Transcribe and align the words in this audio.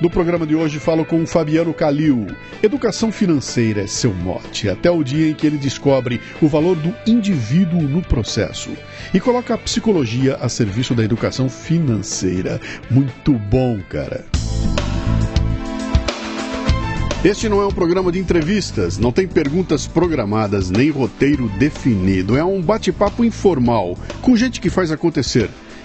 No 0.00 0.10
programa 0.10 0.44
de 0.44 0.56
hoje 0.56 0.80
falo 0.80 1.04
com 1.04 1.22
o 1.22 1.26
Fabiano 1.26 1.72
Calil. 1.72 2.26
Educação 2.62 3.12
financeira 3.12 3.82
é 3.82 3.86
seu 3.86 4.12
mote, 4.12 4.68
até 4.68 4.90
o 4.90 5.04
dia 5.04 5.30
em 5.30 5.34
que 5.34 5.46
ele 5.46 5.56
descobre 5.56 6.20
o 6.42 6.48
valor 6.48 6.74
do 6.76 6.92
indivíduo 7.06 7.80
no 7.80 8.02
processo 8.02 8.70
e 9.12 9.20
coloca 9.20 9.54
a 9.54 9.58
psicologia 9.58 10.34
a 10.36 10.48
serviço 10.48 10.94
da 10.94 11.04
educação 11.04 11.48
financeira. 11.48 12.60
Muito 12.90 13.32
bom, 13.34 13.78
cara. 13.88 14.24
Este 17.24 17.48
não 17.48 17.62
é 17.62 17.66
um 17.66 17.72
programa 17.72 18.12
de 18.12 18.18
entrevistas, 18.18 18.98
não 18.98 19.10
tem 19.10 19.26
perguntas 19.26 19.86
programadas 19.86 20.70
nem 20.70 20.90
roteiro 20.90 21.48
definido. 21.58 22.36
É 22.36 22.44
um 22.44 22.60
bate-papo 22.60 23.24
informal 23.24 23.96
com 24.20 24.36
gente 24.36 24.60
que 24.60 24.68
faz 24.68 24.90
acontecer 24.90 25.48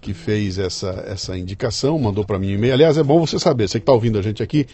que 0.00 0.12
fez 0.12 0.58
essa, 0.58 1.04
essa 1.06 1.38
indicação, 1.38 1.98
mandou 1.98 2.24
para 2.24 2.38
mim 2.38 2.48
um 2.48 2.56
e-mail. 2.56 2.74
Aliás, 2.74 2.98
é 2.98 3.02
bom 3.02 3.24
você 3.24 3.38
saber, 3.38 3.68
você 3.68 3.78
que 3.78 3.82
está 3.82 3.92
ouvindo 3.92 4.18
a 4.18 4.22
gente 4.22 4.42
aqui, 4.42 4.66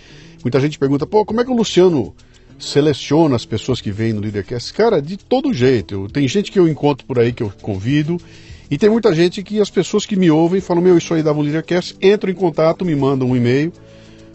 muita 0.43 0.61
gente 0.61 0.79
pergunta, 0.79 1.07
pô, 1.07 1.25
como 1.25 1.41
é 1.41 1.45
que 1.45 1.51
o 1.51 1.57
Luciano 1.57 2.15
seleciona 2.59 3.37
as 3.37 3.45
pessoas 3.45 3.81
que 3.81 3.93
vêm 3.93 4.13
no 4.13 4.21
Leadercast? 4.21 4.73
Cara, 4.73 5.03
de 5.03 5.17
todo 5.17 5.53
jeito. 5.53 5.95
Eu, 5.95 6.09
tem 6.09 6.27
gente 6.27 6.51
que 6.51 6.59
eu 6.59 6.67
encontro 6.67 7.07
por 7.07 7.19
aí 7.19 7.33
que 7.33 7.43
eu 7.43 7.53
convido, 7.61 8.19
e 8.71 8.79
tem 8.79 8.89
muita 8.89 9.15
gente 9.15 9.43
que 9.43 9.61
as 9.61 9.69
pessoas 9.69 10.07
que 10.07 10.17
me 10.17 10.31
ouvem 10.31 10.61
falam, 10.61 10.83
meu, 10.83 10.97
isso 10.97 11.13
aí 11.13 11.23
dava 11.23 11.39
um 11.39 11.43
Leadercast, 11.43 11.97
entram 12.01 12.31
em 12.31 12.35
contato, 12.35 12.85
me 12.85 12.97
mandam 12.97 13.29
um 13.29 13.37
e-mail, 13.37 13.73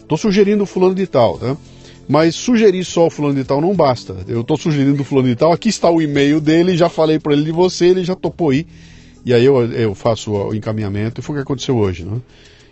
Estou 0.08 0.16
sugerindo 0.16 0.62
o 0.62 0.66
fulano 0.66 0.94
de 0.94 1.06
tal, 1.06 1.36
tá? 1.36 1.54
Mas 2.08 2.34
sugerir 2.34 2.82
só 2.82 3.08
o 3.08 3.10
fulano 3.10 3.34
de 3.34 3.44
tal 3.44 3.60
não 3.60 3.76
basta. 3.76 4.16
Eu 4.26 4.40
estou 4.40 4.56
sugerindo 4.56 5.02
o 5.02 5.04
fulano 5.04 5.28
de 5.28 5.36
tal, 5.36 5.52
aqui 5.52 5.68
está 5.68 5.90
o 5.90 6.00
e-mail 6.00 6.40
dele, 6.40 6.78
já 6.78 6.88
falei 6.88 7.18
para 7.18 7.34
ele 7.34 7.44
de 7.44 7.52
você, 7.52 7.88
ele 7.88 8.02
já 8.02 8.14
topou 8.14 8.48
aí. 8.48 8.66
E 9.22 9.34
aí 9.34 9.44
eu, 9.44 9.70
eu 9.70 9.94
faço 9.94 10.32
o 10.32 10.54
encaminhamento 10.54 11.20
e 11.20 11.22
foi 11.22 11.34
o 11.34 11.38
que 11.38 11.42
aconteceu 11.42 11.76
hoje, 11.76 12.06
né? 12.06 12.22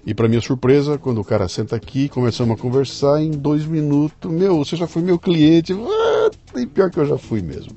E 0.07 0.15
para 0.15 0.29
minha 0.29 0.41
surpresa, 0.41 0.97
quando 0.97 1.21
o 1.21 1.25
cara 1.25 1.47
senta 1.47 1.77
aqui, 1.77 2.09
começamos 2.09 2.59
a 2.59 2.63
conversar, 2.63 3.23
em 3.23 3.33
dois 3.33 3.67
minutos, 3.67 4.33
meu, 4.33 4.57
você 4.57 4.75
já 4.75 4.87
foi 4.87 5.03
meu 5.03 5.19
cliente, 5.19 5.75
ah, 5.75 6.31
e 6.59 6.65
pior 6.65 6.91
que 6.91 6.99
eu 6.99 7.05
já 7.05 7.19
fui 7.19 7.43
mesmo. 7.43 7.73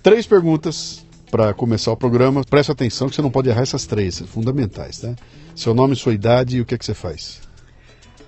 Três 0.00 0.28
perguntas 0.28 1.04
para 1.28 1.52
começar 1.52 1.90
o 1.90 1.96
programa. 1.96 2.44
Presta 2.44 2.70
atenção 2.70 3.08
que 3.08 3.16
você 3.16 3.22
não 3.22 3.32
pode 3.32 3.48
errar 3.48 3.62
essas 3.62 3.84
três, 3.84 4.20
fundamentais, 4.20 4.98
tá? 4.98 5.16
Seu 5.56 5.74
nome, 5.74 5.96
sua 5.96 6.14
idade 6.14 6.58
e 6.58 6.60
o 6.60 6.64
que 6.64 6.76
é 6.76 6.78
que 6.78 6.84
você 6.84 6.94
faz. 6.94 7.45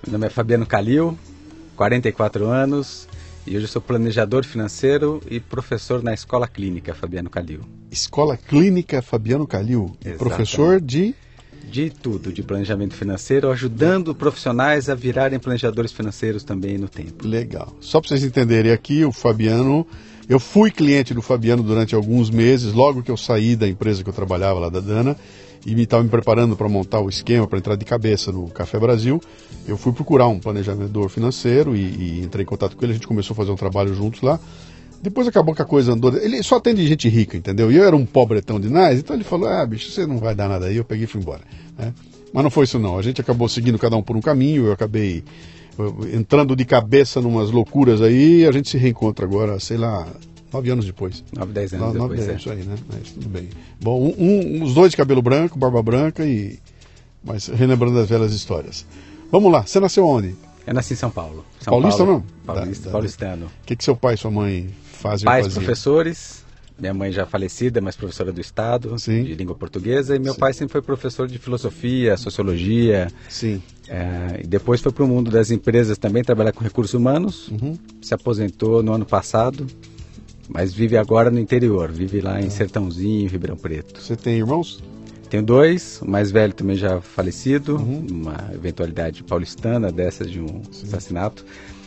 Meu 0.05 0.13
nome 0.13 0.27
é 0.27 0.29
Fabiano 0.29 0.65
Calil, 0.65 1.17
44 1.75 2.47
anos, 2.47 3.07
e 3.45 3.55
hoje 3.55 3.65
eu 3.65 3.67
sou 3.67 3.81
planejador 3.81 4.45
financeiro 4.45 5.21
e 5.29 5.39
professor 5.39 6.01
na 6.01 6.13
Escola 6.13 6.47
Clínica 6.47 6.95
Fabiano 6.95 7.29
Calil. 7.29 7.61
Escola 7.91 8.37
Clínica 8.37 9.01
Fabiano 9.01 9.45
Calil, 9.45 9.95
professor 10.17 10.79
de 10.79 11.13
de 11.69 11.89
tudo, 11.89 12.31
de 12.33 12.41
planejamento 12.41 12.95
financeiro, 12.95 13.51
ajudando 13.51 14.15
profissionais 14.15 14.89
a 14.89 14.95
virarem 14.95 15.37
planejadores 15.37 15.91
financeiros 15.91 16.43
também 16.43 16.79
no 16.79 16.89
tempo. 16.89 17.27
Legal. 17.27 17.75
Só 17.79 17.99
para 17.99 18.07
vocês 18.07 18.23
entenderem 18.23 18.71
aqui, 18.71 19.05
o 19.05 19.11
Fabiano, 19.11 19.85
eu 20.27 20.39
fui 20.39 20.71
cliente 20.71 21.13
do 21.13 21.21
Fabiano 21.21 21.61
durante 21.61 21.93
alguns 21.93 22.31
meses, 22.31 22.73
logo 22.73 23.03
que 23.03 23.11
eu 23.11 23.17
saí 23.17 23.55
da 23.55 23.67
empresa 23.67 24.03
que 24.03 24.09
eu 24.09 24.13
trabalhava 24.13 24.59
lá 24.59 24.69
da 24.69 24.79
Dana, 24.79 25.15
e 25.65 25.79
estava 25.81 26.03
me 26.03 26.09
preparando 26.09 26.55
para 26.55 26.69
montar 26.69 26.99
o 26.99 27.09
esquema 27.09 27.47
para 27.47 27.57
entrar 27.57 27.75
de 27.75 27.85
cabeça 27.85 28.31
no 28.31 28.47
Café 28.47 28.79
Brasil, 28.79 29.21
eu 29.67 29.77
fui 29.77 29.91
procurar 29.91 30.27
um 30.27 30.39
planejador 30.39 31.09
financeiro 31.09 31.75
e, 31.75 31.79
e, 31.79 32.21
entrei 32.23 32.43
em 32.43 32.45
contato 32.45 32.75
com 32.75 32.85
ele. 32.85 32.93
A 32.93 32.95
gente 32.95 33.07
começou 33.07 33.33
a 33.33 33.37
fazer 33.37 33.51
um 33.51 33.55
trabalho 33.55 33.93
juntos 33.93 34.21
lá. 34.21 34.39
Depois 35.01 35.27
acabou 35.27 35.55
que 35.55 35.61
a 35.61 35.65
coisa 35.65 35.93
andou. 35.93 36.15
Ele 36.17 36.41
só 36.43 36.57
atende 36.57 36.85
gente 36.85 37.07
rica, 37.07 37.37
entendeu? 37.37 37.71
E 37.71 37.77
eu 37.77 37.83
era 37.83 37.95
um 37.95 38.05
pobretão 38.05 38.59
de 38.59 38.69
nós, 38.69 38.99
então 38.99 39.15
ele 39.15 39.23
falou: 39.23 39.47
Ah, 39.47 39.65
bicho, 39.65 39.91
você 39.91 40.05
não 40.05 40.17
vai 40.17 40.35
dar 40.35 40.49
nada 40.49 40.65
aí. 40.65 40.75
Eu 40.75 40.83
peguei 40.83 41.05
e 41.05 41.07
fui 41.07 41.21
embora. 41.21 41.41
Né? 41.77 41.93
Mas 42.33 42.43
não 42.43 42.51
foi 42.51 42.65
isso, 42.65 42.77
não. 42.77 42.97
A 42.97 43.01
gente 43.01 43.21
acabou 43.21 43.47
seguindo 43.47 43.79
cada 43.79 43.95
um 43.95 44.03
por 44.03 44.17
um 44.17 44.21
caminho. 44.21 44.65
Eu 44.65 44.73
acabei 44.73 45.23
entrando 46.13 46.55
de 46.55 46.65
cabeça 46.65 47.21
numas 47.21 47.49
loucuras 47.49 48.01
aí. 48.01 48.41
E 48.41 48.47
a 48.47 48.51
gente 48.51 48.69
se 48.69 48.77
reencontra 48.77 49.25
agora, 49.25 49.59
sei 49.59 49.77
lá, 49.77 50.05
Nove 50.51 50.69
anos 50.71 50.85
depois. 50.85 51.23
Nove, 51.35 51.53
dez 51.53 51.73
anos 51.73 51.93
nove, 51.93 51.99
depois. 51.99 52.19
Nove, 52.19 52.31
é. 52.31 52.35
isso 52.35 52.49
aí, 52.49 52.63
né? 52.63 52.75
Mas 52.91 53.11
tudo 53.11 53.29
bem. 53.29 53.49
Bom, 53.81 54.01
um, 54.01 54.15
um, 54.17 54.63
os 54.63 54.73
dois 54.73 54.91
de 54.91 54.97
cabelo 54.97 55.21
branco, 55.21 55.57
barba 55.57 55.81
branca 55.81 56.25
e. 56.25 56.59
Mas 57.23 57.47
relembrando 57.47 57.99
as 57.99 58.09
velhas 58.09 58.33
histórias. 58.33 58.85
Vamos 59.31 59.51
lá, 59.51 59.61
você 59.61 59.79
nasceu 59.79 60.07
onde? 60.07 60.35
Eu 60.65 60.73
nasci 60.73 60.93
em 60.93 60.97
São 60.97 61.11
Paulo. 61.11 61.45
São 61.59 61.71
Paulista 61.71 62.05
Paulo, 62.05 62.23
não? 62.45 62.55
Paulista, 62.55 62.85
da, 62.85 62.91
paulistano. 62.91 63.45
O 63.45 63.65
que, 63.65 63.75
que 63.75 63.83
seu 63.83 63.95
pai 63.95 64.15
e 64.15 64.17
sua 64.17 64.31
mãe 64.31 64.69
fazem? 64.93 65.25
Pais 65.25 65.47
professores, 65.47 66.43
minha 66.79 66.93
mãe 66.93 67.11
já 67.11 67.25
falecida, 67.25 67.81
mas 67.81 67.95
professora 67.95 68.31
do 68.31 68.39
Estado, 68.39 68.97
Sim. 68.97 69.23
de 69.23 69.35
língua 69.35 69.55
portuguesa, 69.55 70.15
e 70.15 70.19
meu 70.19 70.33
Sim. 70.33 70.39
pai 70.39 70.53
sempre 70.53 70.71
foi 70.71 70.81
professor 70.81 71.27
de 71.27 71.37
filosofia, 71.37 72.15
sociologia. 72.17 73.07
Sim. 73.27 73.61
É, 73.87 74.41
e 74.43 74.47
depois 74.47 74.79
foi 74.81 74.91
para 74.91 75.03
o 75.03 75.07
mundo 75.07 75.31
das 75.31 75.51
empresas 75.51 75.97
também, 75.97 76.23
trabalhar 76.23 76.51
com 76.51 76.63
recursos 76.63 76.93
humanos. 76.93 77.49
Uhum. 77.49 77.77
Se 78.01 78.13
aposentou 78.13 78.81
no 78.81 78.93
ano 78.93 79.05
passado, 79.05 79.67
mas 80.49 80.73
vive 80.73 80.97
agora 80.97 81.29
no 81.29 81.39
interior, 81.39 81.91
vive 81.91 82.19
lá 82.19 82.41
em 82.41 82.47
ah. 82.47 82.49
Sertãozinho, 82.49 83.29
Ribeirão 83.29 83.55
Preto. 83.55 84.01
Você 84.01 84.15
tem 84.15 84.37
irmãos? 84.37 84.83
Tenho 85.29 85.43
dois, 85.43 86.01
o 86.01 86.09
mais 86.09 86.31
velho 86.31 86.53
também 86.53 86.75
já 86.75 86.99
falecido, 86.99 87.75
uhum. 87.75 88.07
uma 88.09 88.49
eventualidade 88.51 89.23
paulistana 89.23 89.91
dessas 89.91 90.29
de 90.29 90.41
um 90.41 90.63
Sim. 90.71 90.87
assassinato. 90.87 91.45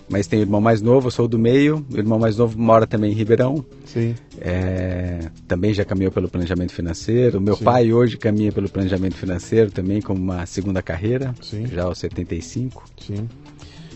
Mas 0.09 0.27
tem 0.27 0.41
o 0.41 0.43
irmão 0.43 0.61
mais 0.61 0.83
novo, 0.83 1.07
eu 1.07 1.11
sou 1.11 1.27
do 1.27 1.39
meio, 1.39 1.85
o 1.91 1.97
irmão 1.97 2.19
mais 2.19 2.37
novo 2.37 2.59
mora 2.59 2.87
também 2.87 3.13
em 3.13 3.15
Ribeirão. 3.15 3.65
Sim. 3.85 4.15
É, 4.39 5.31
também 5.49 5.73
já 5.73 5.85
caminhou 5.85 6.13
pelo 6.13 6.29
planejamento 6.29 6.73
financeiro. 6.73 7.41
Meu 7.41 7.57
Sim. 7.57 7.65
pai 7.65 7.93
hoje 7.93 8.17
caminha 8.17 8.53
pelo 8.53 8.69
planejamento 8.69 9.17
financeiro 9.17 9.71
também 9.71 10.01
como 10.01 10.21
uma 10.21 10.45
segunda 10.45 10.83
carreira, 10.83 11.35
Sim. 11.41 11.67
já 11.67 11.85
aos 11.85 11.99
75. 11.99 12.85
Sim. 13.01 13.29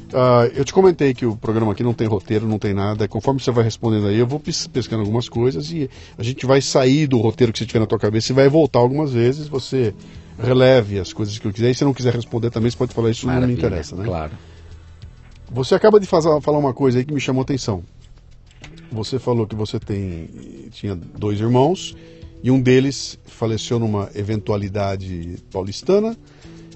Uh, 0.08 0.46
eu 0.54 0.64
te 0.64 0.72
comentei 0.72 1.12
que 1.12 1.26
o 1.26 1.36
programa 1.36 1.72
aqui 1.72 1.82
não 1.82 1.92
tem 1.92 2.06
roteiro, 2.06 2.46
não 2.46 2.58
tem 2.58 2.72
nada. 2.72 3.08
Conforme 3.08 3.40
você 3.40 3.50
vai 3.50 3.64
respondendo 3.64 4.06
aí, 4.06 4.18
eu 4.18 4.26
vou 4.26 4.40
pescando 4.40 5.02
algumas 5.02 5.28
coisas 5.28 5.70
e 5.72 5.90
a 6.16 6.22
gente 6.22 6.46
vai 6.46 6.60
sair 6.60 7.06
do 7.06 7.18
roteiro 7.18 7.52
que 7.52 7.58
você 7.58 7.66
tiver 7.66 7.80
na 7.80 7.86
tua 7.86 7.98
cabeça 7.98 8.32
e 8.32 8.34
vai 8.34 8.48
voltar 8.48 8.78
algumas 8.78 9.12
vezes. 9.12 9.48
Você 9.48 9.92
releve 10.38 11.00
as 11.00 11.12
coisas 11.12 11.38
que 11.38 11.46
eu 11.46 11.52
quiser. 11.52 11.70
E 11.70 11.74
se 11.74 11.84
não 11.84 11.92
quiser 11.92 12.14
responder 12.14 12.50
também, 12.50 12.70
você 12.70 12.76
pode 12.76 12.94
falar 12.94 13.10
isso, 13.10 13.26
Maravilha, 13.26 13.46
não 13.46 13.54
me 13.54 13.58
interessa, 13.58 13.96
né? 13.96 14.04
Claro. 14.04 14.32
Você 15.50 15.74
acaba 15.74 15.98
de 15.98 16.06
fazer, 16.06 16.40
falar 16.40 16.58
uma 16.58 16.74
coisa 16.74 16.98
aí 16.98 17.04
que 17.04 17.12
me 17.12 17.20
chamou 17.20 17.42
atenção. 17.42 17.82
Você 18.90 19.18
falou 19.18 19.46
que 19.46 19.54
você 19.54 19.80
tem 19.80 20.28
tinha 20.70 20.94
dois 20.94 21.40
irmãos 21.40 21.96
e 22.42 22.50
um 22.50 22.60
deles 22.60 23.18
faleceu 23.26 23.78
numa 23.78 24.08
eventualidade 24.14 25.36
paulistana, 25.50 26.16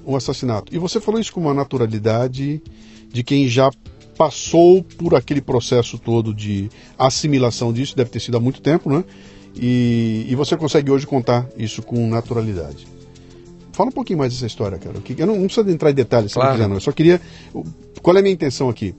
um 0.05 0.17
assassinato. 0.17 0.75
E 0.75 0.79
você 0.79 1.01
falou 1.01 1.21
isso 1.21 1.33
com 1.33 1.41
uma 1.41 1.55
naturalidade 1.55 2.61
de 3.13 3.23
quem 3.23 3.49
já 3.49 3.71
passou 4.17 4.83
por 4.83 5.15
aquele 5.15 5.41
processo 5.41 5.99
todo 5.99 6.35
de 6.35 6.69
assimilação 6.99 7.73
disso, 7.73 7.97
deve 7.97 8.11
ter 8.11 8.21
sido 8.21 8.37
há 8.37 8.41
muito 8.41 8.61
tempo, 8.61 8.91
né? 8.91 9.03
E, 9.57 10.27
e 10.29 10.35
você 10.35 10.57
consegue 10.57 10.91
hoje 10.91 11.07
contar 11.07 11.49
isso 11.57 11.83
com 11.83 12.07
naturalidade. 12.07 12.87
Fala 13.73 13.89
um 13.89 13.93
pouquinho 13.93 14.19
mais 14.19 14.33
dessa 14.33 14.47
história, 14.47 14.79
cara. 14.79 14.97
Eu 15.17 15.27
não, 15.27 15.37
não 15.37 15.47
precisa 15.47 15.71
entrar 15.71 15.91
em 15.91 15.95
detalhes, 15.95 16.35
claro. 16.35 16.53
quiser, 16.53 16.69
não. 16.69 16.77
Eu 16.77 16.81
só 16.81 16.93
queria. 16.93 17.21
Qual 18.03 18.15
é 18.15 18.21
a 18.21 18.23
minha 18.23 18.35
intenção 18.35 18.69
aqui? 18.69 18.95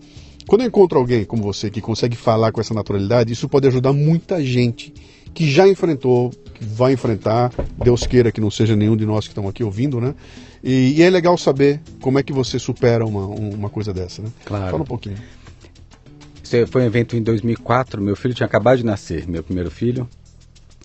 Quando 0.47 0.61
eu 0.61 0.67
encontro 0.67 0.97
alguém 0.97 1.23
como 1.23 1.43
você 1.43 1.69
que 1.69 1.79
consegue 1.79 2.15
falar 2.15 2.51
com 2.51 2.59
essa 2.59 2.73
naturalidade, 2.73 3.31
isso 3.31 3.47
pode 3.47 3.67
ajudar 3.67 3.93
muita 3.93 4.43
gente 4.43 4.93
que 5.33 5.49
já 5.49 5.67
enfrentou, 5.67 6.31
que 6.53 6.65
vai 6.65 6.93
enfrentar, 6.93 7.51
Deus 7.77 8.05
queira 8.05 8.31
que 8.31 8.41
não 8.41 8.51
seja 8.51 8.75
nenhum 8.75 8.97
de 8.97 9.05
nós 9.05 9.25
que 9.25 9.31
estão 9.31 9.47
aqui 9.47 9.63
ouvindo, 9.63 10.01
né? 10.01 10.13
E, 10.63 10.93
e 10.97 11.01
é 11.01 11.09
legal 11.09 11.37
saber 11.37 11.81
como 11.99 12.19
é 12.19 12.23
que 12.23 12.31
você 12.31 12.59
supera 12.59 13.05
uma, 13.05 13.25
uma 13.25 13.69
coisa 13.69 13.93
dessa, 13.93 14.21
né? 14.21 14.29
Claro. 14.45 14.71
Fala 14.71 14.83
um 14.83 14.85
pouquinho. 14.85 15.17
Isso 16.43 16.67
foi 16.67 16.83
um 16.83 16.85
evento 16.85 17.15
em 17.15 17.23
2004, 17.23 18.01
meu 18.01 18.15
filho 18.15 18.33
tinha 18.33 18.45
acabado 18.45 18.77
de 18.77 18.85
nascer, 18.85 19.27
meu 19.27 19.43
primeiro 19.43 19.71
filho. 19.71 20.07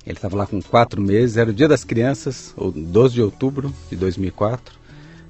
Ele 0.07 0.17
estava 0.17 0.37
lá 0.37 0.47
com 0.47 0.63
quatro 0.63 1.03
meses, 1.03 1.37
era 1.37 1.51
o 1.51 1.53
dia 1.53 1.67
das 1.67 1.83
crianças, 1.83 2.55
12 2.57 3.15
de 3.15 3.23
outubro 3.23 3.75
de 3.91 3.97
2004. 3.97 4.79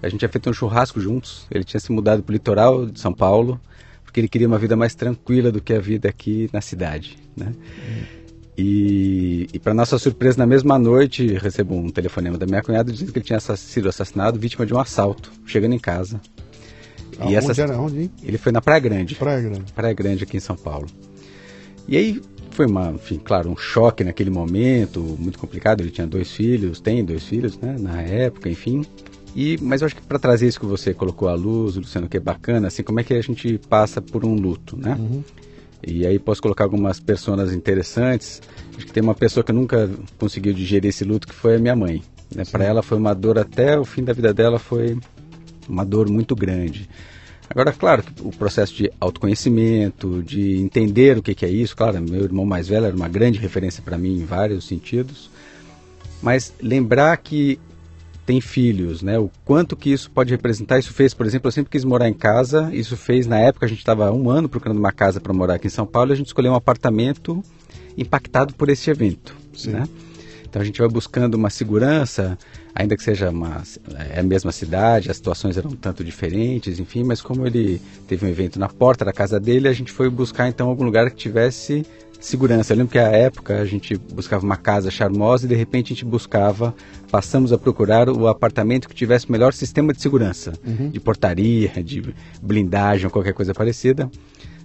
A 0.03 0.09
gente 0.09 0.19
tinha 0.19 0.29
feito 0.29 0.51
um 0.51 0.53
churrasco 0.53 1.01
juntos, 1.01 1.47
ele 1.51 1.65
tinha 1.65 1.81
se 1.81 1.91
mudado 1.91 2.23
para 2.23 2.31
o 2.31 2.35
litoral 2.35 2.85
de 2.85 3.01
São 3.01 3.15
Paulo, 3.15 3.59
porque 4.05 4.21
ele 4.21 4.29
queria 4.29 4.47
uma 4.47 4.59
vida 4.59 4.77
mais 4.77 4.95
tranquila 4.95 5.51
do 5.51 5.63
que 5.63 5.73
a 5.73 5.81
vida 5.81 6.09
aqui 6.11 6.51
na 6.53 6.61
cidade, 6.61 7.17
né? 7.35 7.55
E, 8.59 9.49
e 9.53 9.59
para 9.59 9.75
nossa 9.75 9.99
surpresa, 9.99 10.39
na 10.39 10.47
mesma 10.47 10.79
noite, 10.79 11.27
recebo 11.37 11.75
um 11.75 11.91
telefonema 11.91 12.39
da 12.39 12.47
minha 12.47 12.63
cunhada 12.63 12.91
dizendo 12.91 13.13
que 13.13 13.19
ele 13.19 13.25
tinha 13.25 13.39
sido 13.41 13.89
assassinado 13.89 14.39
vítima 14.39 14.65
de 14.65 14.73
um 14.73 14.79
assalto, 14.79 15.31
chegando 15.45 15.75
em 15.75 15.79
casa. 15.79 16.21
E 17.29 17.35
essa... 17.35 17.61
Era? 17.61 17.79
Onde? 17.79 18.11
Ele 18.23 18.39
foi 18.39 18.53
na 18.53 18.61
Praia 18.61 18.81
Grande. 18.81 19.15
Praia 19.15 19.41
Grande. 19.41 19.73
Praia 19.73 19.95
Grande, 19.95 20.25
aqui 20.25 20.37
em 20.37 20.41
São 20.41 20.57
Paulo. 20.57 20.87
E 21.87 21.97
aí 21.97 22.23
foi 22.51 22.67
uma, 22.67 22.93
enfim, 22.93 23.21
claro, 23.23 23.51
um 23.51 23.57
choque 23.57 24.03
naquele 24.03 24.31
momento, 24.31 25.01
muito 25.19 25.39
complicado. 25.39 25.83
Ele 25.83 25.91
tinha 25.91 26.07
dois 26.07 26.33
filhos, 26.33 26.81
tem 26.81 27.05
dois 27.05 27.25
filhos, 27.25 27.59
né, 27.59 27.77
na 27.79 28.01
época, 28.01 28.49
enfim. 28.49 28.83
E, 29.35 29.59
mas 29.61 29.83
eu 29.83 29.87
acho 29.87 29.97
que 29.97 30.03
para 30.03 30.19
trazer 30.19 30.49
isso 30.49 30.59
que 30.59 30.65
você 30.65 30.95
colocou 30.95 31.29
à 31.29 31.35
luz, 31.35 31.77
Luciano, 31.77 32.09
que 32.09 32.17
é 32.17 32.21
bacana, 32.21 32.69
assim, 32.69 32.83
como 32.83 33.01
é 33.01 33.05
que 33.05 33.13
a 33.13 33.21
gente 33.21 33.59
passa 33.69 34.01
por 34.01 34.25
um 34.25 34.35
luto, 34.35 34.79
né? 34.79 34.97
Uhum. 34.99 35.23
E 35.87 36.05
aí 36.05 36.19
posso 36.19 36.43
colocar 36.43 36.65
algumas 36.65 36.99
pessoas 36.99 37.53
interessantes. 37.53 38.43
Acho 38.77 38.87
que 38.87 38.93
tem 38.93 39.03
uma 39.03 39.15
pessoa 39.15 39.45
que 39.45 39.53
nunca 39.53 39.89
conseguiu 40.19 40.53
digerir 40.53 40.89
esse 40.89 41.05
luto, 41.05 41.29
que 41.29 41.35
foi 41.35 41.57
a 41.57 41.59
minha 41.61 41.77
mãe. 41.77 42.03
Né? 42.35 42.43
Para 42.51 42.65
ela 42.65 42.83
foi 42.83 42.99
uma 42.99 43.15
dor 43.15 43.39
até 43.39 43.79
o 43.79 43.85
fim 43.85 44.03
da 44.03 44.13
vida 44.13 44.35
dela, 44.35 44.59
foi 44.59 44.99
uma 45.69 45.85
dor 45.85 46.11
muito 46.11 46.35
grande. 46.35 46.89
Agora, 47.49 47.73
claro, 47.73 48.03
o 48.21 48.33
processo 48.33 48.75
de 48.75 48.91
autoconhecimento, 49.01 50.23
de 50.23 50.57
entender 50.59 51.17
o 51.17 51.23
que, 51.23 51.35
que 51.35 51.47
é 51.47 51.49
isso, 51.49 51.77
claro, 51.77 52.03
meu 52.03 52.25
irmão 52.25 52.45
mais 52.45 52.67
velho 52.67 52.87
era 52.87 52.97
uma 52.97 53.09
grande 53.09 53.39
referência 53.39 53.81
para 53.83 53.97
mim 53.97 54.19
em 54.19 54.25
vários 54.25 54.67
sentidos, 54.67 55.31
mas 56.21 56.53
lembrar 56.61 57.17
que 57.19 57.61
tem 58.27 58.41
filhos, 58.41 59.03
né? 59.03 59.19
O 59.19 59.31
quanto 59.45 59.77
que 59.77 59.91
isso 59.91 60.11
pode 60.11 60.33
representar. 60.33 60.79
Isso 60.79 60.93
fez, 60.93 61.15
por 61.15 61.25
exemplo, 61.25 61.47
eu 61.47 61.53
sempre 61.53 61.71
quis 61.71 61.85
morar 61.85 62.09
em 62.09 62.13
casa. 62.13 62.69
Isso 62.73 62.97
fez, 62.97 63.27
na 63.27 63.39
época, 63.39 63.65
a 63.65 63.69
gente 63.69 63.79
estava 63.79 64.11
um 64.13 64.29
ano 64.29 64.49
procurando 64.49 64.79
uma 64.79 64.93
casa 64.93 65.21
para 65.21 65.33
morar 65.33 65.55
aqui 65.55 65.69
em 65.69 65.71
São 65.71 65.87
Paulo 65.87 66.11
e 66.11 66.15
a 66.15 66.17
gente 66.17 66.27
escolheu 66.27 66.53
um 66.53 66.57
apartamento 66.57 67.43
impactado 67.97 68.53
por 68.55 68.69
esse 68.69 68.91
evento, 68.91 69.35
Sim. 69.55 69.71
né? 69.71 69.85
Então 70.57 70.63
a 70.63 70.65
gente 70.65 70.79
vai 70.79 70.89
buscando 70.89 71.35
uma 71.35 71.51
segurança, 71.51 72.39
ainda 72.75 72.97
que 72.97 73.03
seja 73.03 73.31
uma, 73.31 73.63
é 74.11 74.21
a 74.21 74.23
mesma 74.23 74.51
cidade, 74.53 75.11
as 75.11 75.17
situações 75.17 75.57
eram 75.57 75.71
um 75.71 75.77
tanto 75.77 76.03
diferentes, 76.03 76.79
enfim, 76.79 77.05
mas 77.05 77.21
como 77.21 77.47
ele 77.47 77.81
teve 78.09 78.25
um 78.25 78.29
evento 78.29 78.59
na 78.59 78.69
porta 78.69 79.05
da 79.05 79.13
casa 79.13 79.39
dele, 79.39 79.69
a 79.69 79.73
gente 79.73 79.93
foi 79.93 80.09
buscar 80.09 80.49
então 80.49 80.69
algum 80.69 80.85
lugar 80.85 81.11
que 81.11 81.17
tivesse 81.17 81.85
segurança. 82.21 82.73
Eu 82.73 82.79
lembro 82.79 82.93
que 82.93 82.99
à 82.99 83.09
época 83.09 83.61
a 83.61 83.65
gente 83.65 83.97
buscava 83.97 84.45
uma 84.45 84.57
casa 84.57 84.91
charmosa 84.91 85.47
e 85.47 85.49
de 85.49 85.55
repente 85.55 85.93
a 85.93 85.95
gente 85.95 86.05
buscava, 86.05 86.75
passamos 87.11 87.53
a 87.53 87.59
procurar 87.59 88.09
o 88.09 88.27
apartamento 88.29 88.89
que 88.89 88.95
tivesse 88.95 89.29
o 89.29 89.33
melhor 89.33 89.53
sistema 89.53 89.93
de 89.93 90.01
segurança, 90.01 90.53
uhum. 90.67 90.91
de 90.91 91.01
portaria, 91.01 91.71
de 91.83 92.15
blindagem 92.43 93.07
ou 93.07 93.11
qualquer 93.11 93.33
coisa 93.33 93.55
parecida. 93.55 94.11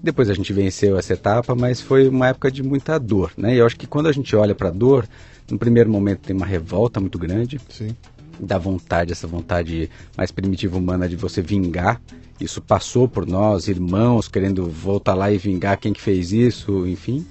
Depois 0.03 0.29
a 0.29 0.33
gente 0.33 0.51
venceu 0.51 0.97
essa 0.97 1.13
etapa, 1.13 1.53
mas 1.53 1.79
foi 1.79 2.07
uma 2.07 2.29
época 2.29 2.49
de 2.51 2.63
muita 2.63 2.97
dor, 2.97 3.31
né? 3.37 3.53
E 3.53 3.59
eu 3.59 3.65
acho 3.67 3.77
que 3.77 3.85
quando 3.85 4.07
a 4.07 4.11
gente 4.11 4.35
olha 4.35 4.55
para 4.55 4.69
a 4.69 4.71
dor, 4.71 5.07
no 5.49 5.59
primeiro 5.59 5.91
momento 5.91 6.21
tem 6.21 6.35
uma 6.35 6.45
revolta 6.45 6.99
muito 6.99 7.19
grande. 7.19 7.59
Sim. 7.69 7.95
Da 8.41 8.57
vontade, 8.57 9.11
essa 9.11 9.27
vontade 9.27 9.89
mais 10.17 10.31
primitiva 10.31 10.77
humana 10.77 11.07
de 11.07 11.15
você 11.15 11.41
vingar 11.41 12.01
isso 12.41 12.59
passou 12.59 13.07
por 13.07 13.27
nós, 13.27 13.67
irmãos 13.67 14.27
querendo 14.27 14.65
voltar 14.65 15.13
lá 15.13 15.31
e 15.31 15.37
vingar 15.37 15.77
quem 15.77 15.93
que 15.93 16.01
fez 16.01 16.31
isso, 16.31 16.87
enfim. 16.87 17.23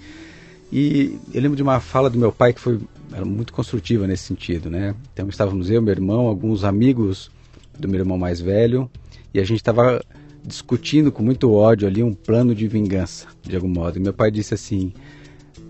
E 0.72 1.18
eu 1.34 1.42
lembro 1.42 1.56
de 1.56 1.64
uma 1.64 1.80
fala 1.80 2.08
do 2.08 2.16
meu 2.16 2.30
pai 2.30 2.52
que 2.52 2.60
foi 2.60 2.78
muito 3.26 3.52
construtiva 3.52 4.06
nesse 4.06 4.22
sentido, 4.22 4.70
né? 4.70 4.94
Então 5.12 5.28
estávamos 5.28 5.68
eu, 5.68 5.82
meu 5.82 5.92
irmão, 5.92 6.28
alguns 6.28 6.62
amigos 6.62 7.28
do 7.76 7.88
meu 7.88 7.98
irmão 7.98 8.16
mais 8.16 8.40
velho, 8.40 8.88
e 9.34 9.40
a 9.40 9.44
gente 9.44 9.58
estava 9.58 10.00
discutindo 10.44 11.10
com 11.10 11.24
muito 11.24 11.52
ódio 11.52 11.88
ali 11.88 12.04
um 12.04 12.14
plano 12.14 12.54
de 12.54 12.68
vingança, 12.68 13.26
de 13.42 13.56
algum 13.56 13.68
modo. 13.68 13.98
E 13.98 14.00
meu 14.00 14.12
pai 14.12 14.30
disse 14.30 14.54
assim: 14.54 14.92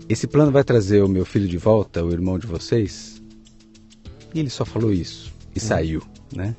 Esse 0.07 0.27
plano 0.27 0.51
vai 0.51 0.63
trazer 0.63 1.01
o 1.01 1.09
meu 1.09 1.25
filho 1.25 1.47
de 1.47 1.57
volta, 1.57 2.05
o 2.05 2.11
irmão 2.11 2.37
de 2.37 2.45
vocês? 2.45 3.19
E 4.35 4.39
ele 4.39 4.51
só 4.51 4.63
falou 4.63 4.93
isso 4.93 5.30
e 5.55 5.59
saiu, 5.59 6.01
né? 6.33 6.55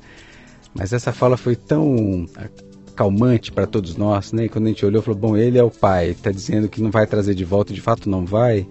Mas 0.73 0.91
essa 0.91 1.11
fala 1.11 1.37
foi 1.37 1.55
tão 1.55 2.25
calmante 2.95 3.51
para 3.51 3.67
todos 3.67 3.95
nós, 3.95 4.31
né? 4.31 4.45
E 4.45 4.49
quando 4.49 4.65
a 4.65 4.69
gente 4.69 4.85
olhou, 4.85 5.01
falou: 5.01 5.19
bom, 5.19 5.37
ele 5.37 5.57
é 5.57 5.63
o 5.63 5.69
pai, 5.69 6.09
está 6.09 6.31
dizendo 6.31 6.67
que 6.67 6.81
não 6.81 6.91
vai 6.91 7.05
trazer 7.05 7.35
de 7.35 7.45
volta, 7.45 7.73
de 7.73 7.81
fato 7.81 8.09
não 8.09 8.25
vai. 8.25 8.67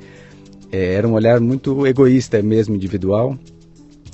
É, 0.70 0.94
era 0.94 1.06
um 1.06 1.12
olhar 1.12 1.40
muito 1.40 1.86
egoísta 1.86 2.40
mesmo, 2.42 2.74
individual. 2.74 3.38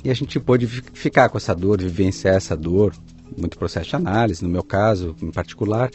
E 0.03 0.09
a 0.09 0.13
gente 0.13 0.39
pôde 0.39 0.65
ficar 0.67 1.29
com 1.29 1.37
essa 1.37 1.53
dor, 1.53 1.81
vivenciar 1.81 2.35
essa 2.35 2.55
dor, 2.55 2.93
muito 3.37 3.57
processo 3.57 3.89
de 3.89 3.95
análise, 3.95 4.43
no 4.43 4.49
meu 4.49 4.63
caso 4.63 5.15
em 5.21 5.31
particular, 5.31 5.89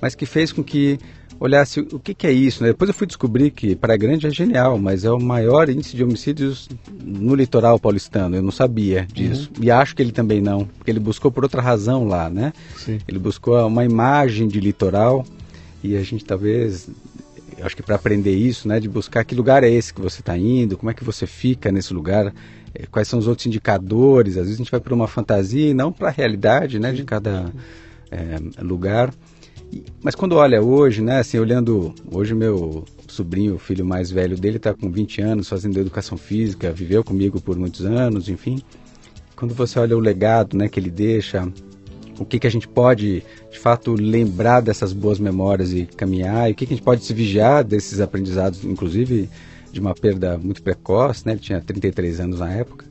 mas 0.00 0.14
que 0.14 0.26
fez 0.26 0.52
com 0.52 0.62
que 0.62 0.98
olhasse 1.38 1.80
o 1.80 1.98
que, 1.98 2.14
que 2.14 2.26
é 2.26 2.32
isso. 2.32 2.62
Né? 2.62 2.70
Depois 2.70 2.88
eu 2.88 2.94
fui 2.94 3.06
descobrir 3.06 3.50
que 3.50 3.76
Praia 3.76 3.98
Grande 3.98 4.26
é 4.26 4.30
genial, 4.30 4.78
mas 4.78 5.04
é 5.04 5.10
o 5.10 5.20
maior 5.20 5.68
índice 5.68 5.96
de 5.96 6.02
homicídios 6.02 6.68
no 7.02 7.34
litoral 7.34 7.78
paulistano. 7.78 8.36
Eu 8.36 8.42
não 8.42 8.50
sabia 8.50 9.06
disso. 9.12 9.50
Uhum. 9.56 9.64
E 9.64 9.70
acho 9.70 9.94
que 9.94 10.02
ele 10.02 10.12
também 10.12 10.40
não, 10.40 10.64
porque 10.64 10.90
ele 10.90 11.00
buscou 11.00 11.30
por 11.30 11.44
outra 11.44 11.60
razão 11.60 12.04
lá, 12.04 12.28
né? 12.30 12.52
Sim. 12.76 12.98
Ele 13.06 13.18
buscou 13.18 13.66
uma 13.66 13.84
imagem 13.84 14.48
de 14.48 14.60
litoral 14.60 15.24
e 15.82 15.96
a 15.96 16.02
gente 16.02 16.24
talvez 16.24 16.88
acho 17.62 17.76
que 17.76 17.82
para 17.82 17.94
aprender 17.94 18.34
isso, 18.34 18.68
né, 18.68 18.78
de 18.78 18.88
buscar 18.88 19.24
que 19.24 19.34
lugar 19.34 19.64
é 19.64 19.70
esse 19.70 19.92
que 19.92 20.00
você 20.00 20.20
está 20.20 20.36
indo, 20.36 20.76
como 20.76 20.90
é 20.90 20.94
que 20.94 21.04
você 21.04 21.26
fica 21.26 21.72
nesse 21.72 21.94
lugar, 21.94 22.32
eh, 22.74 22.84
quais 22.90 23.08
são 23.08 23.18
os 23.18 23.26
outros 23.26 23.46
indicadores. 23.46 24.36
Às 24.36 24.44
vezes 24.44 24.54
a 24.56 24.58
gente 24.58 24.70
vai 24.70 24.80
para 24.80 24.94
uma 24.94 25.06
fantasia 25.06 25.70
e 25.70 25.74
não 25.74 25.90
para 25.90 26.08
a 26.08 26.10
realidade, 26.10 26.78
né, 26.78 26.92
de 26.92 27.04
cada 27.04 27.50
é, 28.10 28.62
lugar. 28.62 29.12
Mas 30.02 30.14
quando 30.14 30.36
olha 30.36 30.62
hoje, 30.62 31.02
né, 31.02 31.18
assim, 31.18 31.38
olhando, 31.38 31.94
hoje 32.10 32.34
meu 32.34 32.84
sobrinho, 33.08 33.54
o 33.54 33.58
filho 33.58 33.84
mais 33.84 34.10
velho 34.10 34.36
dele 34.36 34.56
está 34.56 34.72
com 34.74 34.90
20 34.90 35.20
anos 35.20 35.48
fazendo 35.48 35.78
educação 35.78 36.16
física, 36.16 36.72
viveu 36.72 37.02
comigo 37.02 37.40
por 37.40 37.56
muitos 37.56 37.84
anos, 37.84 38.28
enfim. 38.28 38.62
Quando 39.34 39.54
você 39.54 39.78
olha 39.78 39.96
o 39.96 40.00
legado, 40.00 40.56
né, 40.56 40.68
que 40.68 40.78
ele 40.78 40.90
deixa, 40.90 41.50
o 42.18 42.24
que 42.24 42.38
que 42.38 42.46
a 42.46 42.50
gente 42.50 42.66
pode, 42.66 43.22
de 43.50 43.58
fato, 43.58 43.92
lembrar 43.94 44.60
dessas 44.60 44.92
boas 44.92 45.18
memórias 45.18 45.72
e 45.72 45.86
caminhar, 45.86 46.48
e 46.48 46.52
o 46.52 46.54
que 46.54 46.66
que 46.66 46.72
a 46.72 46.76
gente 46.76 46.84
pode 46.84 47.04
se 47.04 47.12
vigiar 47.12 47.64
desses 47.64 48.00
aprendizados, 48.00 48.64
inclusive 48.64 49.28
de 49.72 49.80
uma 49.80 49.94
perda 49.94 50.38
muito 50.38 50.62
precoce, 50.62 51.26
né, 51.26 51.32
ele 51.32 51.40
tinha 51.40 51.60
33 51.60 52.20
anos 52.20 52.40
na 52.40 52.50
época, 52.50 52.86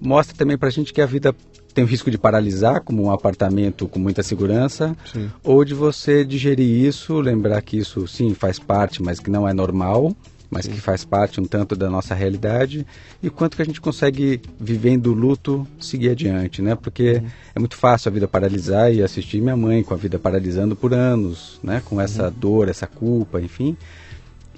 mostra 0.00 0.36
também 0.36 0.58
para 0.58 0.68
a 0.68 0.72
gente 0.72 0.92
que 0.92 1.00
a 1.00 1.06
vida 1.06 1.34
tem 1.74 1.84
o 1.84 1.86
risco 1.86 2.10
de 2.10 2.16
paralisar, 2.16 2.80
como 2.82 3.02
um 3.02 3.10
apartamento 3.10 3.88
com 3.88 3.98
muita 3.98 4.22
segurança, 4.22 4.96
sim. 5.12 5.28
ou 5.42 5.64
de 5.64 5.74
você 5.74 6.24
digerir 6.24 6.86
isso, 6.86 7.20
lembrar 7.20 7.60
que 7.62 7.76
isso 7.76 8.06
sim 8.06 8.32
faz 8.32 8.58
parte, 8.58 9.02
mas 9.02 9.18
que 9.18 9.28
não 9.28 9.48
é 9.48 9.52
normal, 9.52 10.14
mas 10.48 10.66
sim. 10.66 10.72
que 10.72 10.80
faz 10.80 11.04
parte 11.04 11.40
um 11.40 11.44
tanto 11.44 11.74
da 11.74 11.90
nossa 11.90 12.14
realidade, 12.14 12.86
e 13.20 13.28
quanto 13.28 13.56
que 13.56 13.62
a 13.62 13.64
gente 13.64 13.80
consegue, 13.80 14.40
vivendo 14.58 15.08
o 15.08 15.14
luto, 15.14 15.66
seguir 15.80 16.10
adiante, 16.10 16.62
né? 16.62 16.76
Porque 16.76 17.14
uhum. 17.14 17.26
é 17.56 17.58
muito 17.58 17.76
fácil 17.76 18.08
a 18.08 18.12
vida 18.12 18.28
paralisar 18.28 18.94
e 18.94 19.02
assistir 19.02 19.40
minha 19.40 19.56
mãe 19.56 19.82
com 19.82 19.94
a 19.94 19.96
vida 19.96 20.18
paralisando 20.18 20.76
por 20.76 20.94
anos, 20.94 21.58
né? 21.62 21.82
Com 21.84 22.00
essa 22.00 22.28
uhum. 22.28 22.34
dor, 22.38 22.68
essa 22.68 22.86
culpa, 22.86 23.40
enfim 23.40 23.76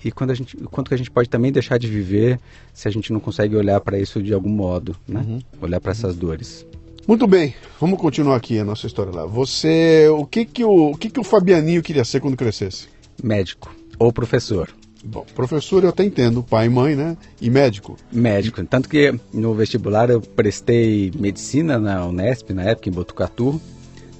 e 0.07 0.13
quando 0.13 0.31
a 0.31 0.35
gente, 0.35 0.57
quanto 0.71 0.89
que 0.89 0.95
a 0.95 0.97
gente 0.97 1.11
pode 1.11 1.29
também 1.29 1.51
deixar 1.51 1.79
de 1.79 1.89
viver 1.89 2.39
se 2.73 2.87
a 2.87 2.91
gente 2.93 3.13
não 3.13 3.19
consegue 3.19 3.57
olhar 3.57 3.81
para 3.81 3.99
isso 3.99 4.23
de 4.23 4.33
algum 4.33 4.49
modo, 4.49 4.95
né? 5.09 5.21
Uhum. 5.21 5.41
Olhar 5.61 5.81
para 5.81 5.91
essas 5.91 6.15
dores. 6.15 6.65
Muito 7.07 7.25
bem, 7.29 7.55
vamos 7.81 8.01
continuar 8.01 8.35
aqui 8.35 8.59
a 8.59 8.65
nossa 8.65 8.89
história 8.89 9.13
lá. 9.13 9.25
Você, 9.27 10.09
o 10.09 10.27
que 10.27 10.45
que 10.45 10.65
o, 10.65 10.91
o 10.91 10.97
que 10.97 11.09
que 11.09 11.21
o 11.21 11.25
Fabianinho 11.25 11.81
queria 11.81 12.05
ser 12.05 12.19
quando 12.19 12.37
crescesse? 12.37 12.89
Médico 13.23 13.73
ou 13.97 14.13
professor. 14.13 14.69
Bom, 15.05 15.25
professor 15.33 15.85
eu 15.85 15.91
até 15.91 16.03
entendo, 16.03 16.43
pai 16.43 16.67
e 16.67 16.69
mãe, 16.69 16.97
né? 16.97 17.17
E 17.41 17.49
médico? 17.49 17.97
Médico. 18.13 18.61
Tanto 18.65 18.89
que 18.89 19.15
no 19.33 19.55
vestibular 19.55 20.11
eu 20.11 20.21
prestei 20.21 21.13
medicina 21.17 21.79
na 21.79 22.05
Unesp, 22.05 22.51
na 22.51 22.65
época, 22.65 22.89
em 22.89 22.93
Botucatu. 22.93 23.61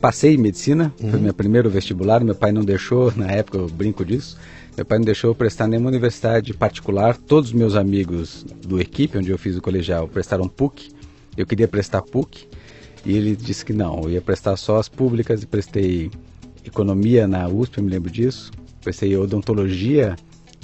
Passei 0.01 0.35
em 0.35 0.39
medicina, 0.39 0.95
uhum. 1.03 1.11
foi 1.11 1.19
meu 1.19 1.35
primeiro 1.35 1.69
vestibular. 1.69 2.23
Meu 2.23 2.37
pai 2.37 2.53
não 2.53 2.65
deixou, 2.65 3.13
na 3.19 3.27
época 3.27 3.59
eu 3.59 3.67
brinco 3.67 4.05
disso. 4.05 4.39
Meu 4.77 4.87
pai 4.87 4.99
não 4.99 5.05
deixou 5.05 5.31
eu 5.31 5.35
prestar 5.35 5.67
nenhuma 5.67 5.89
universidade 5.89 6.55
particular. 6.55 7.17
Todos 7.17 7.51
os 7.51 7.55
meus 7.57 7.75
amigos 7.75 8.47
do 8.65 8.81
equipe, 8.81 9.19
onde 9.19 9.31
eu 9.31 9.39
fiz 9.39 9.57
o 9.57 9.61
colegial, 9.61 10.07
prestaram 10.07 10.47
PUC. 10.47 10.93
Eu 11.37 11.45
queria 11.45 11.67
prestar 11.67 12.01
PUC. 12.03 12.47
E 13.07 13.17
ele 13.17 13.37
disse 13.37 13.65
que 13.65 13.73
não, 13.73 14.03
eu 14.03 14.11
ia 14.11 14.21
prestar 14.21 14.57
só 14.57 14.79
as 14.79 14.89
públicas 14.89 15.41
e 15.41 15.47
prestei 15.47 16.11
economia 16.65 17.29
na 17.29 17.47
USP, 17.47 17.79
eu 17.79 17.85
me 17.85 17.89
lembro 17.89 18.11
disso. 18.11 18.51
Prestei 18.83 19.17
odontologia 19.17 20.17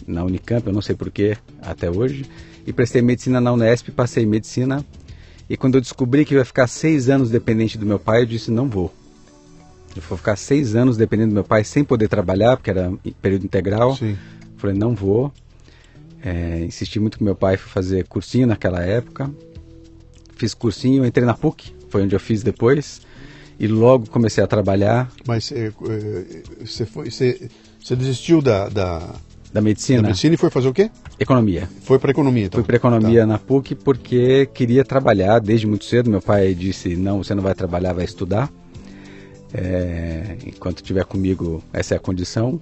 na 0.09 0.25
Unicamp, 0.25 0.67
eu 0.67 0.73
não 0.73 0.83
sei 0.83 0.97
porquê, 0.97 1.39
até 1.63 1.89
hoje. 1.89 2.27
E 2.67 2.73
prestei 2.73 3.01
medicina 3.01 3.41
na 3.41 3.53
Unesp, 3.53 3.91
passei 3.91 4.27
medicina. 4.27 4.85
E 5.49 5.57
quando 5.57 5.77
eu 5.77 5.81
descobri 5.81 6.25
que 6.25 6.35
eu 6.35 6.39
ia 6.41 6.45
ficar 6.45 6.67
seis 6.67 7.09
anos 7.09 7.31
dependente 7.31 7.79
do 7.79 7.87
meu 7.87 8.01
pai, 8.01 8.23
eu 8.23 8.27
disse: 8.27 8.51
não 8.51 8.69
vou. 8.69 8.93
Eu 9.95 10.03
vou 10.03 10.19
ficar 10.19 10.35
seis 10.35 10.75
anos 10.75 10.97
dependendo 10.97 11.29
do 11.29 11.35
meu 11.35 11.45
pai 11.45 11.63
sem 11.63 11.85
poder 11.85 12.09
trabalhar, 12.09 12.57
porque 12.57 12.71
era 12.71 12.93
período 13.21 13.45
integral. 13.45 13.95
Sim. 13.97 14.19
Falei: 14.57 14.77
não 14.77 14.97
vou. 14.97 15.33
É, 16.21 16.65
insisti 16.65 16.99
muito 16.99 17.19
com 17.19 17.25
meu 17.25 17.37
pai, 17.37 17.57
fui 17.57 17.71
fazer 17.71 18.05
cursinho 18.09 18.49
naquela 18.49 18.83
época. 18.83 19.31
Fiz 20.37 20.55
cursinho, 20.55 21.07
entrei 21.07 21.25
na 21.25 21.35
PUC, 21.35 21.73
foi 21.93 22.03
onde 22.03 22.17
eu 22.17 22.21
fiz 22.21 22.43
depois. 22.43 23.03
E 23.61 23.67
logo 23.69 24.09
comecei 24.09 24.43
a 24.43 24.47
trabalhar. 24.47 25.13
Mas 25.27 25.53
é, 25.53 25.67
é, 25.67 25.73
você, 26.65 26.87
foi, 26.87 27.11
você, 27.11 27.49
você 27.81 27.95
desistiu 27.95 28.41
da, 28.41 28.69
da, 28.69 29.15
da 29.53 29.61
medicina? 29.61 30.03
Da 30.03 30.09
medicina 30.09 30.35
e 30.35 30.39
foi 30.39 30.51
fazer 30.51 30.69
o 30.69 30.73
quê? 30.73 30.91
Economia. 31.21 31.69
Foi 31.83 31.99
para 31.99 32.11
economia, 32.11 32.47
então? 32.47 32.59
Fui 32.59 32.67
para 32.67 32.77
economia 32.77 33.21
tá. 33.21 33.27
na 33.27 33.39
PUC 33.39 33.75
porque 33.75 34.47
queria 34.47 34.85
trabalhar 34.85 35.39
desde 35.39 35.67
muito 35.67 35.85
cedo. 35.85 36.11
Meu 36.11 36.23
pai 36.23 36.55
disse: 36.55 36.97
não, 36.97 37.23
você 37.23 37.35
não 37.35 37.43
vai 37.43 37.55
trabalhar, 37.55 37.93
vai 37.93 38.07
estudar. 38.07 38.51
É, 39.53 40.39
enquanto 40.47 40.79
estiver 40.79 41.05
comigo, 41.05 41.63
essa 41.73 41.95
é 41.95 41.97
a 41.99 42.01
condição. 42.01 42.59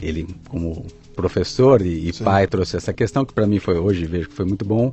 Ele, 0.00 0.28
como 0.50 0.84
professor 1.16 1.80
e, 1.80 2.10
e 2.10 2.12
pai, 2.12 2.46
trouxe 2.46 2.76
essa 2.76 2.92
questão 2.92 3.24
que 3.24 3.32
para 3.32 3.46
mim 3.46 3.58
foi 3.58 3.78
hoje 3.78 4.04
vejo 4.04 4.28
que 4.28 4.34
foi 4.34 4.44
muito 4.44 4.64
bom. 4.64 4.92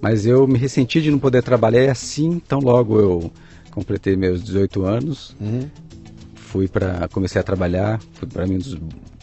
Mas 0.00 0.26
eu 0.26 0.46
me 0.46 0.58
ressenti 0.58 1.00
de 1.00 1.10
não 1.10 1.18
poder 1.18 1.42
trabalhar 1.42 1.84
e 1.84 1.88
assim, 1.88 2.28
então 2.28 2.60
logo 2.60 2.98
eu 2.98 3.32
completei 3.70 4.16
meus 4.16 4.42
18 4.42 4.82
anos, 4.84 5.36
uhum. 5.40 5.68
fui 6.34 6.68
para 6.68 7.08
comecei 7.08 7.40
a 7.40 7.44
trabalhar, 7.44 8.00
foi 8.12 8.28
para 8.28 8.46
mim 8.46 8.58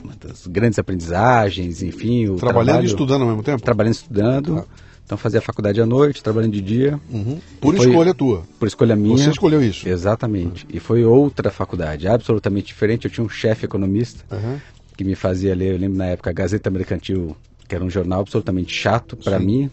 uma 0.03 0.13
das 0.19 0.45
grandes 0.47 0.77
aprendizagens, 0.77 1.81
enfim, 1.81 2.27
o 2.27 2.35
trabalhando 2.35 2.65
trabalho, 2.65 2.83
e 2.83 2.87
estudando 2.87 3.21
ao 3.21 3.27
mesmo 3.27 3.43
tempo. 3.43 3.61
Trabalhando 3.61 3.93
e 3.93 3.97
estudando. 3.97 4.59
Ah. 4.59 4.85
Então 5.05 5.17
fazia 5.19 5.39
faculdade 5.39 5.79
à 5.79 5.85
noite, 5.85 6.23
trabalhando 6.23 6.53
de 6.53 6.61
dia. 6.61 6.99
Uhum. 7.11 7.39
Por 7.61 7.75
foi, 7.75 7.87
escolha 7.87 8.13
tua. 8.13 8.43
Por 8.59 8.67
escolha 8.67 8.95
minha. 8.95 9.17
Você 9.17 9.29
escolheu 9.29 9.63
isso. 9.63 9.87
Exatamente. 9.87 10.65
Uhum. 10.65 10.71
E 10.73 10.79
foi 10.79 11.05
outra 11.05 11.51
faculdade, 11.51 12.07
absolutamente 12.07 12.67
diferente. 12.67 13.05
Eu 13.05 13.11
tinha 13.11 13.23
um 13.23 13.29
chefe 13.29 13.65
economista 13.65 14.25
que 14.97 15.03
me 15.03 15.13
fazia 15.13 15.53
ler, 15.53 15.73
eu 15.73 15.77
lembro 15.77 15.97
na 15.97 16.05
época, 16.05 16.31
a 16.31 16.33
Gazeta 16.33 16.71
Mercantil, 16.71 17.35
que 17.67 17.75
era 17.75 17.83
um 17.83 17.89
jornal 17.89 18.21
absolutamente 18.21 18.73
chato 18.73 19.15
para 19.15 19.37
mim. 19.37 19.69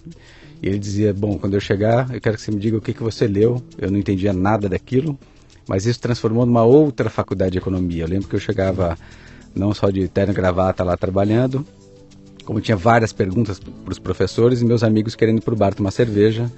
E 0.62 0.68
ele 0.68 0.78
dizia: 0.78 1.12
Bom, 1.12 1.36
quando 1.36 1.54
eu 1.54 1.60
chegar, 1.60 2.14
eu 2.14 2.20
quero 2.20 2.36
que 2.36 2.42
você 2.42 2.52
me 2.52 2.60
diga 2.60 2.76
o 2.76 2.80
que, 2.80 2.94
que 2.94 3.02
você 3.02 3.26
leu. 3.26 3.60
Eu 3.76 3.90
não 3.90 3.98
entendia 3.98 4.32
nada 4.32 4.68
daquilo, 4.68 5.18
mas 5.68 5.84
isso 5.86 6.00
transformou 6.00 6.46
numa 6.46 6.62
outra 6.62 7.10
faculdade 7.10 7.52
de 7.52 7.58
economia. 7.58 8.04
Eu 8.04 8.08
lembro 8.08 8.28
que 8.28 8.36
eu 8.36 8.40
chegava 8.40 8.96
não 9.54 9.74
só 9.74 9.90
de 9.90 10.06
terno 10.06 10.32
e 10.32 10.36
gravata 10.36 10.84
lá 10.84 10.96
trabalhando, 10.96 11.66
como 12.44 12.60
tinha 12.60 12.76
várias 12.76 13.12
perguntas 13.12 13.58
para 13.58 13.92
os 13.92 13.98
professores 13.98 14.62
e 14.62 14.64
meus 14.64 14.84
amigos 14.84 15.16
querendo 15.16 15.38
ir 15.38 15.42
para 15.42 15.52
o 15.52 15.56
bar 15.56 15.74
tomar 15.74 15.90
cerveja. 15.90 16.50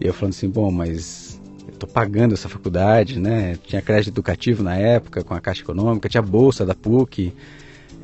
E 0.00 0.06
eu 0.06 0.14
falando 0.14 0.32
assim: 0.32 0.48
Bom, 0.48 0.70
mas 0.70 1.40
estou 1.72 1.88
pagando 1.88 2.34
essa 2.34 2.48
faculdade, 2.48 3.18
né? 3.18 3.58
Tinha 3.64 3.82
crédito 3.82 4.14
educativo 4.14 4.62
na 4.62 4.76
época 4.76 5.24
com 5.24 5.34
a 5.34 5.40
Caixa 5.40 5.62
Econômica, 5.62 6.08
tinha 6.08 6.22
bolsa 6.22 6.64
da 6.64 6.74
PUC. 6.74 7.32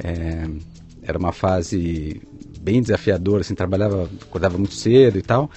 É, 0.03 0.49
era 1.03 1.17
uma 1.17 1.33
fase 1.33 2.21
bem 2.67 2.83
desafiadora, 2.83 3.43
assim, 3.43 3.55
trabalhava, 3.55 4.11
acordava 4.23 4.59
muito 4.59 4.75
cedo 4.75 5.17
e 5.17 5.23
tal. 5.23 5.49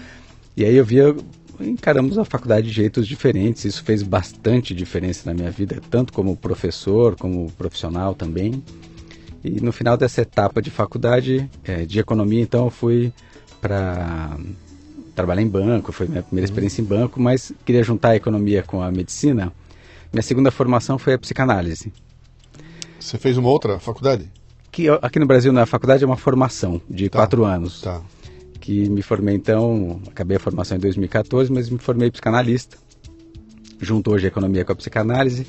E 0.55 0.63
aí 0.63 0.75
eu 0.75 0.85
via, 0.85 1.15
encaramos 1.59 2.19
a 2.19 2.23
faculdade 2.23 2.67
de 2.67 2.73
jeitos 2.73 3.07
diferentes, 3.07 3.65
isso 3.65 3.83
fez 3.83 4.03
bastante 4.03 4.75
diferença 4.75 5.23
na 5.25 5.33
minha 5.33 5.49
vida, 5.49 5.81
tanto 5.89 6.13
como 6.13 6.37
professor, 6.37 7.15
como 7.15 7.51
profissional 7.53 8.13
também. 8.13 8.63
E 9.43 9.59
no 9.59 9.71
final 9.71 9.97
dessa 9.97 10.21
etapa 10.21 10.61
de 10.61 10.69
faculdade 10.69 11.49
é, 11.63 11.83
de 11.83 11.97
economia, 11.97 12.41
então, 12.41 12.65
eu 12.65 12.69
fui 12.69 13.11
para 13.59 14.37
trabalhar 15.15 15.41
em 15.41 15.47
banco, 15.47 15.91
foi 15.91 16.07
minha 16.07 16.21
primeira 16.21 16.45
uhum. 16.45 16.51
experiência 16.51 16.81
em 16.81 16.85
banco, 16.85 17.19
mas 17.19 17.51
queria 17.65 17.81
juntar 17.81 18.09
a 18.09 18.15
economia 18.15 18.61
com 18.61 18.83
a 18.83 18.91
medicina. 18.91 19.51
Minha 20.13 20.23
segunda 20.23 20.51
formação 20.51 20.99
foi 20.99 21.13
a 21.13 21.17
psicanálise. 21.17 21.91
Você 22.99 23.17
fez 23.17 23.37
uma 23.37 23.49
outra 23.49 23.79
faculdade? 23.79 24.29
Que 24.71 24.87
aqui 25.01 25.19
no 25.19 25.25
Brasil 25.25 25.51
na 25.51 25.65
faculdade 25.65 26.03
é 26.03 26.07
uma 26.07 26.17
formação 26.17 26.81
de 26.89 27.09
tá, 27.09 27.19
quatro 27.19 27.43
anos. 27.43 27.81
Tá. 27.81 28.01
Que 28.59 28.89
me 28.89 29.01
formei 29.01 29.35
então, 29.35 29.99
acabei 30.07 30.37
a 30.37 30.39
formação 30.39 30.77
em 30.77 30.79
2014, 30.79 31.51
mas 31.51 31.69
me 31.69 31.79
formei 31.79 32.11
psicanalista. 32.11 32.77
Junto 33.81 34.11
hoje 34.11 34.25
a 34.25 34.27
economia 34.27 34.65
com 34.65 34.73
a 34.73 34.75
psicanálise 34.75 35.47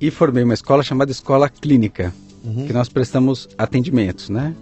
e 0.00 0.10
formei 0.10 0.44
uma 0.44 0.54
escola 0.54 0.82
chamada 0.82 1.10
Escola 1.10 1.48
Clínica, 1.48 2.12
uhum. 2.44 2.66
que 2.66 2.72
nós 2.72 2.88
prestamos 2.88 3.48
atendimentos, 3.56 4.28
né? 4.28 4.54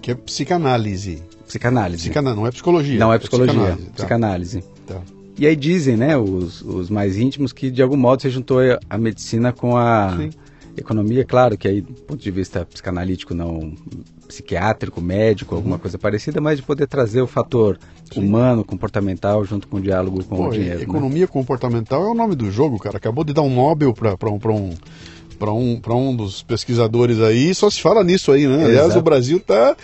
Que 0.00 0.12
é 0.12 0.14
psicanálise. 0.14 1.22
Psicanálise. 1.46 2.04
Psicana... 2.04 2.34
Não 2.34 2.46
é 2.46 2.50
psicologia. 2.50 2.98
Não 2.98 3.12
é 3.12 3.18
psicologia, 3.18 3.60
é 3.70 3.90
psicanálise. 3.92 4.64
Tá. 4.86 5.02
E 5.38 5.46
aí 5.46 5.56
dizem, 5.56 5.96
né, 5.96 6.16
os, 6.16 6.62
os 6.62 6.88
mais 6.88 7.18
íntimos, 7.18 7.52
que 7.52 7.70
de 7.70 7.82
algum 7.82 7.96
modo 7.96 8.22
você 8.22 8.30
juntou 8.30 8.58
a 8.88 8.96
medicina 8.96 9.52
com 9.52 9.76
a... 9.76 10.16
Sim 10.16 10.30
Economia, 10.76 11.24
claro 11.24 11.56
que 11.56 11.66
aí, 11.66 11.80
do 11.80 11.92
ponto 12.02 12.22
de 12.22 12.30
vista 12.30 12.64
psicanalítico, 12.66 13.34
não 13.34 13.72
psiquiátrico, 14.28 15.00
médico, 15.00 15.54
uhum. 15.54 15.58
alguma 15.58 15.78
coisa 15.78 15.98
parecida, 15.98 16.40
mas 16.40 16.58
de 16.58 16.62
poder 16.62 16.86
trazer 16.86 17.22
o 17.22 17.26
fator 17.26 17.78
Sim. 18.12 18.24
humano, 18.24 18.64
comportamental, 18.64 19.44
junto 19.44 19.68
com 19.68 19.78
o 19.78 19.80
diálogo 19.80 20.22
com 20.24 20.36
Pô, 20.36 20.48
o 20.48 20.50
dinheiro. 20.50 20.78
Né? 20.78 20.84
Economia 20.84 21.22
né? 21.22 21.26
comportamental 21.26 22.04
é 22.04 22.10
o 22.10 22.14
nome 22.14 22.34
do 22.34 22.50
jogo, 22.50 22.78
cara. 22.78 22.96
Acabou 22.96 23.24
de 23.24 23.32
dar 23.32 23.42
um 23.42 23.54
Nobel 23.54 23.94
para 23.94 24.30
um, 24.30 24.34
um 24.34 24.70
para 25.38 25.52
um, 25.52 26.08
um 26.08 26.16
dos 26.16 26.42
pesquisadores 26.42 27.20
aí, 27.20 27.54
só 27.54 27.68
se 27.70 27.80
fala 27.80 28.02
nisso 28.02 28.32
aí, 28.32 28.46
né? 28.46 28.64
Aliás, 28.64 28.86
Exato. 28.86 28.98
o 28.98 29.02
Brasil 29.02 29.36
está 29.36 29.76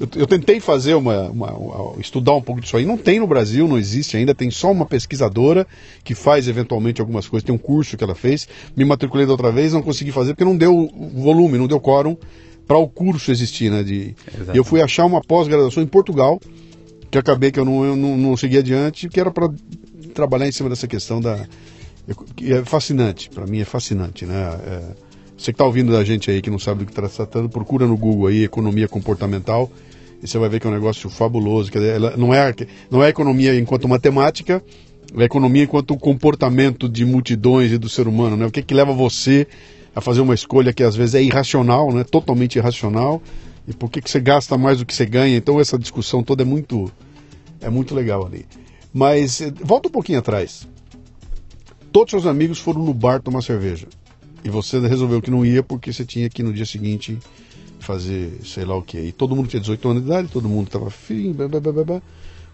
eu, 0.00 0.08
eu, 0.16 0.26
tentei 0.26 0.58
fazer 0.60 0.94
uma, 0.94 1.28
uma, 1.28 1.52
uma, 1.52 2.00
estudar 2.00 2.34
um 2.34 2.40
pouco 2.40 2.62
disso 2.62 2.74
aí. 2.74 2.86
Não 2.86 2.96
tem 2.96 3.20
no 3.20 3.26
Brasil, 3.26 3.68
não 3.68 3.76
existe 3.76 4.16
ainda. 4.16 4.34
Tem 4.34 4.50
só 4.50 4.72
uma 4.72 4.86
pesquisadora 4.86 5.66
que 6.02 6.14
faz 6.14 6.48
eventualmente 6.48 7.02
algumas 7.02 7.28
coisas. 7.28 7.44
Tem 7.44 7.54
um 7.54 7.58
curso 7.58 7.98
que 7.98 8.02
ela 8.02 8.14
fez. 8.14 8.48
Me 8.74 8.82
matriculei 8.82 9.26
da 9.26 9.32
outra 9.32 9.52
vez, 9.52 9.74
não 9.74 9.82
consegui 9.82 10.10
fazer 10.10 10.32
porque 10.32 10.44
não 10.44 10.56
deu 10.56 10.90
volume, 11.14 11.58
não 11.58 11.66
deu 11.66 11.78
quórum 11.78 12.16
para 12.66 12.78
o 12.78 12.88
curso 12.88 13.30
existir, 13.30 13.70
né? 13.70 13.82
De, 13.82 14.14
eu 14.54 14.64
fui 14.64 14.80
achar 14.80 15.04
uma 15.04 15.20
pós-graduação 15.20 15.82
em 15.82 15.86
Portugal 15.86 16.40
que 17.10 17.18
acabei 17.18 17.50
que 17.50 17.60
eu 17.60 17.64
não, 17.64 17.84
eu 17.84 17.96
não, 17.96 18.16
não 18.16 18.36
segui 18.36 18.56
adiante, 18.56 19.08
que 19.08 19.20
era 19.20 19.30
para 19.30 19.50
trabalhar 20.14 20.46
em 20.48 20.52
cima 20.52 20.68
dessa 20.70 20.86
questão 20.86 21.20
da 21.20 21.46
que 22.34 22.52
é 22.52 22.64
fascinante. 22.64 23.28
Para 23.28 23.46
mim 23.46 23.60
é 23.60 23.64
fascinante, 23.64 24.24
né? 24.24 24.58
É, 24.64 24.80
você 25.36 25.52
que 25.52 25.56
está 25.56 25.64
ouvindo 25.64 25.92
da 25.92 26.02
gente 26.04 26.30
aí 26.30 26.40
que 26.40 26.48
não 26.48 26.58
sabe 26.58 26.80
do 26.80 26.86
que 26.86 26.92
está 26.92 27.06
tratando, 27.08 27.48
procura 27.48 27.86
no 27.86 27.96
Google 27.96 28.28
aí 28.28 28.44
economia 28.44 28.88
comportamental 28.88 29.70
e 30.22 30.26
você 30.26 30.38
vai 30.38 30.48
ver 30.48 30.60
que 30.60 30.66
é 30.66 30.70
um 30.70 30.72
negócio 30.72 31.08
fabuloso. 31.08 31.70
Quer 31.70 31.78
dizer, 31.78 31.94
ela 31.94 32.16
não 32.16 32.32
é, 32.34 32.54
não 32.90 33.02
é 33.02 33.08
economia 33.08 33.58
enquanto 33.58 33.88
matemática, 33.88 34.62
é 35.16 35.24
economia 35.24 35.64
enquanto 35.64 35.96
comportamento 35.96 36.88
de 36.88 37.04
multidões 37.04 37.72
e 37.72 37.78
do 37.78 37.88
ser 37.88 38.06
humano. 38.06 38.36
Né? 38.36 38.46
O 38.46 38.50
que, 38.50 38.62
que 38.62 38.74
leva 38.74 38.92
você 38.92 39.46
a 39.94 40.00
fazer 40.00 40.20
uma 40.20 40.34
escolha 40.34 40.72
que 40.72 40.82
às 40.82 40.94
vezes 40.94 41.14
é 41.14 41.22
irracional, 41.22 41.92
né? 41.92 42.04
totalmente 42.04 42.56
irracional, 42.56 43.22
e 43.66 43.72
por 43.72 43.90
que, 43.90 44.00
que 44.00 44.10
você 44.10 44.20
gasta 44.20 44.56
mais 44.58 44.78
do 44.78 44.86
que 44.86 44.94
você 44.94 45.06
ganha. 45.06 45.36
Então 45.36 45.58
essa 45.58 45.78
discussão 45.78 46.22
toda 46.22 46.42
é 46.42 46.44
muito, 46.44 46.90
é 47.60 47.70
muito 47.70 47.94
legal 47.94 48.26
ali. 48.26 48.46
Mas 48.92 49.40
eh, 49.40 49.52
volta 49.62 49.88
um 49.88 49.92
pouquinho 49.92 50.18
atrás. 50.18 50.68
Todos 51.92 52.10
seus 52.10 52.26
amigos 52.26 52.58
foram 52.58 52.82
no 52.82 52.94
bar 52.94 53.20
tomar 53.20 53.42
cerveja. 53.42 53.88
E 54.44 54.48
você 54.48 54.78
resolveu 54.80 55.20
que 55.20 55.30
não 55.30 55.44
ia 55.44 55.62
porque 55.62 55.92
você 55.92 56.04
tinha 56.04 56.28
que 56.28 56.42
no 56.42 56.52
dia 56.52 56.64
seguinte 56.64 57.18
fazer 57.90 58.38
sei 58.44 58.64
lá 58.64 58.76
o 58.76 58.82
que. 58.82 58.98
E 58.98 59.12
todo 59.12 59.34
mundo 59.34 59.48
tinha 59.48 59.60
18 59.60 59.88
anos 59.88 60.02
de 60.02 60.08
idade, 60.08 60.28
todo 60.28 60.48
mundo 60.48 60.66
estava 60.66 60.90
blá. 61.84 62.02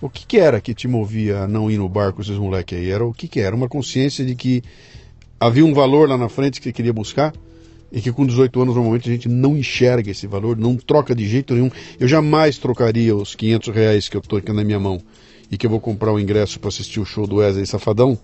O 0.00 0.10
que, 0.10 0.26
que 0.26 0.38
era 0.38 0.60
que 0.60 0.74
te 0.74 0.86
movia 0.88 1.40
a 1.40 1.48
não 1.48 1.70
ir 1.70 1.78
no 1.78 1.88
bar 1.88 2.12
com 2.12 2.20
esses 2.20 2.36
moleques 2.36 2.78
aí? 2.78 2.90
Era 2.90 3.04
o 3.04 3.12
que, 3.12 3.28
que 3.28 3.40
era? 3.40 3.56
Uma 3.56 3.68
consciência 3.68 4.24
de 4.24 4.34
que 4.34 4.62
havia 5.40 5.64
um 5.64 5.72
valor 5.72 6.08
lá 6.08 6.16
na 6.18 6.28
frente 6.28 6.60
que 6.60 6.72
queria 6.72 6.92
buscar 6.92 7.32
e 7.90 8.00
que 8.00 8.12
com 8.12 8.26
18 8.26 8.60
anos 8.60 8.74
normalmente 8.74 9.08
a 9.08 9.12
gente 9.12 9.28
não 9.28 9.56
enxerga 9.56 10.10
esse 10.10 10.26
valor, 10.26 10.56
não 10.56 10.76
troca 10.76 11.14
de 11.14 11.26
jeito 11.26 11.54
nenhum. 11.54 11.70
Eu 11.98 12.08
jamais 12.08 12.58
trocaria 12.58 13.16
os 13.16 13.34
500 13.34 13.74
reais 13.74 14.08
que 14.08 14.16
eu 14.16 14.20
estou 14.20 14.38
aqui 14.38 14.52
na 14.52 14.64
minha 14.64 14.80
mão 14.80 15.00
e 15.50 15.56
que 15.56 15.66
eu 15.66 15.70
vou 15.70 15.80
comprar 15.80 16.12
o 16.12 16.20
ingresso 16.20 16.58
para 16.60 16.68
assistir 16.68 17.00
o 17.00 17.04
show 17.04 17.26
do 17.26 17.36
Wesley 17.36 17.66
Safadão 17.66 18.18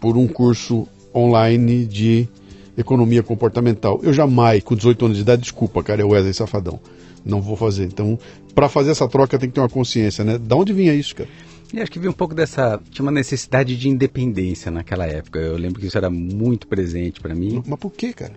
por 0.00 0.16
um 0.16 0.28
curso 0.28 0.86
online 1.14 1.84
de 1.84 2.28
economia 2.76 3.22
comportamental. 3.22 4.00
Eu 4.02 4.12
jamais, 4.12 4.62
com 4.62 4.74
18 4.74 5.04
anos 5.04 5.16
de 5.16 5.22
idade, 5.22 5.42
desculpa, 5.42 5.82
cara, 5.82 6.02
é 6.02 6.04
Wesley 6.04 6.34
Safadão. 6.34 6.80
Não 7.24 7.40
vou 7.40 7.56
fazer. 7.56 7.84
Então, 7.84 8.18
para 8.54 8.68
fazer 8.68 8.90
essa 8.90 9.08
troca 9.08 9.38
tem 9.38 9.48
que 9.48 9.54
ter 9.54 9.60
uma 9.60 9.68
consciência, 9.68 10.24
né? 10.24 10.38
Da 10.38 10.56
onde 10.56 10.72
vinha 10.72 10.94
isso, 10.94 11.14
cara? 11.14 11.28
E 11.72 11.80
acho 11.80 11.90
que 11.90 11.98
vinha 11.98 12.10
um 12.10 12.14
pouco 12.14 12.34
dessa. 12.34 12.80
Tinha 12.90 13.04
uma 13.04 13.12
necessidade 13.12 13.76
de 13.76 13.88
independência 13.88 14.70
naquela 14.70 15.06
época. 15.06 15.38
Eu 15.38 15.56
lembro 15.56 15.80
que 15.80 15.86
isso 15.86 15.96
era 15.96 16.10
muito 16.10 16.66
presente 16.66 17.20
para 17.20 17.34
mim. 17.34 17.62
Mas 17.66 17.78
por 17.78 17.90
quê, 17.90 18.12
cara? 18.12 18.32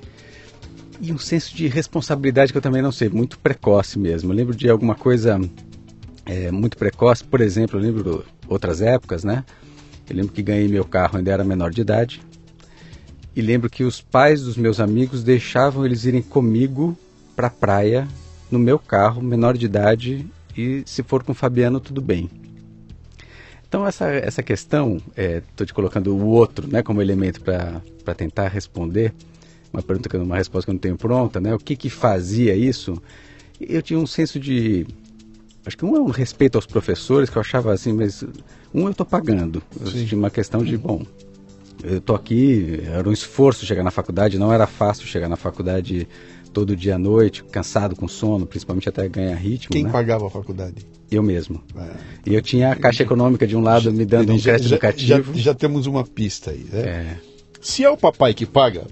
E 1.02 1.12
um 1.12 1.18
senso 1.18 1.54
de 1.56 1.68
responsabilidade 1.68 2.54
que 2.54 2.58
eu 2.58 2.62
também 2.62 2.82
não 2.82 2.92
sei, 2.92 3.10
muito 3.10 3.38
precoce 3.40 4.00
mesmo. 4.00 4.32
Eu 4.32 4.36
lembro 4.36 4.56
de 4.56 4.70
alguma 4.70 4.96
coisa 4.96 5.40
é, 6.26 6.50
muito 6.52 6.78
precoce, 6.78 7.24
por 7.24 7.42
exemplo, 7.42 7.78
eu 7.78 7.84
lembro 7.84 8.26
outras 8.48 8.82
épocas, 8.82 9.24
né? 9.24 9.44
Eu 10.10 10.16
lembro 10.16 10.32
que 10.32 10.42
ganhei 10.42 10.68
meu 10.68 10.86
carro 10.86 11.18
ainda 11.18 11.32
era 11.32 11.44
menor 11.44 11.72
de 11.72 11.82
idade. 11.82 12.22
E 13.36 13.42
lembro 13.42 13.70
que 13.70 13.84
os 13.84 14.00
pais 14.00 14.44
dos 14.44 14.56
meus 14.56 14.80
amigos 14.80 15.24
deixavam 15.24 15.86
eles 15.86 16.06
irem 16.06 16.22
comigo 16.22 16.98
para 17.36 17.48
a 17.48 17.52
praia 17.52 18.08
no 18.50 18.58
meu 18.58 18.80
carro, 18.80 19.22
menor 19.22 19.58
de 19.58 19.66
idade, 19.66 20.26
e 20.56 20.84
se 20.86 21.04
for 21.04 21.24
com 21.24 21.34
o 21.34 21.36
Fabiano, 21.36 21.80
tudo 21.80 22.02
bem. 22.02 22.30
Então 23.68 23.86
essa, 23.86 24.06
essa 24.06 24.42
questão, 24.42 25.02
estou 25.18 25.64
é, 25.64 25.66
te 25.66 25.74
colocando 25.74 26.16
o 26.16 26.26
outro 26.28 26.66
né, 26.68 26.82
como 26.82 27.02
elemento 27.02 27.42
para 27.42 28.16
tentar 28.16 28.48
responder, 28.48 29.14
uma 29.74 29.82
pergunta 29.82 30.08
que 30.08 30.16
uma 30.16 30.38
resposta 30.38 30.66
que 30.66 30.72
eu 30.72 30.74
não 30.76 30.80
tenho 30.80 30.98
pronta, 30.98 31.42
né? 31.42 31.54
O 31.54 31.60
que 31.60 31.76
que 31.76 31.90
fazia 31.90 32.56
isso? 32.56 33.02
Eu 33.60 33.82
tinha 33.82 34.00
um 34.00 34.08
senso 34.08 34.40
de 34.40 34.88
acho 35.66 35.78
que 35.78 35.84
um 35.84 35.98
é 35.98 36.00
um 36.00 36.10
respeito 36.10 36.58
aos 36.58 36.66
professores 36.66 37.30
que 37.30 37.38
eu 37.38 37.42
achava 37.42 37.74
assim, 37.74 37.92
mas 37.92 38.24
um 38.74 38.84
eu 38.84 38.92
estou 38.92 39.06
pagando. 39.06 39.62
Eu 39.82 39.92
tinha 39.92 40.18
uma 40.18 40.30
questão 40.30 40.64
de 40.64 40.78
bom, 40.78 41.06
eu 41.84 41.98
estou 41.98 42.16
aqui, 42.16 42.82
era 42.86 43.08
um 43.08 43.12
esforço 43.12 43.66
chegar 43.66 43.84
na 43.84 43.92
faculdade, 43.92 44.38
não 44.38 44.52
era 44.52 44.68
fácil 44.68 45.06
chegar 45.06 45.30
na 45.30 45.36
faculdade 45.36 46.08
todo 46.54 46.76
dia 46.76 46.96
à 46.96 46.98
noite, 46.98 47.44
cansado 47.44 47.96
com 47.96 48.08
sono, 48.08 48.46
principalmente 48.46 48.88
até 48.88 49.10
ganhar 49.10 49.36
ritmo. 49.36 49.74
Quem 49.74 49.84
né? 49.84 49.92
pagava 49.92 50.26
a 50.26 50.30
faculdade? 50.30 50.88
Eu 51.12 51.22
mesmo. 51.22 51.62
É. 51.78 52.30
E 52.32 52.34
eu 52.34 52.42
tinha 52.42 52.72
a 52.72 52.76
Caixa 52.76 53.04
Econômica 53.04 53.46
de 53.46 53.58
um 53.58 53.62
lado 53.62 53.92
me 53.92 54.06
dando 54.06 54.34
um 54.34 54.40
crédito 54.40 54.68
educativo. 54.68 55.34
Já, 55.34 55.42
já, 55.42 55.54
temos 55.54 55.86
uma 55.86 56.06
pista 56.06 56.52
aí, 56.52 56.66
né? 56.72 56.80
É. 56.82 57.18
Se 57.62 57.84
é 57.84 57.90
o 57.90 57.98
papai 57.98 58.34
que 58.34 58.46
paga, 58.46 58.86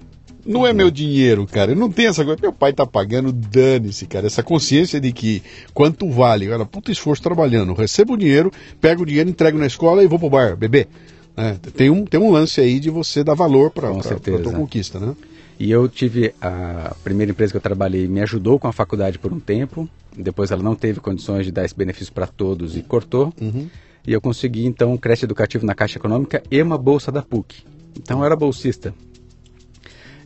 não 0.44 0.66
é 0.66 0.74
meu 0.74 0.90
dinheiro, 0.90 1.46
cara. 1.46 1.72
Eu 1.72 1.76
não 1.76 1.90
tenho 1.90 2.10
essa 2.10 2.22
coisa. 2.22 2.38
Meu 2.40 2.52
pai 2.52 2.72
tá 2.72 2.86
pagando, 2.86 3.32
dane-se, 3.32 4.06
cara. 4.06 4.26
Essa 4.26 4.42
consciência 4.42 5.00
de 5.00 5.10
que 5.10 5.42
quanto 5.72 6.10
vale, 6.10 6.46
cara, 6.46 6.66
puta 6.66 6.92
esforço 6.92 7.22
trabalhando. 7.22 7.72
Recebo 7.72 8.12
o 8.12 8.16
dinheiro, 8.16 8.52
pego 8.80 9.02
o 9.02 9.06
dinheiro, 9.06 9.30
entrego 9.30 9.56
na 9.56 9.66
escola 9.66 10.04
e 10.04 10.06
vou 10.06 10.18
pro 10.18 10.28
bar, 10.28 10.56
beber. 10.56 10.86
É, 11.36 11.54
tem, 11.74 11.90
um, 11.90 12.04
tem 12.04 12.20
um 12.20 12.30
lance 12.30 12.60
aí 12.60 12.78
de 12.78 12.90
você 12.90 13.24
dar 13.24 13.34
valor 13.34 13.70
para 13.70 13.90
a 13.90 14.40
tua 14.40 14.52
conquista, 14.52 15.00
né? 15.00 15.14
E 15.58 15.70
eu 15.70 15.88
tive 15.88 16.34
a 16.40 16.94
primeira 17.02 17.30
empresa 17.30 17.52
que 17.52 17.56
eu 17.56 17.60
trabalhei 17.60 18.08
me 18.08 18.20
ajudou 18.22 18.58
com 18.58 18.66
a 18.66 18.72
faculdade 18.72 19.18
por 19.18 19.32
um 19.32 19.38
tempo. 19.38 19.88
Depois 20.16 20.50
ela 20.50 20.62
não 20.62 20.74
teve 20.74 21.00
condições 21.00 21.46
de 21.46 21.52
dar 21.52 21.64
esse 21.64 21.74
benefício 21.74 22.12
para 22.12 22.26
todos 22.26 22.76
e 22.76 22.82
cortou. 22.82 23.32
Uhum. 23.40 23.68
E 24.06 24.12
eu 24.12 24.20
consegui 24.20 24.66
então 24.66 24.92
um 24.92 24.96
crédito 24.96 25.24
educativo 25.24 25.64
na 25.64 25.74
Caixa 25.74 25.98
Econômica 25.98 26.42
e 26.50 26.60
uma 26.60 26.76
bolsa 26.76 27.10
da 27.10 27.22
PUC. 27.22 27.64
Então 27.96 28.18
eu 28.18 28.24
era 28.24 28.36
bolsista. 28.36 28.92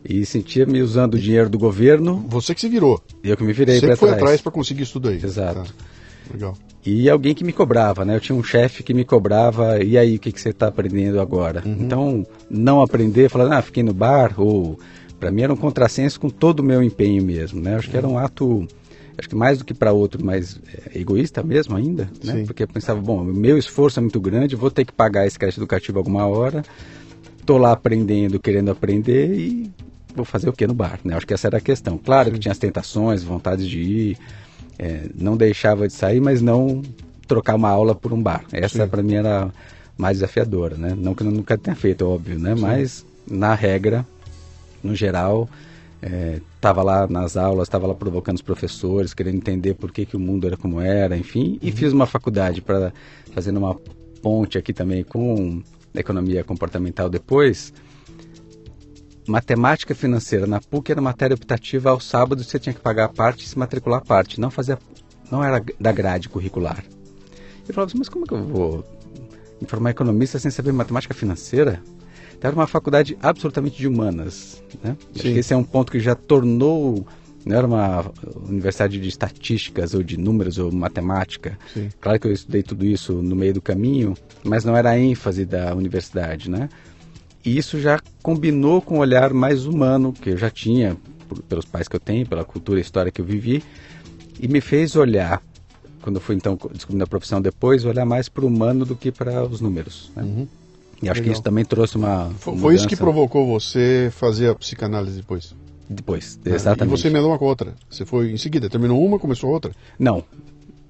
E 0.03 0.25
sentia 0.25 0.65
me 0.65 0.81
usando 0.81 1.15
o 1.15 1.19
dinheiro 1.19 1.49
do 1.49 1.57
governo. 1.57 2.25
Você 2.27 2.55
que 2.55 2.61
se 2.61 2.69
virou. 2.69 3.01
Eu 3.23 3.37
que 3.37 3.43
me 3.43 3.53
virei 3.53 3.79
para 3.79 3.87
trás. 3.87 3.99
Você 3.99 4.05
foi 4.05 4.15
atrás 4.15 4.41
para 4.41 4.51
conseguir 4.51 4.83
isso 4.83 4.99
daí. 4.99 5.17
Exato. 5.17 5.61
Tá. 5.61 5.85
Legal. 6.31 6.55
E 6.85 7.09
alguém 7.09 7.33
que 7.33 7.43
me 7.43 7.51
cobrava, 7.51 8.05
né? 8.05 8.15
Eu 8.15 8.19
tinha 8.21 8.35
um 8.35 8.43
chefe 8.43 8.83
que 8.83 8.93
me 8.93 9.03
cobrava, 9.03 9.83
e 9.83 9.97
aí, 9.97 10.15
o 10.15 10.19
que, 10.19 10.31
que 10.31 10.39
você 10.39 10.49
está 10.49 10.67
aprendendo 10.67 11.19
agora? 11.19 11.61
Uhum. 11.65 11.77
Então, 11.79 12.27
não 12.49 12.81
aprender, 12.81 13.29
falar, 13.29 13.57
ah, 13.57 13.61
fiquei 13.61 13.83
no 13.83 13.93
bar, 13.93 14.33
ou 14.37 14.79
para 15.19 15.29
mim 15.31 15.41
era 15.41 15.53
um 15.53 15.57
contrassenso 15.57 16.19
com 16.19 16.29
todo 16.29 16.61
o 16.61 16.63
meu 16.63 16.81
empenho 16.81 17.23
mesmo, 17.23 17.59
né? 17.61 17.75
Acho 17.75 17.89
que 17.89 17.97
era 17.97 18.07
um 18.07 18.17
ato, 18.17 18.65
acho 19.17 19.27
que 19.27 19.35
mais 19.35 19.57
do 19.57 19.65
que 19.65 19.73
para 19.73 19.91
outro, 19.91 20.23
mas 20.23 20.59
é, 20.73 20.97
egoísta 20.99 21.43
mesmo 21.43 21.75
ainda, 21.75 22.09
né? 22.23 22.33
Sim. 22.33 22.45
Porque 22.45 22.63
eu 22.63 22.67
pensava, 22.67 23.01
bom, 23.01 23.23
meu 23.25 23.57
esforço 23.57 23.99
é 23.99 24.01
muito 24.01 24.19
grande, 24.21 24.55
vou 24.55 24.71
ter 24.71 24.85
que 24.85 24.93
pagar 24.93 25.27
esse 25.27 25.37
crédito 25.37 25.59
educativo 25.59 25.97
alguma 25.97 26.25
hora, 26.25 26.63
tô 27.45 27.57
lá 27.57 27.73
aprendendo, 27.73 28.39
querendo 28.39 28.71
aprender 28.71 29.33
e 29.33 29.69
vou 30.15 30.23
fazer 30.23 30.49
o 30.49 30.53
que 30.53 30.65
no 30.65 30.73
bar, 30.73 30.99
né? 31.03 31.15
Acho 31.15 31.27
que 31.27 31.33
essa 31.33 31.47
era 31.47 31.57
a 31.57 31.61
questão. 31.61 31.97
Claro 31.97 32.29
Sim. 32.29 32.33
que 32.35 32.39
tinha 32.39 32.51
as 32.53 32.57
tentações, 32.57 33.21
vontades 33.21 33.67
de 33.67 33.79
ir, 33.79 34.17
é, 34.79 35.09
não 35.13 35.35
deixava 35.35 35.87
de 35.87 35.93
sair, 35.93 36.21
mas 36.21 36.41
não 36.41 36.81
trocar 37.27 37.55
uma 37.55 37.69
aula 37.69 37.93
por 37.93 38.13
um 38.13 38.21
bar. 38.21 38.45
Essa 38.51 38.87
para 38.87 39.03
mim 39.03 39.15
era 39.15 39.51
mais 39.97 40.17
desafiadora, 40.17 40.77
né? 40.77 40.95
Não 40.97 41.13
que 41.13 41.21
eu 41.21 41.29
nunca 41.29 41.57
tenha 41.57 41.75
feito, 41.75 42.07
óbvio, 42.07 42.39
né? 42.39 42.55
Sim. 42.55 42.61
Mas 42.61 43.05
na 43.29 43.53
regra 43.53 44.07
no 44.81 44.95
geral, 44.95 45.49
estava 46.55 46.81
é, 46.81 46.83
lá 46.83 47.07
nas 47.07 47.35
aulas, 47.35 47.67
estava 47.67 47.85
lá 47.85 47.93
provocando 47.93 48.37
os 48.37 48.41
professores, 48.41 49.13
querendo 49.13 49.35
entender 49.35 49.73
por 49.73 49.91
que, 49.91 50.05
que 50.05 50.15
o 50.15 50.19
mundo 50.19 50.47
era 50.47 50.55
como 50.55 50.79
era, 50.79 51.17
enfim, 51.17 51.59
e 51.61 51.69
uhum. 51.69 51.75
fiz 51.75 51.91
uma 51.91 52.05
faculdade 52.05 52.61
para 52.61 52.93
fazendo 53.33 53.57
uma 53.57 53.75
ponte 54.21 54.57
aqui 54.57 54.73
também 54.73 55.03
com 55.03 55.61
economia 55.93 56.43
comportamental 56.43 57.09
depois. 57.09 57.73
Matemática 59.29 59.93
financeira 59.93 60.47
na 60.47 60.59
PUC 60.59 60.91
era 60.91 60.99
matéria 60.99 61.35
optativa 61.35 61.91
aos 61.91 62.03
sábados 62.03 62.47
você 62.47 62.57
tinha 62.57 62.73
que 62.73 62.79
pagar 62.79 63.05
a 63.05 63.09
parte 63.09 63.45
e 63.45 63.47
se 63.47 63.59
matricular 63.59 63.99
a 63.99 64.03
parte, 64.03 64.41
não 64.41 64.49
fazia, 64.49 64.79
não 65.31 65.43
era 65.43 65.63
da 65.79 65.91
grade 65.91 66.27
curricular. 66.27 66.83
Eu 67.67 67.73
falava 67.73 67.91
assim, 67.91 67.99
mas 67.99 68.09
como 68.09 68.25
que 68.25 68.33
eu 68.33 68.43
vou 68.43 68.83
informar 69.61 69.91
economista 69.91 70.39
sem 70.39 70.49
saber 70.49 70.71
matemática 70.71 71.13
financeira? 71.13 71.79
Então, 72.35 72.49
era 72.49 72.55
uma 72.55 72.65
faculdade 72.65 73.15
absolutamente 73.21 73.77
de 73.77 73.87
humanas. 73.87 74.63
Né? 74.83 74.97
Acho 75.13 75.21
que 75.21 75.29
esse 75.29 75.53
é 75.53 75.57
um 75.57 75.63
ponto 75.63 75.91
que 75.91 75.99
já 75.99 76.15
tornou. 76.15 77.05
Não 77.45 77.55
era 77.55 77.67
uma 77.67 78.11
universidade 78.47 78.99
de 78.99 79.07
estatísticas 79.07 79.93
ou 79.93 80.01
de 80.01 80.17
números 80.17 80.57
ou 80.57 80.71
matemática. 80.71 81.57
Sim. 81.71 81.89
Claro 82.01 82.19
que 82.19 82.27
eu 82.27 82.31
estudei 82.31 82.63
tudo 82.63 82.83
isso 82.85 83.13
no 83.13 83.35
meio 83.35 83.53
do 83.53 83.61
caminho, 83.61 84.15
mas 84.43 84.65
não 84.65 84.75
era 84.75 84.89
a 84.91 84.99
ênfase 84.99 85.45
da 85.45 85.75
universidade, 85.75 86.49
né? 86.49 86.69
E 87.43 87.57
isso 87.57 87.79
já 87.79 87.99
combinou 88.21 88.81
com 88.81 88.97
o 88.97 88.99
olhar 88.99 89.33
mais 89.33 89.65
humano 89.65 90.13
que 90.13 90.31
eu 90.31 90.37
já 90.37 90.49
tinha, 90.49 90.97
por, 91.27 91.41
pelos 91.43 91.65
pais 91.65 91.87
que 91.87 91.95
eu 91.95 91.99
tenho, 91.99 92.27
pela 92.27 92.43
cultura 92.43 92.79
e 92.79 92.81
história 92.81 93.11
que 93.11 93.21
eu 93.21 93.25
vivi, 93.25 93.63
e 94.39 94.47
me 94.47 94.61
fez 94.61 94.95
olhar, 94.95 95.41
quando 96.01 96.17
eu 96.17 96.21
fui 96.21 96.35
então 96.35 96.57
descobrindo 96.73 97.03
a 97.03 97.07
profissão 97.07 97.41
depois, 97.41 97.85
olhar 97.85 98.05
mais 98.05 98.29
para 98.29 98.43
o 98.43 98.47
humano 98.47 98.85
do 98.85 98.95
que 98.95 99.11
para 99.11 99.43
os 99.43 99.61
números. 99.61 100.11
Né? 100.15 100.23
Uhum. 100.23 100.47
E 101.01 101.09
acho 101.09 101.19
Legal. 101.19 101.23
que 101.23 101.31
isso 101.31 101.41
também 101.41 101.63
trouxe 101.63 101.95
uma. 101.95 102.29
Foi, 102.39 102.57
foi 102.57 102.75
isso 102.75 102.87
que 102.87 102.95
provocou 102.95 103.47
você 103.47 104.09
fazer 104.11 104.49
a 104.49 104.55
psicanálise 104.55 105.17
depois? 105.17 105.55
Depois, 105.89 106.39
exatamente. 106.45 106.83
É, 106.83 106.85
e 106.85 107.01
você 107.01 107.07
emendou 107.07 107.31
uma 107.31 107.39
com 107.39 107.45
outra. 107.45 107.73
Você 107.89 108.05
foi 108.05 108.31
em 108.31 108.37
seguida, 108.37 108.69
terminou 108.69 109.03
uma, 109.03 109.17
começou 109.17 109.49
outra? 109.49 109.71
Não. 109.97 110.23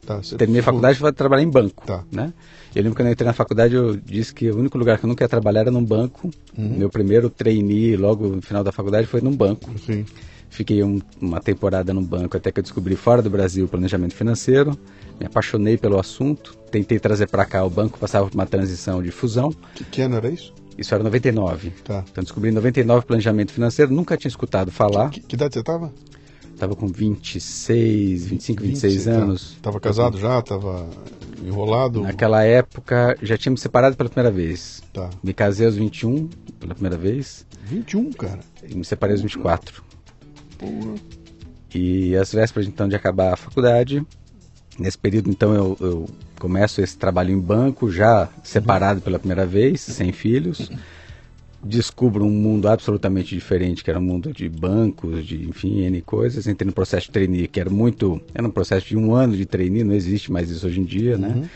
Tá, 0.06 0.22
Terminei 0.38 0.62
a 0.62 0.64
faculdade 0.64 0.98
e 0.98 1.00
fui 1.00 1.12
trabalhar 1.12 1.44
em 1.44 1.50
banco. 1.50 1.86
Tá. 1.86 2.04
Né? 2.12 2.34
Eu 2.76 2.84
lembro 2.84 2.92
que 2.92 3.02
quando 3.02 3.08
eu 3.08 3.14
entrei 3.14 3.28
na 3.28 3.34
faculdade, 3.34 3.76
eu 3.76 3.96
disse 3.96 4.34
que 4.34 4.50
o 4.50 4.58
único 4.58 4.78
lugar 4.78 4.98
que 4.98 5.06
eu 5.06 5.08
nunca 5.08 5.24
ia 5.24 5.30
trabalhar 5.30 5.62
era 5.62 5.72
num 5.72 5.84
banco. 5.84 6.30
Uhum. 6.58 6.78
Meu 6.78 6.90
primeiro 6.90 7.30
trainee, 7.30 7.96
logo 7.96 8.28
no 8.28 8.42
final 8.42 8.64
da 8.64 8.72
faculdade, 8.72 9.08
foi 9.08 9.22
num 9.22 9.36
banco. 9.36 9.72
Sim. 9.86 10.06
Fiquei 10.50 10.84
um, 10.84 11.00
uma 11.22 11.40
temporada 11.40 11.94
no 11.94 12.02
banco 12.02 12.36
até 12.36 12.52
que 12.52 12.60
eu 12.60 12.64
descobri 12.64 12.96
fora 12.96 13.22
do 13.22 13.30
Brasil 13.30 13.66
o 13.66 13.68
planejamento 13.68 14.16
financeiro. 14.16 14.78
Me 15.20 15.26
apaixonei 15.26 15.78
pelo 15.78 16.00
assunto. 16.00 16.56
Tentei 16.72 17.00
trazer 17.00 17.28
para 17.28 17.46
cá 17.46 17.64
o 17.64 17.70
banco, 17.70 18.00
passava 18.00 18.28
por 18.28 18.34
uma 18.34 18.46
transição 18.46 19.02
de 19.02 19.12
fusão. 19.12 19.54
Que, 19.76 19.84
que 19.84 20.02
ano 20.02 20.16
era 20.16 20.30
isso? 20.30 20.54
Isso 20.78 20.94
era 20.94 21.04
99. 21.04 21.72
Tá. 21.84 22.04
Então 22.10 22.24
descobri 22.24 22.50
em 22.50 22.54
99 22.54 23.06
planejamento 23.06 23.52
financeiro, 23.52 23.94
nunca 23.94 24.16
tinha 24.16 24.30
escutado 24.30 24.72
falar. 24.72 25.10
Que, 25.10 25.20
que 25.20 25.36
idade 25.36 25.54
você 25.54 25.60
estava? 25.60 25.92
Estava 26.60 26.76
com 26.76 26.88
26, 26.88 28.26
25, 28.26 28.64
26 28.64 29.06
20, 29.06 29.16
anos. 29.16 29.52
Estava 29.54 29.80
casado 29.80 30.20
já? 30.20 30.40
Estava 30.40 30.90
enrolado? 31.42 32.02
Naquela 32.02 32.44
época 32.44 33.18
já 33.22 33.38
tinha 33.38 33.54
me 33.54 33.58
separado 33.58 33.96
pela 33.96 34.10
primeira 34.10 34.30
vez. 34.30 34.84
Tá. 34.92 35.10
Me 35.24 35.34
casei 35.34 35.66
aos 35.66 35.78
21 35.78 36.28
pela 36.60 36.74
primeira 36.74 36.98
vez. 36.98 37.46
21, 37.64 38.12
cara? 38.12 38.42
E 38.62 38.76
me 38.76 38.84
separei 38.84 39.14
aos 39.14 39.22
24. 39.22 39.82
Porra. 40.58 40.96
E 41.74 42.14
às 42.18 42.34
vésperas 42.34 42.68
então 42.68 42.90
de 42.90 42.96
acabar 42.98 43.36
a 43.36 43.38
faculdade, 43.38 44.06
nesse 44.78 44.98
período 44.98 45.30
então 45.30 45.54
eu, 45.56 45.78
eu 45.80 46.10
começo 46.38 46.82
esse 46.82 46.98
trabalho 46.98 47.32
em 47.32 47.40
banco, 47.40 47.90
já 47.90 48.28
separado 48.44 49.00
pela 49.00 49.18
primeira 49.18 49.46
vez, 49.46 49.80
sem 49.80 50.12
filhos. 50.12 50.70
Descubro 51.64 52.24
um 52.24 52.32
mundo 52.32 52.68
absolutamente 52.68 53.36
diferente, 53.36 53.84
que 53.84 53.90
era 53.90 54.00
um 54.00 54.04
mundo 54.04 54.32
de 54.32 54.48
bancos, 54.48 55.26
de 55.26 55.48
enfim, 55.48 55.82
N 55.82 56.02
coisas. 56.02 56.48
Entrei 56.48 56.66
no 56.66 56.74
processo 56.74 57.08
de 57.08 57.12
trainee, 57.12 57.48
que 57.48 57.60
era 57.60 57.70
muito. 57.70 58.22
Era 58.34 58.48
um 58.48 58.52
processo 58.52 58.88
de 58.88 58.98
um 58.98 59.14
ano 59.14 59.36
de 59.36 59.46
trainee, 59.46 59.84
não 59.84 59.94
existe 59.94 60.32
mais 60.32 60.50
isso 60.50 60.66
hoje 60.66 60.80
em 60.80 60.86
dia, 60.86 61.18
né? 61.18 61.28
uhum. 61.28 61.42
né? 61.42 61.50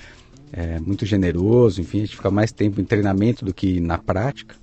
É, 0.56 0.80
muito 0.80 1.04
generoso, 1.04 1.82
enfim, 1.82 1.98
a 1.98 2.02
gente 2.02 2.16
fica 2.16 2.30
mais 2.30 2.52
tempo 2.52 2.80
em 2.80 2.84
treinamento 2.84 3.44
do 3.44 3.52
que 3.52 3.80
na 3.80 3.98
prática. 3.98 4.56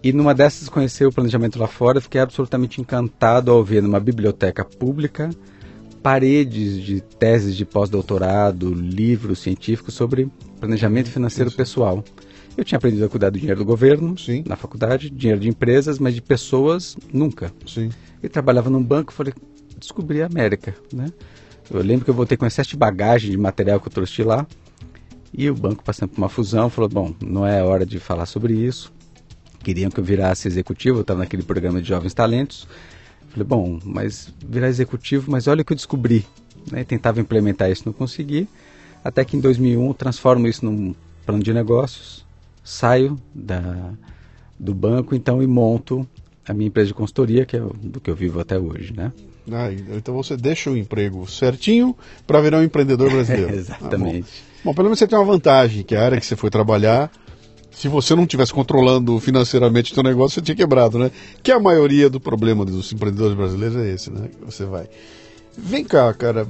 E 0.00 0.12
numa 0.12 0.32
dessas 0.32 0.68
conheci 0.68 1.04
o 1.04 1.10
planejamento 1.10 1.58
lá 1.58 1.66
fora, 1.66 2.00
fiquei 2.00 2.20
absolutamente 2.20 2.80
encantado 2.80 3.50
ao 3.50 3.64
ver 3.64 3.82
numa 3.82 3.98
biblioteca 3.98 4.64
pública 4.64 5.30
paredes 6.02 6.82
de 6.82 7.00
teses 7.00 7.56
de 7.56 7.64
pós-doutorado, 7.64 8.74
livros 8.74 9.38
científicos 9.38 9.94
sobre 9.94 10.28
planejamento 10.58 11.08
financeiro 11.10 11.50
pessoal. 11.52 12.04
Eu 12.56 12.64
tinha 12.64 12.76
aprendido 12.76 13.04
a 13.04 13.08
cuidar 13.08 13.30
do 13.30 13.38
dinheiro 13.38 13.58
do 13.58 13.64
governo 13.64 14.16
Sim. 14.18 14.44
na 14.46 14.56
faculdade, 14.56 15.08
dinheiro 15.08 15.40
de 15.40 15.48
empresas, 15.48 15.98
mas 15.98 16.14
de 16.14 16.20
pessoas 16.20 16.96
nunca. 17.12 17.52
Sim. 17.66 17.90
E 18.22 18.28
trabalhava 18.28 18.68
num 18.68 18.82
banco, 18.82 19.12
falei, 19.12 19.32
descobri 19.78 20.22
a 20.22 20.26
América, 20.26 20.74
né? 20.92 21.06
Eu 21.70 21.82
lembro 21.82 22.04
que 22.04 22.10
eu 22.10 22.14
voltei 22.14 22.36
com 22.36 22.44
excesso 22.44 22.70
de 22.70 22.76
bagagem 22.76 23.30
de 23.30 23.38
material 23.38 23.80
que 23.80 23.88
eu 23.88 23.92
trouxe 23.92 24.22
lá. 24.22 24.46
E 25.32 25.48
o 25.48 25.54
banco 25.54 25.82
passando 25.82 26.10
por 26.10 26.18
uma 26.18 26.28
fusão, 26.28 26.68
falou, 26.68 26.90
bom, 26.90 27.14
não 27.22 27.46
é 27.46 27.62
hora 27.62 27.86
de 27.86 27.98
falar 27.98 28.26
sobre 28.26 28.52
isso 28.52 28.92
queriam 29.62 29.90
que 29.90 30.00
eu 30.00 30.04
virasse 30.04 30.48
executivo, 30.48 30.98
eu 30.98 31.02
estava 31.02 31.20
naquele 31.20 31.42
programa 31.42 31.80
de 31.80 31.88
jovens 31.88 32.12
talentos. 32.12 32.66
Falei, 33.30 33.46
bom, 33.46 33.78
mas 33.84 34.32
virar 34.44 34.68
executivo, 34.68 35.30
mas 35.30 35.46
olha 35.46 35.62
o 35.62 35.64
que 35.64 35.72
eu 35.72 35.76
descobri. 35.76 36.26
Né? 36.70 36.84
Tentava 36.84 37.20
implementar 37.20 37.70
isso, 37.70 37.84
não 37.86 37.92
consegui. 37.92 38.46
Até 39.02 39.24
que 39.24 39.36
em 39.36 39.40
2001 39.40 39.94
transformo 39.94 40.46
isso 40.46 40.64
num 40.64 40.94
plano 41.24 41.42
de 41.42 41.52
negócios, 41.54 42.26
saio 42.62 43.18
da, 43.34 43.92
do 44.58 44.74
banco 44.74 45.14
então 45.14 45.42
e 45.42 45.46
monto 45.46 46.06
a 46.46 46.52
minha 46.52 46.68
empresa 46.68 46.88
de 46.88 46.94
consultoria, 46.94 47.46
que 47.46 47.56
é 47.56 47.60
do 47.60 48.00
que 48.00 48.10
eu 48.10 48.16
vivo 48.16 48.40
até 48.40 48.58
hoje, 48.58 48.92
né? 48.92 49.12
Ah, 49.50 49.72
então 49.72 50.14
você 50.14 50.36
deixa 50.36 50.70
o 50.70 50.76
emprego 50.76 51.28
certinho 51.28 51.96
para 52.26 52.40
virar 52.40 52.58
um 52.58 52.62
empreendedor 52.62 53.10
brasileiro. 53.12 53.54
Exatamente. 53.54 54.28
Ah, 54.28 54.60
bom. 54.64 54.70
bom, 54.70 54.74
pelo 54.74 54.86
menos 54.86 54.98
você 54.98 55.06
tem 55.06 55.18
uma 55.18 55.24
vantagem, 55.24 55.82
que 55.82 55.94
a 55.94 56.04
área 56.04 56.20
que 56.20 56.26
você 56.26 56.36
foi 56.36 56.50
trabalhar, 56.50 57.10
se 57.70 57.88
você 57.88 58.14
não 58.14 58.26
tivesse 58.26 58.52
controlando 58.52 59.18
financeiramente 59.18 59.92
o 59.92 59.94
seu 59.94 60.02
negócio, 60.02 60.36
você 60.36 60.42
tinha 60.42 60.56
quebrado, 60.56 60.98
né? 60.98 61.10
Que 61.42 61.50
a 61.50 61.58
maioria 61.58 62.08
do 62.08 62.20
problema 62.20 62.64
dos 62.64 62.92
empreendedores 62.92 63.36
brasileiros 63.36 63.76
é 63.76 63.90
esse, 63.92 64.10
né? 64.10 64.28
Você 64.44 64.64
vai. 64.64 64.88
Vem 65.56 65.84
cá, 65.84 66.12
cara. 66.14 66.46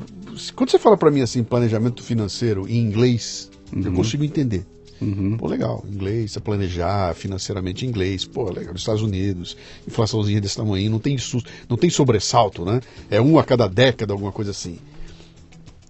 Quando 0.55 0.71
você 0.71 0.79
fala 0.79 0.97
para 0.97 1.11
mim 1.11 1.23
assim, 1.23 1.43
planejamento 1.43 2.03
financeiro 2.03 2.69
em 2.69 2.79
inglês, 2.79 3.51
uhum. 3.75 3.83
eu 3.85 3.93
consigo 3.93 4.25
entender. 4.25 4.65
Uhum. 5.03 5.37
Pô, 5.37 5.49
legal, 5.49 5.85
inglês, 5.91 6.37
planejar 6.39 7.15
financeiramente 7.15 7.85
inglês, 7.85 8.25
pô, 8.25 8.45
legal, 8.51 8.73
nos 8.73 8.83
Estados 8.83 9.03
Unidos, 9.03 9.57
inflaçãozinha 9.87 10.41
desse 10.41 10.57
tamanho, 10.57 10.91
não 10.91 11.01
tem 11.01 11.19
susto, 11.19 11.51
não 11.69 11.77
tem 11.77 11.91
sobressalto, 11.91 12.65
né? 12.65 12.81
É 13.11 13.21
um 13.21 13.39
a 13.39 13.45
cada 13.45 13.67
década, 13.67 14.13
alguma 14.13 14.31
coisa 14.31 14.53
assim. 14.53 14.79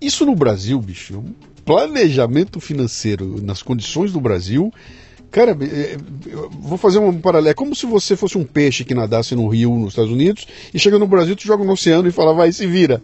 Isso 0.00 0.24
no 0.24 0.34
Brasil, 0.34 0.80
bicho, 0.80 1.22
planejamento 1.64 2.58
financeiro 2.58 3.40
nas 3.42 3.62
condições 3.62 4.12
do 4.12 4.20
Brasil, 4.20 4.72
cara, 5.30 5.52
é, 5.60 5.96
vou 6.58 6.78
fazer 6.78 6.98
um 6.98 7.20
paralelo, 7.20 7.50
é 7.50 7.54
como 7.54 7.74
se 7.74 7.84
você 7.84 8.16
fosse 8.16 8.38
um 8.38 8.44
peixe 8.44 8.82
que 8.82 8.94
nadasse 8.94 9.34
no 9.34 9.46
rio 9.46 9.76
nos 9.76 9.90
Estados 9.90 10.10
Unidos 10.10 10.46
e 10.72 10.78
chega 10.78 10.98
no 10.98 11.06
Brasil, 11.06 11.36
tu 11.36 11.46
joga 11.46 11.64
no 11.64 11.72
oceano 11.72 12.08
e 12.08 12.12
fala, 12.12 12.32
vai, 12.32 12.50
se 12.50 12.66
vira. 12.66 13.02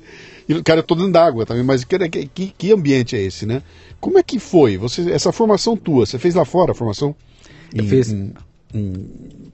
E, 0.48 0.62
cara, 0.62 0.80
eu 0.80 0.84
tô 0.84 0.94
dentro 0.94 1.12
d'água 1.12 1.44
também, 1.44 1.62
mas 1.62 1.84
que, 1.84 2.08
que, 2.08 2.54
que 2.56 2.72
ambiente 2.72 3.14
é 3.14 3.20
esse, 3.20 3.44
né? 3.44 3.62
Como 4.00 4.18
é 4.18 4.22
que 4.22 4.38
foi? 4.38 4.78
Você, 4.78 5.10
essa 5.10 5.30
formação 5.30 5.76
tua, 5.76 6.06
você 6.06 6.18
fez 6.18 6.34
lá 6.34 6.44
fora 6.44 6.72
a 6.72 6.74
formação? 6.74 7.14
Eu 7.74 7.84
em, 7.84 7.88
fiz. 7.88 8.10
Em, 8.10 8.32
em 8.72 9.06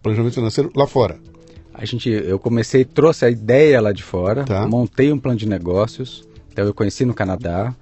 planejamento 0.03 0.35
financeiro 0.35 0.71
lá 0.75 0.87
fora. 0.87 1.19
A 1.73 1.85
gente, 1.85 2.09
eu 2.09 2.39
comecei, 2.39 2.85
trouxe 2.85 3.25
a 3.25 3.31
ideia 3.31 3.81
lá 3.81 3.91
de 3.91 4.05
fora, 4.05 4.45
tá. 4.45 4.67
montei 4.69 5.11
um 5.11 5.19
plano 5.19 5.37
de 5.37 5.49
negócios. 5.49 6.27
Então 6.53 6.65
eu 6.65 6.73
conheci 6.73 7.05
no 7.05 7.13
Canadá, 7.13 7.75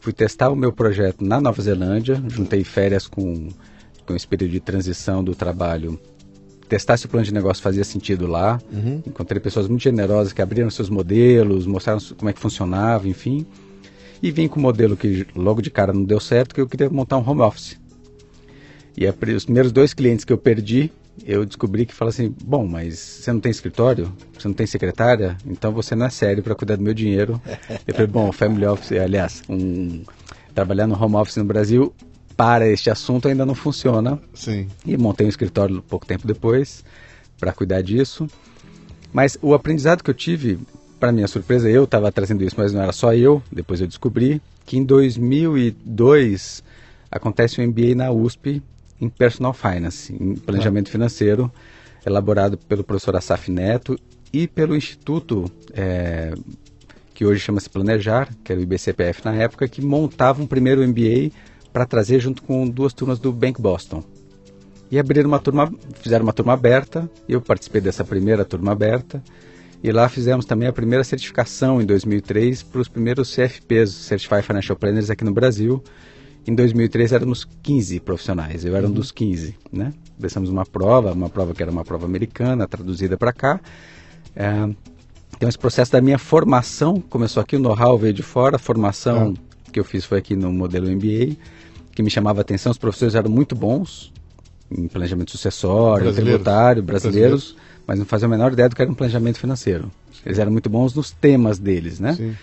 fui 0.00 0.12
testar 0.12 0.50
o 0.50 0.56
meu 0.56 0.70
projeto 0.70 1.24
na 1.24 1.40
Nova 1.40 1.62
Zelândia, 1.62 2.22
juntei 2.28 2.62
férias 2.62 3.06
com, 3.06 3.48
com 4.04 4.14
esse 4.14 4.26
período 4.26 4.50
de 4.50 4.60
transição 4.60 5.24
do 5.24 5.34
trabalho 5.34 5.98
testar 6.68 6.96
se 6.96 7.06
o 7.06 7.08
plano 7.08 7.24
de 7.24 7.32
negócio 7.32 7.62
fazia 7.62 7.82
sentido 7.82 8.26
lá. 8.26 8.60
Uhum. 8.72 9.02
Encontrei 9.06 9.40
pessoas 9.40 9.66
muito 9.66 9.82
generosas 9.82 10.32
que 10.32 10.42
abriram 10.42 10.70
seus 10.70 10.90
modelos, 10.90 11.66
mostraram 11.66 12.00
como 12.16 12.28
é 12.28 12.32
que 12.32 12.38
funcionava, 12.38 13.08
enfim. 13.08 13.46
E 14.22 14.30
vim 14.30 14.48
com 14.48 14.58
um 14.60 14.62
modelo 14.62 14.96
que 14.96 15.26
logo 15.34 15.62
de 15.62 15.70
cara 15.70 15.92
não 15.92 16.04
deu 16.04 16.20
certo, 16.20 16.54
que 16.54 16.60
eu 16.60 16.68
queria 16.68 16.90
montar 16.90 17.16
um 17.16 17.28
home 17.28 17.40
office. 17.40 17.78
E 18.96 19.06
a, 19.06 19.14
os 19.34 19.44
primeiros 19.44 19.72
dois 19.72 19.94
clientes 19.94 20.24
que 20.24 20.32
eu 20.32 20.38
perdi, 20.38 20.90
eu 21.24 21.44
descobri 21.44 21.86
que 21.86 21.94
fala 21.94 22.10
assim, 22.10 22.34
bom, 22.44 22.66
mas 22.66 22.98
você 22.98 23.32
não 23.32 23.40
tem 23.40 23.50
escritório, 23.50 24.12
você 24.36 24.48
não 24.48 24.54
tem 24.54 24.66
secretária, 24.66 25.36
então 25.46 25.72
você 25.72 25.94
não 25.94 26.06
é 26.06 26.10
sério 26.10 26.42
para 26.42 26.54
cuidar 26.54 26.76
do 26.76 26.82
meu 26.82 26.94
dinheiro. 26.94 27.40
eu 27.86 27.94
falei, 27.94 28.06
bom, 28.08 28.30
family 28.32 28.66
office, 28.66 28.92
aliás, 28.92 29.42
um, 29.48 30.02
trabalhar 30.54 30.86
no 30.86 31.00
home 31.00 31.14
office 31.16 31.36
no 31.36 31.44
Brasil 31.44 31.94
para 32.38 32.68
este 32.68 32.88
assunto 32.88 33.26
ainda 33.26 33.44
não 33.44 33.54
funciona. 33.56 34.16
Sim. 34.32 34.68
E 34.86 34.96
montei 34.96 35.26
um 35.26 35.28
escritório 35.28 35.82
pouco 35.82 36.06
tempo 36.06 36.24
depois 36.24 36.84
para 37.36 37.52
cuidar 37.52 37.82
disso. 37.82 38.28
Mas 39.12 39.36
o 39.42 39.54
aprendizado 39.54 40.04
que 40.04 40.10
eu 40.10 40.14
tive 40.14 40.56
para 41.00 41.10
minha 41.10 41.26
surpresa, 41.26 41.68
eu 41.68 41.82
estava 41.82 42.12
trazendo 42.12 42.44
isso, 42.44 42.54
mas 42.56 42.72
não 42.72 42.80
era 42.80 42.92
só 42.92 43.12
eu. 43.12 43.42
Depois 43.50 43.80
eu 43.80 43.88
descobri 43.88 44.40
que 44.64 44.78
em 44.78 44.84
2002 44.84 46.62
acontece 47.10 47.60
um 47.60 47.66
MBA 47.66 47.96
na 47.96 48.12
USP 48.12 48.62
em 49.00 49.08
Personal 49.08 49.52
Finance, 49.52 50.12
em 50.12 50.36
planejamento 50.36 50.86
ah. 50.90 50.92
financeiro, 50.92 51.52
elaborado 52.06 52.56
pelo 52.56 52.84
professor 52.84 53.16
Asaf 53.16 53.50
Neto 53.50 53.98
e 54.32 54.46
pelo 54.46 54.76
Instituto, 54.76 55.50
é, 55.72 56.34
que 57.12 57.24
hoje 57.24 57.40
chama-se 57.40 57.68
Planejar, 57.68 58.28
que 58.44 58.52
era 58.52 58.60
o 58.60 58.62
IBCPF 58.62 59.24
na 59.24 59.34
época, 59.34 59.66
que 59.66 59.82
montava 59.82 60.40
um 60.40 60.46
primeiro 60.46 60.86
MBA 60.86 61.32
para 61.78 61.86
trazer 61.86 62.18
junto 62.18 62.42
com 62.42 62.68
duas 62.68 62.92
turmas 62.92 63.20
do 63.20 63.32
Bank 63.32 63.62
Boston. 63.62 64.02
E 64.90 64.98
abriram 64.98 65.28
uma 65.28 65.38
turma, 65.38 65.72
fizeram 66.00 66.24
uma 66.24 66.32
turma 66.32 66.52
aberta, 66.52 67.08
eu 67.28 67.40
participei 67.40 67.80
dessa 67.80 68.04
primeira 68.04 68.44
turma 68.44 68.72
aberta, 68.72 69.22
e 69.80 69.92
lá 69.92 70.08
fizemos 70.08 70.44
também 70.44 70.66
a 70.66 70.72
primeira 70.72 71.04
certificação 71.04 71.80
em 71.80 71.86
2003 71.86 72.64
para 72.64 72.80
os 72.80 72.88
primeiros 72.88 73.32
CFPs, 73.32 73.92
Certified 73.92 74.42
Financial 74.42 74.76
Planners 74.76 75.08
aqui 75.08 75.22
no 75.22 75.32
Brasil. 75.32 75.80
Em 76.44 76.52
2003 76.52 77.12
éramos 77.12 77.46
15 77.62 78.00
profissionais, 78.00 78.64
eu 78.64 78.74
era 78.74 78.84
um 78.84 78.88
uhum. 78.88 78.96
dos 78.96 79.12
15, 79.12 79.54
né? 79.70 79.92
Prestamos 80.18 80.50
uma 80.50 80.66
prova, 80.66 81.12
uma 81.12 81.30
prova 81.30 81.54
que 81.54 81.62
era 81.62 81.70
uma 81.70 81.84
prova 81.84 82.06
americana, 82.06 82.66
traduzida 82.66 83.16
para 83.16 83.32
cá. 83.32 83.60
É, 84.34 84.68
então 85.36 85.48
esse 85.48 85.58
processo 85.58 85.92
da 85.92 86.00
minha 86.00 86.18
formação 86.18 87.00
começou 87.00 87.40
aqui, 87.40 87.54
o 87.54 87.60
know-how 87.60 87.96
veio 87.96 88.12
de 88.12 88.24
fora, 88.24 88.56
a 88.56 88.58
formação 88.58 89.34
que 89.72 89.78
eu 89.78 89.84
fiz 89.84 90.04
foi 90.04 90.18
aqui 90.18 90.34
no 90.34 90.52
modelo 90.52 90.90
MBA, 90.90 91.36
que 91.98 92.02
me 92.04 92.10
chamava 92.10 92.38
a 92.38 92.42
atenção, 92.42 92.70
os 92.70 92.78
professores 92.78 93.16
eram 93.16 93.28
muito 93.28 93.56
bons 93.56 94.12
em 94.70 94.86
planejamento 94.86 95.32
sucessório, 95.32 96.04
brasileiros. 96.04 96.32
tributário, 96.32 96.80
brasileiros. 96.80 97.54
brasileiros 97.54 97.68
mas 97.84 97.98
não 97.98 98.06
faziam 98.06 98.28
a 98.28 98.30
menor 98.30 98.52
ideia 98.52 98.68
do 98.68 98.76
que 98.76 98.82
era 98.82 98.88
um 98.88 98.94
planejamento 98.94 99.40
financeiro. 99.40 99.90
Eles 100.24 100.38
eram 100.38 100.52
muito 100.52 100.70
bons 100.70 100.94
nos 100.94 101.10
temas 101.10 101.58
deles, 101.58 101.98
né? 101.98 102.12
Sim. 102.12 102.36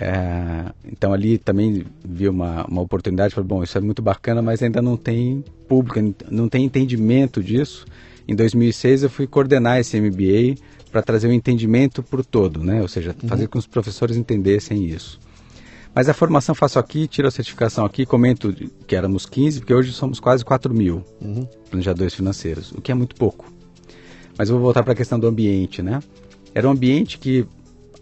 É, 0.00 0.72
então 0.90 1.12
ali 1.12 1.38
também 1.38 1.84
vi 2.04 2.28
uma, 2.28 2.64
uma 2.66 2.82
oportunidade, 2.82 3.32
falei, 3.32 3.46
bom, 3.46 3.62
isso 3.62 3.78
é 3.78 3.80
muito 3.80 4.02
bacana, 4.02 4.42
mas 4.42 4.60
ainda 4.64 4.82
não 4.82 4.96
tem 4.96 5.44
público, 5.68 6.00
não 6.28 6.48
tem 6.48 6.64
entendimento 6.64 7.40
disso. 7.40 7.84
Em 8.26 8.34
2006 8.34 9.04
eu 9.04 9.10
fui 9.10 9.28
coordenar 9.28 9.78
esse 9.78 10.00
MBA 10.00 10.56
para 10.90 11.02
trazer 11.02 11.28
o 11.28 11.30
um 11.30 11.34
entendimento 11.34 12.02
para 12.02 12.20
o 12.20 12.24
todo, 12.24 12.64
né? 12.64 12.82
Ou 12.82 12.88
seja, 12.88 13.14
uhum. 13.22 13.28
fazer 13.28 13.46
com 13.46 13.52
que 13.52 13.58
os 13.58 13.66
professores 13.68 14.16
entendessem 14.16 14.86
isso. 14.86 15.20
Mas 15.94 16.08
a 16.08 16.14
formação 16.14 16.54
faço 16.54 16.78
aqui, 16.78 17.06
tiro 17.06 17.28
a 17.28 17.30
certificação 17.30 17.84
aqui, 17.84 18.06
comento 18.06 18.54
que 18.86 18.96
éramos 18.96 19.26
15, 19.26 19.60
porque 19.60 19.74
hoje 19.74 19.92
somos 19.92 20.18
quase 20.18 20.44
4 20.44 20.72
mil 20.72 21.04
uhum. 21.20 21.46
planejadores 21.68 22.14
financeiros, 22.14 22.72
o 22.72 22.80
que 22.80 22.90
é 22.90 22.94
muito 22.94 23.14
pouco. 23.14 23.52
Mas 24.38 24.48
eu 24.48 24.56
vou 24.56 24.64
voltar 24.64 24.82
para 24.82 24.94
a 24.94 24.96
questão 24.96 25.20
do 25.20 25.26
ambiente, 25.26 25.82
né? 25.82 26.00
Era 26.54 26.66
um 26.66 26.70
ambiente 26.70 27.18
que, 27.18 27.46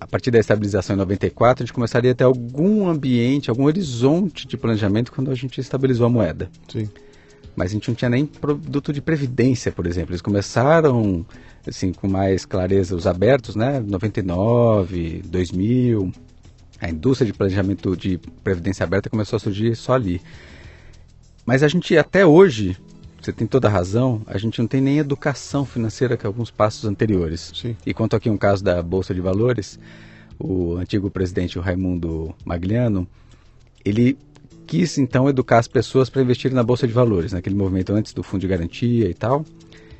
a 0.00 0.06
partir 0.06 0.30
da 0.30 0.38
estabilização 0.38 0.94
em 0.94 0.98
94, 0.98 1.64
a 1.64 1.66
gente 1.66 1.74
começaria 1.74 2.12
a 2.12 2.14
ter 2.14 2.24
algum 2.24 2.88
ambiente, 2.88 3.50
algum 3.50 3.64
horizonte 3.64 4.46
de 4.46 4.56
planejamento 4.56 5.10
quando 5.10 5.30
a 5.30 5.34
gente 5.34 5.60
estabilizou 5.60 6.06
a 6.06 6.10
moeda. 6.10 6.48
Sim. 6.68 6.88
Mas 7.56 7.72
a 7.72 7.74
gente 7.74 7.88
não 7.88 7.94
tinha 7.96 8.08
nem 8.08 8.24
produto 8.24 8.92
de 8.92 9.02
previdência, 9.02 9.72
por 9.72 9.86
exemplo. 9.86 10.12
Eles 10.12 10.22
começaram, 10.22 11.26
assim, 11.66 11.92
com 11.92 12.06
mais 12.06 12.44
clareza, 12.46 12.94
os 12.94 13.06
abertos, 13.06 13.56
né? 13.56 13.80
99, 13.80 15.22
2000. 15.26 16.12
A 16.80 16.88
indústria 16.88 17.26
de 17.26 17.36
planejamento 17.36 17.96
de 17.96 18.18
previdência 18.42 18.84
aberta 18.84 19.10
começou 19.10 19.36
a 19.36 19.40
surgir 19.40 19.76
só 19.76 19.94
ali. 19.94 20.20
Mas 21.44 21.62
a 21.62 21.68
gente, 21.68 21.96
até 21.96 22.24
hoje, 22.24 22.76
você 23.20 23.32
tem 23.32 23.46
toda 23.46 23.68
a 23.68 23.70
razão, 23.70 24.22
a 24.26 24.38
gente 24.38 24.58
não 24.58 24.66
tem 24.66 24.80
nem 24.80 24.98
educação 24.98 25.66
financeira 25.66 26.16
que 26.16 26.26
alguns 26.26 26.50
passos 26.50 26.84
anteriores. 26.86 27.52
Sim. 27.54 27.76
E 27.84 27.92
quanto 27.92 28.16
aqui 28.16 28.30
um 28.30 28.36
caso 28.36 28.64
da 28.64 28.82
Bolsa 28.82 29.14
de 29.14 29.20
Valores, 29.20 29.78
o 30.38 30.76
antigo 30.76 31.10
presidente 31.10 31.58
o 31.58 31.62
Raimundo 31.62 32.34
Magliano, 32.44 33.06
ele 33.84 34.16
quis 34.66 34.96
então 34.96 35.28
educar 35.28 35.58
as 35.58 35.68
pessoas 35.68 36.08
para 36.08 36.22
investirem 36.22 36.54
na 36.54 36.62
Bolsa 36.62 36.86
de 36.86 36.92
Valores, 36.92 37.32
naquele 37.32 37.56
movimento 37.56 37.92
antes 37.92 38.14
do 38.14 38.22
fundo 38.22 38.40
de 38.40 38.48
garantia 38.48 39.08
e 39.08 39.14
tal. 39.14 39.44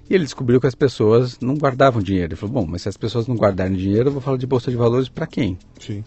E 0.09 0.15
ele 0.15 0.25
descobriu 0.25 0.61
que 0.61 0.67
as 0.67 0.75
pessoas 0.75 1.39
não 1.41 1.57
guardavam 1.57 2.03
dinheiro. 2.03 2.33
Ele 2.33 2.37
falou: 2.37 2.63
bom, 2.63 2.67
mas 2.67 2.83
se 2.83 2.89
as 2.89 2.97
pessoas 2.97 3.27
não 3.27 3.37
guardarem 3.37 3.77
dinheiro, 3.77 4.09
eu 4.09 4.13
vou 4.13 4.23
falar 4.23 4.39
de 4.39 4.47
Bolsa 4.47 4.71
de 4.71 4.77
Valores 4.77 5.09
para 5.09 5.27
quem? 5.27 5.59
Sim. 5.79 6.03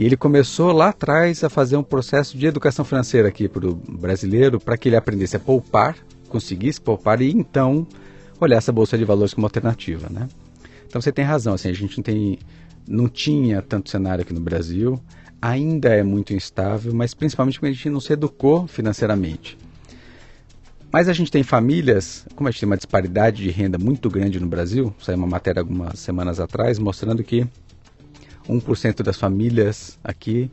E 0.00 0.04
ele 0.06 0.16
começou 0.16 0.72
lá 0.72 0.88
atrás 0.88 1.44
a 1.44 1.50
fazer 1.50 1.76
um 1.76 1.82
processo 1.82 2.38
de 2.38 2.46
educação 2.46 2.86
financeira 2.86 3.28
aqui 3.28 3.46
para 3.46 3.68
o 3.68 3.74
brasileiro, 3.74 4.58
para 4.58 4.78
que 4.78 4.88
ele 4.88 4.96
aprendesse 4.96 5.36
a 5.36 5.38
poupar 5.38 5.94
conseguisse 6.26 6.80
poupar 6.80 7.20
e 7.20 7.30
então 7.30 7.86
olhar 8.40 8.56
essa 8.56 8.72
bolsa 8.72 8.96
de 8.96 9.04
valores 9.04 9.34
como 9.34 9.46
alternativa, 9.46 10.08
né? 10.08 10.26
Então 10.86 11.02
você 11.02 11.12
tem 11.12 11.22
razão, 11.22 11.52
assim, 11.52 11.68
a 11.68 11.74
gente 11.74 11.98
não 11.98 12.02
tem 12.02 12.38
não 12.88 13.08
tinha 13.10 13.60
tanto 13.60 13.90
cenário 13.90 14.22
aqui 14.22 14.32
no 14.32 14.40
Brasil, 14.40 14.98
ainda 15.42 15.90
é 15.90 16.02
muito 16.02 16.32
instável, 16.32 16.94
mas 16.94 17.12
principalmente 17.12 17.60
porque 17.60 17.66
a 17.70 17.74
gente 17.74 17.90
não 17.90 18.00
se 18.00 18.14
educou 18.14 18.66
financeiramente. 18.66 19.58
Mas 20.90 21.10
a 21.10 21.12
gente 21.12 21.30
tem 21.30 21.42
famílias, 21.42 22.24
como 22.34 22.48
a 22.48 22.50
gente 22.50 22.60
tem 22.60 22.66
uma 22.66 22.76
disparidade 22.78 23.42
de 23.42 23.50
renda 23.50 23.76
muito 23.76 24.08
grande 24.08 24.40
no 24.40 24.46
Brasil, 24.46 24.94
saiu 24.98 25.18
uma 25.18 25.26
matéria 25.26 25.60
algumas 25.60 25.98
semanas 25.98 26.40
atrás 26.40 26.78
mostrando 26.78 27.22
que 27.22 27.46
1% 28.50 29.02
das 29.02 29.16
famílias 29.16 29.98
aqui 30.02 30.50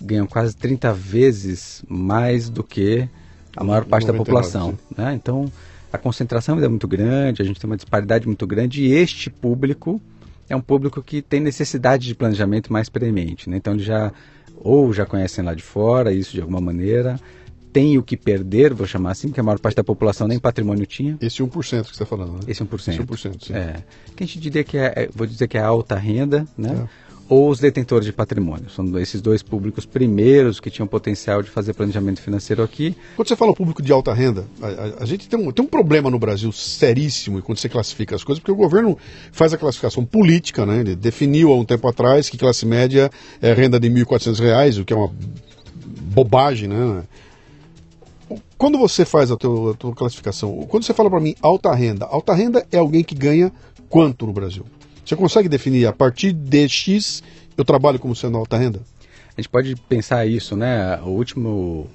ganham 0.00 0.26
quase 0.26 0.56
30 0.56 0.92
vezes 0.94 1.84
mais 1.88 2.48
do 2.48 2.64
que 2.64 3.08
a 3.56 3.62
maior 3.62 3.84
parte 3.84 4.06
99, 4.06 4.12
da 4.12 4.24
população. 4.24 4.78
Né? 4.96 5.12
Então, 5.14 5.50
a 5.92 5.98
concentração 5.98 6.54
ainda 6.54 6.66
é 6.66 6.68
muito 6.68 6.88
grande, 6.88 7.42
a 7.42 7.44
gente 7.44 7.60
tem 7.60 7.68
uma 7.68 7.76
disparidade 7.76 8.26
muito 8.26 8.46
grande 8.46 8.82
e 8.82 8.92
este 8.92 9.28
público 9.28 10.00
é 10.48 10.56
um 10.56 10.60
público 10.60 11.02
que 11.02 11.20
tem 11.20 11.40
necessidade 11.40 12.06
de 12.06 12.14
planejamento 12.14 12.72
mais 12.72 12.88
premente. 12.88 13.50
Né? 13.50 13.56
Então, 13.56 13.74
eles 13.74 13.84
já 13.84 14.12
ou 14.62 14.92
já 14.92 15.06
conhecem 15.06 15.44
lá 15.44 15.54
de 15.54 15.62
fora 15.62 16.12
isso 16.12 16.32
de 16.32 16.40
alguma 16.40 16.60
maneira, 16.60 17.18
tem 17.72 17.96
o 17.96 18.02
que 18.02 18.16
perder, 18.16 18.74
vou 18.74 18.86
chamar 18.86 19.12
assim, 19.12 19.28
porque 19.28 19.40
a 19.40 19.42
maior 19.42 19.58
parte 19.58 19.76
da 19.76 19.84
população 19.84 20.26
nem 20.26 20.38
patrimônio 20.38 20.84
tinha. 20.86 21.16
Esse 21.20 21.42
1% 21.42 21.50
que 21.52 21.68
você 21.68 21.78
está 21.80 22.04
falando, 22.04 22.32
né? 22.32 22.40
Esse 22.48 22.64
1%. 22.64 22.74
Esse 22.74 22.98
1%, 22.98 23.46
sim. 23.46 23.54
É. 23.54 23.76
Que 24.16 24.24
a 24.24 24.26
gente 24.26 24.40
diria 24.40 24.64
que 24.64 24.76
é, 24.76 24.92
é, 24.96 25.08
vou 25.14 25.26
dizer 25.26 25.46
que 25.46 25.56
é 25.56 25.62
alta 25.62 25.96
renda, 25.96 26.46
né? 26.58 26.86
É 27.06 27.09
ou 27.30 27.48
os 27.48 27.60
detentores 27.60 28.04
de 28.04 28.12
patrimônio. 28.12 28.68
São 28.68 28.98
esses 28.98 29.22
dois 29.22 29.40
públicos 29.40 29.86
primeiros 29.86 30.58
que 30.58 30.68
tinham 30.68 30.86
potencial 30.88 31.44
de 31.44 31.48
fazer 31.48 31.72
planejamento 31.74 32.20
financeiro 32.20 32.60
aqui. 32.60 32.96
Quando 33.14 33.28
você 33.28 33.36
fala 33.36 33.54
público 33.54 33.80
de 33.80 33.92
alta 33.92 34.12
renda, 34.12 34.44
a, 34.60 34.66
a, 34.66 35.02
a 35.04 35.06
gente 35.06 35.28
tem 35.28 35.38
um, 35.38 35.52
tem 35.52 35.64
um 35.64 35.68
problema 35.68 36.10
no 36.10 36.18
Brasil 36.18 36.50
seríssimo 36.50 37.40
quando 37.40 37.58
você 37.58 37.68
classifica 37.68 38.16
as 38.16 38.24
coisas, 38.24 38.40
porque 38.40 38.50
o 38.50 38.56
governo 38.56 38.98
faz 39.30 39.54
a 39.54 39.56
classificação 39.56 40.04
política, 40.04 40.66
né? 40.66 40.80
Ele 40.80 40.96
definiu 40.96 41.52
há 41.52 41.56
um 41.56 41.64
tempo 41.64 41.86
atrás 41.86 42.28
que 42.28 42.36
classe 42.36 42.66
média 42.66 43.08
é 43.40 43.52
renda 43.52 43.78
de 43.78 43.88
R$ 43.88 44.04
1.400, 44.04 44.80
o 44.80 44.84
que 44.84 44.92
é 44.92 44.96
uma 44.96 45.12
bobagem, 46.12 46.68
né? 46.68 47.04
Quando 48.58 48.76
você 48.76 49.04
faz 49.04 49.30
a 49.30 49.36
tua, 49.36 49.70
a 49.70 49.74
tua 49.74 49.94
classificação, 49.94 50.66
quando 50.68 50.82
você 50.82 50.92
fala 50.92 51.08
para 51.08 51.20
mim 51.20 51.36
alta 51.40 51.72
renda, 51.72 52.06
alta 52.06 52.34
renda 52.34 52.66
é 52.72 52.78
alguém 52.78 53.04
que 53.04 53.14
ganha 53.14 53.52
quanto 53.88 54.26
no 54.26 54.32
Brasil? 54.32 54.64
Você 55.10 55.16
consegue 55.16 55.48
definir 55.48 55.86
a 55.86 55.92
partir 55.92 56.32
de 56.32 56.68
X 56.68 57.20
eu 57.58 57.64
trabalho 57.64 57.98
como 57.98 58.14
sendo 58.14 58.38
alta 58.38 58.56
renda? 58.56 58.80
A 59.36 59.40
gente 59.40 59.48
pode 59.48 59.74
pensar 59.74 60.24
isso, 60.24 60.54
né? 60.54 61.00
O 61.00 61.08
último, 61.08 61.88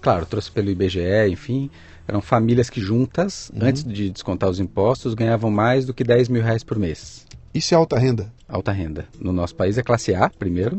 claro, 0.00 0.26
trouxe 0.26 0.50
pelo 0.50 0.70
IBGE, 0.70 1.28
enfim, 1.30 1.70
eram 2.08 2.20
famílias 2.20 2.68
que 2.68 2.80
juntas, 2.80 3.48
uhum. 3.54 3.60
antes 3.62 3.84
de 3.84 4.10
descontar 4.10 4.50
os 4.50 4.58
impostos, 4.58 5.14
ganhavam 5.14 5.52
mais 5.52 5.86
do 5.86 5.94
que 5.94 6.02
10 6.02 6.30
mil 6.30 6.42
reais 6.42 6.64
por 6.64 6.80
mês. 6.80 7.28
Isso 7.54 7.74
é 7.74 7.76
alta 7.76 7.96
renda? 7.96 8.32
Alta 8.48 8.72
renda. 8.72 9.06
No 9.20 9.32
nosso 9.32 9.54
país 9.54 9.78
é 9.78 9.82
classe 9.84 10.12
A, 10.12 10.28
primeiro. 10.28 10.78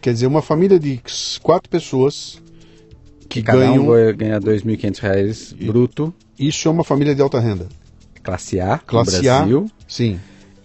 Quer 0.00 0.14
dizer, 0.14 0.26
uma 0.26 0.40
família 0.40 0.80
de 0.80 0.98
quatro 1.42 1.68
pessoas 1.68 2.40
que, 3.28 3.40
que 3.40 3.42
cada 3.42 3.58
ganham... 3.58 3.84
um 3.84 4.16
ganha 4.16 4.40
2.500 4.40 4.98
reais 4.98 5.52
bruto. 5.52 6.14
Isso 6.38 6.68
é 6.68 6.70
uma 6.70 6.84
família 6.84 7.14
de 7.14 7.20
alta 7.20 7.38
renda? 7.38 7.68
Classe 8.22 8.58
A, 8.58 8.78
classe 8.78 9.16
no 9.16 9.22
Brasil. 9.22 9.66
A, 9.66 9.82
sim 9.86 10.18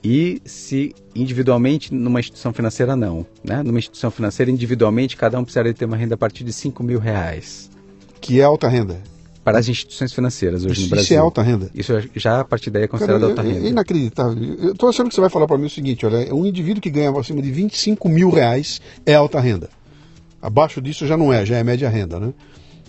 e 0.04 0.42
se 0.44 0.94
individualmente 1.16 1.94
numa 1.94 2.20
instituição 2.20 2.52
financeira 2.52 2.96
não. 2.96 3.26
Né? 3.44 3.63
Numa 3.63 3.80
instituição 3.80 4.12
financeira, 4.12 4.52
individualmente, 4.52 5.16
cada 5.16 5.39
um 5.39 5.44
precisaria 5.44 5.74
ter 5.74 5.86
uma 5.86 5.96
renda 5.96 6.16
a 6.16 6.18
partir 6.18 6.44
de 6.44 6.52
5 6.52 6.84
mil 6.84 7.00
reais. 7.00 7.70
Que 8.20 8.42
é 8.42 8.44
alta 8.44 8.68
renda? 8.68 9.02
Para 9.44 9.60
as 9.60 9.68
instituições 9.68 10.13
financeiras 10.13 10.63
hoje 10.63 10.74
isso, 10.74 10.82
no 10.84 10.89
Brasil. 10.89 11.04
Isso 11.04 11.13
é 11.13 11.18
alta 11.18 11.42
renda? 11.42 11.70
Isso 11.74 11.94
já 12.16 12.42
a 12.42 12.46
partir 12.46 12.70
daí 12.70 12.84
é 12.84 12.88
considerado 12.88 13.22
Cara, 13.22 13.32
alta 13.32 13.42
é, 13.42 13.54
renda. 13.54 13.68
É 13.68 13.70
inacreditável. 13.70 14.44
Eu 14.60 14.72
estou 14.72 14.89
achando 14.89 15.10
que 15.10 15.16
você 15.16 15.22
vai 15.22 15.30
falar 15.30 15.48
para 15.48 15.58
mim 15.58 15.66
o 15.66 15.70
seguinte, 15.70 16.06
olha, 16.06 16.34
um 16.34 16.46
indivíduo 16.46 16.82
que 16.82 16.89
ganha 16.89 17.10
acima 17.12 17.42
de 17.42 17.52
25 17.52 18.08
mil 18.10 18.30
reais 18.30 18.82
é 19.06 19.16
alta 19.16 19.39
renda. 19.39 19.70
Abaixo 20.42 20.82
disso 20.82 21.08
já 21.08 21.16
não 21.16 21.32
é, 21.32 21.46
já 21.46 21.58
é 21.58 21.63
média 21.63 21.89
renda, 21.89 22.20
né? 22.20 22.34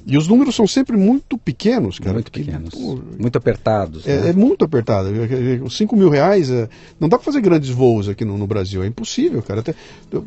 E 0.06 0.18
os 0.18 0.28
números 0.28 0.54
são 0.54 0.66
sempre 0.66 0.96
muito 0.96 1.38
pequenos, 1.38 1.98
cara. 1.98 2.14
Muito 2.14 2.30
pequenos. 2.30 2.74
Pô, 2.74 3.00
muito 3.18 3.38
apertados. 3.38 4.06
É, 4.06 4.20
né? 4.20 4.30
é, 4.30 4.32
muito 4.34 4.64
apertado. 4.64 5.08
Os 5.64 5.76
5 5.76 5.96
mil 5.96 6.10
reais, 6.10 6.50
é, 6.50 6.68
não 7.00 7.08
dá 7.08 7.16
para 7.16 7.24
fazer 7.24 7.40
grandes 7.40 7.70
voos 7.70 8.08
aqui 8.08 8.24
no, 8.24 8.36
no, 8.36 8.46
Brasil. 8.46 8.82
É 8.82 8.86
impossível, 8.86 9.42
cara. 9.42 9.60
Até, 9.60 9.74
eu, 10.12 10.26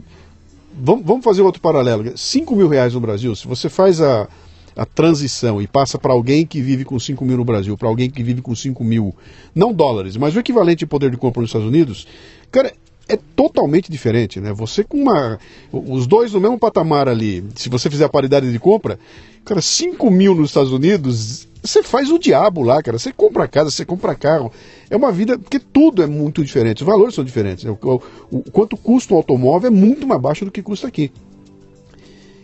vamos, 0.81 1.05
vamos 1.05 1.23
fazer 1.23 1.43
outro 1.43 1.61
paralelo. 1.61 2.17
5 2.17 2.55
mil 2.55 2.67
reais 2.67 2.95
no 2.95 2.99
Brasil, 2.99 3.35
se 3.35 3.47
você 3.47 3.69
faz 3.69 4.01
a, 4.01 4.27
a 4.75 4.85
transição 4.85 5.61
e 5.61 5.67
passa 5.67 5.99
para 5.99 6.11
alguém 6.11 6.43
que 6.43 6.59
vive 6.59 6.83
com 6.83 6.99
5 6.99 7.23
mil 7.23 7.37
no 7.37 7.45
Brasil, 7.45 7.77
para 7.77 7.87
alguém 7.87 8.09
que 8.09 8.23
vive 8.23 8.41
com 8.41 8.55
5 8.55 8.83
mil, 8.83 9.15
não 9.53 9.71
dólares, 9.71 10.17
mas 10.17 10.35
o 10.35 10.39
equivalente 10.39 10.79
de 10.79 10.85
poder 10.87 11.11
de 11.11 11.17
compra 11.17 11.41
nos 11.41 11.49
Estados 11.49 11.67
Unidos, 11.67 12.07
cara, 12.49 12.73
é 13.07 13.17
totalmente 13.35 13.91
diferente, 13.91 14.39
né? 14.39 14.51
Você 14.53 14.83
com 14.83 14.97
uma. 14.97 15.39
Os 15.71 16.05
dois 16.05 16.33
no 16.33 16.41
mesmo 16.41 16.59
patamar 16.59 17.07
ali, 17.07 17.43
se 17.55 17.69
você 17.69 17.89
fizer 17.89 18.05
a 18.05 18.09
paridade 18.09 18.51
de 18.51 18.59
compra, 18.59 18.99
cara, 19.47 19.62
5 19.62 20.12
mil 20.12 20.36
nos 20.36 20.49
Estados 20.49 20.71
Unidos, 20.71 21.47
você 21.63 21.81
faz 21.81 22.12
o 22.12 22.19
diabo 22.19 22.62
lá, 22.62 22.81
cara. 22.83 22.99
Você 22.99 23.12
compra 23.12 23.47
casa, 23.47 23.71
você 23.71 23.86
compra 23.86 24.13
carro. 24.13 24.51
É 24.89 24.95
uma 24.95 25.12
vida. 25.12 25.39
Porque 25.39 25.60
tudo 25.60 26.03
é 26.03 26.07
muito 26.07 26.43
diferente, 26.43 26.81
os 26.81 26.86
valores 26.86 27.15
são 27.15 27.23
diferentes. 27.23 27.63
Né? 27.63 27.71
O, 27.71 27.95
o, 27.95 28.01
o 28.31 28.51
quanto 28.51 28.75
custa 28.77 29.13
um 29.13 29.17
automóvel 29.17 29.67
é 29.67 29.71
muito 29.71 30.05
mais 30.05 30.21
baixo 30.21 30.45
do 30.45 30.51
que 30.51 30.62
custa 30.62 30.88
aqui. 30.88 31.12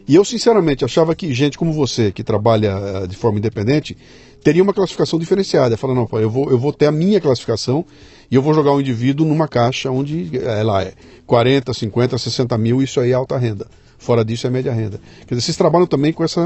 E 0.07 0.15
eu, 0.15 0.25
sinceramente, 0.25 0.83
achava 0.83 1.15
que 1.15 1.33
gente 1.33 1.57
como 1.57 1.71
você, 1.71 2.11
que 2.11 2.23
trabalha 2.23 2.77
uh, 2.77 3.07
de 3.07 3.15
forma 3.15 3.37
independente, 3.37 3.97
teria 4.43 4.61
uma 4.61 4.73
classificação 4.73 5.17
diferenciada. 5.17 5.77
Fala, 5.77 5.93
não, 5.93 6.07
eu 6.13 6.29
vou, 6.29 6.49
eu 6.49 6.57
vou 6.57 6.73
ter 6.73 6.87
a 6.87 6.91
minha 6.91 7.21
classificação 7.21 7.85
e 8.29 8.35
eu 8.35 8.41
vou 8.41 8.53
jogar 8.53 8.71
o 8.71 8.77
um 8.77 8.81
indivíduo 8.81 9.25
numa 9.25 9.47
caixa 9.47 9.89
onde 9.89 10.37
é 10.37 10.61
lá 10.61 10.83
é 10.83 10.93
40, 11.25 11.73
50, 11.73 12.17
60 12.17 12.57
mil, 12.57 12.81
isso 12.81 12.99
aí 12.99 13.11
é 13.11 13.13
alta 13.13 13.37
renda. 13.37 13.67
Fora 13.97 14.25
disso 14.25 14.45
é 14.45 14.49
média 14.49 14.73
renda. 14.73 14.99
Quer 15.25 15.35
dizer, 15.35 15.45
vocês 15.45 15.55
trabalham 15.55 15.87
também 15.87 16.11
com 16.11 16.25
esse 16.25 16.37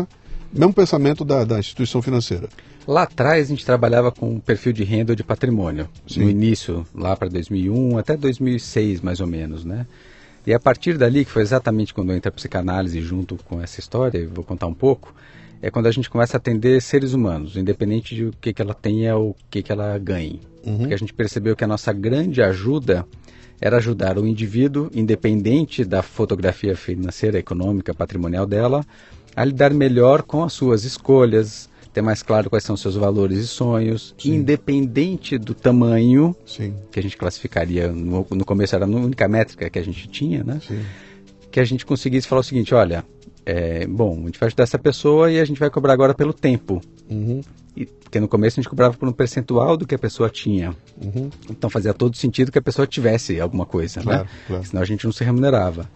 mesmo 0.51 0.73
pensamento 0.73 1.23
da, 1.23 1.43
da 1.43 1.59
instituição 1.59 2.01
financeira. 2.01 2.47
Lá 2.87 3.03
atrás 3.03 3.47
a 3.47 3.49
gente 3.49 3.65
trabalhava 3.65 4.11
com 4.11 4.35
um 4.35 4.39
perfil 4.39 4.71
de 4.71 4.83
renda 4.83 5.11
ou 5.11 5.15
de 5.15 5.23
patrimônio. 5.23 5.89
Sim. 6.07 6.23
No 6.23 6.29
início, 6.29 6.85
lá 6.95 7.15
para 7.15 7.27
2001 7.27 7.97
até 7.97 8.15
2006 8.15 9.01
mais 9.01 9.19
ou 9.19 9.27
menos, 9.27 9.65
né? 9.65 9.85
E 10.45 10.53
a 10.53 10.59
partir 10.59 10.97
dali, 10.97 11.25
que 11.25 11.31
foi 11.31 11.41
exatamente 11.41 11.93
quando 11.93 12.11
eu 12.11 12.17
entrei 12.17 12.29
a 12.29 12.33
psicanálise 12.33 13.01
junto 13.01 13.35
com 13.35 13.61
essa 13.61 13.81
história, 13.81 14.25
vou 14.33 14.45
contar 14.45 14.67
um 14.67 14.73
pouco, 14.73 15.13
é 15.61 15.69
quando 15.69 15.87
a 15.87 15.91
gente 15.91 16.09
começa 16.09 16.37
a 16.37 16.39
atender 16.39 16.81
seres 16.81 17.11
humanos, 17.11 17.57
independente 17.57 18.15
de 18.15 18.25
o 18.25 18.31
que, 18.39 18.53
que 18.53 18.61
ela 18.61 18.73
tenha 18.73 19.17
ou 19.17 19.31
o 19.31 19.35
que, 19.49 19.61
que 19.61 19.71
ela 19.73 19.97
ganhe. 19.97 20.39
Uhum. 20.65 20.77
Porque 20.77 20.93
a 20.93 20.97
gente 20.97 21.13
percebeu 21.13 21.53
que 21.53 21.65
a 21.65 21.67
nossa 21.67 21.91
grande 21.91 22.41
ajuda 22.41 23.05
era 23.59 23.77
ajudar 23.77 24.17
o 24.17 24.25
indivíduo, 24.25 24.89
independente 24.93 25.83
da 25.83 26.01
fotografia 26.01 26.77
financeira, 26.77 27.39
econômica, 27.39 27.93
patrimonial 27.93 28.45
dela, 28.45 28.85
a 29.37 29.45
lidar 29.45 29.71
melhor 29.71 30.23
com 30.23 30.43
as 30.43 30.51
suas 30.51 30.83
escolhas, 30.83 31.69
ter 31.93 32.01
mais 32.01 32.23
claro 32.23 32.49
quais 32.49 32.63
são 32.63 32.73
os 32.73 32.81
seus 32.81 32.95
valores 32.95 33.37
e 33.37 33.45
sonhos, 33.45 34.15
Sim. 34.17 34.33
independente 34.33 35.37
do 35.37 35.53
tamanho, 35.53 36.35
Sim. 36.43 36.73
que 36.91 36.99
a 36.99 37.03
gente 37.03 37.15
classificaria, 37.15 37.89
no, 37.89 38.25
no, 38.31 38.43
começo 38.43 38.75
era 38.75 38.85
a 38.85 38.87
única 38.87 39.27
métrica 39.27 39.69
que 39.69 39.77
a 39.77 39.83
gente 39.83 40.07
tinha, 40.07 40.43
né? 40.43 40.59
Sim. 40.67 40.83
Que 41.51 41.59
a 41.59 41.63
gente 41.63 41.85
conseguisse 41.85 42.27
falar 42.27 42.41
o 42.41 42.43
seguinte, 42.43 42.73
olha, 42.73 43.05
é, 43.45 43.85
bom, 43.85 44.21
a 44.23 44.25
gente 44.25 44.39
vai 44.39 44.47
ajudar 44.47 44.63
essa 44.63 44.79
pessoa 44.79 45.31
e 45.31 45.39
a 45.39 45.45
gente 45.45 45.59
vai 45.59 45.69
cobrar 45.69 45.93
agora 45.93 46.15
pelo 46.15 46.33
tempo. 46.33 46.81
Uhum. 47.07 47.41
E, 47.75 47.85
porque 47.85 48.19
no 48.19 48.27
começo 48.27 48.59
a 48.59 48.63
gente 48.63 48.69
cobrava 48.69 48.97
por 48.97 49.07
um 49.07 49.13
percentual 49.13 49.77
do 49.77 49.85
que 49.85 49.93
a 49.93 49.99
pessoa 49.99 50.31
tinha. 50.31 50.75
Uhum. 50.99 51.29
Então 51.47 51.69
fazia 51.69 51.93
todo 51.93 52.17
sentido 52.17 52.51
que 52.51 52.57
a 52.57 52.61
pessoa 52.61 52.87
tivesse 52.87 53.39
alguma 53.39 53.67
coisa, 53.67 54.01
claro, 54.01 54.23
né? 54.23 54.29
Claro. 54.47 54.63
Senão 54.65 54.81
a 54.81 54.85
gente 54.85 55.05
não 55.05 55.11
se 55.11 55.23
remunerava. 55.23 55.87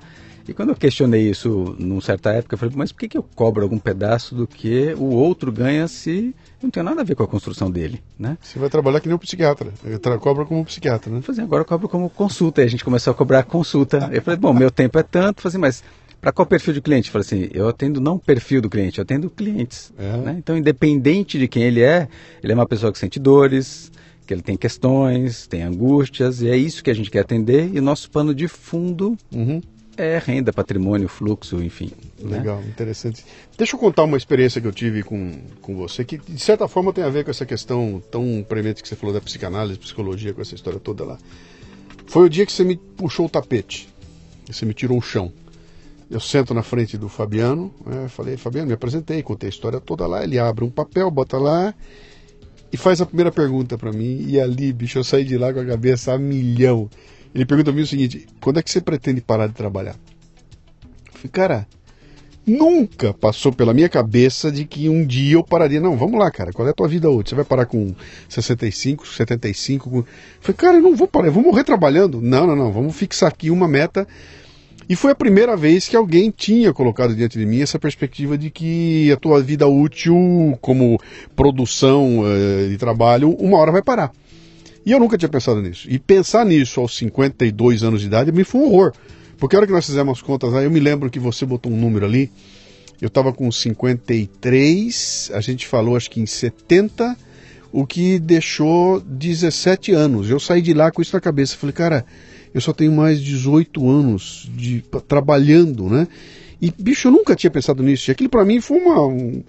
E 0.47 0.53
quando 0.53 0.69
eu 0.69 0.75
questionei 0.75 1.29
isso 1.29 1.75
numa 1.77 2.01
certa 2.01 2.31
época, 2.31 2.55
eu 2.55 2.57
falei, 2.57 2.75
mas 2.75 2.91
por 2.91 2.99
que, 2.99 3.09
que 3.09 3.17
eu 3.17 3.23
cobro 3.35 3.63
algum 3.63 3.77
pedaço 3.77 4.33
do 4.35 4.47
que 4.47 4.93
o 4.97 5.05
outro 5.05 5.51
ganha 5.51 5.87
se 5.87 6.33
não 6.61 6.69
tem 6.69 6.83
nada 6.83 7.01
a 7.01 7.03
ver 7.03 7.15
com 7.15 7.23
a 7.23 7.27
construção 7.27 7.69
dele, 7.71 8.01
né? 8.17 8.37
Você 8.41 8.59
vai 8.59 8.69
trabalhar 8.69 8.99
que 8.99 9.07
nem 9.07 9.15
um 9.15 9.19
psiquiatra, 9.19 9.71
cobra 10.19 10.45
como 10.45 10.63
psiquiatra, 10.63 11.11
né? 11.11 11.21
Fazer 11.21 11.41
agora 11.41 11.61
eu 11.61 11.65
cobro 11.65 11.89
como 11.89 12.09
consulta, 12.09 12.61
e 12.61 12.65
a 12.65 12.67
gente 12.67 12.83
começou 12.83 13.11
a 13.11 13.13
cobrar 13.13 13.43
consulta. 13.43 14.09
eu 14.11 14.21
falei, 14.21 14.39
bom, 14.39 14.53
meu 14.53 14.69
tempo 14.69 14.97
é 14.99 15.03
tanto, 15.03 15.41
falei, 15.41 15.57
mas 15.57 15.83
para 16.19 16.31
qual 16.31 16.45
perfil 16.45 16.73
de 16.73 16.81
cliente? 16.81 17.07
Eu 17.09 17.13
falei 17.13 17.25
assim, 17.25 17.49
eu 17.51 17.67
atendo 17.67 17.99
não 17.99 18.15
o 18.15 18.19
perfil 18.19 18.61
do 18.61 18.69
cliente, 18.69 18.99
eu 18.99 19.03
atendo 19.03 19.29
clientes. 19.29 19.91
É. 19.97 20.17
Né? 20.17 20.35
Então, 20.37 20.55
independente 20.55 21.39
de 21.39 21.47
quem 21.47 21.63
ele 21.63 21.81
é, 21.81 22.07
ele 22.43 22.51
é 22.51 22.55
uma 22.55 22.67
pessoa 22.67 22.91
que 22.91 22.99
sente 22.99 23.19
dores, 23.19 23.91
que 24.27 24.33
ele 24.33 24.43
tem 24.43 24.55
questões, 24.55 25.47
tem 25.47 25.63
angústias, 25.63 26.41
e 26.41 26.49
é 26.49 26.55
isso 26.55 26.83
que 26.83 26.91
a 26.91 26.93
gente 26.93 27.09
quer 27.09 27.21
atender, 27.21 27.71
e 27.73 27.79
o 27.79 27.81
nosso 27.81 28.09
pano 28.11 28.35
de 28.35 28.47
fundo 28.47 29.17
uhum 29.33 29.61
é 29.97 30.17
renda, 30.17 30.53
patrimônio, 30.53 31.07
fluxo, 31.07 31.61
enfim. 31.61 31.91
Né? 32.19 32.37
Legal, 32.37 32.61
né? 32.61 32.67
interessante. 32.67 33.25
Deixa 33.57 33.75
eu 33.75 33.79
contar 33.79 34.03
uma 34.03 34.17
experiência 34.17 34.61
que 34.61 34.67
eu 34.67 34.71
tive 34.71 35.03
com, 35.03 35.33
com 35.61 35.75
você, 35.75 36.03
que 36.03 36.17
de 36.17 36.39
certa 36.39 36.67
forma 36.67 36.93
tem 36.93 37.03
a 37.03 37.09
ver 37.09 37.23
com 37.23 37.31
essa 37.31 37.45
questão 37.45 38.01
tão 38.09 38.45
premente 38.47 38.81
que 38.81 38.87
você 38.87 38.95
falou 38.95 39.13
da 39.13 39.21
psicanálise, 39.21 39.77
psicologia, 39.77 40.33
com 40.33 40.41
essa 40.41 40.55
história 40.55 40.79
toda 40.79 41.03
lá. 41.03 41.17
Foi 42.07 42.25
o 42.25 42.29
dia 42.29 42.45
que 42.45 42.51
você 42.51 42.63
me 42.63 42.75
puxou 42.75 43.25
o 43.25 43.29
tapete, 43.29 43.89
você 44.45 44.65
me 44.65 44.73
tirou 44.73 44.97
o 44.97 45.01
chão. 45.01 45.31
Eu 46.09 46.19
sento 46.19 46.53
na 46.53 46.61
frente 46.61 46.97
do 46.97 47.07
Fabiano, 47.07 47.73
né, 47.85 48.09
falei, 48.09 48.35
Fabiano, 48.35 48.67
me 48.67 48.73
apresentei, 48.73 49.23
contei 49.23 49.47
a 49.47 49.49
história 49.49 49.79
toda 49.79 50.05
lá, 50.05 50.23
ele 50.23 50.37
abre 50.37 50.65
um 50.65 50.69
papel, 50.69 51.09
bota 51.09 51.37
lá 51.37 51.73
e 52.71 52.75
faz 52.75 52.99
a 52.99 53.05
primeira 53.05 53.31
pergunta 53.31 53.77
para 53.77 53.93
mim, 53.93 54.25
e 54.27 54.39
ali, 54.39 54.73
bicho, 54.73 54.99
eu 54.99 55.03
saí 55.03 55.23
de 55.23 55.37
lá 55.37 55.53
com 55.53 55.59
a 55.59 55.65
cabeça 55.65 56.13
a 56.13 56.17
milhão. 56.17 56.89
Ele 57.33 57.45
pergunta 57.45 57.71
a 57.71 57.73
mim 57.73 57.81
o 57.81 57.87
seguinte: 57.87 58.27
quando 58.39 58.59
é 58.59 58.63
que 58.63 58.71
você 58.71 58.81
pretende 58.81 59.21
parar 59.21 59.47
de 59.47 59.53
trabalhar? 59.53 59.95
Eu 61.07 61.13
falei, 61.13 61.29
cara, 61.31 61.67
nunca 62.45 63.13
passou 63.13 63.51
pela 63.51 63.73
minha 63.73 63.89
cabeça 63.89 64.51
de 64.51 64.65
que 64.65 64.89
um 64.89 65.05
dia 65.05 65.35
eu 65.35 65.43
pararia. 65.43 65.79
Não, 65.79 65.95
vamos 65.95 66.19
lá, 66.19 66.29
cara, 66.31 66.51
qual 66.51 66.67
é 66.67 66.71
a 66.71 66.73
tua 66.73 66.87
vida 66.87 67.09
hoje? 67.09 67.29
Você 67.29 67.35
vai 67.35 67.45
parar 67.45 67.65
com 67.65 67.93
65, 68.27 69.07
75? 69.07 69.89
Com... 69.89 69.97
Eu 69.99 70.05
falei, 70.41 70.57
cara, 70.57 70.77
eu 70.77 70.81
não 70.81 70.95
vou 70.95 71.07
parar, 71.07 71.27
eu 71.27 71.33
vou 71.33 71.43
morrer 71.43 71.63
trabalhando. 71.63 72.21
Não, 72.21 72.45
não, 72.45 72.55
não, 72.55 72.71
vamos 72.71 72.95
fixar 72.95 73.29
aqui 73.29 73.49
uma 73.49 73.67
meta. 73.67 74.07
E 74.89 74.95
foi 74.95 75.11
a 75.11 75.15
primeira 75.15 75.55
vez 75.55 75.87
que 75.87 75.95
alguém 75.95 76.33
tinha 76.35 76.73
colocado 76.73 77.15
diante 77.15 77.39
de 77.39 77.45
mim 77.45 77.61
essa 77.61 77.79
perspectiva 77.79 78.37
de 78.37 78.49
que 78.49 79.09
a 79.09 79.15
tua 79.15 79.41
vida 79.41 79.65
útil 79.65 80.57
como 80.59 80.99
produção 81.33 82.19
uh, 82.19 82.67
de 82.67 82.77
trabalho, 82.77 83.29
uma 83.39 83.57
hora 83.57 83.71
vai 83.71 83.81
parar. 83.81 84.11
E 84.85 84.91
eu 84.91 84.99
nunca 84.99 85.17
tinha 85.17 85.29
pensado 85.29 85.61
nisso. 85.61 85.87
E 85.89 85.99
pensar 85.99 86.45
nisso 86.45 86.79
aos 86.79 86.95
52 86.97 87.83
anos 87.83 88.01
de 88.01 88.07
idade 88.07 88.31
me 88.31 88.43
foi 88.43 88.61
um 88.61 88.65
horror. 88.65 88.93
Porque 89.37 89.55
a 89.55 89.59
hora 89.59 89.67
que 89.67 89.73
nós 89.73 89.85
fizemos 89.85 90.17
as 90.17 90.21
contas 90.21 90.53
aí, 90.53 90.65
eu 90.65 90.71
me 90.71 90.79
lembro 90.79 91.09
que 91.09 91.19
você 91.19 91.45
botou 91.45 91.71
um 91.71 91.77
número 91.77 92.05
ali. 92.05 92.31
Eu 93.01 93.07
estava 93.07 93.33
com 93.33 93.51
53, 93.51 95.31
a 95.33 95.41
gente 95.41 95.65
falou 95.65 95.95
acho 95.95 96.09
que 96.09 96.21
em 96.21 96.27
70, 96.27 97.17
o 97.71 97.85
que 97.85 98.19
deixou 98.19 99.01
17 99.01 99.91
anos. 99.91 100.29
Eu 100.29 100.39
saí 100.39 100.61
de 100.61 100.73
lá 100.73 100.91
com 100.91 101.01
isso 101.01 101.15
na 101.15 101.21
cabeça. 101.21 101.57
Falei, 101.57 101.73
cara, 101.73 102.05
eu 102.53 102.61
só 102.61 102.73
tenho 102.73 102.91
mais 102.91 103.19
18 103.19 103.89
anos 103.89 104.49
de 104.55 104.83
trabalhando, 105.07 105.89
né? 105.89 106.07
E, 106.61 106.71
bicho, 106.77 107.07
eu 107.07 107.11
nunca 107.11 107.35
tinha 107.35 107.49
pensado 107.49 107.81
nisso. 107.81 108.09
E 108.09 108.11
aquilo 108.11 108.29
para 108.29 108.45
mim 108.45 108.61
foi 108.61 108.77
uma. 108.77 109.07
Um, 109.07 109.43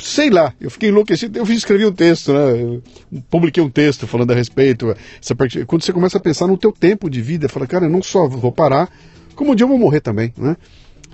sei 0.00 0.30
lá, 0.30 0.54
eu 0.60 0.70
fiquei 0.70 0.88
enlouquecido. 0.88 1.38
Eu 1.38 1.46
fiz 1.46 1.58
escrever 1.58 1.86
um 1.86 1.92
texto, 1.92 2.32
né? 2.32 2.62
Eu 2.62 2.82
publiquei 3.30 3.62
um 3.62 3.70
texto 3.70 4.06
falando 4.06 4.30
a 4.30 4.34
respeito. 4.34 4.94
Essa 5.20 5.34
parte, 5.34 5.64
quando 5.64 5.82
você 5.82 5.92
começa 5.92 6.18
a 6.18 6.20
pensar 6.20 6.46
no 6.46 6.56
teu 6.56 6.72
tempo 6.72 7.10
de 7.10 7.20
vida, 7.20 7.48
fala, 7.48 7.66
cara, 7.66 7.86
eu 7.86 7.90
não 7.90 8.02
só 8.02 8.28
vou 8.28 8.52
parar, 8.52 8.90
como 9.34 9.52
um 9.52 9.54
dia 9.54 9.64
eu 9.64 9.68
vou 9.68 9.78
morrer 9.78 10.00
também, 10.00 10.32
né? 10.36 10.56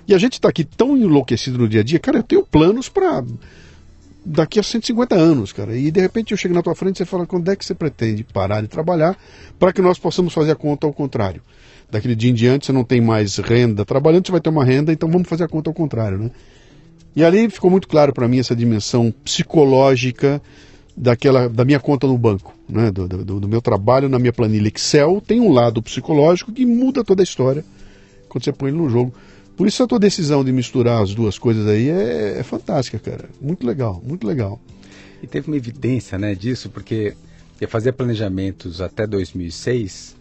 E 0.07 0.13
a 0.13 0.17
gente 0.17 0.33
está 0.33 0.49
aqui 0.49 0.63
tão 0.63 0.95
enlouquecido 0.95 1.57
no 1.57 1.67
dia 1.67 1.81
a 1.81 1.83
dia, 1.83 1.99
cara, 1.99 2.19
eu 2.19 2.23
tenho 2.23 2.45
planos 2.45 2.87
para 2.87 3.23
daqui 4.23 4.59
a 4.59 4.63
150 4.63 5.15
anos, 5.15 5.51
cara. 5.51 5.75
E 5.75 5.89
de 5.91 5.99
repente 5.99 6.31
eu 6.31 6.37
chego 6.37 6.53
na 6.53 6.61
tua 6.61 6.75
frente 6.75 6.95
e 6.95 6.97
você 6.99 7.05
fala, 7.05 7.25
quando 7.25 7.49
é 7.51 7.55
que 7.55 7.65
você 7.65 7.73
pretende 7.73 8.23
parar 8.23 8.61
de 8.61 8.67
trabalhar 8.67 9.17
para 9.59 9.73
que 9.73 9.81
nós 9.81 9.97
possamos 9.97 10.33
fazer 10.33 10.51
a 10.51 10.55
conta 10.55 10.85
ao 10.85 10.93
contrário? 10.93 11.41
Daquele 11.89 12.15
dia 12.15 12.31
em 12.31 12.33
diante 12.33 12.65
você 12.65 12.71
não 12.71 12.83
tem 12.83 12.99
mais 12.99 13.37
renda 13.37 13.85
trabalhando, 13.85 14.25
você 14.25 14.31
vai 14.31 14.41
ter 14.41 14.49
uma 14.49 14.65
renda, 14.65 14.91
então 14.91 15.09
vamos 15.09 15.27
fazer 15.27 15.43
a 15.43 15.47
conta 15.47 15.69
ao 15.69 15.73
contrário, 15.73 16.17
né? 16.17 16.31
E 17.15 17.23
ali 17.23 17.49
ficou 17.49 17.71
muito 17.71 17.87
claro 17.87 18.13
para 18.13 18.27
mim 18.27 18.39
essa 18.39 18.55
dimensão 18.55 19.13
psicológica 19.23 20.41
daquela 20.95 21.47
da 21.47 21.63
minha 21.63 21.79
conta 21.79 22.07
no 22.07 22.17
banco, 22.17 22.53
né? 22.67 22.91
Do, 22.91 23.07
do, 23.07 23.39
do, 23.39 23.47
meu 23.47 23.61
trabalho 23.61 24.09
na 24.09 24.19
minha 24.19 24.33
planilha 24.33 24.71
Excel 24.73 25.21
tem 25.25 25.39
um 25.39 25.51
lado 25.51 25.81
psicológico 25.81 26.51
que 26.51 26.65
muda 26.65 27.03
toda 27.03 27.21
a 27.21 27.23
história 27.23 27.63
quando 28.27 28.43
você 28.43 28.51
põe 28.51 28.69
ele 28.69 28.77
no 28.77 28.89
jogo. 28.89 29.13
Por 29.55 29.67
isso 29.67 29.81
a 29.81 29.87
tua 29.87 29.99
decisão 29.99 30.43
de 30.43 30.51
misturar 30.51 31.01
as 31.01 31.15
duas 31.15 31.39
coisas 31.39 31.65
aí 31.67 31.89
é, 31.89 32.39
é 32.39 32.43
fantástica, 32.43 32.99
cara. 32.99 33.29
Muito 33.39 33.65
legal, 33.65 34.01
muito 34.05 34.27
legal. 34.27 34.59
E 35.23 35.27
teve 35.27 35.47
uma 35.47 35.55
evidência, 35.55 36.17
né, 36.17 36.35
disso, 36.35 36.69
porque 36.69 37.15
eu 37.59 37.67
fazia 37.69 37.93
planejamentos 37.93 38.81
até 38.81 39.07
2006, 39.07 40.15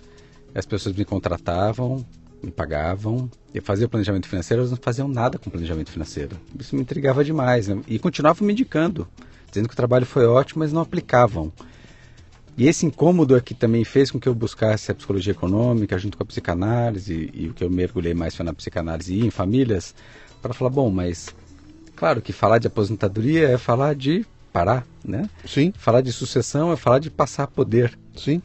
as 0.55 0.65
pessoas 0.65 0.95
me 0.95 1.05
contratavam, 1.05 2.07
me 2.45 2.51
pagavam, 2.51 3.31
eu 3.53 3.63
fazia 3.63 3.87
o 3.87 3.89
planejamento 3.89 4.29
financeiro, 4.29 4.63
elas 4.63 4.71
não 4.71 4.79
faziam 4.81 5.09
nada 5.09 5.39
com 5.39 5.51
planejamento 5.51 5.91
financeiro. 5.91 6.37
Isso 6.59 6.75
me 6.75 6.83
intrigava 6.83 7.25
demais, 7.25 7.69
né? 7.69 7.81
e 7.87 7.99
continuavam 7.99 8.47
me 8.47 8.53
indicando, 8.53 9.09
dizendo 9.49 9.69
que 9.69 9.75
o 9.75 9.77
trabalho 9.77 10.07
foi 10.07 10.27
ótimo, 10.27 10.61
mas 10.61 10.73
não 10.73 10.83
aplicavam. 10.83 11.53
E 12.57 12.69
esse 12.69 12.87
incômodo 12.87 13.37
é 13.37 13.41
que 13.41 13.53
também 13.53 13.85
fez 13.85 14.11
com 14.11 14.21
que 14.21 14.29
eu 14.29 14.35
buscasse 14.35 14.91
a 14.91 14.95
psicologia 14.95 15.33
econômica 15.33 15.99
junto 15.99 16.17
com 16.17 16.23
a 16.23 16.27
psicanálise, 16.27 17.31
e, 17.35 17.45
e 17.45 17.49
o 17.49 17.55
que 17.55 17.65
eu 17.65 17.71
mergulhei 17.71 18.15
mais 18.15 18.35
foi 18.35 18.45
na 18.45 18.53
psicanálise 18.53 19.15
e 19.15 19.27
em 19.27 19.31
famílias, 19.31 19.95
para 20.41 20.55
falar, 20.55 20.71
bom, 20.71 20.91
mas 20.91 21.35
claro 21.97 22.21
que 22.21 22.33
falar 22.33 22.59
de 22.59 22.67
aposentadoria 22.67 23.49
é 23.49 23.59
falar 23.59 23.95
de 23.95 24.25
parar, 24.53 24.87
né? 25.05 25.29
Sim. 25.45 25.73
Falar 25.77 26.01
de 26.01 26.13
sucessão 26.13 26.73
é 26.73 26.77
falar 26.77 27.01
de 27.01 27.11
passar 27.11 27.49
poder. 27.49 27.99
Sim. 28.17 28.41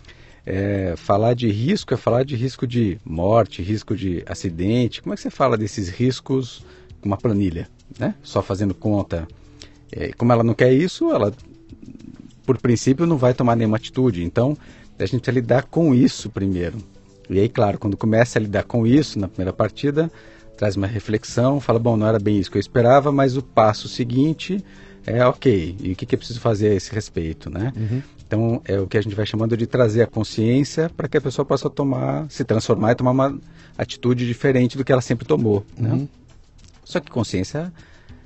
É, 0.51 0.95
falar 0.97 1.35
de 1.35 1.47
risco 1.47 1.93
é 1.93 1.97
falar 1.97 2.23
de 2.23 2.35
risco 2.35 2.65
de 2.65 2.99
morte, 3.05 3.61
risco 3.61 3.95
de 3.95 4.23
acidente. 4.25 4.99
Como 4.99 5.13
é 5.13 5.15
que 5.15 5.21
você 5.21 5.29
fala 5.29 5.55
desses 5.55 5.89
riscos 5.89 6.65
com 6.99 7.07
uma 7.07 7.17
planilha, 7.17 7.69
né? 7.99 8.15
Só 8.23 8.41
fazendo 8.41 8.73
conta. 8.73 9.27
É, 9.91 10.11
como 10.13 10.31
ela 10.31 10.43
não 10.43 10.55
quer 10.55 10.73
isso, 10.73 11.11
ela 11.11 11.31
por 12.47 12.57
princípio, 12.57 13.05
não 13.05 13.15
vai 13.15 13.31
tomar 13.31 13.55
nenhuma 13.55 13.77
atitude. 13.77 14.23
Então, 14.23 14.57
a 14.97 15.05
gente 15.05 15.21
precisa 15.21 15.39
lidar 15.39 15.63
com 15.65 15.93
isso 15.93 16.31
primeiro. 16.31 16.79
E 17.29 17.39
aí, 17.39 17.47
claro, 17.47 17.77
quando 17.77 17.95
começa 17.95 18.39
a 18.39 18.41
lidar 18.41 18.63
com 18.63 18.87
isso 18.87 19.19
na 19.19 19.27
primeira 19.27 19.53
partida, 19.53 20.11
traz 20.57 20.75
uma 20.75 20.87
reflexão, 20.87 21.59
fala, 21.59 21.77
bom, 21.77 21.95
não 21.95 22.07
era 22.07 22.17
bem 22.17 22.39
isso 22.39 22.49
que 22.49 22.57
eu 22.57 22.59
esperava, 22.59 23.11
mas 23.11 23.37
o 23.37 23.43
passo 23.43 23.87
seguinte 23.87 24.65
é 25.05 25.23
ok. 25.23 25.75
E 25.79 25.91
o 25.91 25.95
que, 25.95 26.07
que 26.07 26.15
é 26.15 26.17
preciso 26.17 26.39
fazer 26.39 26.69
a 26.69 26.73
esse 26.73 26.91
respeito, 26.91 27.51
né? 27.51 27.71
Uhum. 27.77 28.01
Então, 28.29 28.61
é 28.63 28.79
o 28.79 28.85
que 28.85 28.95
a 28.95 29.01
gente 29.01 29.15
vai 29.15 29.25
chamando 29.25 29.57
de 29.57 29.65
trazer 29.65 30.03
a 30.03 30.07
consciência 30.07 30.87
para 30.95 31.07
que 31.07 31.17
a 31.17 31.21
pessoa 31.21 31.43
possa 31.43 31.67
tomar, 31.67 32.29
se 32.29 32.43
transformar 32.43 32.91
e 32.91 32.95
tomar 32.95 33.09
uma 33.09 33.39
atitude 33.75 34.27
diferente 34.27 34.77
do 34.77 34.85
que 34.85 34.91
ela 34.91 35.01
sempre 35.01 35.25
tomou, 35.25 35.65
né? 35.75 35.93
uhum. 35.93 36.07
Só 36.85 36.99
que 36.99 37.09
consciência 37.09 37.73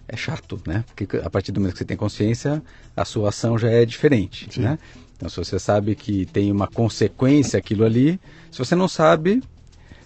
é 0.06 0.18
chato, 0.18 0.62
né? 0.68 0.84
Porque 0.94 1.18
a 1.18 1.30
partir 1.30 1.54
do 1.54 1.62
momento 1.62 1.74
que 1.74 1.80
você 1.80 1.86
tem 1.86 1.96
consciência, 1.96 2.62
a 2.98 3.06
sua 3.06 3.30
ação 3.30 3.58
já 3.58 3.70
é 3.70 3.86
diferente, 3.86 4.50
Sim. 4.52 4.64
né? 4.64 4.78
Então, 5.16 5.30
se 5.30 5.38
você 5.38 5.58
sabe 5.58 5.96
que 5.96 6.26
tem 6.26 6.52
uma 6.52 6.68
consequência 6.68 7.58
aquilo 7.58 7.86
ali, 7.86 8.20
se 8.52 8.60
você 8.60 8.76
não 8.76 8.90
sabe, 8.90 9.42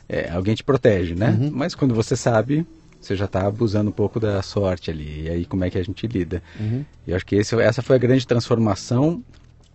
é, 0.07 0.29
alguém 0.29 0.53
te 0.53 0.63
protege, 0.63 1.15
né? 1.15 1.35
Uhum. 1.41 1.49
Mas 1.51 1.73
quando 1.73 1.95
você 1.95 2.15
sabe, 2.15 2.67
você 3.01 3.15
já 3.15 3.25
está 3.25 3.47
abusando 3.47 3.89
um 3.89 3.93
pouco 3.93 4.19
da 4.19 4.43
sorte 4.43 4.91
ali. 4.91 5.23
E 5.23 5.29
aí, 5.29 5.45
como 5.45 5.65
é 5.65 5.71
que 5.71 5.77
a 5.79 5.83
gente 5.83 6.05
lida? 6.05 6.43
Uhum. 6.59 6.85
Eu 7.07 7.15
acho 7.15 7.25
que 7.25 7.35
esse, 7.35 7.59
essa 7.59 7.81
foi 7.81 7.95
a 7.95 7.99
grande 7.99 8.27
transformação. 8.27 9.23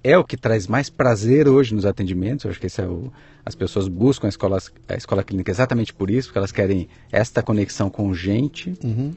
É 0.04 0.18
o 0.18 0.24
que 0.24 0.36
traz 0.36 0.66
mais 0.66 0.90
prazer 0.90 1.48
hoje 1.48 1.74
nos 1.74 1.86
atendimentos. 1.86 2.44
Eu 2.44 2.50
acho 2.50 2.60
que 2.60 2.66
esse 2.66 2.80
é 2.80 2.86
o, 2.86 3.12
as 3.44 3.54
pessoas 3.54 3.88
buscam 3.88 4.26
a 4.26 4.30
escola, 4.30 4.58
a 4.88 4.94
escola 4.94 5.22
clínica 5.22 5.50
exatamente 5.50 5.92
por 5.92 6.10
isso, 6.10 6.28
porque 6.28 6.38
elas 6.38 6.52
querem 6.52 6.88
esta 7.10 7.42
conexão 7.42 7.88
com 7.88 8.12
gente. 8.12 8.74
Uhum. 8.82 9.14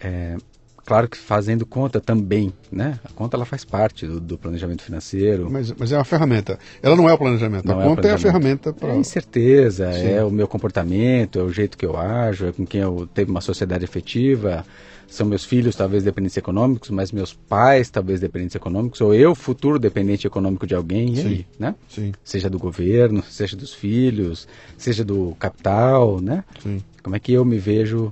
É, 0.00 0.36
claro 0.84 1.08
que 1.08 1.16
fazendo 1.16 1.64
conta 1.64 2.00
também, 2.00 2.52
né? 2.70 2.98
A 3.04 3.12
conta 3.12 3.36
ela 3.36 3.44
faz 3.44 3.64
parte 3.64 4.06
do, 4.06 4.20
do 4.20 4.38
planejamento 4.38 4.82
financeiro. 4.82 5.48
Mas, 5.50 5.72
mas, 5.72 5.92
é 5.92 5.96
uma 5.96 6.04
ferramenta. 6.04 6.58
Ela 6.82 6.96
não 6.96 7.08
é 7.08 7.12
o 7.12 7.18
planejamento. 7.18 7.66
Não 7.66 7.78
a 7.78 7.84
é 7.84 7.86
conta 7.86 8.08
é 8.08 8.12
a 8.12 8.18
ferramenta 8.18 8.72
para. 8.72 8.92
É 8.92 8.96
incerteza, 8.96 9.92
Sim. 9.92 10.10
é 10.10 10.24
o 10.24 10.30
meu 10.30 10.48
comportamento, 10.48 11.38
é 11.38 11.42
o 11.42 11.52
jeito 11.52 11.76
que 11.76 11.86
eu 11.86 11.96
ajo, 11.96 12.46
é 12.46 12.52
com 12.52 12.66
quem 12.66 12.80
eu 12.80 13.08
teve 13.12 13.30
uma 13.30 13.40
sociedade 13.40 13.84
efetiva. 13.84 14.64
São 15.06 15.26
meus 15.26 15.44
filhos, 15.44 15.76
talvez 15.76 16.02
dependentes 16.04 16.38
econômicos, 16.38 16.88
mas 16.88 17.12
meus 17.12 17.34
pais, 17.34 17.90
talvez 17.90 18.18
dependentes 18.18 18.56
econômicos, 18.56 18.98
ou 19.02 19.14
eu, 19.14 19.34
futuro 19.34 19.78
dependente 19.78 20.26
econômico 20.26 20.66
de 20.66 20.74
alguém, 20.74 21.12
e 21.12 21.16
Sim. 21.16 21.28
aí, 21.28 21.46
né? 21.58 21.74
Sim. 21.86 22.12
Seja 22.24 22.48
do 22.48 22.58
governo, 22.58 23.22
seja 23.28 23.54
dos 23.54 23.74
filhos, 23.74 24.48
seja 24.78 25.04
do 25.04 25.36
capital, 25.38 26.18
né? 26.18 26.42
Sim. 26.62 26.80
Como 27.02 27.14
é 27.14 27.18
que 27.18 27.30
eu 27.30 27.44
me 27.44 27.58
vejo 27.58 28.10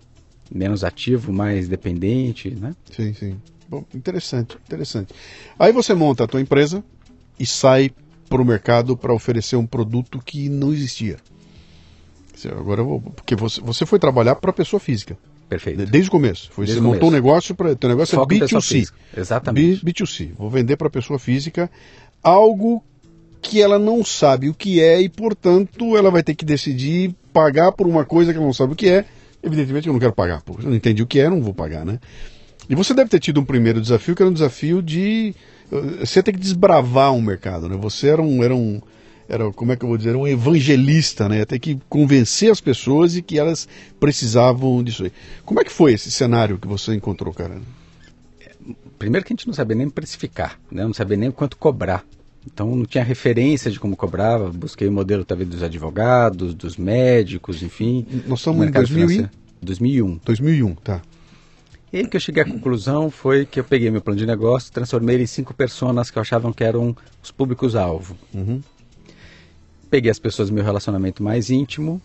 menos 0.52 0.84
ativo, 0.84 1.32
mais 1.32 1.68
dependente, 1.68 2.50
né? 2.50 2.74
Sim, 2.90 3.14
sim. 3.14 3.36
Bom, 3.68 3.84
interessante, 3.94 4.56
interessante. 4.66 5.14
Aí 5.58 5.72
você 5.72 5.94
monta 5.94 6.24
a 6.24 6.26
tua 6.26 6.40
empresa 6.40 6.82
e 7.38 7.46
sai 7.46 7.90
para 8.28 8.42
o 8.42 8.44
mercado 8.44 8.96
para 8.96 9.14
oferecer 9.14 9.56
um 9.56 9.66
produto 9.66 10.20
que 10.24 10.48
não 10.48 10.72
existia. 10.72 11.18
Agora 12.58 12.80
eu 12.80 12.86
vou, 12.86 13.00
porque 13.00 13.36
você, 13.36 13.60
você 13.60 13.84
foi 13.84 13.98
trabalhar 13.98 14.34
para 14.36 14.52
pessoa 14.52 14.80
física. 14.80 15.16
Perfeito. 15.48 15.84
Desde 15.84 16.08
o 16.08 16.12
começo. 16.12 16.50
Foi, 16.52 16.64
Desde 16.64 16.80
você 16.80 16.86
montou 16.86 17.08
um 17.08 17.12
negócio 17.12 17.54
para. 17.54 17.74
Teu 17.74 17.90
negócio 17.90 18.16
Foco 18.16 18.32
é 18.32 18.38
B2C. 18.38 18.90
Exatamente. 19.16 19.84
B, 19.84 19.92
B2C. 19.92 20.30
Vou 20.38 20.48
vender 20.48 20.76
para 20.76 20.88
pessoa 20.88 21.18
física 21.18 21.70
algo 22.22 22.82
que 23.42 23.60
ela 23.60 23.78
não 23.78 24.04
sabe 24.04 24.48
o 24.48 24.54
que 24.54 24.80
é 24.80 25.00
e, 25.00 25.08
portanto, 25.08 25.96
ela 25.96 26.10
vai 26.10 26.22
ter 26.22 26.34
que 26.34 26.44
decidir 26.44 27.14
pagar 27.32 27.72
por 27.72 27.86
uma 27.86 28.04
coisa 28.04 28.32
que 28.32 28.38
ela 28.38 28.46
não 28.46 28.52
sabe 28.52 28.74
o 28.74 28.76
que 28.76 28.88
é 28.88 29.04
Evidentemente 29.42 29.86
eu 29.86 29.92
não 29.92 30.00
quero 30.00 30.12
pagar, 30.12 30.42
porque 30.42 30.66
eu 30.66 30.70
não 30.70 30.76
entendi 30.76 31.02
o 31.02 31.06
que 31.06 31.18
é, 31.18 31.28
não 31.28 31.40
vou 31.40 31.54
pagar, 31.54 31.84
né? 31.84 31.98
E 32.68 32.74
você 32.74 32.94
deve 32.94 33.10
ter 33.10 33.18
tido 33.18 33.40
um 33.40 33.44
primeiro 33.44 33.80
desafio, 33.80 34.14
que 34.14 34.22
era 34.22 34.30
um 34.30 34.34
desafio 34.34 34.82
de. 34.82 35.34
Eh, 35.72 36.04
você 36.04 36.22
ter 36.22 36.32
que 36.32 36.38
desbravar 36.38 37.12
um 37.12 37.20
mercado, 37.20 37.68
né? 37.68 37.76
Você 37.76 38.08
era 38.08 38.22
um. 38.22 38.44
Era 38.44 38.54
um 38.54 38.80
era, 39.30 39.52
como 39.52 39.70
é 39.70 39.76
que 39.76 39.84
eu 39.84 39.88
vou 39.88 39.96
dizer, 39.96 40.16
um 40.16 40.26
evangelista, 40.26 41.28
né? 41.28 41.44
Ter 41.44 41.60
que 41.60 41.78
convencer 41.88 42.50
as 42.50 42.60
pessoas 42.60 43.14
e 43.14 43.22
que 43.22 43.38
elas 43.38 43.68
precisavam 44.00 44.82
disso 44.82 45.04
aí. 45.04 45.12
Como 45.44 45.60
é 45.60 45.64
que 45.64 45.70
foi 45.70 45.92
esse 45.92 46.10
cenário 46.10 46.58
que 46.58 46.66
você 46.66 46.94
encontrou, 46.94 47.32
cara? 47.32 47.60
Primeiro 48.98 49.24
que 49.24 49.32
a 49.32 49.36
gente 49.36 49.46
não 49.46 49.54
sabia 49.54 49.76
nem 49.76 49.88
precificar, 49.88 50.58
né? 50.68 50.82
Não 50.82 50.92
sabia 50.92 51.16
nem 51.16 51.30
quanto 51.30 51.56
cobrar. 51.56 52.04
Então 52.46 52.74
não 52.74 52.84
tinha 52.84 53.04
referência 53.04 53.70
de 53.70 53.78
como 53.78 53.96
cobrava, 53.96 54.50
busquei 54.50 54.88
o 54.88 54.92
modelo 54.92 55.24
talvez 55.24 55.48
dos 55.48 55.62
advogados, 55.62 56.54
dos 56.54 56.76
médicos, 56.76 57.62
enfim. 57.62 58.06
Nós 58.26 58.40
estamos 58.40 58.66
em 58.66 58.70
2000 58.70 59.10
e... 59.10 59.30
2001. 59.62 60.20
2001, 60.24 60.74
tá. 60.76 61.02
E 61.92 61.98
aí 61.98 62.06
que 62.06 62.16
eu 62.16 62.20
cheguei 62.20 62.42
à 62.42 62.46
conclusão 62.46 63.10
foi 63.10 63.44
que 63.44 63.58
eu 63.58 63.64
peguei 63.64 63.90
meu 63.90 64.00
plano 64.00 64.18
de 64.18 64.24
negócio, 64.24 64.72
transformei 64.72 65.16
ele 65.16 65.24
em 65.24 65.26
cinco 65.26 65.52
pessoas 65.52 66.10
que 66.10 66.16
eu 66.16 66.22
achava 66.22 66.52
que 66.52 66.62
eram 66.62 66.96
os 67.22 67.30
públicos-alvo. 67.30 68.16
Uhum. 68.32 68.62
Peguei 69.90 70.10
as 70.10 70.18
pessoas 70.18 70.48
do 70.48 70.54
meu 70.54 70.62
relacionamento 70.62 71.22
mais 71.22 71.50
íntimo 71.50 72.00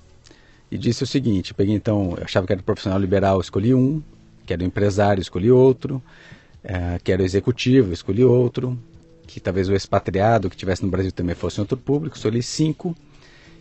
e 0.72 0.78
disse 0.78 1.04
o 1.04 1.08
seguinte, 1.08 1.54
peguei 1.54 1.76
então, 1.76 2.16
eu 2.18 2.24
achava 2.24 2.48
que 2.48 2.54
era 2.54 2.64
profissional 2.64 3.00
liberal, 3.00 3.40
escolhi 3.40 3.76
um, 3.76 4.02
que 4.46 4.54
era 4.54 4.64
empresário, 4.64 5.22
escolhi 5.22 5.52
outro, 5.52 6.02
é, 6.64 7.00
que 7.04 7.12
era 7.12 7.24
executivo, 7.24 7.94
escolhi 7.94 8.24
outro, 8.24 8.78
que 9.26 9.40
talvez 9.40 9.68
o 9.68 9.74
expatriado 9.74 10.50
que 10.50 10.56
estivesse 10.56 10.84
no 10.84 10.90
Brasil 10.90 11.12
também 11.12 11.36
fosse 11.36 11.60
outro 11.60 11.78
público, 11.78 12.16
escolhi 12.16 12.42
cinco. 12.42 12.96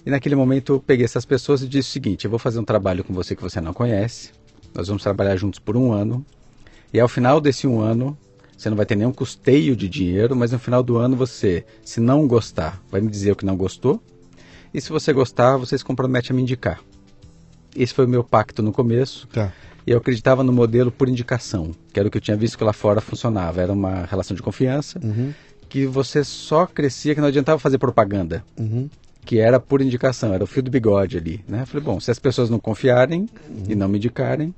E 0.06 0.10
naquele 0.10 0.36
momento 0.36 0.74
eu 0.74 0.80
peguei 0.80 1.04
essas 1.04 1.24
pessoas 1.24 1.62
e 1.62 1.68
disse 1.68 1.88
o 1.88 1.92
seguinte: 1.92 2.24
eu 2.24 2.30
vou 2.30 2.38
fazer 2.38 2.58
um 2.58 2.64
trabalho 2.64 3.02
com 3.02 3.14
você 3.14 3.34
que 3.34 3.42
você 3.42 3.60
não 3.60 3.72
conhece, 3.72 4.30
nós 4.74 4.88
vamos 4.88 5.02
trabalhar 5.02 5.36
juntos 5.36 5.58
por 5.58 5.76
um 5.76 5.92
ano, 5.92 6.24
e 6.92 7.00
ao 7.00 7.08
final 7.08 7.40
desse 7.40 7.66
um 7.66 7.80
ano 7.80 8.16
você 8.56 8.70
não 8.70 8.76
vai 8.76 8.86
ter 8.86 8.96
nenhum 8.96 9.12
custeio 9.12 9.74
de 9.74 9.88
dinheiro, 9.88 10.36
mas 10.36 10.52
no 10.52 10.58
final 10.58 10.82
do 10.82 10.96
ano 10.96 11.16
você, 11.16 11.64
se 11.84 12.00
não 12.00 12.26
gostar, 12.26 12.80
vai 12.90 13.00
me 13.00 13.10
dizer 13.10 13.32
o 13.32 13.36
que 13.36 13.44
não 13.44 13.56
gostou, 13.56 14.00
e 14.72 14.80
se 14.80 14.90
você 14.90 15.12
gostar, 15.12 15.56
você 15.56 15.76
se 15.76 15.84
compromete 15.84 16.32
a 16.32 16.34
me 16.34 16.42
indicar. 16.42 16.80
Esse 17.74 17.92
foi 17.92 18.04
o 18.04 18.08
meu 18.08 18.22
pacto 18.22 18.62
no 18.62 18.72
começo. 18.72 19.26
Tá. 19.28 19.52
E 19.86 19.90
eu 19.90 19.98
acreditava 19.98 20.42
no 20.42 20.52
modelo 20.52 20.90
por 20.90 21.08
indicação, 21.08 21.72
que 21.92 21.98
era 21.98 22.08
o 22.08 22.10
que 22.10 22.16
eu 22.16 22.22
tinha 22.22 22.36
visto 22.36 22.56
que 22.56 22.64
lá 22.64 22.72
fora 22.72 23.00
funcionava. 23.00 23.60
Era 23.60 23.72
uma 23.72 24.04
relação 24.04 24.34
de 24.34 24.42
confiança. 24.42 24.98
Uhum 25.02 25.32
que 25.74 25.86
você 25.86 26.22
só 26.22 26.66
crescia, 26.66 27.16
que 27.16 27.20
não 27.20 27.26
adiantava 27.26 27.58
fazer 27.58 27.78
propaganda. 27.78 28.44
Uhum. 28.56 28.88
que 29.24 29.40
era 29.40 29.58
por 29.58 29.82
indicação, 29.82 30.32
era 30.32 30.44
o 30.44 30.46
fio 30.46 30.62
do 30.62 30.70
bigode 30.70 31.16
ali, 31.16 31.44
né? 31.48 31.66
Falei, 31.66 31.82
bom, 31.82 31.98
se 31.98 32.12
as 32.12 32.18
pessoas 32.20 32.48
não 32.48 32.60
confiarem 32.60 33.28
uhum. 33.48 33.64
e 33.68 33.74
não 33.74 33.88
me 33.88 33.96
indicarem, 33.96 34.54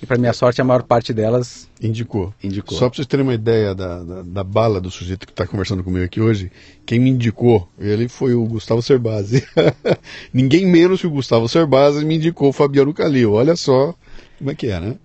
e 0.00 0.06
para 0.06 0.16
minha 0.16 0.32
sorte 0.32 0.60
a 0.60 0.64
maior 0.64 0.84
parte 0.84 1.12
delas 1.12 1.68
indicou. 1.82 2.32
indicou. 2.40 2.78
Só 2.78 2.88
para 2.88 2.96
vocês 2.96 3.06
terem 3.08 3.26
uma 3.26 3.34
ideia 3.34 3.74
da, 3.74 4.04
da, 4.04 4.22
da 4.22 4.44
bala 4.44 4.80
do 4.80 4.92
sujeito 4.92 5.26
que 5.26 5.32
está 5.32 5.44
conversando 5.44 5.82
comigo 5.82 6.04
aqui 6.04 6.20
hoje, 6.20 6.52
quem 6.86 7.00
me 7.00 7.10
indicou, 7.10 7.68
ele 7.76 8.06
foi 8.06 8.34
o 8.34 8.44
Gustavo 8.44 8.80
Cerbasi. 8.80 9.44
Ninguém 10.32 10.66
menos 10.66 11.00
que 11.00 11.06
o 11.08 11.10
Gustavo 11.10 11.48
Cerbasi 11.48 12.04
me 12.04 12.14
indicou 12.14 12.50
o 12.50 12.52
Fabiano 12.52 12.94
Calil. 12.94 13.32
Olha 13.32 13.56
só 13.56 13.92
como 14.38 14.50
é 14.50 14.54
que 14.54 14.68
é, 14.68 14.78
né? 14.78 14.96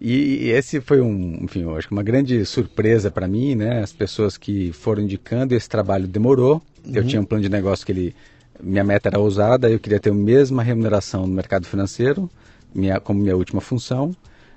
E, 0.00 0.48
esse 0.48 0.80
foi 0.80 1.00
um, 1.00 1.40
enfim, 1.42 1.62
eu 1.62 1.76
acho 1.76 1.86
que 1.86 1.92
uma 1.92 2.02
grande 2.02 2.44
surpresa 2.46 3.10
para 3.10 3.28
mim, 3.28 3.54
né? 3.54 3.82
As 3.82 3.92
pessoas 3.92 4.38
que 4.38 4.72
foram 4.72 5.02
indicando, 5.02 5.54
esse 5.54 5.68
trabalho 5.68 6.08
demorou. 6.08 6.62
Uhum. 6.86 6.92
Eu 6.94 7.06
tinha 7.06 7.20
um 7.20 7.24
plano 7.24 7.42
de 7.42 7.50
negócio 7.50 7.84
que 7.84 7.92
ele, 7.92 8.14
minha 8.62 8.82
meta 8.82 9.10
era 9.10 9.18
ousada, 9.18 9.68
eu 9.68 9.78
queria 9.78 10.00
ter 10.00 10.10
a 10.10 10.14
mesma 10.14 10.62
remuneração 10.62 11.26
no 11.26 11.34
mercado 11.34 11.66
financeiro, 11.66 12.30
minha, 12.74 12.98
como 12.98 13.20
minha 13.20 13.36
última 13.36 13.60
função. 13.60 14.14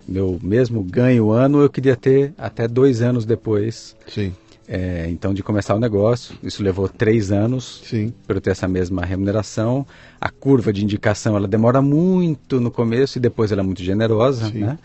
Meu 0.08 0.40
mesmo 0.42 0.84
ganho 0.84 1.32
ano 1.32 1.62
eu 1.62 1.70
queria 1.70 1.96
ter 1.96 2.34
até 2.38 2.68
dois 2.68 3.02
anos 3.02 3.26
depois. 3.26 3.96
Sim. 4.08 4.34
É, 4.66 5.08
então, 5.10 5.34
de 5.34 5.44
começar 5.44 5.76
o 5.76 5.80
negócio, 5.80 6.36
isso 6.42 6.64
levou 6.64 6.88
três 6.88 7.34
anos 7.34 7.82
para 8.26 8.38
eu 8.38 8.42
ter 8.42 8.52
essa 8.52 8.68
mesma 8.68 9.04
remuneração. 9.04 9.86
A 10.22 10.30
curva 10.30 10.72
de 10.72 10.84
indicação 10.84 11.36
ela 11.36 11.48
demora 11.50 11.82
muito 11.82 12.62
no 12.62 12.72
começo 12.72 13.18
e 13.18 13.22
depois 13.22 13.52
ela 13.52 13.62
é 13.62 13.64
muito 13.64 13.84
generosa, 13.84 14.50
Sim. 14.50 14.60
né? 14.60 14.80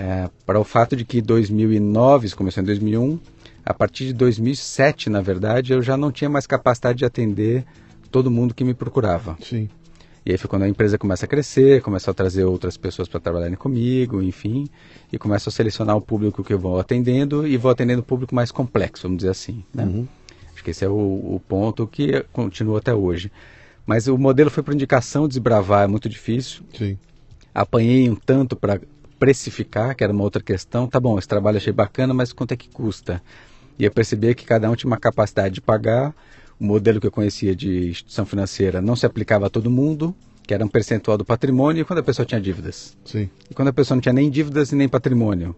É, 0.00 0.30
para 0.46 0.58
o 0.58 0.64
fato 0.64 0.96
de 0.96 1.04
que 1.04 1.20
2009, 1.20 2.26
isso 2.26 2.36
começou 2.36 2.62
em 2.62 2.66
2001, 2.66 3.18
a 3.66 3.74
partir 3.74 4.06
de 4.06 4.14
2007, 4.14 5.10
na 5.10 5.20
verdade, 5.20 5.74
eu 5.74 5.82
já 5.82 5.94
não 5.94 6.10
tinha 6.10 6.30
mais 6.30 6.46
capacidade 6.46 7.00
de 7.00 7.04
atender 7.04 7.66
todo 8.10 8.30
mundo 8.30 8.54
que 8.54 8.64
me 8.64 8.72
procurava. 8.72 9.36
Sim. 9.42 9.68
E 10.24 10.32
aí 10.32 10.38
foi 10.38 10.48
quando 10.48 10.62
a 10.62 10.68
empresa 10.68 10.96
começa 10.96 11.26
a 11.26 11.28
crescer, 11.28 11.82
começa 11.82 12.10
a 12.10 12.14
trazer 12.14 12.44
outras 12.44 12.78
pessoas 12.78 13.08
para 13.08 13.20
trabalharem 13.20 13.56
comigo, 13.56 14.22
enfim, 14.22 14.68
e 15.12 15.18
começa 15.18 15.50
a 15.50 15.52
selecionar 15.52 15.94
o 15.96 16.00
público 16.00 16.42
que 16.42 16.54
eu 16.54 16.58
vou 16.58 16.80
atendendo 16.80 17.46
e 17.46 17.58
vou 17.58 17.70
atendendo 17.70 18.00
o 18.00 18.04
público 18.04 18.34
mais 18.34 18.50
complexo, 18.50 19.02
vamos 19.02 19.18
dizer 19.18 19.30
assim. 19.30 19.62
Né? 19.74 19.84
Uhum. 19.84 20.08
Acho 20.54 20.64
que 20.64 20.70
esse 20.70 20.84
é 20.84 20.88
o, 20.88 20.92
o, 20.94 21.42
ponto 21.46 21.86
que 21.86 22.24
continua 22.32 22.78
até 22.78 22.94
hoje. 22.94 23.30
Mas 23.84 24.08
o 24.08 24.16
modelo 24.16 24.48
foi 24.48 24.62
por 24.62 24.72
indicação, 24.72 25.28
desbravar 25.28 25.84
é 25.84 25.86
muito 25.86 26.08
difícil. 26.08 26.62
Sim. 26.76 26.98
Apanhei 27.54 28.08
um 28.08 28.14
tanto 28.14 28.56
para 28.56 28.80
precificar, 29.20 29.94
que 29.94 30.02
era 30.02 30.12
uma 30.12 30.24
outra 30.24 30.42
questão. 30.42 30.88
Tá 30.88 30.98
bom, 30.98 31.18
esse 31.18 31.28
trabalho 31.28 31.58
achei 31.58 31.72
bacana, 31.72 32.14
mas 32.14 32.32
quanto 32.32 32.52
é 32.52 32.56
que 32.56 32.70
custa? 32.70 33.22
E 33.78 33.84
eu 33.84 33.90
percebi 33.90 34.34
que 34.34 34.46
cada 34.46 34.68
um 34.68 34.74
tinha 34.74 34.88
uma 34.90 34.96
capacidade 34.96 35.54
de 35.54 35.60
pagar. 35.60 36.14
O 36.58 36.64
modelo 36.64 36.98
que 37.00 37.06
eu 37.06 37.10
conhecia 37.10 37.54
de 37.54 37.90
instituição 37.90 38.24
financeira 38.24 38.80
não 38.80 38.96
se 38.96 39.04
aplicava 39.04 39.46
a 39.46 39.50
todo 39.50 39.70
mundo, 39.70 40.14
que 40.42 40.54
era 40.54 40.64
um 40.64 40.68
percentual 40.68 41.16
do 41.18 41.24
patrimônio, 41.24 41.82
e 41.82 41.84
quando 41.84 42.00
a 42.00 42.02
pessoa 42.02 42.24
tinha 42.24 42.40
dívidas. 42.40 42.96
Sim. 43.04 43.30
E 43.50 43.54
quando 43.54 43.68
a 43.68 43.72
pessoa 43.72 43.96
não 43.96 44.00
tinha 44.00 44.12
nem 44.12 44.30
dívidas 44.30 44.72
e 44.72 44.74
nem 44.74 44.88
patrimônio. 44.88 45.54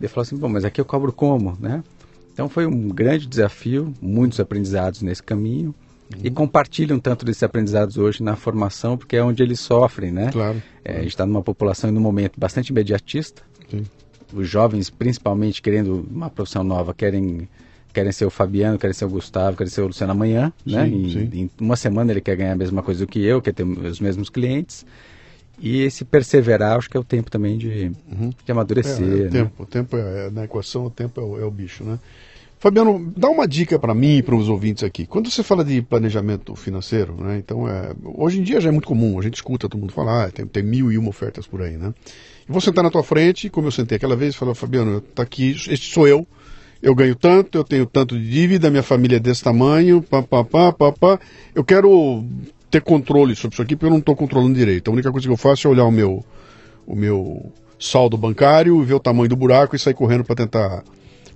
Ele 0.00 0.08
falou 0.08 0.22
assim, 0.22 0.36
bom, 0.36 0.48
mas 0.48 0.64
aqui 0.64 0.80
eu 0.80 0.84
cobro 0.84 1.12
como, 1.12 1.56
né? 1.60 1.84
Então 2.32 2.48
foi 2.48 2.66
um 2.66 2.88
grande 2.88 3.26
desafio, 3.26 3.92
muitos 4.00 4.40
aprendizados 4.40 5.02
nesse 5.02 5.22
caminho. 5.22 5.74
Uhum. 6.14 6.20
E 6.24 6.30
compartilham 6.30 6.98
tanto 6.98 7.24
desses 7.24 7.42
aprendizados 7.42 7.98
hoje 7.98 8.22
na 8.22 8.34
formação, 8.34 8.96
porque 8.96 9.16
é 9.16 9.22
onde 9.22 9.42
eles 9.42 9.60
sofrem, 9.60 10.10
né? 10.10 10.30
Claro. 10.32 10.62
É, 10.84 10.96
a 10.96 11.00
gente 11.00 11.08
está 11.08 11.26
numa 11.26 11.42
população 11.42 11.90
e 11.90 11.92
num 11.92 12.00
momento 12.00 12.38
bastante 12.38 12.70
imediatista. 12.70 13.42
Sim. 13.70 13.84
Os 14.32 14.48
jovens, 14.48 14.90
principalmente, 14.90 15.60
querendo 15.60 16.06
uma 16.10 16.30
profissão 16.30 16.64
nova, 16.64 16.94
querem 16.94 17.48
querem 17.92 18.12
ser 18.12 18.26
o 18.26 18.30
Fabiano, 18.30 18.78
querem 18.78 18.94
ser 18.94 19.06
o 19.06 19.08
Gustavo, 19.08 19.56
querem 19.56 19.70
ser 19.70 19.80
o 19.80 19.86
Luciano 19.86 20.12
amanhã, 20.12 20.52
sim, 20.64 20.74
né? 20.74 20.88
Em, 20.88 21.10
sim. 21.10 21.30
em, 21.32 21.50
uma 21.58 21.74
semana 21.74 22.12
ele 22.12 22.20
quer 22.20 22.36
ganhar 22.36 22.52
a 22.52 22.56
mesma 22.56 22.82
coisa 22.82 23.04
do 23.04 23.10
que 23.10 23.24
eu, 23.24 23.42
quer 23.42 23.52
ter 23.52 23.64
os 23.64 24.00
mesmos 24.00 24.28
clientes. 24.30 24.86
E 25.58 25.82
esse 25.82 26.04
perseverar, 26.04 26.76
acho 26.76 26.88
que 26.88 26.96
é 26.96 27.00
o 27.00 27.04
tempo 27.04 27.30
também 27.30 27.58
de, 27.58 27.90
uhum. 28.10 28.30
de 28.44 28.52
amadurecer. 28.52 29.02
É, 29.02 29.10
é 29.10 29.14
o, 29.14 29.24
né? 29.24 29.30
tempo, 29.30 29.62
o 29.62 29.66
tempo 29.66 29.96
é, 29.96 30.30
na 30.30 30.44
equação, 30.44 30.84
o 30.84 30.90
tempo 30.90 31.20
é 31.20 31.24
o, 31.24 31.40
é 31.40 31.44
o 31.44 31.50
bicho, 31.50 31.82
né? 31.82 31.98
Fabiano, 32.58 33.12
dá 33.16 33.28
uma 33.28 33.46
dica 33.46 33.78
para 33.78 33.94
mim 33.94 34.16
e 34.16 34.22
para 34.22 34.34
os 34.34 34.48
ouvintes 34.48 34.82
aqui. 34.82 35.06
Quando 35.06 35.30
você 35.30 35.44
fala 35.44 35.64
de 35.64 35.80
planejamento 35.80 36.56
financeiro, 36.56 37.14
né, 37.14 37.38
então 37.38 37.68
é, 37.68 37.92
hoje 38.02 38.40
em 38.40 38.42
dia 38.42 38.60
já 38.60 38.68
é 38.68 38.72
muito 38.72 38.88
comum, 38.88 39.18
a 39.18 39.22
gente 39.22 39.36
escuta 39.36 39.68
todo 39.68 39.80
mundo 39.80 39.92
falar, 39.92 40.24
ah, 40.24 40.30
tem, 40.30 40.44
tem, 40.44 40.62
mil 40.62 40.90
e 40.90 40.98
uma 40.98 41.08
ofertas 41.08 41.46
por 41.46 41.62
aí, 41.62 41.76
né? 41.76 41.94
E 42.48 42.50
vou 42.50 42.60
sentar 42.60 42.82
na 42.82 42.90
tua 42.90 43.04
frente, 43.04 43.48
como 43.48 43.68
eu 43.68 43.70
sentei 43.70 43.96
aquela 43.96 44.16
vez, 44.16 44.34
e 44.34 44.36
falar, 44.36 44.56
Fabiano, 44.56 45.00
tá 45.00 45.22
aqui, 45.22 45.52
este 45.68 45.92
sou 45.92 46.08
eu, 46.08 46.26
eu 46.82 46.94
ganho 46.96 47.14
tanto, 47.14 47.56
eu 47.56 47.62
tenho 47.62 47.86
tanto 47.86 48.18
de 48.18 48.28
dívida, 48.28 48.70
minha 48.70 48.82
família 48.82 49.16
é 49.16 49.20
desse 49.20 49.44
tamanho, 49.44 50.02
pá, 50.02 50.20
pá, 50.22 50.42
pá, 50.42 50.72
pá, 50.72 50.92
pá. 50.92 51.20
eu 51.54 51.64
quero 51.64 52.24
ter 52.70 52.82
controle 52.82 53.36
sobre 53.36 53.54
isso 53.54 53.62
aqui, 53.62 53.76
porque 53.76 53.86
eu 53.86 53.90
não 53.90 53.98
estou 53.98 54.16
controlando 54.16 54.54
direito. 54.54 54.90
A 54.90 54.92
única 54.92 55.12
coisa 55.12 55.26
que 55.26 55.32
eu 55.32 55.36
faço 55.36 55.68
é 55.68 55.70
olhar 55.70 55.84
o 55.84 55.92
meu, 55.92 56.24
o 56.86 56.96
meu 56.96 57.52
saldo 57.78 58.16
bancário, 58.16 58.82
ver 58.82 58.94
o 58.94 59.00
tamanho 59.00 59.28
do 59.28 59.36
buraco 59.36 59.76
e 59.76 59.78
sair 59.78 59.94
correndo 59.94 60.24
para 60.24 60.34
tentar 60.34 60.82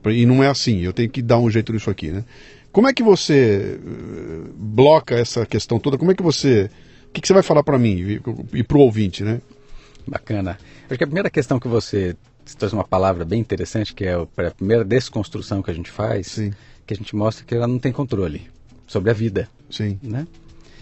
e 0.07 0.27
não 0.27 0.43
é 0.43 0.49
assim, 0.49 0.81
eu 0.81 0.93
tenho 0.93 1.09
que 1.09 1.23
dar 1.23 1.39
um 1.39 1.51
jeito 1.51 1.73
nisso 1.73 1.91
aqui, 1.91 2.11
né? 2.11 2.25
Como 2.73 2.89
é 2.89 2.93
que 2.93 3.03
você 3.03 3.79
eh, 3.79 4.51
bloca 4.57 5.15
essa 5.15 5.45
questão 5.45 5.79
toda? 5.79 5.99
Como 5.99 6.11
é 6.11 6.15
que 6.15 6.23
você. 6.23 6.71
O 7.09 7.13
que, 7.13 7.21
que 7.21 7.29
você 7.29 7.35
vai 7.35 7.43
falar 7.43 7.63
para 7.63 7.79
mim 7.79 8.21
e 8.55 8.63
para 8.63 8.79
o 8.79 8.81
ouvinte, 8.81 9.23
né? 9.23 9.43
Bacana. 10.07 10.59
Acho 10.89 10.97
que 10.97 11.05
a 11.05 11.07
primeira 11.07 11.29
questão 11.29 11.61
que 11.61 11.69
você 11.69 12.17
trouxe 12.59 12.75
uma 12.75 12.85
palavra 12.85 13.25
bem 13.25 13.39
interessante, 13.39 13.95
que 13.95 14.05
é 14.05 14.15
a 14.15 14.51
primeira 14.51 14.85
desconstrução 14.85 15.63
que 15.63 15.71
a 15.71 15.75
gente 15.75 15.91
faz, 15.91 16.29
Sim. 16.29 16.53
que 16.87 16.95
a 16.95 16.97
gente 16.97 17.15
mostra 17.15 17.45
que 17.45 17.55
ela 17.55 17.69
não 17.69 17.79
tem 17.79 17.93
controle 17.93 18.51
sobre 18.87 19.11
a 19.11 19.15
vida. 19.15 19.49
Sim. 19.71 19.99
Né? 20.03 20.27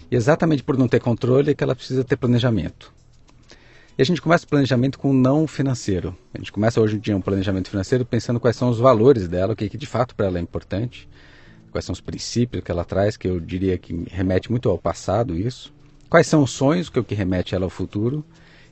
E 0.09 0.15
exatamente 0.15 0.63
por 0.63 0.77
não 0.77 0.87
ter 0.87 1.01
controle 1.01 1.51
é 1.51 1.53
que 1.53 1.63
ela 1.63 1.75
precisa 1.75 2.03
ter 2.03 2.15
planejamento. 2.15 2.93
E 3.97 4.01
a 4.01 4.05
gente 4.05 4.21
começa 4.21 4.45
o 4.45 4.47
planejamento 4.47 4.97
com 4.97 5.11
o 5.11 5.13
não 5.13 5.45
financeiro. 5.45 6.15
A 6.33 6.37
gente 6.37 6.51
começa 6.51 6.79
hoje 6.79 6.95
em 6.95 6.99
dia 6.99 7.15
um 7.15 7.21
planejamento 7.21 7.69
financeiro 7.69 8.05
pensando 8.05 8.39
quais 8.39 8.55
são 8.55 8.69
os 8.69 8.79
valores 8.79 9.27
dela, 9.27 9.53
o 9.53 9.55
que, 9.55 9.69
que 9.69 9.77
de 9.77 9.85
fato 9.85 10.15
para 10.15 10.27
ela 10.27 10.37
é 10.37 10.41
importante, 10.41 11.09
quais 11.71 11.83
são 11.83 11.93
os 11.93 12.01
princípios 12.01 12.63
que 12.63 12.71
ela 12.71 12.85
traz, 12.85 13.17
que 13.17 13.27
eu 13.27 13.39
diria 13.39 13.77
que 13.77 14.05
remete 14.09 14.49
muito 14.49 14.69
ao 14.69 14.77
passado 14.77 15.35
isso. 15.35 15.73
Quais 16.09 16.27
são 16.27 16.43
os 16.43 16.51
sonhos, 16.51 16.89
que 16.89 16.97
é 16.97 17.01
o 17.01 17.05
que 17.05 17.15
remete 17.15 17.53
ela 17.53 17.65
ao 17.65 17.69
futuro. 17.69 18.23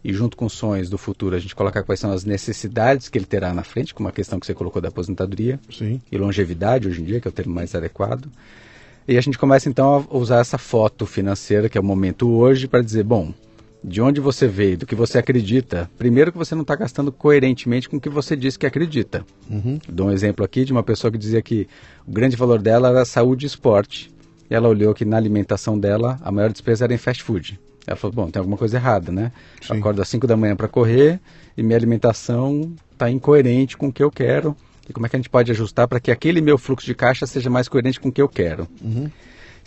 E 0.01 0.13
junto 0.13 0.37
com 0.37 0.45
os 0.45 0.53
sonhos 0.53 0.89
do 0.89 0.97
futuro, 0.97 1.35
a 1.35 1.39
gente 1.39 1.53
coloca 1.53 1.83
quais 1.83 1.99
são 1.99 2.11
as 2.11 2.23
necessidades 2.23 3.09
que 3.09 3.17
ele 3.17 3.25
terá 3.25 3.53
na 3.53 3.63
frente, 3.63 3.93
como 3.93 4.07
a 4.07 4.13
questão 4.13 4.39
que 4.39 4.45
você 4.45 4.53
colocou 4.53 4.81
da 4.81 4.87
aposentadoria. 4.87 5.59
Sim. 5.69 6.01
E 6.09 6.17
longevidade, 6.17 6.87
hoje 6.87 7.01
em 7.01 7.03
dia, 7.03 7.19
que 7.19 7.27
é 7.27 7.31
o 7.31 7.33
termo 7.33 7.53
mais 7.53 7.75
adequado. 7.75 8.29
E 9.05 9.17
a 9.17 9.21
gente 9.21 9.37
começa 9.37 9.67
então 9.67 10.07
a 10.09 10.17
usar 10.17 10.39
essa 10.39 10.57
foto 10.57 11.05
financeira, 11.05 11.67
que 11.67 11.77
é 11.77 11.81
o 11.81 11.83
momento 11.83 12.29
hoje, 12.29 12.67
para 12.67 12.81
dizer, 12.81 13.03
bom, 13.03 13.33
de 13.83 14.01
onde 14.01 14.19
você 14.19 14.47
veio, 14.47 14.77
do 14.77 14.85
que 14.85 14.95
você 14.95 15.17
acredita, 15.17 15.89
primeiro 15.97 16.31
que 16.31 16.37
você 16.37 16.53
não 16.53 16.63
está 16.63 16.75
gastando 16.75 17.11
coerentemente 17.11 17.87
com 17.87 17.97
o 17.97 18.01
que 18.01 18.09
você 18.09 18.35
diz 18.35 18.57
que 18.57 18.65
acredita. 18.65 19.25
Uhum. 19.49 19.79
Dou 19.87 20.07
um 20.07 20.11
exemplo 20.11 20.43
aqui 20.43 20.65
de 20.65 20.71
uma 20.71 20.83
pessoa 20.83 21.11
que 21.11 21.17
dizia 21.17 21.41
que 21.41 21.67
o 22.05 22.11
grande 22.11 22.35
valor 22.35 22.59
dela 22.59 22.89
era 22.89 23.05
saúde 23.05 23.45
e 23.45 23.47
esporte. 23.47 24.11
E 24.49 24.53
ela 24.53 24.67
olhou 24.67 24.93
que 24.93 25.05
na 25.05 25.15
alimentação 25.15 25.79
dela 25.79 26.19
a 26.21 26.31
maior 26.31 26.51
despesa 26.51 26.85
era 26.85 26.93
em 26.93 26.97
fast 26.97 27.23
food. 27.23 27.59
Ela 27.87 27.95
falou, 27.95 28.15
bom, 28.15 28.29
tem 28.29 28.39
alguma 28.39 28.57
coisa 28.57 28.77
errada, 28.77 29.11
né? 29.11 29.31
Eu 29.67 29.77
acordo 29.77 30.01
às 30.01 30.09
5 30.09 30.27
da 30.27 30.35
manhã 30.35 30.55
para 30.55 30.67
correr 30.67 31.19
e 31.57 31.63
minha 31.63 31.77
alimentação 31.77 32.73
está 32.91 33.09
incoerente 33.09 33.77
com 33.77 33.87
o 33.87 33.93
que 33.93 34.03
eu 34.03 34.11
quero. 34.11 34.55
E 34.87 34.93
como 34.93 35.05
é 35.05 35.09
que 35.09 35.15
a 35.15 35.19
gente 35.19 35.29
pode 35.29 35.51
ajustar 35.51 35.87
para 35.87 35.99
que 35.99 36.11
aquele 36.11 36.41
meu 36.41 36.57
fluxo 36.57 36.85
de 36.85 36.95
caixa 36.95 37.25
seja 37.25 37.49
mais 37.49 37.67
coerente 37.67 37.99
com 37.99 38.09
o 38.09 38.11
que 38.11 38.21
eu 38.21 38.27
quero? 38.27 38.67
Uhum. 38.81 39.09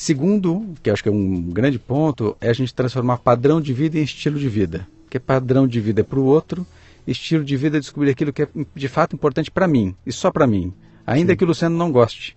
Segundo, 0.03 0.75
que 0.83 0.91
acho 0.91 1.01
que 1.01 1.09
é 1.09 1.13
um 1.13 1.43
grande 1.43 1.79
ponto, 1.79 2.37
é 2.41 2.51
a 2.51 2.53
gente 2.53 2.75
transformar 2.75 3.19
padrão 3.19 3.61
de 3.61 3.73
vida 3.73 3.97
em 3.97 4.03
estilo 4.03 4.37
de 4.37 4.49
vida. 4.49 4.85
Que 5.09 5.21
padrão 5.21 5.65
de 5.65 5.81
vida 5.81 6.01
é 6.01 6.03
para 6.03 6.19
o 6.19 6.25
outro, 6.25 6.67
estilo 7.07 7.45
de 7.45 7.57
vida 7.57 7.77
é 7.77 7.81
descobrir 7.81 8.11
aquilo 8.11 8.33
que 8.33 8.43
é 8.43 8.49
de 8.75 8.89
fato 8.89 9.15
importante 9.15 9.49
para 9.49 9.69
mim, 9.69 9.95
e 10.05 10.11
só 10.11 10.33
para 10.33 10.45
mim. 10.45 10.73
Ainda 11.07 11.35
Sim. 11.35 11.37
que 11.37 11.45
o 11.45 11.47
Luciano 11.47 11.79
não 11.79 11.93
goste. 11.93 12.37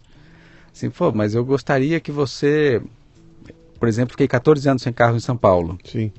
Assim, 0.71 0.91
pô, 0.91 1.11
mas 1.11 1.33
eu 1.33 1.43
gostaria 1.43 1.99
que 1.99 2.11
você. 2.11 2.83
Por 3.79 3.87
exemplo, 3.87 4.11
fiquei 4.11 4.27
14 4.27 4.69
anos 4.69 4.83
sem 4.83 4.93
carro 4.93 5.15
em 5.15 5.19
São 5.19 5.35
Paulo. 5.35 5.79
Sim. 5.85 6.11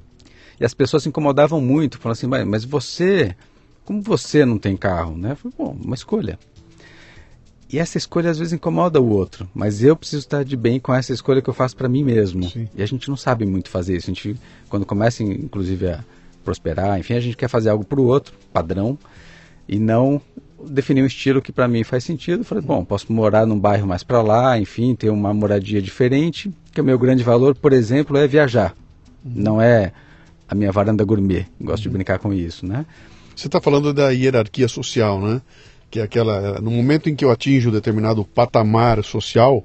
E 0.59 0.65
as 0.65 0.75
pessoas 0.75 1.05
se 1.05 1.09
incomodavam 1.09 1.61
muito, 1.61 1.97
falando 1.97 2.17
assim, 2.17 2.45
mas 2.45 2.65
você, 2.65 3.37
como 3.85 4.03
você 4.03 4.45
não 4.45 4.59
tem 4.59 4.77
carro, 4.77 5.17
né? 5.17 5.31
Eu 5.31 5.37
falei, 5.37 5.55
bom, 5.57 5.79
uma 5.81 5.95
escolha. 5.95 6.41
E 7.73 7.79
essa 7.79 7.99
escolha 7.99 8.31
às 8.31 8.39
vezes 8.39 8.53
incomoda 8.53 9.01
o 9.01 9.09
outro, 9.09 9.49
mas 9.53 9.83
eu 9.83 9.97
preciso 9.97 10.21
estar 10.21 10.45
de 10.45 10.57
bem 10.57 10.79
com 10.79 10.95
essa 10.95 11.13
escolha 11.13 11.43
que 11.43 11.51
eu 11.51 11.55
faço 11.55 11.77
para 11.77 11.89
mim 11.89 12.05
mesmo. 12.05 12.49
Sim. 12.49 12.69
E 12.75 12.83
a 12.83 12.87
gente 12.87 13.09
não 13.09 13.17
sabe 13.17 13.45
muito 13.45 13.69
fazer 13.69 13.97
isso. 13.97 14.09
A 14.09 14.15
gente, 14.15 14.37
quando 14.69 14.87
começa, 14.87 15.23
inclusive, 15.23 15.89
a 15.89 16.05
prosperar, 16.45 16.99
enfim, 16.99 17.15
a 17.15 17.21
gente 17.21 17.37
quer 17.37 17.49
fazer 17.49 17.71
algo 17.71 17.85
para 17.85 18.01
o 18.01 18.05
outro, 18.05 18.35
padrão, 18.53 18.97
e 19.69 19.81
não 19.81 20.21
definir 20.65 21.03
um 21.03 21.07
estilo 21.07 21.43
que 21.43 21.53
para 21.53 21.67
mim 21.67 21.83
faz 21.83 22.05
sentido. 22.05 22.41
Eu 22.41 22.45
falei, 22.45 22.63
bom, 22.63 22.85
posso 22.85 23.13
morar 23.13 23.45
num 23.45 23.59
bairro 23.59 23.87
mais 23.87 24.05
para 24.05 24.23
lá, 24.23 24.59
enfim, 24.59 24.95
ter 24.95 25.11
uma 25.11 25.35
moradia 25.35 25.83
diferente, 25.83 26.53
que 26.73 26.81
o 26.81 26.85
meu 26.85 26.99
grande 26.99 27.25
valor, 27.25 27.55
por 27.57 27.73
exemplo, 27.73 28.17
é 28.17 28.29
viajar. 28.29 28.75
Uhum. 29.25 29.33
Não 29.35 29.61
é 29.61 29.93
a 30.49 30.55
minha 30.55 30.71
varanda 30.71 31.05
gourmet. 31.05 31.47
Gosto 31.61 31.85
uhum. 31.85 31.91
de 31.91 31.97
brincar 31.97 32.21
com 32.21 32.33
isso, 32.33 32.65
né? 32.65 32.87
Você 33.35 33.49
está 33.49 33.61
falando 33.61 33.93
da 33.93 34.11
hierarquia 34.11 34.69
social, 34.69 35.21
né? 35.21 35.43
Que 35.91 36.01
é 36.01 36.03
aquela 36.03 36.61
no 36.61 36.71
momento 36.71 37.09
em 37.09 37.15
que 37.15 37.25
eu 37.25 37.31
atinjo 37.31 37.71
determinado 37.71 38.25
patamar 38.25 39.03
social, 39.05 39.65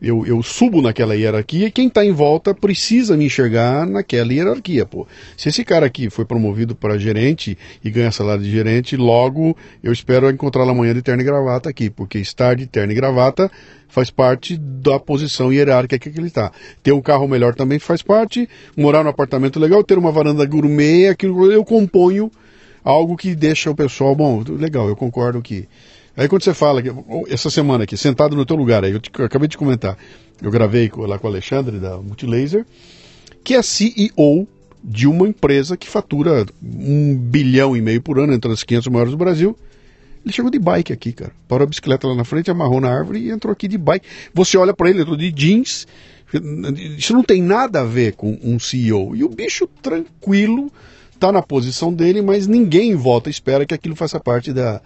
eu, 0.00 0.26
eu 0.26 0.42
subo 0.42 0.82
naquela 0.82 1.16
hierarquia 1.16 1.68
e 1.68 1.70
quem 1.70 1.88
está 1.88 2.04
em 2.04 2.12
volta 2.12 2.54
precisa 2.54 3.16
me 3.16 3.26
enxergar 3.26 3.86
naquela 3.86 4.32
hierarquia, 4.32 4.84
pô. 4.84 5.06
Se 5.36 5.48
esse 5.48 5.64
cara 5.64 5.86
aqui 5.86 6.10
foi 6.10 6.24
promovido 6.24 6.74
para 6.74 6.98
gerente 6.98 7.56
e 7.82 7.90
ganha 7.90 8.12
salário 8.12 8.42
de 8.42 8.50
gerente, 8.50 8.96
logo 8.96 9.56
eu 9.82 9.92
espero 9.92 10.30
encontrá-lo 10.30 10.70
amanhã 10.70 10.92
de 10.92 11.02
terno 11.02 11.22
e 11.22 11.24
gravata 11.24 11.70
aqui, 11.70 11.88
porque 11.88 12.18
estar 12.18 12.56
de 12.56 12.66
terno 12.66 12.92
e 12.92 12.94
gravata 12.94 13.50
faz 13.88 14.10
parte 14.10 14.56
da 14.58 14.98
posição 14.98 15.52
hierárquica 15.52 16.10
que 16.10 16.18
ele 16.18 16.26
está. 16.26 16.52
Ter 16.82 16.92
um 16.92 17.00
carro 17.00 17.26
melhor 17.26 17.54
também 17.54 17.78
faz 17.78 18.02
parte, 18.02 18.48
morar 18.76 19.02
num 19.02 19.10
apartamento 19.10 19.58
legal, 19.58 19.82
ter 19.82 19.96
uma 19.96 20.12
varanda 20.12 20.44
gourmet, 20.44 21.08
aquilo 21.08 21.50
eu 21.50 21.64
componho 21.64 22.30
algo 22.86 23.16
que 23.16 23.34
deixa 23.34 23.68
o 23.68 23.74
pessoal, 23.74 24.14
bom, 24.14 24.44
legal, 24.48 24.88
eu 24.88 24.94
concordo 24.94 25.42
que 25.42 25.68
Aí 26.16 26.28
quando 26.28 26.42
você 26.42 26.54
fala, 26.54 26.82
essa 27.28 27.50
semana 27.50 27.84
aqui, 27.84 27.94
sentado 27.94 28.34
no 28.34 28.46
teu 28.46 28.56
lugar, 28.56 28.82
aí 28.82 28.92
eu, 28.92 28.98
te, 28.98 29.10
eu 29.18 29.26
acabei 29.26 29.46
de 29.48 29.58
comentar, 29.58 29.98
eu 30.40 30.50
gravei 30.50 30.90
lá 30.96 31.18
com 31.18 31.26
o 31.26 31.30
Alexandre 31.30 31.78
da 31.78 31.98
Multilaser, 31.98 32.64
que 33.44 33.54
é 33.54 33.60
CEO 33.60 34.48
de 34.82 35.06
uma 35.06 35.28
empresa 35.28 35.76
que 35.76 35.86
fatura 35.86 36.46
um 36.62 37.14
bilhão 37.14 37.76
e 37.76 37.82
meio 37.82 38.00
por 38.00 38.18
ano, 38.18 38.32
entre 38.32 38.50
as 38.50 38.62
500 38.62 38.88
maiores 38.88 39.10
do 39.10 39.18
Brasil. 39.18 39.54
Ele 40.24 40.32
chegou 40.32 40.50
de 40.50 40.58
bike 40.58 40.90
aqui, 40.90 41.12
cara. 41.12 41.32
Parou 41.46 41.64
a 41.64 41.68
bicicleta 41.68 42.08
lá 42.08 42.14
na 42.14 42.24
frente, 42.24 42.50
amarrou 42.50 42.80
na 42.80 42.88
árvore 42.88 43.18
e 43.18 43.30
entrou 43.30 43.52
aqui 43.52 43.68
de 43.68 43.76
bike. 43.76 44.06
Você 44.32 44.56
olha 44.56 44.72
para 44.72 44.88
ele, 44.88 45.02
entrou 45.02 45.18
de 45.18 45.30
jeans. 45.30 45.86
Isso 46.96 47.12
não 47.12 47.22
tem 47.22 47.42
nada 47.42 47.82
a 47.82 47.84
ver 47.84 48.14
com 48.14 48.38
um 48.42 48.58
CEO. 48.58 49.14
E 49.14 49.22
o 49.22 49.28
bicho 49.28 49.68
tranquilo 49.82 50.72
tá 51.18 51.32
na 51.32 51.42
posição 51.42 51.92
dele, 51.92 52.22
mas 52.22 52.46
ninguém 52.46 52.90
em 52.90 52.94
volta 52.96 53.30
espera 53.30 53.66
que 53.66 53.74
aquilo 53.74 53.96
faça 53.96 54.20
parte 54.20 54.52
da, 54.52 54.80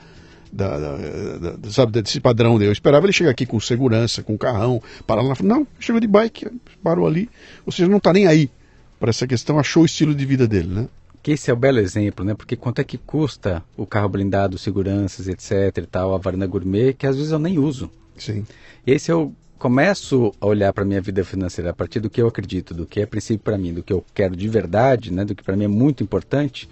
da, 0.53 0.79
da, 0.79 1.57
da, 1.57 1.71
sabe, 1.71 2.01
desse 2.01 2.21
padrão 2.21 2.59
dele. 2.59 2.71
Eu 2.71 2.73
esperava 2.73 3.07
ele 3.07 3.13
chegar 3.13 3.31
aqui 3.31 3.47
com 3.47 3.61
segurança, 3.61 4.23
com 4.23 4.37
carrão, 4.37 4.83
parar 5.07 5.23
lá. 5.23 5.35
Não, 5.43 5.67
chegou 5.79 6.01
de 6.01 6.07
bike, 6.07 6.49
parou 6.83 7.07
ali. 7.07 7.29
Ou 7.65 7.73
seja, 7.73 7.89
não 7.89 7.99
está 7.99 8.13
nem 8.13 8.27
aí 8.27 8.51
para 8.99 9.11
essa 9.11 9.27
questão, 9.27 9.59
achou 9.59 9.83
o 9.83 9.87
estilo 9.87 10.15
de 10.15 10.27
vida 10.27 10.47
dele, 10.47 10.69
né? 10.69 10.89
Que 11.23 11.33
esse 11.33 11.51
é 11.51 11.55
o 11.55 11.57
belo 11.57 11.79
exemplo, 11.79 12.25
né? 12.25 12.35
Porque 12.35 12.57
quanto 12.57 12.81
é 12.81 12.85
que 12.85 12.99
custa 12.99 13.63
o 13.77 13.87
carro 13.87 14.09
blindado, 14.09 14.59
seguranças, 14.59 15.29
etc 15.29 15.79
e 15.79 15.87
tal, 15.87 16.15
a 16.15 16.19
varanda 16.19 16.47
gourmet, 16.47 16.95
que 16.95 17.07
às 17.07 17.17
vezes 17.17 17.33
eu 17.33 17.39
nem 17.39 17.59
uso. 17.59 17.91
Sim. 18.17 18.45
Esse 18.87 19.11
eu 19.11 19.35
começo 19.61 20.35
a 20.41 20.47
olhar 20.47 20.73
para 20.73 20.85
a 20.85 20.87
minha 20.87 21.03
vida 21.03 21.23
financeira 21.23 21.71
a 21.71 21.75
partir 21.75 22.01
do 22.01 22.09
que 22.09 22.21
eu 22.21 22.27
acredito, 22.27 22.73
do 22.73 22.87
que 22.87 22.99
é 22.99 23.05
princípio 23.05 23.41
para 23.45 23.59
mim, 23.59 23.75
do 23.75 23.83
que 23.83 23.93
eu 23.93 24.03
quero 24.15 24.35
de 24.35 24.49
verdade, 24.49 25.13
né? 25.13 25.23
Do 25.23 25.35
que 25.35 25.45
para 25.45 25.55
mim 25.55 25.65
é 25.65 25.69
muito 25.69 26.03
importante, 26.03 26.67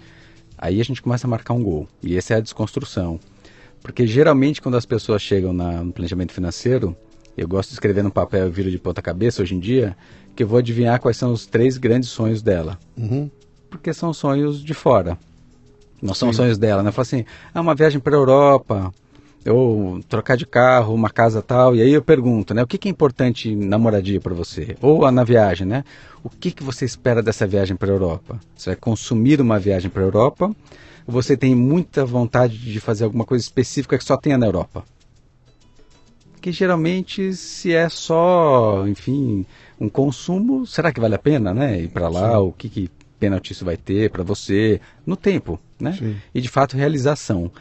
aí 0.57 0.81
a 0.81 0.83
gente 0.83 0.99
começa 0.99 1.27
a 1.27 1.29
marcar 1.29 1.53
um 1.53 1.63
gol. 1.63 1.87
E 2.01 2.17
essa 2.17 2.33
é 2.33 2.37
a 2.37 2.39
desconstrução. 2.39 3.19
Porque 3.83 4.07
geralmente 4.07 4.59
quando 4.59 4.75
as 4.75 4.87
pessoas 4.87 5.21
chegam 5.21 5.53
na, 5.53 5.83
no 5.83 5.93
planejamento 5.93 6.33
financeiro, 6.33 6.97
eu 7.37 7.47
gosto 7.47 7.69
de 7.69 7.75
escrever 7.75 8.03
no 8.03 8.09
papel 8.09 8.47
e 8.47 8.49
viro 8.49 8.71
de 8.71 8.79
ponta 8.79 9.03
cabeça 9.03 9.43
hoje 9.43 9.53
em 9.53 9.59
dia, 9.59 9.95
que 10.35 10.41
eu 10.41 10.47
vou 10.47 10.57
adivinhar 10.57 10.99
quais 10.99 11.15
são 11.15 11.31
os 11.31 11.45
três 11.45 11.77
grandes 11.77 12.09
sonhos 12.09 12.41
dela. 12.41 12.79
Uhum. 12.97 13.29
Porque 13.69 13.93
são 13.93 14.11
sonhos 14.11 14.63
de 14.63 14.73
fora. 14.73 15.15
Não 16.01 16.15
são 16.15 16.33
sonhos 16.33 16.57
dela, 16.57 16.81
né? 16.81 16.91
Fala 16.91 17.03
assim, 17.03 17.23
ah, 17.53 17.61
uma 17.61 17.75
viagem 17.75 17.99
para 17.99 18.15
a 18.15 18.19
Europa, 18.19 18.91
ou 19.47 20.01
trocar 20.03 20.35
de 20.35 20.45
carro, 20.45 20.93
uma 20.93 21.09
casa 21.09 21.41
tal. 21.41 21.75
E 21.75 21.81
aí 21.81 21.91
eu 21.91 22.01
pergunto, 22.01 22.53
né? 22.53 22.63
O 22.63 22.67
que, 22.67 22.77
que 22.77 22.87
é 22.87 22.91
importante 22.91 23.55
na 23.55 23.77
moradia 23.77 24.19
para 24.19 24.33
você? 24.33 24.75
Ou 24.81 25.09
na 25.11 25.23
viagem, 25.23 25.65
né? 25.65 25.83
O 26.23 26.29
que, 26.29 26.51
que 26.51 26.63
você 26.63 26.85
espera 26.85 27.21
dessa 27.21 27.47
viagem 27.47 27.75
para 27.77 27.89
a 27.89 27.93
Europa? 27.93 28.39
Você 28.55 28.71
vai 28.71 28.75
consumir 28.75 29.39
uma 29.39 29.59
viagem 29.59 29.89
para 29.89 30.01
a 30.01 30.05
Europa 30.05 30.55
você 31.09 31.35
tem 31.35 31.55
muita 31.55 32.05
vontade 32.05 32.57
de 32.57 32.79
fazer 32.79 33.03
alguma 33.03 33.25
coisa 33.25 33.43
específica 33.43 33.97
que 33.97 34.03
só 34.03 34.15
tenha 34.15 34.37
na 34.37 34.45
Europa? 34.45 34.83
Que 36.39 36.51
geralmente, 36.51 37.33
se 37.33 37.73
é 37.73 37.89
só, 37.89 38.87
enfim, 38.87 39.45
um 39.79 39.89
consumo, 39.89 40.65
será 40.65 40.91
que 40.91 40.99
vale 40.99 41.15
a 41.15 41.19
pena, 41.19 41.53
né? 41.53 41.81
Ir 41.81 41.89
para 41.89 42.07
lá, 42.07 42.31
Sim. 42.31 42.37
o 42.37 42.51
que, 42.51 42.69
que 42.69 42.91
pênalti 43.19 43.51
isso 43.51 43.65
vai 43.65 43.75
ter 43.75 44.09
para 44.09 44.23
você, 44.23 44.79
no 45.05 45.17
tempo, 45.17 45.59
né? 45.79 45.93
Sim. 45.93 46.15
E 46.33 46.39
de 46.39 46.47
fato, 46.47 46.77
realização. 46.77 47.51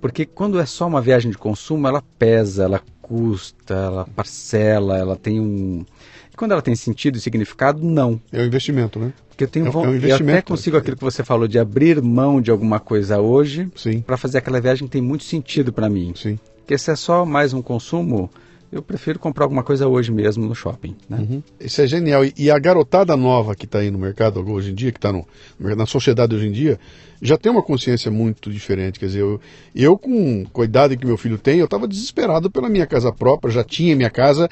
Porque 0.00 0.24
quando 0.24 0.60
é 0.60 0.66
só 0.66 0.86
uma 0.86 1.00
viagem 1.00 1.30
de 1.30 1.38
consumo, 1.38 1.86
ela 1.86 2.02
pesa, 2.18 2.64
ela 2.64 2.82
custa, 3.02 3.74
ela 3.74 4.06
parcela, 4.14 4.96
ela 4.98 5.16
tem 5.16 5.40
um. 5.40 5.84
E 6.32 6.36
quando 6.36 6.52
ela 6.52 6.62
tem 6.62 6.76
sentido 6.76 7.16
e 7.16 7.20
significado, 7.20 7.82
não. 7.82 8.20
É 8.32 8.42
um 8.42 8.46
investimento, 8.46 8.98
né? 8.98 9.12
Porque 9.28 9.44
eu 9.44 9.48
tenho 9.48 9.66
é, 9.66 9.68
é 9.68 9.72
um 9.72 9.94
eu 9.94 10.14
até 10.14 10.42
consigo 10.42 10.76
aquilo 10.76 10.96
que 10.96 11.04
você 11.04 11.24
falou 11.24 11.46
de 11.48 11.58
abrir 11.58 12.02
mão 12.02 12.40
de 12.40 12.50
alguma 12.50 12.80
coisa 12.80 13.20
hoje 13.20 13.70
para 14.06 14.16
fazer 14.16 14.38
aquela 14.38 14.60
viagem 14.60 14.86
que 14.86 14.92
tem 14.92 15.02
muito 15.02 15.24
sentido 15.24 15.72
para 15.72 15.88
mim. 15.88 16.12
Sim. 16.16 16.38
Porque 16.58 16.76
se 16.76 16.90
é 16.90 16.96
só 16.96 17.24
mais 17.24 17.54
um 17.54 17.62
consumo, 17.62 18.30
eu 18.70 18.82
prefiro 18.82 19.18
comprar 19.18 19.44
alguma 19.44 19.62
coisa 19.62 19.88
hoje 19.88 20.12
mesmo 20.12 20.46
no 20.46 20.54
shopping. 20.54 20.94
Né? 21.08 21.18
Uhum. 21.18 21.42
Isso 21.58 21.80
é 21.80 21.86
genial. 21.86 22.22
E, 22.36 22.50
a 22.50 22.58
garotada 22.58 23.16
nova 23.16 23.54
que 23.54 23.64
está 23.64 23.78
aí 23.78 23.90
no 23.90 23.98
mercado 23.98 24.40
hoje 24.50 24.70
em 24.70 24.74
dia, 24.74 24.92
que 24.92 24.98
está 24.98 25.12
na 25.58 25.86
sociedade 25.86 26.34
hoje 26.34 26.46
em 26.46 26.52
dia, 26.52 26.78
já 27.20 27.36
tem 27.36 27.50
uma 27.50 27.62
consciência 27.62 28.10
muito 28.10 28.50
diferente. 28.50 28.98
Quer 28.98 29.06
dizer, 29.06 29.20
eu, 29.20 29.40
eu 29.74 29.96
com, 29.96 30.44
com 30.52 30.62
a 30.62 30.64
idade 30.64 30.96
que 30.96 31.06
meu 31.06 31.16
filho 31.16 31.38
tem, 31.38 31.58
eu 31.58 31.64
estava 31.64 31.88
desesperado 31.88 32.50
pela 32.50 32.68
minha 32.68 32.86
casa 32.86 33.12
própria, 33.12 33.50
já 33.50 33.64
tinha 33.64 33.96
minha 33.96 34.10
casa 34.10 34.48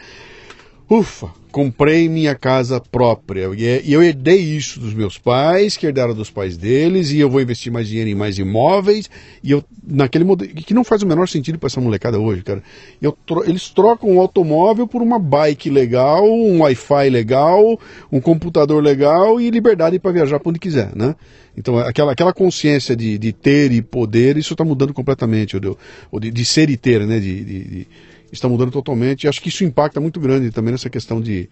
Ufa, 0.89 1.31
comprei 1.57 2.07
minha 2.07 2.35
casa 2.35 2.79
própria. 2.79 3.49
É, 3.59 3.81
e 3.83 3.91
eu 3.91 4.03
herdei 4.03 4.37
isso 4.37 4.79
dos 4.79 4.93
meus 4.93 5.17
pais, 5.17 5.75
que 5.75 5.87
herdaram 5.87 6.13
dos 6.13 6.29
pais 6.29 6.55
deles, 6.55 7.11
e 7.11 7.19
eu 7.19 7.31
vou 7.31 7.41
investir 7.41 7.73
mais 7.73 7.89
dinheiro 7.89 8.11
em 8.11 8.15
mais 8.15 8.39
imóveis. 8.39 9.09
E 9.43 9.53
eu, 9.53 9.65
naquele 9.83 10.23
modelo. 10.23 10.53
Que 10.53 10.75
não 10.75 10.85
faz 10.85 11.03
o 11.03 11.07
menor 11.07 11.27
sentido 11.27 11.59
para 11.59 11.69
essa 11.69 11.81
molecada 11.81 12.21
hoje, 12.21 12.43
cara. 12.43 12.63
Eu, 13.01 13.17
eles 13.47 13.71
trocam 13.71 14.11
um 14.11 14.21
automóvel 14.21 14.87
por 14.87 15.01
uma 15.01 15.19
bike 15.19 15.71
legal, 15.71 16.31
um 16.31 16.61
Wi-Fi 16.61 17.09
legal, 17.09 17.81
um 18.13 18.21
computador 18.21 18.83
legal 18.83 19.41
e 19.41 19.49
liberdade 19.49 19.99
para 19.99 20.13
viajar 20.13 20.39
para 20.39 20.51
onde 20.51 20.59
quiser, 20.59 20.95
né? 20.95 21.15
Então, 21.57 21.79
aquela, 21.79 22.13
aquela 22.13 22.35
consciência 22.35 22.95
de, 22.95 23.17
de 23.17 23.33
ter 23.33 23.73
e 23.73 23.81
poder, 23.81 24.37
isso 24.37 24.53
está 24.53 24.63
mudando 24.63 24.93
completamente, 24.93 25.57
ou 25.57 26.21
de, 26.21 26.31
de, 26.31 26.45
ser 26.45 26.69
e 26.69 26.77
ter, 26.77 27.07
né? 27.07 27.19
de, 27.19 27.45
de 27.45 27.87
está 28.33 28.49
mudando 28.49 28.71
totalmente. 28.71 29.25
E 29.25 29.29
acho 29.29 29.41
que 29.41 29.49
isso 29.49 29.65
impacta 29.65 30.01
muito 30.01 30.21
grande 30.21 30.51
também 30.51 30.73
nessa 30.73 30.91
questão 30.91 31.21
de, 31.21 31.49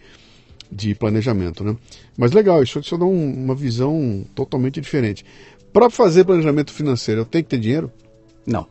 de 0.71 0.95
planejamento. 0.95 1.65
Né? 1.65 1.77
Mas 2.17 2.33
legal, 2.33 2.63
isso, 2.63 2.79
isso 2.79 2.97
dá 2.97 3.05
um, 3.05 3.45
uma 3.45 3.55
visão 3.55 4.25
totalmente 4.35 4.81
diferente. 4.81 5.25
Para 5.73 5.91
fazer 5.91 6.25
planejamento 6.25 6.73
financeiro, 6.73 7.23
eu 7.23 7.25
tenho 7.25 7.45
que 7.45 7.51
ter 7.51 7.59
dinheiro? 7.59 7.91
Não. 8.47 8.67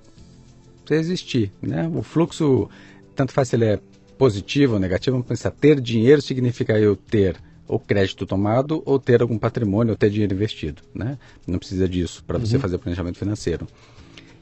Precisa 0.85 1.11
existir. 1.11 1.51
Né? 1.61 1.89
O 1.93 2.01
fluxo, 2.01 2.69
tanto 3.15 3.33
faz 3.33 3.49
se 3.49 3.55
ele 3.55 3.65
é 3.65 3.79
positivo 4.17 4.75
ou 4.75 4.79
negativo, 4.79 5.15
vamos 5.15 5.27
pensar, 5.27 5.51
ter 5.51 5.81
dinheiro 5.81 6.21
significa 6.21 6.79
eu 6.79 6.95
ter 6.95 7.35
ou 7.67 7.79
crédito 7.79 8.25
tomado 8.25 8.83
ou 8.85 8.99
ter 8.99 9.21
algum 9.21 9.37
patrimônio 9.37 9.91
ou 9.91 9.97
ter 9.97 10.09
dinheiro 10.09 10.33
investido. 10.33 10.81
Né? 10.93 11.17
Não 11.47 11.59
precisa 11.59 11.87
disso 11.87 12.23
para 12.25 12.37
você 12.37 12.55
uhum. 12.55 12.61
fazer 12.61 12.77
planejamento 12.77 13.17
financeiro. 13.17 13.67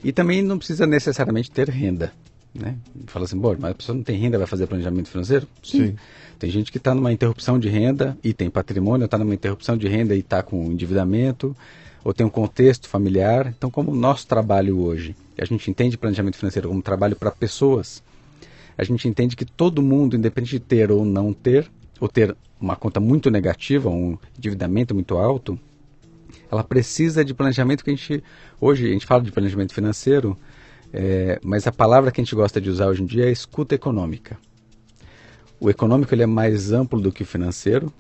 E 0.03 0.11
também 0.11 0.41
não 0.41 0.57
precisa 0.57 0.87
necessariamente 0.87 1.51
ter 1.51 1.69
renda. 1.69 2.11
Né? 2.53 2.75
Fala 3.07 3.25
assim, 3.25 3.37
bom, 3.37 3.55
mas 3.57 3.71
a 3.71 3.75
pessoa 3.75 3.95
não 3.95 4.03
tem 4.03 4.17
renda, 4.19 4.37
vai 4.37 4.47
fazer 4.47 4.67
planejamento 4.67 5.09
financeiro? 5.09 5.47
Sim. 5.63 5.87
Sim. 5.87 5.95
Tem 6.37 6.49
gente 6.49 6.71
que 6.71 6.77
está 6.77 6.93
numa 6.93 7.13
interrupção 7.13 7.59
de 7.59 7.69
renda 7.69 8.17
e 8.23 8.33
tem 8.33 8.49
patrimônio, 8.49 9.05
está 9.05 9.17
numa 9.17 9.33
interrupção 9.33 9.77
de 9.77 9.87
renda 9.87 10.15
e 10.15 10.19
está 10.19 10.41
com 10.41 10.65
endividamento, 10.65 11.55
ou 12.03 12.13
tem 12.13 12.25
um 12.25 12.29
contexto 12.29 12.89
familiar. 12.89 13.47
Então, 13.55 13.69
como 13.69 13.91
o 13.91 13.95
nosso 13.95 14.27
trabalho 14.27 14.79
hoje, 14.79 15.15
a 15.37 15.45
gente 15.45 15.69
entende 15.69 15.97
planejamento 15.97 16.37
financeiro 16.37 16.67
como 16.67 16.81
trabalho 16.81 17.15
para 17.15 17.31
pessoas, 17.31 18.03
a 18.77 18.83
gente 18.83 19.07
entende 19.07 19.35
que 19.35 19.45
todo 19.45 19.81
mundo, 19.81 20.15
independente 20.15 20.51
de 20.51 20.59
ter 20.59 20.91
ou 20.91 21.05
não 21.05 21.33
ter, 21.33 21.69
ou 21.99 22.07
ter 22.07 22.35
uma 22.59 22.75
conta 22.75 22.99
muito 22.99 23.29
negativa, 23.29 23.89
um 23.89 24.17
endividamento 24.37 24.93
muito 24.93 25.17
alto, 25.17 25.59
ela 26.51 26.63
precisa 26.63 27.23
de 27.23 27.33
planejamento 27.33 27.83
que 27.83 27.91
a 27.91 27.95
gente, 27.95 28.23
hoje 28.59 28.87
a 28.87 28.93
gente 28.93 29.05
fala 29.05 29.21
de 29.21 29.31
planejamento 29.31 29.73
financeiro, 29.73 30.37
é, 30.93 31.39
mas 31.43 31.65
a 31.67 31.71
palavra 31.71 32.11
que 32.11 32.19
a 32.19 32.23
gente 32.23 32.35
gosta 32.35 32.59
de 32.59 32.69
usar 32.69 32.87
hoje 32.87 33.01
em 33.01 33.05
dia 33.05 33.25
é 33.25 33.31
escuta 33.31 33.75
econômica. 33.75 34.37
O 35.59 35.69
econômico 35.69 36.13
ele 36.13 36.23
é 36.23 36.27
mais 36.27 36.71
amplo 36.71 36.99
do 36.99 37.11
que 37.11 37.23
o 37.23 37.25
financeiro 37.25 37.93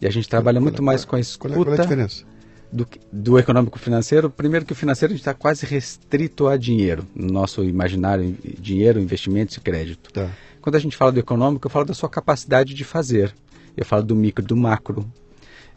e 0.00 0.06
a 0.06 0.10
gente 0.10 0.28
trabalha 0.28 0.58
qual, 0.58 0.62
muito 0.62 0.76
qual, 0.76 0.86
mais 0.86 1.04
com 1.04 1.16
a 1.16 1.20
escuta 1.20 1.54
qual 1.54 1.62
é, 1.62 1.66
qual 1.66 1.76
é 1.76 1.78
a 1.78 1.82
diferença? 1.82 2.24
Do, 2.72 2.86
do 3.12 3.38
econômico 3.38 3.78
financeiro. 3.78 4.30
Primeiro 4.30 4.64
que 4.64 4.72
o 4.72 4.76
financeiro 4.76 5.12
a 5.12 5.16
gente 5.16 5.22
está 5.22 5.34
quase 5.34 5.66
restrito 5.66 6.46
a 6.46 6.56
dinheiro, 6.56 7.04
no 7.14 7.32
nosso 7.32 7.64
imaginário, 7.64 8.36
dinheiro, 8.58 9.00
investimentos 9.00 9.56
e 9.56 9.60
crédito. 9.60 10.12
Tá. 10.12 10.30
Quando 10.60 10.76
a 10.76 10.78
gente 10.78 10.96
fala 10.96 11.10
do 11.10 11.18
econômico, 11.18 11.66
eu 11.66 11.70
falo 11.70 11.84
da 11.84 11.94
sua 11.94 12.08
capacidade 12.08 12.72
de 12.72 12.84
fazer. 12.84 13.34
Eu 13.76 13.84
falo 13.84 14.02
do 14.02 14.14
micro, 14.14 14.44
do 14.44 14.56
macro, 14.56 15.04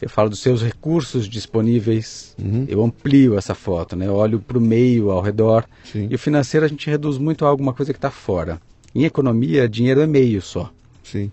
eu 0.02 0.10
falo 0.10 0.30
dos 0.30 0.40
seus 0.40 0.62
recursos 0.62 1.30
disponíveis, 1.30 2.36
uhum. 2.42 2.66
eu 2.68 2.84
amplio 2.84 3.38
essa 3.38 3.56
foto, 3.56 3.96
né? 3.96 4.08
eu 4.08 4.16
olho 4.16 4.40
para 4.40 4.58
o 4.58 4.62
meio, 4.62 5.12
ao 5.12 5.22
redor. 5.22 5.66
Sim. 5.84 6.08
E 6.10 6.16
o 6.16 6.20
financeiro 6.20 6.66
a 6.66 6.70
gente 6.70 6.90
reduz 6.90 7.18
muito 7.18 7.46
a 7.46 7.50
alguma 7.50 7.74
coisa 7.74 7.94
que 7.94 7.98
está 7.98 8.12
fora. 8.12 8.60
Em 8.94 9.06
economia, 9.06 9.68
dinheiro 9.68 10.02
é 10.02 10.08
meio 10.08 10.42
só. 10.42 10.72
Sim. 11.04 11.32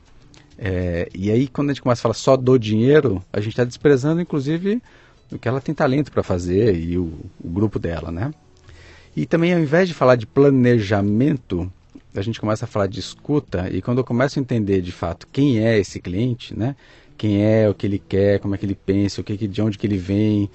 É, 0.62 1.08
e 1.14 1.30
aí, 1.30 1.48
quando 1.48 1.70
a 1.70 1.72
gente 1.72 1.82
começa 1.82 2.00
a 2.00 2.02
falar 2.02 2.14
só 2.14 2.36
do 2.36 2.58
dinheiro, 2.58 3.22
a 3.32 3.40
gente 3.40 3.52
está 3.52 3.64
desprezando, 3.64 4.20
inclusive, 4.20 4.82
o 5.32 5.38
que 5.38 5.48
ela 5.48 5.60
tem 5.60 5.74
talento 5.74 6.12
para 6.12 6.22
fazer 6.22 6.78
e 6.78 6.98
o, 6.98 7.12
o, 7.42 7.48
grupo 7.48 7.78
dela, 7.78 8.10
né? 8.10 8.30
E 9.16 9.24
também, 9.24 9.54
ao 9.54 9.60
invés 9.60 9.88
de 9.88 9.94
falar 9.94 10.16
de 10.16 10.26
planejamento, 10.26 11.72
a 12.14 12.20
gente 12.20 12.40
começa 12.40 12.66
a 12.66 12.68
falar 12.68 12.88
de 12.88 13.00
escuta 13.00 13.70
e 13.70 13.80
quando 13.80 13.98
eu 13.98 14.04
começo 14.04 14.38
a 14.38 14.42
entender 14.42 14.82
de 14.82 14.92
fato 14.92 15.26
quem 15.32 15.64
é 15.64 15.78
esse 15.78 15.98
cliente, 16.00 16.56
né? 16.56 16.76
Quem 17.20 17.44
é, 17.44 17.68
o 17.68 17.74
que 17.74 17.86
ele 17.86 17.98
quer, 17.98 18.40
como 18.40 18.54
é 18.54 18.58
que 18.58 18.64
ele 18.64 18.74
pensa, 18.74 19.20
o 19.20 19.24
que, 19.24 19.46
de 19.46 19.60
onde 19.60 19.76
que 19.76 19.86
ele 19.86 19.98
vem, 19.98 20.48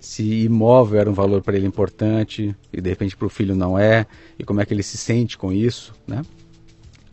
se 0.00 0.44
imóvel 0.44 0.98
era 0.98 1.10
um 1.10 1.12
valor 1.12 1.42
para 1.42 1.54
ele 1.54 1.66
importante 1.66 2.56
e 2.72 2.80
de 2.80 2.88
repente 2.88 3.14
para 3.14 3.26
o 3.26 3.28
filho 3.28 3.54
não 3.54 3.78
é, 3.78 4.06
e 4.38 4.42
como 4.42 4.62
é 4.62 4.64
que 4.64 4.72
ele 4.72 4.82
se 4.82 4.96
sente 4.96 5.36
com 5.36 5.52
isso, 5.52 5.92
né? 6.06 6.22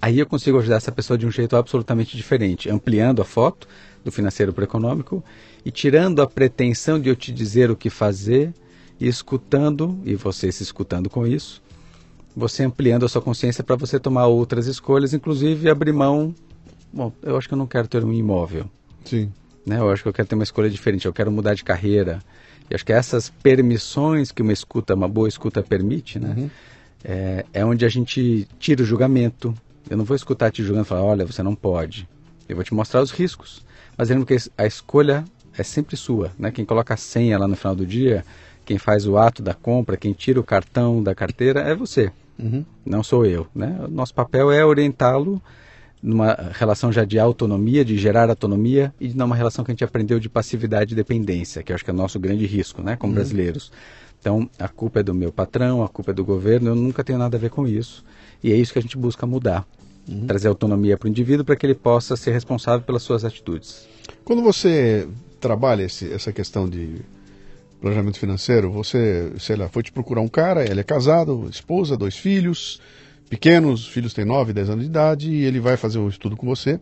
Aí 0.02 0.20
eu 0.20 0.26
consigo 0.26 0.58
ajudar 0.58 0.78
essa 0.78 0.90
pessoa 0.90 1.18
de 1.18 1.28
um 1.28 1.32
jeito 1.32 1.58
absolutamente 1.58 2.16
diferente, 2.16 2.70
ampliando 2.70 3.22
a 3.22 3.26
foto 3.26 3.68
do 4.06 4.10
financeiro 4.10 4.54
para 4.54 4.62
o 4.62 4.64
econômico 4.64 5.22
e 5.66 5.70
tirando 5.70 6.22
a 6.22 6.26
pretensão 6.26 6.98
de 6.98 7.10
eu 7.10 7.16
te 7.18 7.34
dizer 7.34 7.70
o 7.70 7.76
que 7.76 7.90
fazer 7.90 8.54
e 9.02 9.06
escutando, 9.06 10.00
e 10.06 10.16
você 10.16 10.50
se 10.50 10.64
escutando 10.64 11.10
com 11.10 11.28
isso, 11.28 11.62
você 12.34 12.64
ampliando 12.64 13.06
a 13.06 13.10
sua 13.10 13.22
consciência 13.22 13.66
para 13.66 13.76
você 13.76 14.00
tomar 14.00 14.28
outras 14.28 14.66
escolhas, 14.66 15.14
inclusive 15.14 15.70
abrir 15.70 15.92
mão. 15.92 16.34
Bom, 16.94 17.12
eu 17.22 17.36
acho 17.36 17.50
que 17.50 17.54
eu 17.54 17.58
não 17.58 17.68
quero 17.68 17.90
ter 17.90 18.02
um 18.06 18.14
imóvel. 18.14 18.72
Sim. 19.04 19.32
Né? 19.66 19.78
Eu 19.78 19.90
acho 19.90 20.04
que 20.04 20.10
eu 20.10 20.14
quero 20.14 20.28
ter 20.28 20.36
uma 20.36 20.44
escolha 20.44 20.70
diferente, 20.70 21.06
eu 21.06 21.14
quero 21.14 21.32
mudar 21.32 21.54
de 21.54 21.64
carreira. 21.64 22.20
E 22.70 22.76
acho 22.76 22.86
que 22.86 22.94
essas 22.94 23.30
permissões 23.30 24.32
que 24.32 24.42
uma 24.42 24.54
escuta, 24.54 24.94
uma 24.94 25.08
boa 25.08 25.28
escuta 25.28 25.62
permite, 25.62 26.20
né? 26.20 26.34
Uhum. 26.38 26.50
É, 27.04 27.46
é, 27.54 27.66
onde 27.66 27.86
a 27.86 27.90
gente 27.90 28.48
tira 28.60 28.82
o 28.82 28.86
julgamento. 28.86 29.54
Eu 29.90 29.98
não 29.98 30.06
vou 30.06 30.16
escutar 30.16 30.52
te 30.52 30.64
julgando 30.64 30.86
e 30.86 30.88
falar, 30.88 31.04
olha, 31.04 31.26
você 31.26 31.44
não 31.44 31.54
pode. 31.54 32.08
Eu 32.48 32.56
vou 32.56 32.64
te 32.64 32.74
mostrar 32.74 33.02
os 33.02 33.12
riscos. 33.12 33.66
Mas 33.98 34.10
lembra 34.10 34.26
que 34.26 34.38
a 34.58 34.66
escolha 34.66 35.26
é 35.58 35.64
sempre 35.64 35.96
sua, 35.98 36.32
né? 36.40 36.52
Quem 36.52 36.66
coloca 36.66 36.94
a 36.94 36.98
senha 36.98 37.38
lá 37.38 37.48
no 37.48 37.56
final 37.56 37.76
do 37.76 37.86
dia, 37.86 38.26
quem 38.66 38.78
faz 38.78 39.06
o 39.06 39.18
ato 39.18 39.44
da 39.44 39.54
compra, 39.54 39.98
quem 39.98 40.14
tira 40.14 40.40
o 40.40 40.44
cartão 40.44 41.04
da 41.04 41.14
carteira 41.14 41.60
é 41.62 41.76
você. 41.76 42.12
Uhum. 42.40 42.66
Não 42.86 43.04
sou 43.04 43.26
eu, 43.26 43.48
né? 43.54 43.82
O 43.86 43.88
nosso 43.88 44.14
papel 44.14 44.52
é 44.52 44.66
orientá-lo 44.66 45.42
numa 46.04 46.38
relação 46.52 46.92
já 46.92 47.06
de 47.06 47.18
autonomia, 47.18 47.86
de 47.86 47.98
gerar 47.98 48.30
autonomia 48.30 48.94
e 49.00 49.14
numa 49.14 49.38
relação 49.38 49.64
que 49.64 49.72
a 49.72 49.74
gente 49.74 49.86
aprendeu 49.86 50.20
de 50.20 50.28
passividade 50.28 50.92
e 50.92 50.96
dependência, 50.96 51.64
que 51.64 51.72
eu 51.72 51.76
acho 51.76 51.84
que 51.86 51.90
é 51.90 51.94
o 51.94 51.96
nosso 51.96 52.20
grande 52.20 52.46
risco, 52.46 52.84
né, 52.84 52.98
como 52.98 53.12
uhum. 53.12 53.16
brasileiros. 53.16 53.72
Então, 54.20 54.50
a 54.60 54.68
culpa 54.68 55.00
é 55.00 55.04
do 55.04 55.14
meu 55.14 55.32
patrão, 55.32 55.82
a 55.82 55.88
culpa 55.88 56.12
é 56.12 56.14
do 56.14 56.24
governo, 56.24 56.70
eu 56.70 56.76
nunca 56.76 57.04
tenho 57.04 57.18
nada 57.18 57.38
a 57.38 57.40
ver 57.40 57.50
com 57.50 57.66
isso. 57.66 58.04
E 58.44 58.52
é 58.52 58.56
isso 58.56 58.74
que 58.74 58.80
a 58.80 58.82
gente 58.82 58.98
busca 58.98 59.26
mudar. 59.26 59.66
Uhum. 60.08 60.28
Trazer 60.28 60.50
autonomia 60.50 60.98
para 60.98 61.08
o 61.08 61.10
indivíduo 61.10 61.46
para 61.46 61.56
que 61.56 61.66
ele 61.66 61.76
possa 61.76 62.18
ser 62.18 62.32
responsável 62.32 62.86
pelas 62.86 63.04
suas 63.04 63.24
atitudes. 63.24 63.88
Quando 64.26 64.42
você 64.42 65.08
trabalha 65.40 65.84
esse, 65.84 66.12
essa 66.12 66.32
questão 66.34 66.68
de 66.68 67.02
planejamento 67.82 68.18
financeiro, 68.18 68.72
você, 68.72 69.32
sei 69.40 69.58
lá, 69.58 69.68
foi 69.68 69.84
te 69.84 69.92
procurar 69.92 70.22
um 70.22 70.28
cara, 70.28 70.70
ele 70.70 70.80
é 70.80 70.84
casado, 70.84 71.48
esposa, 71.50 71.98
dois 71.98 72.16
filhos, 72.18 72.80
pequenos, 73.30 73.88
filhos 73.88 74.14
têm 74.14 74.26
9, 74.26 74.54
10 74.54 74.70
anos 74.70 74.84
de 74.84 74.90
idade, 74.90 75.32
e 75.32 75.44
ele 75.44 75.60
vai 75.60 75.78
fazer 75.78 76.00
um 76.00 76.08
estudo 76.08 76.36
com 76.36 76.46
você. 76.46 76.80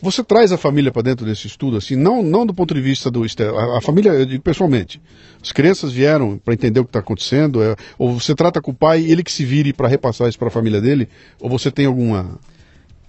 Você 0.00 0.22
traz 0.22 0.52
a 0.52 0.58
família 0.58 0.92
para 0.92 1.02
dentro 1.02 1.24
desse 1.24 1.46
estudo, 1.46 1.76
assim, 1.76 1.96
não, 1.96 2.22
não 2.22 2.44
do 2.44 2.52
ponto 2.52 2.74
de 2.74 2.80
vista 2.80 3.10
do. 3.10 3.24
A, 3.24 3.78
a 3.78 3.80
família, 3.80 4.10
eu 4.10 4.26
digo 4.26 4.42
pessoalmente. 4.42 5.00
As 5.42 5.52
crianças 5.52 5.90
vieram 5.90 6.38
para 6.38 6.52
entender 6.52 6.80
o 6.80 6.84
que 6.84 6.90
está 6.90 6.98
acontecendo, 6.98 7.62
é, 7.62 7.74
ou 7.98 8.18
você 8.18 8.34
trata 8.34 8.60
com 8.60 8.72
o 8.72 8.74
pai, 8.74 9.02
ele 9.04 9.22
que 9.22 9.32
se 9.32 9.44
vire 9.44 9.72
para 9.72 9.88
repassar 9.88 10.28
isso 10.28 10.38
para 10.38 10.48
a 10.48 10.50
família 10.50 10.80
dele, 10.80 11.08
ou 11.40 11.48
você 11.48 11.70
tem 11.70 11.86
alguma. 11.86 12.38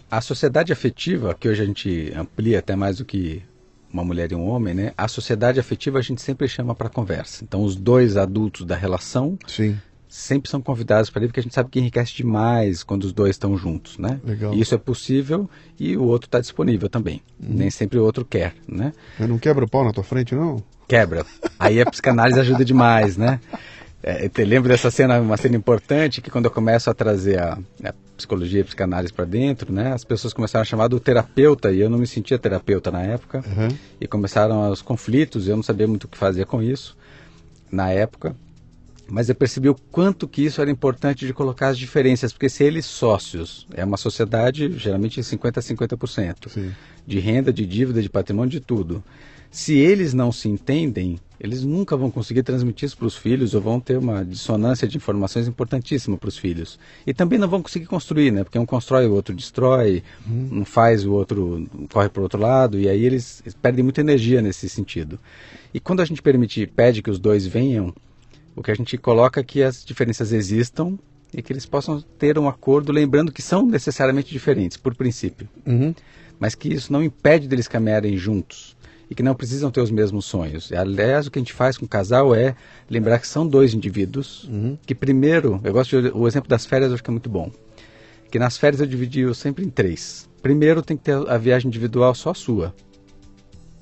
A 0.09 0.21
sociedade 0.21 0.71
afetiva, 0.71 1.35
que 1.37 1.49
hoje 1.49 1.61
a 1.61 1.65
gente 1.65 2.13
amplia 2.15 2.59
até 2.59 2.75
mais 2.75 2.97
do 2.97 3.05
que 3.05 3.43
uma 3.91 4.05
mulher 4.05 4.31
e 4.31 4.35
um 4.35 4.47
homem, 4.47 4.73
né? 4.73 4.93
A 4.97 5.09
sociedade 5.09 5.59
afetiva 5.59 5.99
a 5.99 6.01
gente 6.01 6.21
sempre 6.21 6.47
chama 6.47 6.73
para 6.73 6.87
conversa. 6.87 7.43
Então, 7.43 7.63
os 7.63 7.75
dois 7.75 8.15
adultos 8.15 8.65
da 8.65 8.75
relação 8.75 9.37
Sim 9.45 9.77
sempre 10.07 10.49
são 10.49 10.61
convidados 10.61 11.09
para 11.09 11.23
ir, 11.23 11.27
porque 11.27 11.39
a 11.39 11.43
gente 11.43 11.53
sabe 11.53 11.69
que 11.69 11.79
enriquece 11.79 12.15
demais 12.15 12.83
quando 12.83 13.03
os 13.03 13.13
dois 13.13 13.31
estão 13.31 13.57
juntos, 13.57 13.97
né? 13.97 14.19
Legal. 14.23 14.53
Isso 14.53 14.73
é 14.73 14.77
possível 14.77 15.49
e 15.79 15.97
o 15.97 16.03
outro 16.03 16.27
está 16.27 16.39
disponível 16.39 16.89
também. 16.89 17.21
Uhum. 17.39 17.55
Nem 17.55 17.69
sempre 17.69 17.99
o 17.99 18.03
outro 18.03 18.23
quer, 18.23 18.53
né? 18.67 18.93
Não 19.19 19.37
quebra 19.37 19.65
o 19.65 19.69
pau 19.69 19.83
na 19.83 19.91
tua 19.91 20.03
frente, 20.03 20.33
não? 20.33 20.63
Quebra. 20.87 21.25
Aí 21.59 21.81
a 21.81 21.85
psicanálise 21.85 22.39
ajuda 22.39 22.63
demais, 22.63 23.17
né? 23.17 23.39
É, 24.01 24.29
eu 24.33 24.45
lembro 24.45 24.69
dessa 24.69 24.89
cena, 24.89 25.19
uma 25.19 25.35
cena 25.35 25.57
importante, 25.57 26.21
que 26.21 26.31
quando 26.31 26.45
eu 26.45 26.51
começo 26.51 26.89
a 26.89 26.93
trazer 26.93 27.39
a, 27.39 27.57
a 27.83 27.93
psicologia 28.15 28.59
e 28.59 28.61
a 28.61 28.65
psicanálise 28.65 29.11
para 29.11 29.25
dentro, 29.25 29.73
né? 29.73 29.91
As 29.91 30.05
pessoas 30.05 30.33
começaram 30.33 30.61
a 30.61 30.65
chamar 30.65 30.87
do 30.87 30.99
terapeuta, 30.99 31.71
e 31.71 31.81
eu 31.81 31.89
não 31.89 31.97
me 31.97 32.07
sentia 32.07 32.39
terapeuta 32.39 32.89
na 32.89 33.01
época. 33.01 33.43
Uhum. 33.45 33.67
E 33.99 34.07
começaram 34.07 34.71
os 34.71 34.81
conflitos, 34.81 35.47
eu 35.47 35.57
não 35.57 35.63
sabia 35.63 35.87
muito 35.87 36.05
o 36.05 36.07
que 36.07 36.17
fazer 36.17 36.45
com 36.45 36.61
isso 36.61 36.95
na 37.69 37.91
época 37.91 38.33
mas 39.09 39.29
eu 39.29 39.35
percebi 39.35 39.69
o 39.69 39.75
quanto 39.91 40.27
que 40.27 40.43
isso 40.43 40.61
era 40.61 40.69
importante 40.69 41.25
de 41.25 41.33
colocar 41.33 41.69
as 41.69 41.77
diferenças, 41.77 42.33
porque 42.33 42.49
se 42.49 42.63
eles 42.63 42.85
sócios, 42.85 43.67
é 43.73 43.83
uma 43.83 43.97
sociedade 43.97 44.71
geralmente 44.77 45.23
50 45.23 45.59
a 45.59 45.63
50%, 45.63 46.49
Sim. 46.49 46.71
de 47.05 47.19
renda, 47.19 47.53
de 47.53 47.65
dívida, 47.65 48.01
de 48.01 48.09
patrimônio, 48.09 48.51
de 48.51 48.59
tudo. 48.59 49.03
Se 49.49 49.75
eles 49.77 50.13
não 50.13 50.31
se 50.31 50.49
entendem, 50.49 51.19
eles 51.39 51.63
nunca 51.63 51.95
vão 51.95 52.11
conseguir 52.11 52.43
transmitir 52.43 52.87
isso 52.87 52.97
para 52.97 53.07
os 53.07 53.15
filhos 53.15 53.53
ou 53.53 53.61
vão 53.61 53.79
ter 53.79 53.97
uma 53.97 54.25
dissonância 54.25 54.87
de 54.87 54.97
informações 54.97 55.47
importantíssima 55.47 56.17
para 56.17 56.27
os 56.27 56.37
filhos. 56.37 56.77
E 57.05 57.13
também 57.13 57.39
não 57.39 57.47
vão 57.47 57.61
conseguir 57.61 57.85
construir, 57.85 58.31
né? 58.31 58.43
Porque 58.43 58.59
um 58.59 58.65
constrói, 58.65 59.07
o 59.07 59.13
outro 59.13 59.33
destrói, 59.33 60.03
uhum. 60.27 60.49
um 60.61 60.65
faz, 60.65 61.05
o 61.05 61.13
outro 61.13 61.65
corre 61.91 62.09
para 62.09 62.19
o 62.19 62.23
outro 62.23 62.41
lado, 62.41 62.79
e 62.79 62.89
aí 62.89 63.05
eles, 63.05 63.41
eles 63.43 63.53
perdem 63.53 63.83
muita 63.83 64.01
energia 64.01 64.41
nesse 64.41 64.67
sentido. 64.67 65.19
E 65.73 65.79
quando 65.79 66.01
a 66.01 66.05
gente 66.05 66.21
permite, 66.21 66.65
pede 66.67 67.01
que 67.01 67.09
os 67.09 67.19
dois 67.19 67.45
venham, 67.45 67.93
o 68.57 68.63
que 68.63 68.71
a 68.71 68.75
gente 68.75 68.97
coloca 68.97 69.39
é 69.39 69.43
que 69.43 69.61
as 69.61 69.85
diferenças 69.85 70.33
existam 70.33 70.97
e 71.31 71.43
que 71.43 71.53
eles 71.53 71.67
possam 71.67 72.01
ter 72.01 72.39
um 72.39 72.49
acordo, 72.49 72.91
lembrando 72.91 73.31
que 73.31 73.41
são 73.41 73.63
necessariamente 73.63 74.31
diferentes, 74.31 74.77
por 74.77 74.95
princípio. 74.95 75.47
Uhum. 75.63 75.93
Mas 76.39 76.55
que 76.55 76.73
isso 76.73 76.91
não 76.91 77.03
impede 77.03 77.47
deles 77.47 77.67
caminharem 77.67 78.17
juntos 78.17 78.75
e 79.11 79.13
que 79.13 79.21
não 79.21 79.35
precisam 79.35 79.69
ter 79.69 79.79
os 79.79 79.91
mesmos 79.91 80.25
sonhos. 80.25 80.71
Aliás, 80.73 81.27
o 81.27 81.31
que 81.31 81.37
a 81.37 81.41
gente 81.41 81.53
faz 81.53 81.77
com 81.77 81.85
o 81.85 81.87
casal 81.87 82.33
é 82.33 82.55
lembrar 82.89 83.19
que 83.19 83.27
são 83.27 83.47
dois 83.47 83.75
indivíduos 83.75 84.45
uhum. 84.45 84.75
que 84.87 84.95
primeiro, 84.95 85.61
eu 85.63 85.71
gosto 85.71 86.01
de, 86.01 86.09
o 86.09 86.27
exemplo 86.27 86.49
das 86.49 86.65
férias, 86.65 86.89
eu 86.89 86.95
acho 86.95 87.03
que 87.03 87.11
é 87.11 87.13
muito 87.13 87.29
bom. 87.29 87.51
Que 88.31 88.39
nas 88.39 88.57
férias 88.57 88.81
eu 88.81 88.87
dividi 88.87 89.31
sempre 89.35 89.63
em 89.63 89.69
três. 89.69 90.27
Primeiro 90.41 90.81
tem 90.81 90.97
que 90.97 91.03
ter 91.03 91.29
a 91.29 91.37
viagem 91.37 91.67
individual 91.67 92.15
só 92.15 92.33
sua. 92.33 92.73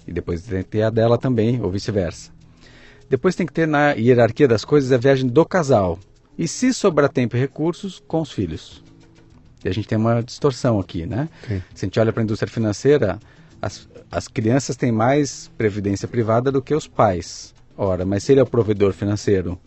E 0.06 0.12
depois 0.12 0.42
tem 0.42 0.64
que 0.64 0.70
ter 0.70 0.82
a 0.82 0.90
dela 0.90 1.18
também, 1.18 1.62
ou 1.62 1.72
vice-versa. 1.72 2.35
Depois 3.10 3.36
tem 3.36 3.46
que 3.46 3.54
ter 3.54 3.68
na 3.68 3.92
hierarquia 3.92 4.48
das 4.48 4.66
coisas 4.66 4.92
a 4.92 4.98
viagem 4.98 5.28
do 5.28 5.46
casal. 5.46 6.00
E 6.38 6.48
se 6.48 6.74
sobrar 6.74 7.10
tempo 7.10 7.38
e 7.38 7.40
recursos, 7.40 8.04
com 8.08 8.22
os 8.22 8.32
filhos. 8.32 8.84
E 9.64 9.70
a 9.70 9.74
gente 9.74 9.88
tem 9.88 9.98
uma 9.98 10.22
distorção 10.22 10.80
aqui, 10.80 11.06
né? 11.06 11.30
Sim. 11.48 11.62
Se 11.74 11.86
a 11.86 11.88
gente 11.88 12.00
olha 12.00 12.12
para 12.12 12.22
a 12.22 12.24
indústria 12.24 12.52
financeira, 12.52 13.20
as, 13.62 13.88
as 14.12 14.28
crianças 14.28 14.76
têm 14.76 14.92
mais 14.92 15.52
previdência 15.58 16.08
privada 16.08 16.52
do 16.52 16.62
que 16.62 16.74
os 16.74 16.88
pais. 16.88 17.54
Ora, 17.78 18.06
mas 18.06 18.24
se 18.24 18.32
ele 18.32 18.40
é 18.40 18.44
o 18.44 18.48
provedor 18.48 18.94
financeiro 18.94 19.58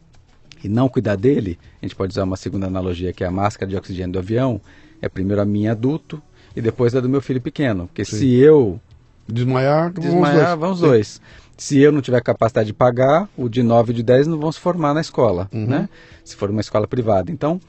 e 0.63 0.69
não 0.69 0.89
cuidar 0.89 1.17
dele, 1.17 1.59
a 1.81 1.85
gente 1.85 1.97
pode 1.97 2.13
usar 2.13 2.25
uma 2.25 2.37
segunda 2.37 2.67
analogia, 2.67 3.13
que 3.13 3.25
é 3.25 3.27
a 3.27 3.31
máscara 3.31 3.69
de 3.69 3.77
oxigênio 3.77 4.13
do 4.13 4.19
avião, 4.19 4.61
é 5.01 5.09
primeiro 5.09 5.43
a 5.43 5.45
minha 5.45 5.73
adulto 5.73 6.23
e 6.55 6.61
depois 6.61 6.95
a 6.95 7.01
do 7.01 7.09
meu 7.09 7.21
filho 7.21 7.41
pequeno. 7.41 7.87
Porque 7.87 8.05
Sim. 8.05 8.19
se 8.19 8.37
eu 8.37 8.81
desmaiar, 9.27 9.93
desmaiar 9.93 10.57
vamos 10.57 10.81
dois. 10.81 10.81
Vamos 10.81 10.81
dois. 10.81 11.21
Se 11.59 11.79
eu 11.81 11.91
não 11.91 12.01
tiver 12.01 12.23
capacidade 12.23 12.69
de 12.69 12.73
pagar, 12.73 13.29
o 13.37 13.49
de 13.49 13.63
9 13.63 13.91
e 13.91 13.97
de 13.97 14.03
10 14.05 14.29
não 14.29 14.39
vão 14.39 14.53
se 14.53 14.61
formar 14.61 14.95
na 14.95 15.01
escola, 15.01 15.49
uhum. 15.53 15.67
né? 15.67 15.89
Se 16.25 16.37
for 16.37 16.51
uma 16.51 16.61
escola 16.61 16.87
privada. 16.87 17.33
Então, 17.33 17.61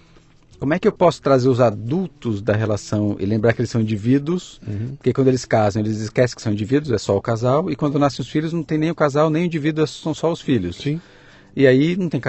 como 0.59 0.73
é 0.73 0.79
que 0.79 0.87
eu 0.87 0.91
posso 0.91 1.21
trazer 1.21 1.49
os 1.49 1.59
adultos 1.59 2.39
da 2.41 2.55
relação 2.55 3.15
e 3.19 3.25
lembrar 3.25 3.53
que 3.53 3.61
eles 3.61 3.71
são 3.71 3.81
indivíduos? 3.81 4.61
Uhum. 4.67 4.95
Porque 4.95 5.11
quando 5.11 5.29
eles 5.29 5.43
casam, 5.43 5.81
eles 5.81 5.99
esquecem 6.01 6.35
que 6.35 6.41
são 6.41 6.53
indivíduos, 6.53 6.91
é 6.91 6.99
só 6.99 7.17
o 7.17 7.21
casal. 7.21 7.71
E 7.71 7.75
quando 7.75 7.97
nascem 7.97 8.21
os 8.21 8.29
filhos, 8.29 8.53
não 8.53 8.61
tem 8.61 8.77
nem 8.77 8.91
o 8.91 8.95
casal, 8.95 9.29
nem 9.29 9.43
o 9.43 9.45
indivíduo, 9.47 9.87
são 9.87 10.13
só 10.13 10.31
os 10.31 10.39
filhos. 10.39 10.75
Sim. 10.75 11.01
E 11.55 11.65
aí 11.65 11.97
não 11.97 12.09
tem 12.09 12.21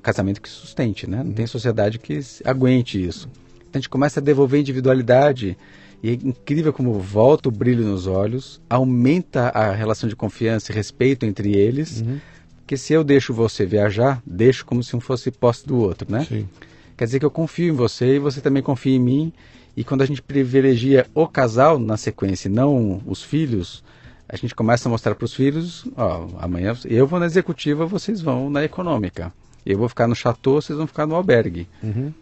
casamento 0.00 0.40
que 0.40 0.48
sustente, 0.48 1.08
né? 1.08 1.18
Não 1.18 1.26
uhum. 1.26 1.32
tem 1.32 1.46
sociedade 1.46 1.98
que 1.98 2.20
aguente 2.44 3.04
isso. 3.04 3.28
Então 3.68 3.78
a 3.78 3.78
gente 3.78 3.90
começa 3.90 4.18
a 4.18 4.22
devolver 4.22 4.60
individualidade 4.60 5.58
e 6.02 6.10
é 6.10 6.12
incrível 6.12 6.72
como 6.72 6.94
volta 6.94 7.48
o 7.48 7.52
brilho 7.52 7.84
nos 7.84 8.06
olhos, 8.06 8.60
aumenta 8.68 9.48
a 9.50 9.72
relação 9.72 10.08
de 10.08 10.16
confiança 10.16 10.72
e 10.72 10.74
respeito 10.74 11.24
entre 11.24 11.54
eles. 11.54 12.00
Uhum. 12.00 12.18
Porque 12.56 12.76
se 12.76 12.92
eu 12.92 13.04
deixo 13.04 13.32
você 13.32 13.64
viajar, 13.64 14.20
deixo 14.26 14.64
como 14.64 14.82
se 14.82 14.96
um 14.96 15.00
fosse 15.00 15.30
posse 15.30 15.66
do 15.66 15.78
outro, 15.78 16.10
né? 16.10 16.24
Sim. 16.24 16.48
Quer 16.96 17.04
dizer 17.04 17.18
que 17.20 17.24
eu 17.24 17.30
confio 17.30 17.72
em 17.72 17.76
você 17.76 18.16
e 18.16 18.18
você 18.18 18.40
também 18.40 18.62
confia 18.62 18.96
em 18.96 18.98
mim. 18.98 19.32
E 19.76 19.84
quando 19.84 20.02
a 20.02 20.06
gente 20.06 20.20
privilegia 20.20 21.06
o 21.14 21.26
casal 21.26 21.78
na 21.78 21.96
sequência 21.96 22.48
e 22.48 22.52
não 22.52 23.00
os 23.06 23.22
filhos, 23.22 23.82
a 24.28 24.36
gente 24.36 24.54
começa 24.54 24.88
a 24.88 24.90
mostrar 24.90 25.14
para 25.14 25.24
os 25.24 25.34
filhos: 25.34 25.86
ó, 25.96 26.26
amanhã 26.38 26.76
eu 26.84 27.06
vou 27.06 27.20
na 27.20 27.26
executiva, 27.26 27.86
vocês 27.86 28.20
vão 28.20 28.50
na 28.50 28.64
econômica. 28.64 29.32
Eu 29.64 29.78
vou 29.78 29.88
ficar 29.88 30.08
no 30.08 30.14
chateau, 30.14 30.60
vocês 30.60 30.76
vão 30.76 30.86
ficar 30.86 31.06
no 31.06 31.14
albergue. 31.14 31.68
Uhum. 31.82 32.12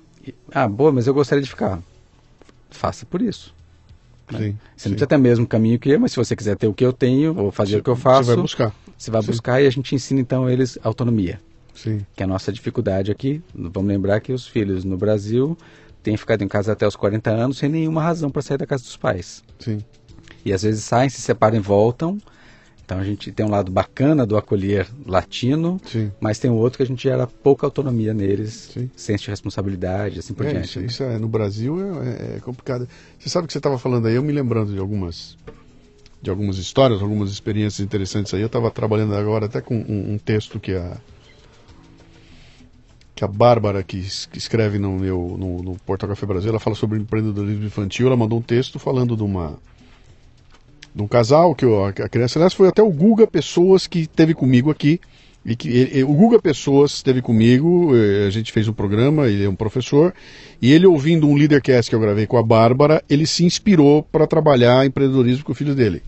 Ah, 0.53 0.69
boa, 0.69 0.93
mas 0.93 1.07
eu 1.07 1.15
gostaria 1.15 1.43
de 1.43 1.49
ficar. 1.49 1.81
Faça 2.71 3.07
por 3.07 3.23
isso. 3.23 3.55
Né? 4.33 4.39
Sim, 4.39 4.59
você 4.77 4.83
sim. 4.85 4.89
não 4.89 4.95
precisa 4.95 5.07
ter 5.07 5.17
o 5.17 5.21
mesmo 5.21 5.47
caminho 5.47 5.79
que 5.79 5.91
eu, 5.91 6.01
mas 6.01 6.13
se 6.13 6.17
você 6.17 6.35
quiser 6.37 6.57
ter 6.57 6.67
o 6.67 6.75
que 6.75 6.85
eu 6.85 6.93
tenho, 6.93 7.37
ou 7.39 7.51
fazer 7.51 7.73
você, 7.73 7.79
o 7.79 7.83
que 7.83 7.91
eu 7.91 7.97
faço, 7.97 8.25
você 8.25 8.35
vai 8.35 8.43
buscar. 8.43 8.75
Você 8.97 9.11
vai 9.11 9.23
sim. 9.23 9.27
buscar 9.29 9.63
e 9.63 9.67
a 9.67 9.71
gente 9.71 9.95
ensina 9.95 10.21
então 10.21 10.47
a 10.47 10.53
eles 10.53 10.79
autonomia. 10.83 11.41
Sim. 11.75 12.05
Que 12.15 12.23
é 12.23 12.25
a 12.25 12.29
nossa 12.29 12.53
dificuldade 12.53 13.11
aqui. 13.11 13.43
Vamos 13.55 13.89
lembrar 13.89 14.21
que 14.21 14.33
os 14.33 14.47
filhos 14.47 14.85
no 14.85 14.97
Brasil 14.97 15.57
têm 16.03 16.17
ficado 16.17 16.43
em 16.43 16.49
casa 16.49 16.73
até 16.73 16.87
os 16.87 16.97
40 16.97 17.31
anos 17.31 17.59
sem 17.59 17.69
nenhuma 17.69 18.03
razão 18.03 18.31
para 18.31 18.43
sair 18.43 18.59
da 18.59 18.67
casa 18.67 18.83
dos 18.83 18.97
pais. 18.97 19.43
Sim. 19.59 19.79
E 20.45 20.53
às 20.53 20.63
vezes 20.63 20.85
saem, 20.85 21.09
se 21.09 21.21
separam 21.21 21.57
e 21.57 21.61
voltam. 21.61 22.19
Então 22.91 22.99
a 22.99 23.05
gente 23.05 23.31
tem 23.31 23.47
um 23.47 23.51
lado 23.51 23.71
bacana 23.71 24.27
do 24.27 24.37
acolher 24.37 24.89
latino, 25.07 25.81
Sim. 25.87 26.11
mas 26.19 26.41
tem 26.41 26.51
um 26.51 26.57
outro 26.57 26.77
que 26.77 26.83
a 26.83 26.87
gente 26.87 27.01
gera 27.05 27.25
pouca 27.25 27.65
autonomia 27.65 28.13
neles, 28.13 28.69
Sim. 28.75 28.91
senso 28.97 29.23
de 29.25 29.31
responsabilidade, 29.31 30.19
assim 30.19 30.35
por 30.35 30.45
É, 30.45 30.51
diante. 30.51 30.67
isso, 30.67 30.81
né? 30.81 30.87
isso 30.87 31.03
é, 31.05 31.17
no 31.17 31.29
Brasil 31.29 31.79
é, 32.03 32.39
é 32.39 32.41
complicado. 32.41 32.89
Você 33.17 33.29
sabe 33.29 33.47
que 33.47 33.53
você 33.53 33.61
estava 33.61 33.79
falando 33.79 34.09
aí, 34.09 34.17
eu 34.17 34.25
me 34.25 34.33
lembrando 34.33 34.73
de 34.73 34.81
algumas 34.81 35.37
de 36.21 36.31
algumas 36.31 36.59
histórias, 36.59 37.01
algumas 37.01 37.31
experiências 37.31 37.79
interessantes 37.79 38.35
aí. 38.35 38.41
Eu 38.41 38.47
estava 38.47 38.69
trabalhando 38.73 39.15
agora 39.15 39.47
até 39.47 39.61
com 39.61 39.77
um, 39.77 40.15
um 40.15 40.19
texto 40.19 40.59
que 40.59 40.73
a 40.75 40.97
que 43.15 43.25
a 43.25 43.29
Bárbara, 43.29 43.85
que, 43.85 44.01
que 44.33 44.39
escreve 44.39 44.81
no, 44.81 44.99
meu, 44.99 45.37
no, 45.39 45.63
no 45.63 45.77
Portal 45.87 46.09
Café 46.09 46.27
Brasil, 46.27 46.51
ela 46.51 46.59
fala 46.59 46.75
sobre 46.75 46.99
empreendedorismo 46.99 47.67
infantil. 47.67 48.09
Ela 48.09 48.17
mandou 48.17 48.39
um 48.41 48.43
texto 48.43 48.81
falando 48.81 49.17
de 49.17 49.23
uma 49.23 49.59
de 50.95 51.03
um 51.03 51.07
casal 51.07 51.55
que 51.55 51.65
eu- 51.65 51.85
a 51.85 51.93
criança, 51.93 52.39
aliás, 52.39 52.53
foi 52.53 52.69
até 52.69 52.83
o 52.83 52.91
Guga 52.91 53.27
Pessoas 53.27 53.87
que 53.87 54.07
teve 54.07 54.35
comigo 54.35 54.71
aqui. 54.71 55.01
E 55.45 55.57
que 55.57 56.05
o 56.05 56.13
Guga 56.13 56.39
Pessoas 56.39 56.93
esteve 56.93 57.23
comigo, 57.23 57.97
eh, 57.97 58.27
a 58.27 58.31
gente 58.31 58.53
fez 58.53 58.69
um 58.69 58.75
programa, 58.75 59.27
ele 59.27 59.45
é 59.45 59.49
um 59.49 59.55
professor, 59.55 60.13
e 60.61 60.71
ele 60.71 60.87
ouvindo 60.87 61.27
um 61.27 61.35
Leadercast 61.35 61.89
que 61.89 61.95
eu 61.95 62.01
gravei 62.01 62.27
com 62.27 62.37
a 62.37 62.43
Bárbara, 62.43 63.03
ele 63.09 63.27
se 63.27 63.43
inspirou 63.43 64.03
para 64.03 64.27
trabalhar 64.27 64.85
empreendedorismo 64.85 65.43
com 65.43 65.53
o 65.53 65.55
filho 65.55 65.75
dele. 65.75 66.03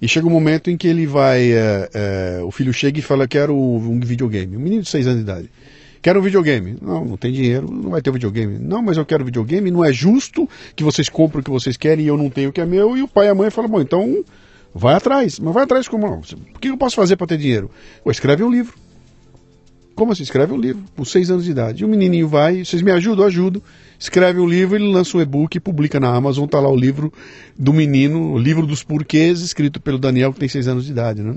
E 0.00 0.06
chega 0.06 0.26
um 0.26 0.30
momento 0.30 0.70
em 0.70 0.76
que 0.76 0.86
ele 0.86 1.06
vai, 1.06 1.52
eh, 1.52 1.90
eh, 1.92 2.40
o 2.44 2.52
filho 2.52 2.72
chega 2.72 3.00
e 3.00 3.02
fala, 3.02 3.26
quero 3.26 3.56
um 3.56 3.98
videogame, 3.98 4.56
um 4.56 4.60
menino 4.60 4.82
de 4.82 4.88
6 4.88 5.08
anos 5.08 5.24
de 5.24 5.30
idade. 5.30 5.50
Quero 6.02 6.18
um 6.18 6.22
videogame. 6.22 6.76
Não, 6.82 7.04
não 7.04 7.16
tem 7.16 7.32
dinheiro, 7.32 7.70
não 7.70 7.90
vai 7.90 8.02
ter 8.02 8.10
videogame. 8.10 8.58
Não, 8.58 8.82
mas 8.82 8.96
eu 8.96 9.06
quero 9.06 9.24
videogame, 9.24 9.70
não 9.70 9.84
é 9.84 9.92
justo 9.92 10.48
que 10.74 10.82
vocês 10.82 11.08
comprem 11.08 11.40
o 11.40 11.44
que 11.44 11.50
vocês 11.50 11.76
querem 11.76 12.04
e 12.04 12.08
eu 12.08 12.18
não 12.18 12.28
tenho 12.28 12.50
o 12.50 12.52
que 12.52 12.60
é 12.60 12.66
meu. 12.66 12.96
E 12.96 13.02
o 13.02 13.08
pai 13.08 13.26
e 13.26 13.28
a 13.30 13.34
mãe 13.34 13.50
falam, 13.50 13.70
bom, 13.70 13.80
então 13.80 14.24
vai 14.74 14.94
atrás. 14.94 15.38
Mas 15.38 15.54
vai 15.54 15.62
atrás 15.62 15.86
como? 15.86 16.08
O 16.08 16.58
que 16.58 16.68
eu 16.68 16.76
posso 16.76 16.96
fazer 16.96 17.16
para 17.16 17.28
ter 17.28 17.38
dinheiro? 17.38 17.70
Ué, 18.04 18.10
escreve 18.10 18.42
um 18.42 18.50
livro. 18.50 18.74
Como 19.94 20.10
assim? 20.10 20.24
Escreve 20.24 20.52
um 20.52 20.56
livro, 20.56 20.82
com 20.96 21.04
seis 21.04 21.30
anos 21.30 21.44
de 21.44 21.52
idade. 21.52 21.82
E 21.82 21.84
o 21.84 21.88
menininho 21.88 22.26
vai, 22.26 22.64
vocês 22.64 22.82
me 22.82 22.90
ajudam? 22.90 23.24
Eu 23.24 23.28
ajudo. 23.28 23.62
Escreve 23.96 24.40
um 24.40 24.46
livro, 24.46 24.74
ele 24.74 24.90
lança 24.90 25.16
um 25.16 25.20
e-book 25.20 25.54
e 25.54 25.60
publica 25.60 26.00
na 26.00 26.12
Amazon, 26.12 26.48
tá 26.48 26.58
lá 26.58 26.68
o 26.68 26.74
livro 26.74 27.12
do 27.56 27.72
menino, 27.72 28.32
o 28.32 28.38
livro 28.38 28.66
dos 28.66 28.82
porquês, 28.82 29.40
escrito 29.40 29.80
pelo 29.80 29.98
Daniel, 29.98 30.32
que 30.32 30.40
tem 30.40 30.48
seis 30.48 30.66
anos 30.66 30.86
de 30.86 30.90
idade, 30.90 31.22
né? 31.22 31.36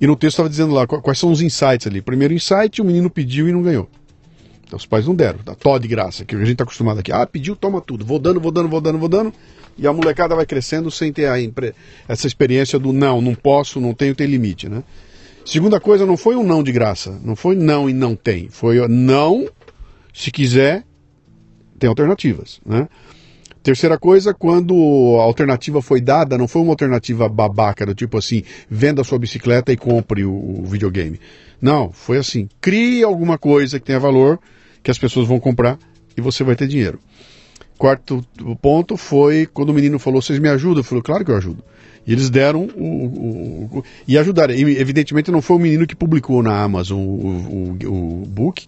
E 0.00 0.06
no 0.06 0.16
texto 0.16 0.34
estava 0.34 0.48
dizendo 0.48 0.74
lá 0.74 0.86
qu- 0.86 1.00
quais 1.00 1.18
são 1.18 1.30
os 1.30 1.40
insights 1.40 1.86
ali. 1.86 2.02
Primeiro 2.02 2.34
insight, 2.34 2.80
o 2.82 2.84
menino 2.84 3.08
pediu 3.08 3.48
e 3.48 3.52
não 3.52 3.62
ganhou. 3.62 3.88
Então 4.66 4.76
os 4.76 4.86
pais 4.86 5.06
não 5.06 5.14
deram, 5.14 5.38
dá 5.44 5.54
tó 5.54 5.78
de 5.78 5.86
graça, 5.86 6.24
que 6.24 6.34
a 6.34 6.38
gente 6.38 6.52
está 6.52 6.64
acostumado 6.64 6.98
aqui. 7.00 7.12
Ah, 7.12 7.26
pediu, 7.26 7.54
toma 7.54 7.80
tudo. 7.80 8.04
Vou 8.04 8.18
dando, 8.18 8.40
vou 8.40 8.50
dando, 8.50 8.68
vou 8.68 8.80
dando, 8.80 8.98
vou 8.98 9.08
dando. 9.08 9.32
E 9.76 9.86
a 9.86 9.92
molecada 9.92 10.34
vai 10.34 10.46
crescendo 10.46 10.90
sem 10.90 11.12
ter 11.12 11.26
a 11.26 11.40
impre- 11.40 11.74
essa 12.08 12.26
experiência 12.26 12.78
do 12.78 12.92
não, 12.92 13.20
não 13.20 13.34
posso, 13.34 13.80
não 13.80 13.92
tenho, 13.92 14.14
tem 14.14 14.26
limite, 14.26 14.68
né? 14.68 14.82
Segunda 15.44 15.78
coisa, 15.78 16.06
não 16.06 16.16
foi 16.16 16.36
um 16.36 16.42
não 16.44 16.62
de 16.62 16.72
graça. 16.72 17.20
Não 17.22 17.36
foi 17.36 17.54
não 17.54 17.88
e 17.88 17.92
não 17.92 18.16
tem. 18.16 18.48
Foi 18.48 18.86
não, 18.88 19.46
se 20.12 20.30
quiser, 20.30 20.84
tem 21.78 21.88
alternativas, 21.88 22.60
né? 22.64 22.88
Terceira 23.64 23.98
coisa, 23.98 24.34
quando 24.34 24.74
a 25.18 25.22
alternativa 25.22 25.80
foi 25.80 25.98
dada, 25.98 26.36
não 26.36 26.46
foi 26.46 26.60
uma 26.60 26.72
alternativa 26.72 27.26
babaca, 27.30 27.86
do 27.86 27.94
tipo 27.94 28.18
assim, 28.18 28.42
venda 28.68 29.02
sua 29.02 29.18
bicicleta 29.18 29.72
e 29.72 29.76
compre 29.76 30.22
o, 30.22 30.30
o 30.60 30.66
videogame. 30.66 31.18
Não, 31.62 31.90
foi 31.90 32.18
assim, 32.18 32.46
crie 32.60 33.02
alguma 33.02 33.38
coisa 33.38 33.80
que 33.80 33.86
tenha 33.86 33.98
valor, 33.98 34.38
que 34.82 34.90
as 34.90 34.98
pessoas 34.98 35.26
vão 35.26 35.40
comprar 35.40 35.78
e 36.14 36.20
você 36.20 36.44
vai 36.44 36.54
ter 36.54 36.68
dinheiro. 36.68 37.00
Quarto 37.78 38.22
ponto 38.60 38.98
foi 38.98 39.46
quando 39.46 39.70
o 39.70 39.74
menino 39.74 39.98
falou, 39.98 40.20
vocês 40.20 40.38
me 40.38 40.50
ajudam? 40.50 40.80
Eu 40.80 40.84
falei, 40.84 41.02
claro 41.02 41.24
que 41.24 41.30
eu 41.30 41.36
ajudo. 41.36 41.64
E 42.06 42.12
eles 42.12 42.28
deram 42.28 42.68
o. 42.76 42.84
o- 42.84 43.78
o- 43.78 43.84
e 44.06 44.18
ajudaram. 44.18 44.52
E, 44.52 44.76
evidentemente 44.78 45.30
não 45.30 45.40
foi 45.40 45.56
o 45.56 45.60
menino 45.60 45.86
que 45.86 45.96
publicou 45.96 46.42
na 46.42 46.62
Amazon 46.62 46.98
o, 47.00 47.78
o, 47.86 48.26
book, 48.26 48.66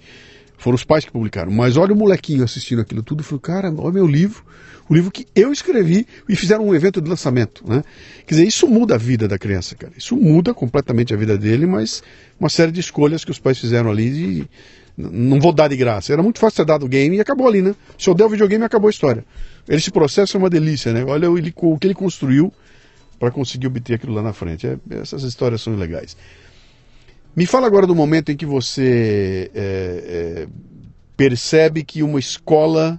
foram 0.56 0.74
os 0.74 0.84
pais 0.84 1.04
que 1.04 1.12
publicaram. 1.12 1.52
Mas 1.52 1.76
olha 1.76 1.92
o 1.92 1.96
molequinho 1.96 2.42
assistindo 2.42 2.80
aquilo 2.80 3.02
tudo 3.02 3.20
e 3.20 3.24
falou, 3.24 3.40
cara, 3.40 3.70
olha 3.76 3.92
meu 3.92 4.06
livro, 4.06 4.42
o 4.88 4.94
livro 4.94 5.10
que 5.10 5.26
eu 5.34 5.52
escrevi 5.52 6.06
e 6.28 6.36
fizeram 6.36 6.66
um 6.66 6.74
evento 6.74 7.00
de 7.00 7.08
lançamento. 7.10 7.64
Né? 7.66 7.82
Quer 8.26 8.34
dizer, 8.36 8.46
isso 8.46 8.66
muda 8.68 8.94
a 8.94 8.98
vida 8.98 9.26
da 9.26 9.38
criança, 9.38 9.74
cara. 9.74 9.92
Isso 9.96 10.16
muda 10.16 10.54
completamente 10.54 11.12
a 11.12 11.16
vida 11.16 11.36
dele, 11.36 11.66
mas 11.66 12.02
uma 12.38 12.48
série 12.48 12.70
de 12.72 12.80
escolhas 12.80 13.24
que 13.24 13.30
os 13.30 13.38
pais 13.38 13.58
fizeram 13.58 13.90
ali 13.90 14.10
de. 14.10 14.48
Não 14.98 15.38
vou 15.38 15.52
dar 15.52 15.68
de 15.68 15.76
graça. 15.76 16.12
Era 16.12 16.22
muito 16.22 16.38
fácil 16.38 16.58
ter 16.64 16.64
dado 16.64 16.86
o 16.86 16.88
game 16.88 17.16
e 17.16 17.20
acabou 17.20 17.46
ali, 17.46 17.60
né? 17.60 17.74
Se 17.98 18.08
eu 18.08 18.14
der 18.14 18.24
o 18.24 18.28
videogame, 18.30 18.64
acabou 18.64 18.88
a 18.88 18.90
história. 18.90 19.24
Esse 19.68 19.90
processo 19.90 20.36
é 20.36 20.38
uma 20.38 20.48
delícia, 20.48 20.90
né? 20.92 21.04
Olha 21.04 21.30
o, 21.30 21.36
ele- 21.36 21.52
o 21.54 21.78
que 21.78 21.86
ele 21.86 21.94
construiu 21.94 22.50
para 23.18 23.30
conseguir 23.30 23.66
obter 23.66 23.94
aquilo 23.94 24.14
lá 24.14 24.22
na 24.22 24.32
frente. 24.32 24.66
É- 24.66 24.78
essas 24.90 25.22
histórias 25.22 25.60
são 25.60 25.74
legais. 25.76 26.16
Me 27.34 27.44
fala 27.44 27.66
agora 27.66 27.86
do 27.86 27.94
momento 27.94 28.32
em 28.32 28.36
que 28.36 28.46
você 28.46 29.50
é, 29.54 30.44
é, 30.44 30.48
percebe 31.16 31.84
que 31.84 32.02
uma 32.02 32.18
escola 32.18 32.98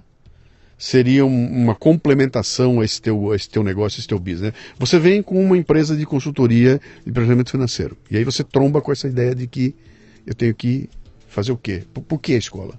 seria 0.78 1.26
um- 1.26 1.46
uma 1.50 1.74
complementação 1.74 2.80
a 2.80 2.84
esse, 2.84 3.02
teu, 3.02 3.32
a 3.32 3.36
esse 3.36 3.50
teu 3.50 3.62
negócio, 3.64 3.98
a 3.98 4.00
esse 4.00 4.08
teu 4.08 4.18
business. 4.18 4.52
né? 4.52 4.52
Você 4.78 4.98
vem 4.98 5.22
com 5.22 5.42
uma 5.44 5.58
empresa 5.58 5.96
de 5.96 6.06
consultoria 6.06 6.80
de 7.04 7.12
planejamento 7.12 7.50
financeiro. 7.50 7.96
E 8.10 8.16
aí 8.16 8.24
você 8.24 8.44
tromba 8.44 8.80
com 8.80 8.92
essa 8.92 9.08
ideia 9.08 9.34
de 9.34 9.46
que 9.48 9.74
eu 10.24 10.34
tenho 10.34 10.54
que 10.54 10.88
fazer 11.26 11.50
o 11.52 11.56
quê? 11.56 11.82
Por, 11.92 12.02
por 12.02 12.18
que 12.20 12.34
a 12.34 12.38
escola? 12.38 12.74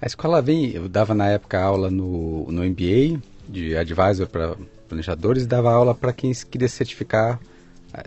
A 0.00 0.06
escola 0.06 0.40
vem, 0.42 0.70
eu 0.70 0.88
dava 0.88 1.14
na 1.14 1.28
época 1.28 1.60
aula 1.60 1.90
no, 1.90 2.50
no 2.50 2.64
MBA, 2.64 3.20
de 3.48 3.76
advisor 3.76 4.26
para 4.26 4.56
planejadores, 4.88 5.44
e 5.44 5.46
dava 5.46 5.72
aula 5.72 5.94
para 5.94 6.12
quem 6.12 6.32
queria 6.50 6.68
certificar, 6.68 7.38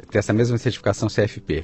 ter 0.10 0.18
essa 0.18 0.34
mesma 0.34 0.58
certificação 0.58 1.08
CFP. 1.08 1.64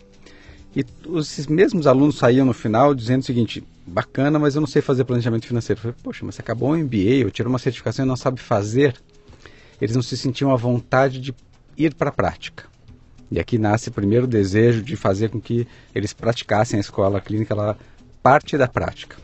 E 0.76 0.86
os- 1.08 1.32
esses 1.32 1.48
mesmos 1.48 1.86
alunos 1.86 2.18
saíam 2.18 2.46
no 2.46 2.54
final 2.54 2.96
dizendo 2.96 3.22
o 3.22 3.26
seguinte, 3.26 3.64
bacana, 3.86 4.40
mas 4.40 4.56
eu 4.56 4.62
não 4.62 4.68
sei 4.68 4.82
fazer 4.82 5.04
planejamento 5.04 5.46
financeiro. 5.46 5.80
Eu 5.80 5.82
falei, 5.82 5.98
poxa, 6.02 6.26
mas 6.26 6.36
você 6.36 6.42
acabou 6.42 6.72
um 6.72 6.76
MBA, 6.78 7.24
eu 7.24 7.32
tirou 7.32 7.52
uma 7.52 7.60
certificação 7.60 8.06
e 8.06 8.08
não 8.08 8.16
sabe 8.16 8.40
fazer. 8.40 8.96
Eles 9.82 9.96
não 9.96 10.02
se 10.02 10.16
sentiam 10.16 10.52
à 10.52 10.56
vontade 10.56 11.20
de 11.20 11.34
ir 11.78 11.94
para 11.94 12.10
a 12.10 12.14
prática. 12.14 12.66
E 13.30 13.40
aqui 13.40 13.58
nasce 13.58 13.90
o 13.90 13.92
primeiro 13.94 14.28
desejo 14.28 14.82
de 14.82 14.96
fazer 14.96 15.30
com 15.30 15.40
que 15.40 15.68
eles 15.96 16.14
praticassem 16.14 16.78
a 16.78 16.82
escola 16.82 17.20
clínica 17.22 17.56
lá, 17.56 17.76
parte 18.22 18.58
da 18.58 18.68
prática. 18.68 19.18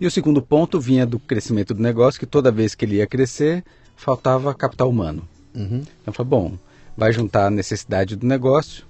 E 0.00 0.06
o 0.06 0.10
segundo 0.10 0.40
ponto 0.40 0.80
vinha 0.80 1.04
do 1.04 1.18
crescimento 1.18 1.74
do 1.74 1.82
negócio, 1.82 2.20
que 2.20 2.26
toda 2.26 2.52
vez 2.52 2.74
que 2.74 2.84
ele 2.84 2.96
ia 2.96 3.06
crescer, 3.06 3.64
faltava 3.96 4.54
capital 4.54 4.88
humano. 4.88 5.28
Uhum. 5.54 5.82
Então 6.00 6.14
foi 6.14 6.24
bom, 6.24 6.56
vai 6.96 7.12
juntar 7.12 7.46
a 7.46 7.50
necessidade 7.50 8.14
do 8.14 8.24
negócio 8.26 8.84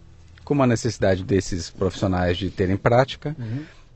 com 0.49 0.63
a 0.63 0.67
necessidade 0.67 1.23
desses 1.23 1.69
profissionais 1.69 2.39
de 2.39 2.49
terem 2.49 2.77
prática. 2.77 3.37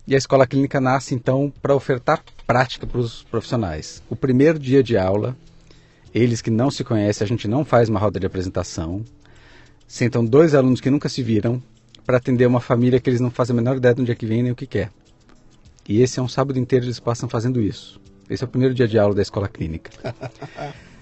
E 0.07 0.15
a 0.15 0.19
escola 0.19 0.47
clínica 0.47 0.83
nasce 0.83 1.15
então 1.15 1.51
para 1.63 1.75
ofertar 1.75 2.23
prática 2.47 2.87
para 2.87 3.01
os 3.01 3.23
profissionais. 3.23 4.03
O 4.11 4.15
primeiro 4.15 4.59
dia 4.59 4.83
de 4.83 4.99
aula, 4.99 5.35
eles 6.15 6.43
que 6.43 6.51
não 6.51 6.71
se 6.71 6.85
conhecem, 6.85 7.25
a 7.25 7.29
gente 7.29 7.49
não 7.49 7.65
faz 7.65 7.89
uma 7.89 7.99
roda 7.99 8.21
de 8.21 8.27
apresentação. 8.27 9.03
Sentam 9.89 10.23
dois 10.23 10.55
alunos 10.55 10.81
que 10.81 10.91
nunca 10.91 11.09
se 11.09 11.23
viram 11.23 11.63
para 12.05 12.19
atender 12.19 12.45
uma 12.45 12.61
família 12.61 13.01
que 13.01 13.09
eles 13.09 13.21
não 13.21 13.31
fazem 13.31 13.55
a 13.55 13.57
menor 13.57 13.79
ideia 13.79 13.95
de 13.95 14.03
onde 14.03 14.13
é 14.13 14.15
que 14.15 14.27
vem 14.27 14.43
nem 14.43 14.53
o 14.53 14.57
que 14.57 14.67
quer. 14.67 14.91
E 15.89 16.03
esse 16.03 16.19
é 16.19 16.23
um 16.23 16.29
sábado 16.29 16.59
inteiro 16.59 16.85
eles 16.85 17.01
passam 17.01 17.31
fazendo 17.31 17.63
isso. 17.63 17.99
Esse 18.29 18.45
é 18.45 18.47
o 18.47 18.49
primeiro 18.49 18.75
dia 18.75 18.87
de 18.87 18.99
aula 18.99 19.15
da 19.15 19.23
escola 19.23 19.49
clínica. 19.49 19.91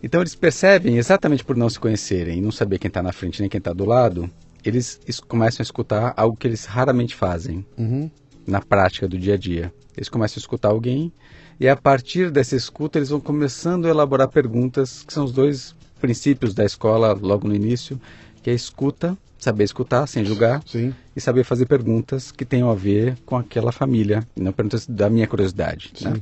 Então 0.00 0.20
eles 0.20 0.36
percebem, 0.36 0.96
exatamente 0.96 1.44
por 1.44 1.56
não 1.56 1.68
se 1.68 1.78
conhecerem 1.78 2.38
e 2.38 2.40
não 2.40 2.52
saber 2.52 2.78
quem 2.78 2.86
está 2.86 3.02
na 3.02 3.12
frente 3.12 3.40
nem 3.40 3.50
quem 3.50 3.58
está 3.58 3.72
do 3.72 3.84
lado, 3.84 4.30
eles 4.64 5.00
es- 5.06 5.20
começam 5.20 5.62
a 5.62 5.64
escutar 5.64 6.14
algo 6.16 6.36
que 6.36 6.46
eles 6.46 6.64
raramente 6.64 7.14
fazem 7.14 7.64
Uhum. 7.76 8.10
na 8.46 8.60
prática 8.60 9.06
do 9.08 9.18
dia 9.18 9.34
a 9.34 9.36
dia. 9.36 9.72
Eles 9.96 10.08
começam 10.08 10.38
a 10.38 10.40
escutar 10.40 10.68
alguém 10.68 11.12
e 11.60 11.68
a 11.68 11.76
partir 11.76 12.30
dessa 12.30 12.54
escuta 12.56 12.98
eles 12.98 13.08
vão 13.10 13.20
começando 13.20 13.86
a 13.86 13.88
elaborar 13.90 14.28
perguntas, 14.28 15.02
que 15.02 15.12
são 15.12 15.24
os 15.24 15.32
dois 15.32 15.74
princípios 16.00 16.54
da 16.54 16.64
escola 16.64 17.12
logo 17.12 17.48
no 17.48 17.54
início, 17.54 18.00
que 18.42 18.50
é 18.50 18.52
a 18.52 18.56
escuta, 18.56 19.18
saber 19.38 19.64
escutar 19.64 20.06
sem 20.06 20.24
julgar, 20.24 20.62
Sim. 20.66 20.94
e 21.14 21.20
saber 21.20 21.44
fazer 21.44 21.66
perguntas 21.66 22.30
que 22.32 22.44
tenham 22.44 22.70
a 22.70 22.74
ver 22.74 23.16
com 23.26 23.36
aquela 23.36 23.72
família, 23.72 24.26
não 24.36 24.52
perguntas 24.52 24.86
da 24.86 25.08
minha 25.10 25.26
curiosidade. 25.26 25.92
né? 26.00 26.20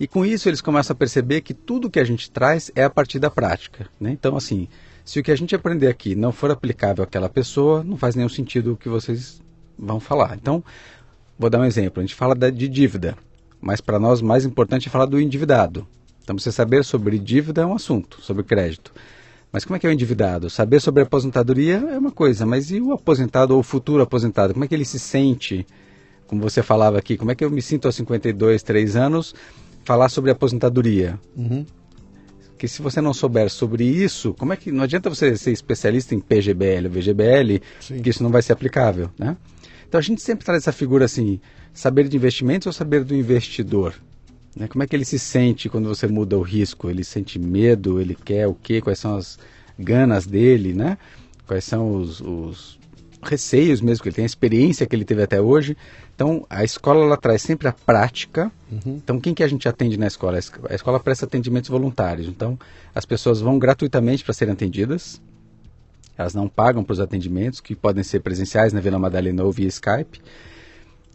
E 0.00 0.06
com 0.06 0.24
isso 0.24 0.48
eles 0.48 0.60
começam 0.60 0.94
a 0.94 0.96
perceber 0.96 1.40
que 1.40 1.52
tudo 1.52 1.90
que 1.90 1.98
a 1.98 2.04
gente 2.04 2.30
traz 2.30 2.70
é 2.74 2.84
a 2.84 2.90
partir 2.90 3.18
da 3.18 3.30
prática. 3.30 3.88
né? 4.00 4.10
Então, 4.12 4.36
assim, 4.36 4.68
se 5.08 5.18
o 5.18 5.22
que 5.22 5.30
a 5.30 5.36
gente 5.36 5.54
aprender 5.54 5.86
aqui 5.86 6.14
não 6.14 6.30
for 6.30 6.50
aplicável 6.50 7.02
àquela 7.02 7.30
pessoa, 7.30 7.82
não 7.82 7.96
faz 7.96 8.14
nenhum 8.14 8.28
sentido 8.28 8.72
o 8.72 8.76
que 8.76 8.90
vocês 8.90 9.40
vão 9.78 9.98
falar. 9.98 10.36
Então, 10.36 10.62
vou 11.38 11.48
dar 11.48 11.60
um 11.60 11.64
exemplo. 11.64 12.00
A 12.00 12.02
gente 12.02 12.14
fala 12.14 12.34
de 12.34 12.68
dívida, 12.68 13.16
mas 13.58 13.80
para 13.80 13.98
nós 13.98 14.20
mais 14.20 14.44
importante 14.44 14.88
é 14.88 14.90
falar 14.90 15.06
do 15.06 15.18
endividado. 15.18 15.86
Então, 16.22 16.38
você 16.38 16.52
saber 16.52 16.84
sobre 16.84 17.18
dívida 17.18 17.62
é 17.62 17.66
um 17.66 17.74
assunto, 17.74 18.20
sobre 18.20 18.42
crédito. 18.42 18.92
Mas 19.50 19.64
como 19.64 19.76
é 19.76 19.78
que 19.78 19.86
é 19.86 19.90
o 19.90 19.92
endividado? 19.92 20.50
Saber 20.50 20.78
sobre 20.78 21.00
a 21.00 21.06
aposentadoria 21.06 21.76
é 21.76 21.96
uma 21.96 22.12
coisa, 22.12 22.44
mas 22.44 22.70
e 22.70 22.78
o 22.78 22.92
aposentado 22.92 23.54
ou 23.54 23.60
o 23.60 23.62
futuro 23.62 24.02
aposentado? 24.02 24.52
Como 24.52 24.66
é 24.66 24.68
que 24.68 24.74
ele 24.74 24.84
se 24.84 24.98
sente 24.98 25.66
como 26.26 26.42
você 26.42 26.62
falava 26.62 26.98
aqui, 26.98 27.16
como 27.16 27.30
é 27.30 27.34
que 27.34 27.42
eu 27.42 27.50
me 27.50 27.62
sinto 27.62 27.86
aos 27.86 27.94
52, 27.96 28.62
3 28.62 28.96
anos, 28.96 29.34
falar 29.82 30.10
sobre 30.10 30.30
aposentadoria? 30.30 31.18
Uhum. 31.34 31.64
Que 32.58 32.68
se 32.68 32.82
você 32.82 33.00
não 33.00 33.14
souber 33.14 33.48
sobre 33.48 33.84
isso, 33.84 34.34
como 34.34 34.52
é 34.52 34.56
que 34.56 34.72
não 34.72 34.82
adianta 34.82 35.08
você 35.08 35.36
ser 35.36 35.52
especialista 35.52 36.14
em 36.14 36.20
PGBL 36.20 36.86
ou 36.86 36.90
VGBL, 36.90 37.62
Sim. 37.80 38.02
que 38.02 38.10
isso 38.10 38.22
não 38.22 38.30
vai 38.30 38.42
ser 38.42 38.52
aplicável, 38.52 39.10
né? 39.16 39.36
Então 39.88 39.98
a 39.98 40.02
gente 40.02 40.20
sempre 40.20 40.44
traz 40.44 40.64
essa 40.64 40.72
figura 40.72 41.06
assim, 41.06 41.40
saber 41.72 42.08
de 42.08 42.16
investimentos 42.16 42.66
ou 42.66 42.72
saber 42.72 43.04
do 43.04 43.14
investidor? 43.14 43.94
Né? 44.54 44.66
Como 44.66 44.82
é 44.82 44.86
que 44.86 44.94
ele 44.94 45.04
se 45.04 45.18
sente 45.18 45.68
quando 45.68 45.88
você 45.88 46.06
muda 46.06 46.36
o 46.36 46.42
risco? 46.42 46.90
Ele 46.90 47.04
sente 47.04 47.38
medo? 47.38 48.00
Ele 48.00 48.14
quer 48.14 48.46
o 48.48 48.54
quê? 48.54 48.80
Quais 48.80 48.98
são 48.98 49.16
as 49.16 49.38
ganas 49.78 50.26
dele, 50.26 50.74
né? 50.74 50.98
Quais 51.46 51.64
são 51.64 51.94
os, 51.94 52.20
os 52.20 52.78
receios 53.22 53.80
mesmo 53.80 54.02
que 54.02 54.08
ele 54.08 54.16
tem, 54.16 54.24
a 54.24 54.26
experiência 54.26 54.86
que 54.86 54.94
ele 54.94 55.04
teve 55.04 55.22
até 55.22 55.40
hoje. 55.40 55.76
Então, 56.18 56.44
a 56.50 56.64
escola 56.64 57.04
ela 57.04 57.16
traz 57.16 57.42
sempre 57.42 57.68
a 57.68 57.72
prática. 57.72 58.50
Então, 58.84 59.20
quem 59.20 59.32
que 59.32 59.40
a 59.44 59.46
gente 59.46 59.68
atende 59.68 59.96
na 59.96 60.08
escola? 60.08 60.34
A 60.34 60.40
esco- 60.40 60.66
A 60.68 60.74
escola 60.74 60.98
presta 60.98 61.26
atendimentos 61.26 61.70
voluntários. 61.70 62.26
Então, 62.26 62.58
as 62.92 63.04
pessoas 63.06 63.40
vão 63.40 63.56
gratuitamente 63.56 64.24
para 64.24 64.34
serem 64.34 64.52
atendidas. 64.52 65.22
Elas 66.16 66.34
não 66.34 66.48
pagam 66.48 66.82
para 66.82 66.92
os 66.94 66.98
atendimentos, 66.98 67.60
que 67.60 67.72
podem 67.76 68.02
ser 68.02 68.18
presenciais 68.18 68.72
na 68.72 68.80
Vila 68.80 68.98
Madalena 68.98 69.44
ou 69.44 69.52
via 69.52 69.68
Skype. 69.68 70.20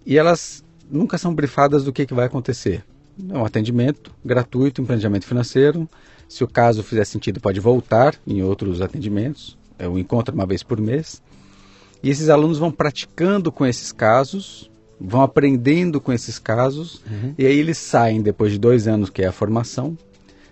E 0.06 0.18
elas 0.18 0.64
nunca 0.90 1.18
são 1.18 1.36
brifadas 1.36 1.84
do 1.84 1.92
que, 1.92 2.06
que 2.06 2.14
vai 2.14 2.28
acontecer. 2.28 2.82
É 3.30 3.38
um 3.38 3.44
atendimento 3.44 4.10
gratuito, 4.24 4.82
um 4.82 4.86
planejamento 4.86 5.26
financeiro. 5.26 5.86
Se 6.30 6.46
o 6.46 6.48
caso 6.48 6.82
fizer 6.82 7.04
sentido, 7.04 7.42
pode 7.42 7.60
voltar 7.60 8.16
em 8.26 8.42
outros 8.42 8.80
atendimentos. 8.82 9.58
É 9.78 9.86
um 9.86 10.00
encontro 10.00 10.34
uma 10.34 10.46
vez 10.46 10.64
por 10.64 10.80
mês. 10.80 11.22
E 12.02 12.10
esses 12.10 12.30
alunos 12.30 12.58
vão 12.58 12.72
praticando 12.72 13.52
com 13.52 13.66
esses 13.66 13.92
casos, 13.92 14.72
vão 15.06 15.22
aprendendo 15.22 16.00
com 16.00 16.14
esses 16.14 16.40
casos, 16.40 17.02
e 17.38 17.46
aí 17.46 17.58
eles 17.60 17.78
saem 17.78 18.22
depois 18.22 18.54
de 18.54 18.58
dois 18.58 18.88
anos, 18.88 19.10
que 19.10 19.22
é 19.22 19.28
a 19.28 19.32
formação. 19.34 19.98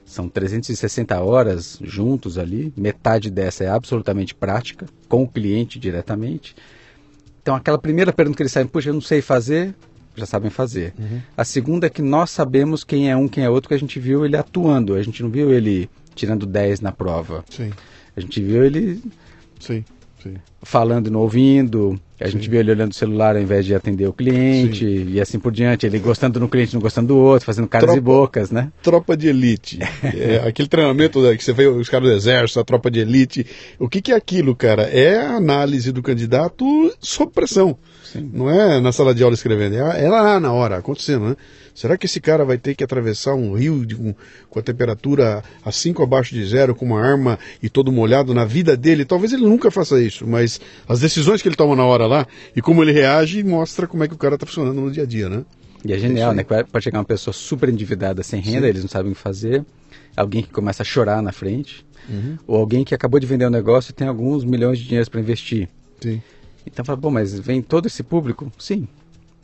São 0.05 0.27
360 0.27 1.17
horas 1.21 1.79
juntos 1.81 2.37
ali, 2.37 2.73
metade 2.75 3.29
dessa 3.31 3.63
é 3.63 3.69
absolutamente 3.69 4.35
prática, 4.35 4.85
com 5.07 5.23
o 5.23 5.27
cliente 5.27 5.79
diretamente. 5.79 6.53
Então, 7.41 7.55
aquela 7.55 7.77
primeira 7.77 8.11
pergunta 8.11 8.35
que 8.35 8.43
eles 8.43 8.51
sabem, 8.51 8.67
puxa, 8.67 8.89
eu 8.89 8.93
não 8.93 9.01
sei 9.01 9.21
fazer, 9.21 9.73
já 10.15 10.25
sabem 10.25 10.51
fazer. 10.51 10.93
A 11.37 11.45
segunda 11.45 11.87
é 11.87 11.89
que 11.89 12.01
nós 12.01 12.29
sabemos 12.29 12.83
quem 12.83 13.09
é 13.09 13.15
um, 13.15 13.27
quem 13.29 13.45
é 13.45 13.49
outro, 13.49 13.69
que 13.69 13.73
a 13.73 13.79
gente 13.79 13.99
viu 13.99 14.25
ele 14.25 14.35
atuando, 14.35 14.95
a 14.95 15.01
gente 15.01 15.23
não 15.23 15.29
viu 15.29 15.51
ele 15.51 15.89
tirando 16.13 16.45
10 16.45 16.81
na 16.81 16.91
prova. 16.91 17.45
Sim, 17.49 17.71
A 18.15 18.19
gente 18.19 18.41
viu 18.41 18.65
ele 18.65 19.01
sim, 19.61 19.85
sim. 20.21 20.33
falando 20.61 21.07
e 21.07 21.09
não 21.09 21.21
ouvindo. 21.21 21.97
A 22.21 22.27
gente 22.27 22.45
Sim. 22.45 22.49
viu 22.51 22.59
ele 22.59 22.71
olhando 22.71 22.91
o 22.91 22.95
celular 22.95 23.35
ao 23.35 23.41
invés 23.41 23.65
de 23.65 23.73
atender 23.73 24.07
o 24.07 24.13
cliente 24.13 24.85
e 24.85 25.19
assim 25.19 25.39
por 25.39 25.51
diante. 25.51 25.85
Ele 25.85 25.99
gostando 25.99 26.39
no 26.39 26.47
cliente, 26.47 26.73
não 26.73 26.81
gostando 26.81 27.07
do 27.09 27.17
outro, 27.17 27.45
fazendo 27.45 27.67
caras 27.67 27.85
Tropa- 27.85 27.97
e 27.97 28.01
bocas, 28.01 28.51
né? 28.51 28.71
Tropa 28.81 29.17
de 29.17 29.27
elite. 29.27 29.79
É, 30.13 30.47
aquele 30.47 30.67
treinamento 30.67 31.19
que 31.37 31.43
você 31.43 31.53
vê 31.53 31.67
os 31.67 31.87
caras 31.89 32.09
do 32.09 32.15
exército, 32.15 32.59
a 32.59 32.63
tropa 32.63 32.91
de 32.91 32.99
elite. 32.99 33.45
O 33.79 33.87
que, 33.89 34.01
que 34.01 34.11
é 34.11 34.15
aquilo, 34.15 34.55
cara? 34.55 34.83
É 34.83 35.19
a 35.19 35.35
análise 35.37 35.91
do 35.91 36.01
candidato 36.01 36.65
sob 36.99 37.31
pressão. 37.31 37.77
Sim. 38.03 38.29
Não 38.33 38.49
é 38.49 38.79
na 38.79 38.91
sala 38.91 39.15
de 39.15 39.23
aula 39.23 39.33
escrevendo, 39.35 39.75
é 39.75 40.03
é 40.05 40.09
lá 40.09 40.39
na 40.39 40.51
hora, 40.51 40.77
acontecendo, 40.77 41.29
né? 41.29 41.35
Será 41.73 41.97
que 41.97 42.05
esse 42.05 42.19
cara 42.19 42.43
vai 42.45 42.57
ter 42.57 42.75
que 42.75 42.83
atravessar 42.83 43.33
um 43.33 43.53
rio 43.53 43.85
de- 43.85 43.95
com, 43.95 44.13
com 44.49 44.59
a 44.59 44.61
temperatura 44.61 45.43
a 45.63 45.71
5 45.71 46.03
abaixo 46.03 46.33
de 46.35 46.45
zero, 46.45 46.75
com 46.75 46.85
uma 46.85 47.01
arma 47.01 47.39
e 47.63 47.69
todo 47.69 47.91
molhado 47.91 48.33
na 48.33 48.45
vida 48.45 48.75
dele? 48.77 49.05
Talvez 49.05 49.33
ele 49.33 49.43
nunca 49.43 49.71
faça 49.71 49.99
isso, 50.01 50.27
mas 50.27 50.59
as 50.87 50.99
decisões 50.99 51.41
que 51.41 51.47
ele 51.47 51.55
toma 51.55 51.75
na 51.75 51.85
hora 51.85 52.05
lá 52.07 52.27
e 52.55 52.61
como 52.61 52.83
ele 52.83 52.91
reage 52.91 53.43
mostra 53.43 53.87
como 53.87 54.03
é 54.03 54.07
que 54.07 54.13
o 54.13 54.17
cara 54.17 54.35
está 54.35 54.45
funcionando 54.45 54.79
no 54.81 54.91
dia 54.91 55.03
a 55.03 55.05
dia, 55.05 55.29
né? 55.29 55.43
E 55.83 55.93
é 55.93 55.97
genial, 55.97 56.33
né? 56.33 56.43
Pode 56.43 56.83
chegar 56.83 56.99
uma 56.99 57.05
pessoa 57.05 57.33
super 57.33 57.67
endividada, 57.69 58.21
sem 58.21 58.39
renda, 58.39 58.61
Sim. 58.61 58.67
eles 58.67 58.81
não 58.83 58.89
sabem 58.89 59.11
o 59.11 59.15
que 59.15 59.21
fazer. 59.21 59.65
Alguém 60.15 60.43
que 60.43 60.49
começa 60.49 60.83
a 60.83 60.85
chorar 60.85 61.21
na 61.23 61.31
frente. 61.31 61.83
Uhum. 62.09 62.37
Ou 62.45 62.57
alguém 62.57 62.83
que 62.83 62.93
acabou 62.93 63.19
de 63.19 63.25
vender 63.25 63.47
um 63.47 63.49
negócio 63.51 63.89
e 63.91 63.93
tem 63.93 64.07
alguns 64.07 64.43
milhões 64.43 64.77
de 64.77 64.85
dinheiros 64.85 65.09
para 65.09 65.19
investir. 65.19 65.67
Sim. 65.99 66.21
Então 66.67 66.85
fala, 66.85 66.97
bom, 66.97 67.09
mas 67.09 67.39
vem 67.39 67.61
todo 67.63 67.87
esse 67.87 68.03
público? 68.03 68.51
Sim. 68.59 68.87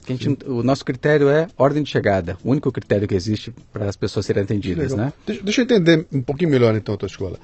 Gente 0.08 0.30
o 0.45 0.64
nosso 0.64 0.86
critério 0.86 1.30
é 1.30 1.47
ordem 1.58 1.84
de 1.84 1.89
chegada. 1.89 2.38
O 2.43 2.51
único 2.51 2.72
critério 2.72 3.08
que 3.08 3.16
existe 3.16 3.53
para 3.74 3.89
as 3.89 3.95
pessoas 3.95 4.26
serem 4.26 4.43
atendidas, 4.43 4.91
Legal. 4.91 5.08
né? 5.08 5.14
Deixa, 5.26 5.43
deixa 5.43 5.62
eu 5.62 5.66
entender 5.66 6.05
um 6.12 6.22
pouquinho 6.22 6.49
melhor 6.49 6.76
então 6.76 6.95
a 6.95 6.97
tua 6.97 7.08
escola. 7.08 7.38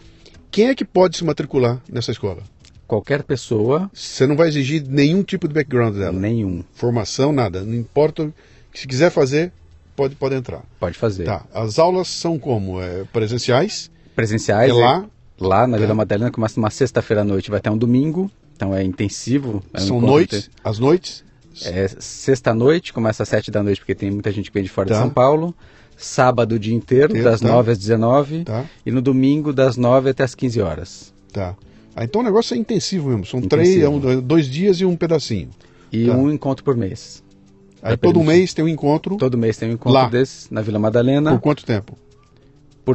Quem 0.50 0.68
é 0.68 0.76
que 0.76 0.86
pode 0.86 1.18
se 1.18 1.24
matricular 1.26 1.82
nessa 1.92 2.12
escola? 2.12 2.42
Qualquer 2.88 3.24
pessoa, 3.24 3.90
Você 3.94 4.28
não 4.28 4.36
vai 4.36 4.48
exigir 4.50 4.84
nenhum 4.88 5.24
tipo 5.24 5.48
de 5.48 5.54
background 5.54 5.96
dela. 5.96 6.12
nenhum, 6.12 6.64
Formação, 6.74 7.32
nada. 7.32 7.64
Não 7.64 7.74
importa. 7.74 8.32
Se 8.74 8.88
quiser 8.88 9.10
fazer, 9.10 9.52
pode, 9.96 10.16
pode 10.16 10.36
entrar. 10.36 10.62
pode 10.80 10.98
fazer. 10.98 11.24
Tá. 11.26 11.44
As 11.54 11.80
aulas 11.80 12.08
são 12.08 12.38
como? 12.38 12.82
É, 12.82 13.04
presenciais? 13.12 13.90
Presenciais, 14.16 14.70
É 14.70 14.74
lá? 14.74 15.06
lá 15.40 15.66
na. 15.68 15.78
Vila 15.78 15.96
Madalena, 15.96 16.30
começa 16.32 16.60
uma 16.60 16.70
sexta-feira 16.70 17.22
à 17.22 17.26
noite, 17.26 17.50
vai 17.50 17.58
até 17.60 17.72
um 17.72 17.78
domingo, 17.78 18.30
então 18.56 18.76
é 18.76 18.84
intensivo. 18.84 19.64
é 19.74 19.82
um 19.82 19.88
são 19.88 20.02
noites? 20.02 20.50
As 20.64 20.78
noites? 20.78 21.24
É 21.66 21.88
sexta-noite, 22.00 22.92
começa 22.94 23.24
às 23.24 23.30
sete 23.30 23.52
da 23.52 23.62
noite, 23.62 23.80
porque 23.80 23.94
tem 23.96 24.10
muita 24.10 24.32
gente 24.32 24.50
que 24.50 24.54
vem 24.54 24.64
de 24.64 24.70
fora 24.70 24.88
Tá. 24.90 24.96
de 24.96 25.00
São 25.02 25.10
Paulo. 25.10 25.54
Sábado 25.96 26.56
o 26.56 26.60
dia 26.60 26.74
inteiro, 26.74 27.12
Inteiro, 27.12 27.30
das 27.30 27.40
tá. 27.42 27.48
9 27.48 27.72
às 27.72 27.78
19 27.78 28.44
Tá. 28.44 28.66
E 28.86 28.92
no 28.92 29.02
domingo, 29.02 29.54
das 29.54 29.78
9 29.78 30.10
até 30.10 30.24
as 30.24 30.34
15 30.34 30.60
horas. 30.62 31.14
Tá. 31.32 31.56
Ah, 31.96 32.04
então 32.04 32.22
o 32.22 32.24
negócio 32.24 32.56
é 32.56 32.58
intensivo 32.58 33.10
mesmo. 33.10 33.26
São 33.26 33.40
Intensivo. 33.40 34.00
três, 34.02 34.18
é 34.18 34.22
dois 34.22 34.48
dias 34.48 34.78
e 34.82 34.86
um 34.86 34.96
pedacinho. 34.96 35.50
E 35.92 36.08
Tá. 36.08 36.14
um 36.18 36.32
encontro 36.32 36.64
por 36.66 36.76
mês. 36.76 37.24
Aí 37.84 37.96
todo 37.98 38.14
permitir. 38.16 38.28
mês 38.40 38.54
tem 38.54 38.66
um 38.66 38.68
encontro. 38.68 39.18
Todo 39.18 39.38
mês 39.38 39.58
tem 39.58 39.70
um 39.70 39.74
encontro 39.74 39.92
Lá. 40.00 40.08
desse 40.10 40.52
na 40.52 40.62
Vila 40.62 40.80
Madalena 40.80 41.32
Por 41.32 41.38
por, 41.38 41.44
quanto 41.44 41.66
tempo? 41.66 41.96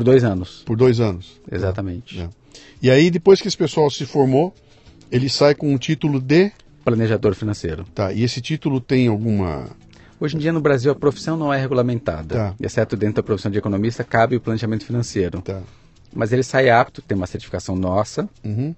dois 0.03 0.25
anos. 0.25 0.63
Por 0.67 0.77
dois 0.77 0.99
anos. 0.99 1.41
Exatamente. 1.51 2.21
É. 2.21 2.29
E 2.83 2.91
aí, 2.91 3.11
depois 3.11 3.41
que 3.41 3.47
esse 3.49 3.57
pessoal 3.57 3.89
se 3.91 4.05
formou, 4.05 4.53
ele 5.13 5.29
sai 5.29 5.55
com 5.55 5.73
um 5.73 5.79
título 5.79 6.21
de. 6.21 6.51
Planejador 6.89 7.35
financeiro. 7.35 7.85
Tá. 7.95 8.13
E 8.13 8.23
esse 8.23 8.41
título 8.41 8.81
tem 8.81 9.09
alguma. 9.09 9.67
Hoje 10.21 10.37
em 10.37 10.39
dia 10.39 10.53
no 10.53 10.61
Brasil 10.61 10.91
a 10.91 10.95
profissão 10.95 11.37
não 11.37 11.53
é 11.53 11.61
regulamentada. 11.61 12.35
Tá. 12.35 12.55
Exceto 12.61 12.97
dentro 12.97 13.17
da 13.17 13.23
profissão 13.23 13.51
de 13.51 13.59
economista, 13.59 14.03
cabe 14.03 14.37
o 14.37 14.41
planejamento 14.41 14.85
financeiro. 14.85 15.41
Tá. 15.43 15.61
Mas 16.13 16.33
ele 16.33 16.43
sai 16.43 16.71
apto, 16.71 17.03
tem 17.03 17.17
uma 17.17 17.27
certificação 17.27 17.77
nossa, 17.77 18.29
Uhum. 18.45 18.75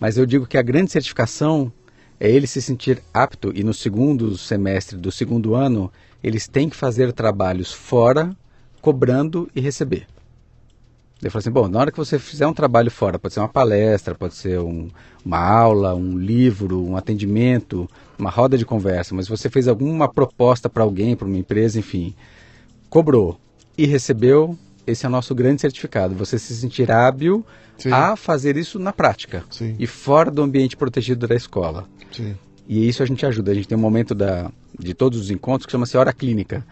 Mas 0.00 0.16
eu 0.18 0.26
digo 0.26 0.46
que 0.46 0.58
a 0.58 0.62
grande 0.62 0.90
certificação 0.90 1.72
é 2.18 2.28
ele 2.28 2.46
se 2.46 2.60
sentir 2.60 3.02
apto 3.12 3.52
e 3.54 3.62
no 3.62 3.72
segundo 3.72 4.36
semestre 4.36 4.98
do 4.98 5.12
segundo 5.12 5.54
ano 5.54 5.90
eles 6.22 6.48
têm 6.48 6.68
que 6.68 6.76
fazer 6.76 7.12
trabalhos 7.12 7.72
fora, 7.72 8.34
cobrando 8.80 9.48
e 9.54 9.60
receber. 9.60 10.06
Ele 11.24 11.30
falou 11.30 11.40
assim, 11.40 11.50
bom, 11.50 11.68
na 11.68 11.78
hora 11.80 11.90
que 11.90 11.96
você 11.96 12.18
fizer 12.18 12.46
um 12.46 12.52
trabalho 12.52 12.90
fora, 12.90 13.18
pode 13.18 13.32
ser 13.32 13.40
uma 13.40 13.48
palestra, 13.48 14.14
pode 14.14 14.34
ser 14.34 14.60
um- 14.60 14.90
uma 15.24 15.38
aula, 15.38 15.94
um 15.94 16.18
livro, 16.18 16.84
um 16.84 16.96
atendimento, 16.98 17.88
uma 18.18 18.28
roda 18.28 18.58
de 18.58 18.64
conversa, 18.66 19.14
mas 19.14 19.26
você 19.26 19.48
fez 19.48 19.66
alguma 19.66 20.06
proposta 20.06 20.68
para 20.68 20.82
alguém, 20.82 21.16
para 21.16 21.26
uma 21.26 21.38
empresa, 21.38 21.78
enfim, 21.78 22.14
cobrou 22.90 23.38
e 23.76 23.86
recebeu, 23.86 24.56
esse 24.86 25.06
é 25.06 25.08
o 25.08 25.12
nosso 25.12 25.34
grande 25.34 25.60
certificado. 25.62 26.14
Você 26.14 26.38
se 26.38 26.54
sentir 26.54 26.90
hábil 26.92 27.44
Sim. 27.78 27.90
a 27.90 28.16
fazer 28.16 28.56
isso 28.58 28.78
na 28.78 28.92
prática 28.92 29.44
Sim. 29.50 29.74
e 29.78 29.86
fora 29.86 30.30
do 30.30 30.42
ambiente 30.42 30.76
protegido 30.76 31.26
da 31.26 31.34
escola. 31.34 31.86
Sim. 32.12 32.34
E 32.68 32.86
isso 32.86 33.02
a 33.02 33.06
gente 33.06 33.24
ajuda. 33.26 33.50
A 33.50 33.54
gente 33.54 33.66
tem 33.68 33.76
um 33.76 33.80
momento 33.80 34.14
da, 34.14 34.50
de 34.78 34.92
todos 34.94 35.18
os 35.18 35.30
encontros 35.30 35.64
que 35.66 35.72
chama-se 35.72 35.96
hora 35.96 36.12
clínica, 36.12 36.64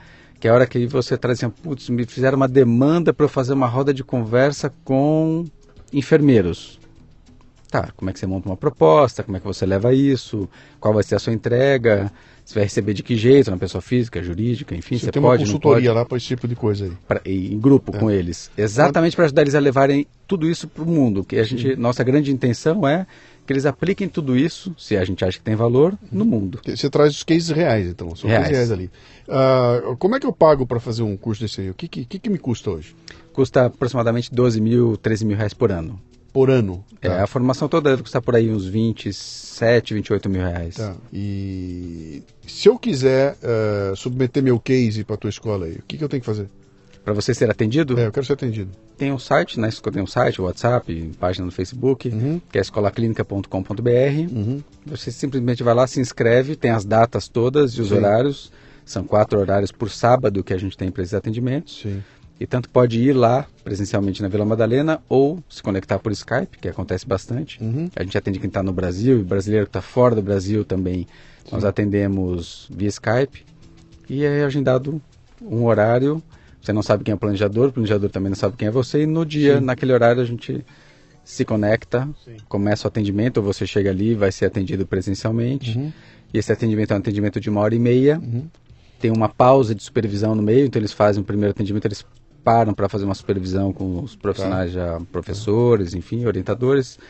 que 0.42 0.48
é 0.48 0.50
a 0.50 0.54
hora 0.54 0.66
que 0.66 0.84
você 0.88 1.16
traz 1.16 1.38
assim, 1.38 1.48
putz, 1.62 1.88
me 1.88 2.04
fizeram 2.04 2.36
uma 2.36 2.48
demanda 2.48 3.12
para 3.14 3.24
eu 3.24 3.28
fazer 3.28 3.52
uma 3.52 3.68
roda 3.68 3.94
de 3.94 4.02
conversa 4.02 4.72
com 4.84 5.44
enfermeiros. 5.92 6.80
Tá, 7.70 7.90
como 7.96 8.10
é 8.10 8.12
que 8.12 8.18
você 8.18 8.26
monta 8.26 8.48
uma 8.48 8.56
proposta, 8.56 9.22
como 9.22 9.36
é 9.36 9.40
que 9.40 9.46
você 9.46 9.64
leva 9.64 9.94
isso, 9.94 10.48
qual 10.80 10.92
vai 10.92 11.04
ser 11.04 11.14
a 11.14 11.18
sua 11.20 11.32
entrega, 11.32 12.12
você 12.44 12.54
vai 12.54 12.64
receber 12.64 12.92
de 12.92 13.02
que 13.04 13.16
jeito, 13.16 13.50
na 13.52 13.56
pessoa 13.56 13.80
física, 13.80 14.20
jurídica, 14.22 14.74
enfim, 14.74 14.98
Você 14.98 15.06
você, 15.06 15.10
tem 15.12 15.22
uma 15.22 15.28
pode, 15.30 15.44
pode 15.44 15.52
consultoria 15.52 15.92
lá 15.92 16.04
para 16.04 16.18
esse 16.18 16.26
tipo 16.26 16.46
de 16.48 16.54
coisa 16.56 16.86
aí. 16.86 16.92
pra- 17.06 17.22
em 17.24 17.58
grupo 17.58 17.92
com 17.96 18.10
eles, 18.10 18.50
exatamente 18.58 19.14
para 19.14 19.26
ajudar 19.26 19.42
eles 19.42 19.54
a 19.54 19.60
levarem 19.60 20.06
tudo 20.26 20.50
isso 20.50 20.66
para 20.68 20.82
o 20.82 20.86
mundo. 20.86 21.22
Que 21.24 21.36
a 21.36 21.44
gente, 21.44 21.74
nossa 21.76 22.02
grande 22.04 22.30
intenção 22.32 22.86
é 22.86 23.06
que 23.46 23.52
eles 23.52 23.64
apliquem 23.64 24.06
tudo 24.08 24.36
isso, 24.36 24.74
se 24.78 24.96
a 24.96 25.04
gente 25.04 25.24
acha 25.24 25.38
que 25.38 25.44
tem 25.44 25.56
valor, 25.56 25.96
no 26.12 26.24
mundo. 26.26 26.60
Você 26.64 26.90
traz 26.90 27.12
os 27.14 27.22
cases 27.22 27.48
reais, 27.48 27.88
então. 27.88 28.14
São 28.14 28.28
Reais. 28.28 28.44
cases 28.48 28.56
reais 28.68 28.70
ali. 28.72 28.90
Ah, 29.28 29.80
como 29.98 30.16
é 30.16 30.20
que 30.20 30.26
eu 30.26 30.32
pago 30.32 30.66
para 30.66 30.80
fazer 30.80 31.02
um 31.02 31.16
curso 31.16 31.42
desse 31.42 31.60
aí? 31.60 31.70
O 31.70 31.74
que, 31.74 31.88
que, 31.88 32.18
que 32.18 32.30
me 32.30 32.38
custa 32.38 32.70
hoje? 32.70 32.94
Custa 33.32 33.66
aproximadamente 33.66 34.32
12 34.34 34.60
mil, 34.60 34.96
13 34.96 35.24
mil 35.24 35.36
reais 35.36 35.54
por 35.54 35.70
ano. 35.72 36.00
Por 36.32 36.50
ano? 36.50 36.84
É, 37.00 37.08
Tá. 37.08 37.24
a 37.24 37.26
formação 37.26 37.68
toda 37.68 37.90
deve 37.90 38.02
custar 38.02 38.22
por 38.22 38.34
aí 38.34 38.50
uns 38.50 38.66
27, 38.66 39.94
28 39.94 40.28
mil 40.30 40.42
reais. 40.42 40.76
Tá. 40.76 40.94
E 41.12 42.22
se 42.46 42.68
eu 42.68 42.78
quiser 42.78 43.36
ah, 43.42 43.92
submeter 43.96 44.42
meu 44.42 44.58
case 44.58 45.04
para 45.04 45.16
tua 45.16 45.30
escola 45.30 45.66
aí, 45.66 45.74
o 45.74 45.82
que, 45.86 45.98
que 45.98 46.04
eu 46.04 46.08
tenho 46.08 46.20
que 46.20 46.26
fazer? 46.26 46.48
Para 47.04 47.12
você 47.14 47.34
ser 47.34 47.50
atendido? 47.50 47.98
É, 47.98 48.06
eu 48.06 48.12
quero 48.12 48.24
ser 48.24 48.34
atendido. 48.34 48.70
Tem 48.96 49.10
um 49.12 49.18
site, 49.18 49.58
né? 49.58 49.68
Tem 49.92 50.00
um 50.02 50.06
site, 50.06 50.40
WhatsApp, 50.40 51.10
página 51.18 51.44
no 51.44 51.50
Facebook, 51.50 52.08
Uhum. 52.08 52.40
que 52.50 52.58
é 52.58 52.60
escolaclinica.com.br. 52.60 54.62
Você 54.86 55.10
simplesmente 55.10 55.62
vai 55.62 55.74
lá, 55.74 55.86
se 55.86 56.00
inscreve, 56.00 56.56
tem 56.56 56.70
as 56.70 56.84
datas 56.84 57.28
todas 57.28 57.72
e 57.72 57.80
os 57.80 57.88
Sim. 57.88 57.96
horários. 57.96 58.52
São 58.84 59.04
quatro 59.04 59.38
horários 59.38 59.70
por 59.72 59.90
sábado 59.90 60.42
que 60.42 60.52
a 60.52 60.58
gente 60.58 60.76
tem 60.76 60.90
para 60.90 61.02
esses 61.02 61.14
atendimentos. 61.14 61.80
Sim. 61.82 62.02
E 62.40 62.46
tanto 62.46 62.68
pode 62.68 63.00
ir 63.00 63.12
lá 63.12 63.46
presencialmente 63.62 64.20
na 64.20 64.28
Vila 64.28 64.44
Madalena 64.44 65.00
ou 65.08 65.42
se 65.48 65.62
conectar 65.62 65.98
por 66.00 66.10
Skype, 66.10 66.58
que 66.58 66.68
acontece 66.68 67.06
bastante. 67.06 67.62
Uhum. 67.62 67.88
A 67.94 68.02
gente 68.02 68.18
atende 68.18 68.40
quem 68.40 68.48
está 68.48 68.62
no 68.62 68.72
Brasil 68.72 69.20
e 69.20 69.22
brasileiro 69.22 69.66
que 69.66 69.70
está 69.70 69.80
fora 69.80 70.14
do 70.16 70.22
Brasil 70.22 70.64
também. 70.64 71.06
Nós 71.52 71.64
atendemos 71.64 72.68
via 72.70 72.88
Skype 72.88 73.44
e 74.08 74.24
é 74.24 74.44
agendado 74.44 75.00
um 75.40 75.64
horário. 75.66 76.22
Você 76.60 76.72
não 76.72 76.82
sabe 76.82 77.04
quem 77.04 77.12
é 77.12 77.14
o 77.14 77.18
planejador, 77.18 77.68
o 77.68 77.72
planejador 77.72 78.10
também 78.10 78.30
não 78.30 78.36
sabe 78.36 78.56
quem 78.56 78.68
é 78.68 78.70
você. 78.70 79.02
E 79.02 79.06
no 79.06 79.24
dia, 79.24 79.58
Sim. 79.58 79.64
naquele 79.64 79.92
horário, 79.92 80.20
a 80.22 80.24
gente 80.24 80.64
se 81.24 81.44
conecta, 81.44 82.08
Sim. 82.24 82.36
começa 82.48 82.86
o 82.86 82.88
atendimento, 82.88 83.38
ou 83.38 83.42
você 83.44 83.66
chega 83.66 83.90
ali 83.90 84.10
e 84.10 84.14
vai 84.14 84.32
ser 84.32 84.46
atendido 84.46 84.86
presencialmente. 84.86 85.78
Uhum. 85.78 85.92
E 86.32 86.38
esse 86.38 86.50
atendimento 86.50 86.92
é 86.92 86.94
um 86.94 86.98
atendimento 86.98 87.40
de 87.40 87.50
uma 87.50 87.60
hora 87.60 87.74
e 87.74 87.78
meia. 87.78 88.18
Uhum. 88.18 88.48
Tem 89.02 89.10
uma 89.10 89.28
pausa 89.28 89.74
de 89.74 89.82
supervisão 89.82 90.32
no 90.32 90.42
meio, 90.42 90.64
então 90.64 90.78
eles 90.78 90.92
fazem 90.92 91.20
o 91.20 91.24
primeiro 91.26 91.50
atendimento, 91.50 91.86
eles 91.86 92.06
param 92.44 92.72
para 92.72 92.88
fazer 92.88 93.04
uma 93.04 93.16
supervisão 93.16 93.72
com 93.72 94.00
os 94.00 94.14
profissionais 94.14 94.70
já 94.70 95.00
professores, 95.10 95.92
enfim, 95.92 96.24
orientadores, 96.24 97.00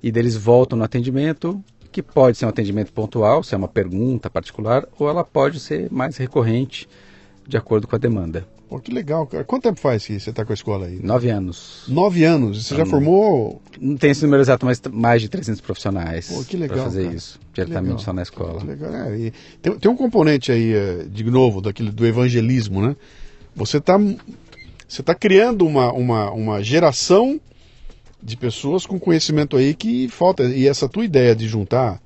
e 0.00 0.12
deles 0.12 0.36
voltam 0.36 0.78
no 0.78 0.84
atendimento, 0.84 1.60
que 1.90 2.00
pode 2.00 2.38
ser 2.38 2.46
um 2.46 2.50
atendimento 2.50 2.92
pontual, 2.92 3.42
se 3.42 3.52
é 3.52 3.58
uma 3.58 3.66
pergunta 3.66 4.30
particular, 4.30 4.86
ou 4.96 5.08
ela 5.08 5.24
pode 5.24 5.58
ser 5.58 5.90
mais 5.90 6.16
recorrente, 6.16 6.88
de 7.44 7.56
acordo 7.56 7.88
com 7.88 7.96
a 7.96 7.98
demanda. 7.98 8.46
Pô, 8.68 8.78
que 8.78 8.92
legal, 8.92 9.26
cara. 9.26 9.44
Quanto 9.44 9.64
tempo 9.64 9.78
faz 9.78 10.06
que 10.06 10.18
você 10.18 10.30
está 10.30 10.44
com 10.44 10.52
a 10.52 10.54
escola 10.54 10.86
aí? 10.86 10.98
Nove 11.02 11.28
anos. 11.28 11.84
Nove 11.86 12.24
anos. 12.24 12.66
Você 12.66 12.76
já 12.76 12.86
formou. 12.86 13.60
Não 13.80 13.96
tem 13.96 14.10
esse 14.10 14.24
número 14.24 14.42
exato, 14.42 14.64
mas 14.64 14.80
mais 14.90 15.20
de 15.20 15.28
300 15.28 15.60
profissionais 15.60 16.28
Pô, 16.28 16.42
que 16.44 16.56
legal, 16.56 16.76
para 16.76 16.84
fazer 16.86 17.04
cara. 17.04 17.16
isso, 17.16 17.40
diretamente 17.52 18.02
só 18.02 18.12
na 18.12 18.22
escola. 18.22 18.60
Que 18.60 18.66
legal. 18.66 18.92
É, 18.94 19.32
tem, 19.60 19.78
tem 19.78 19.90
um 19.90 19.96
componente 19.96 20.50
aí, 20.50 20.72
é, 20.72 21.04
de 21.04 21.24
novo, 21.24 21.60
daquele, 21.60 21.90
do 21.90 22.06
evangelismo, 22.06 22.80
né? 22.80 22.96
Você 23.54 23.78
está 23.78 23.98
você 24.88 25.02
tá 25.02 25.14
criando 25.14 25.66
uma, 25.66 25.92
uma, 25.92 26.30
uma 26.30 26.62
geração 26.62 27.40
de 28.22 28.36
pessoas 28.36 28.86
com 28.86 28.98
conhecimento 28.98 29.56
aí 29.56 29.74
que 29.74 30.08
falta. 30.08 30.44
E 30.44 30.66
essa 30.68 30.88
tua 30.88 31.04
ideia 31.04 31.34
de 31.34 31.48
juntar 31.48 32.00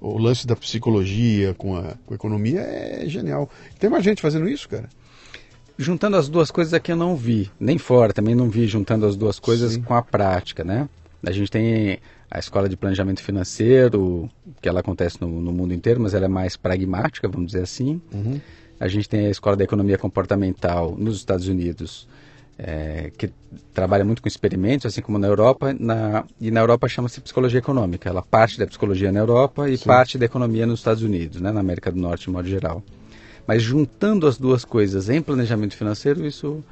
o 0.00 0.18
lance 0.18 0.46
da 0.46 0.54
psicologia 0.54 1.54
com 1.54 1.76
a, 1.76 1.94
com 2.04 2.12
a 2.12 2.14
economia 2.14 2.60
é 2.60 3.04
genial. 3.06 3.48
Tem 3.78 3.88
mais 3.88 4.04
gente 4.04 4.20
fazendo 4.20 4.48
isso, 4.48 4.68
cara? 4.68 4.88
Juntando 5.76 6.16
as 6.16 6.28
duas 6.28 6.50
coisas 6.50 6.72
aqui 6.72 6.92
eu 6.92 6.96
não 6.96 7.16
vi, 7.16 7.50
nem 7.58 7.78
fora 7.78 8.12
também 8.12 8.34
não 8.34 8.48
vi 8.48 8.66
juntando 8.66 9.06
as 9.06 9.16
duas 9.16 9.40
coisas 9.40 9.72
Sim. 9.72 9.82
com 9.82 9.94
a 9.94 10.02
prática, 10.02 10.62
né? 10.62 10.88
A 11.26 11.32
gente 11.32 11.50
tem 11.50 11.98
a 12.30 12.38
escola 12.38 12.68
de 12.68 12.76
planejamento 12.76 13.22
financeiro, 13.22 14.28
que 14.60 14.68
ela 14.68 14.80
acontece 14.80 15.20
no, 15.20 15.28
no 15.40 15.52
mundo 15.52 15.72
inteiro, 15.72 16.00
mas 16.00 16.14
ela 16.14 16.26
é 16.26 16.28
mais 16.28 16.56
pragmática, 16.56 17.28
vamos 17.28 17.48
dizer 17.52 17.62
assim. 17.62 18.00
Uhum. 18.12 18.40
A 18.78 18.88
gente 18.88 19.08
tem 19.08 19.26
a 19.26 19.30
escola 19.30 19.56
da 19.56 19.64
economia 19.64 19.96
comportamental 19.96 20.94
nos 20.98 21.16
Estados 21.16 21.48
Unidos, 21.48 22.08
é, 22.58 23.10
que 23.16 23.30
trabalha 23.72 24.04
muito 24.04 24.20
com 24.20 24.28
experimentos, 24.28 24.86
assim 24.86 25.00
como 25.00 25.18
na 25.18 25.26
Europa. 25.26 25.74
Na, 25.78 26.24
e 26.40 26.50
na 26.50 26.60
Europa 26.60 26.88
chama-se 26.88 27.20
psicologia 27.20 27.58
econômica. 27.58 28.08
Ela 28.08 28.22
parte 28.22 28.58
da 28.58 28.66
psicologia 28.66 29.10
na 29.12 29.20
Europa 29.20 29.68
e 29.68 29.76
Sim. 29.76 29.84
parte 29.84 30.18
da 30.18 30.26
economia 30.26 30.66
nos 30.66 30.80
Estados 30.80 31.02
Unidos, 31.02 31.40
né, 31.40 31.52
na 31.52 31.60
América 31.60 31.90
do 31.90 32.00
Norte, 32.00 32.24
de 32.24 32.30
modo 32.30 32.48
geral. 32.48 32.82
Mas 33.46 33.62
juntando 33.62 34.26
as 34.26 34.38
duas 34.38 34.64
coisas 34.64 35.08
em 35.08 35.20
planejamento 35.20 35.76
financeiro, 35.76 36.26
isso 36.26 36.62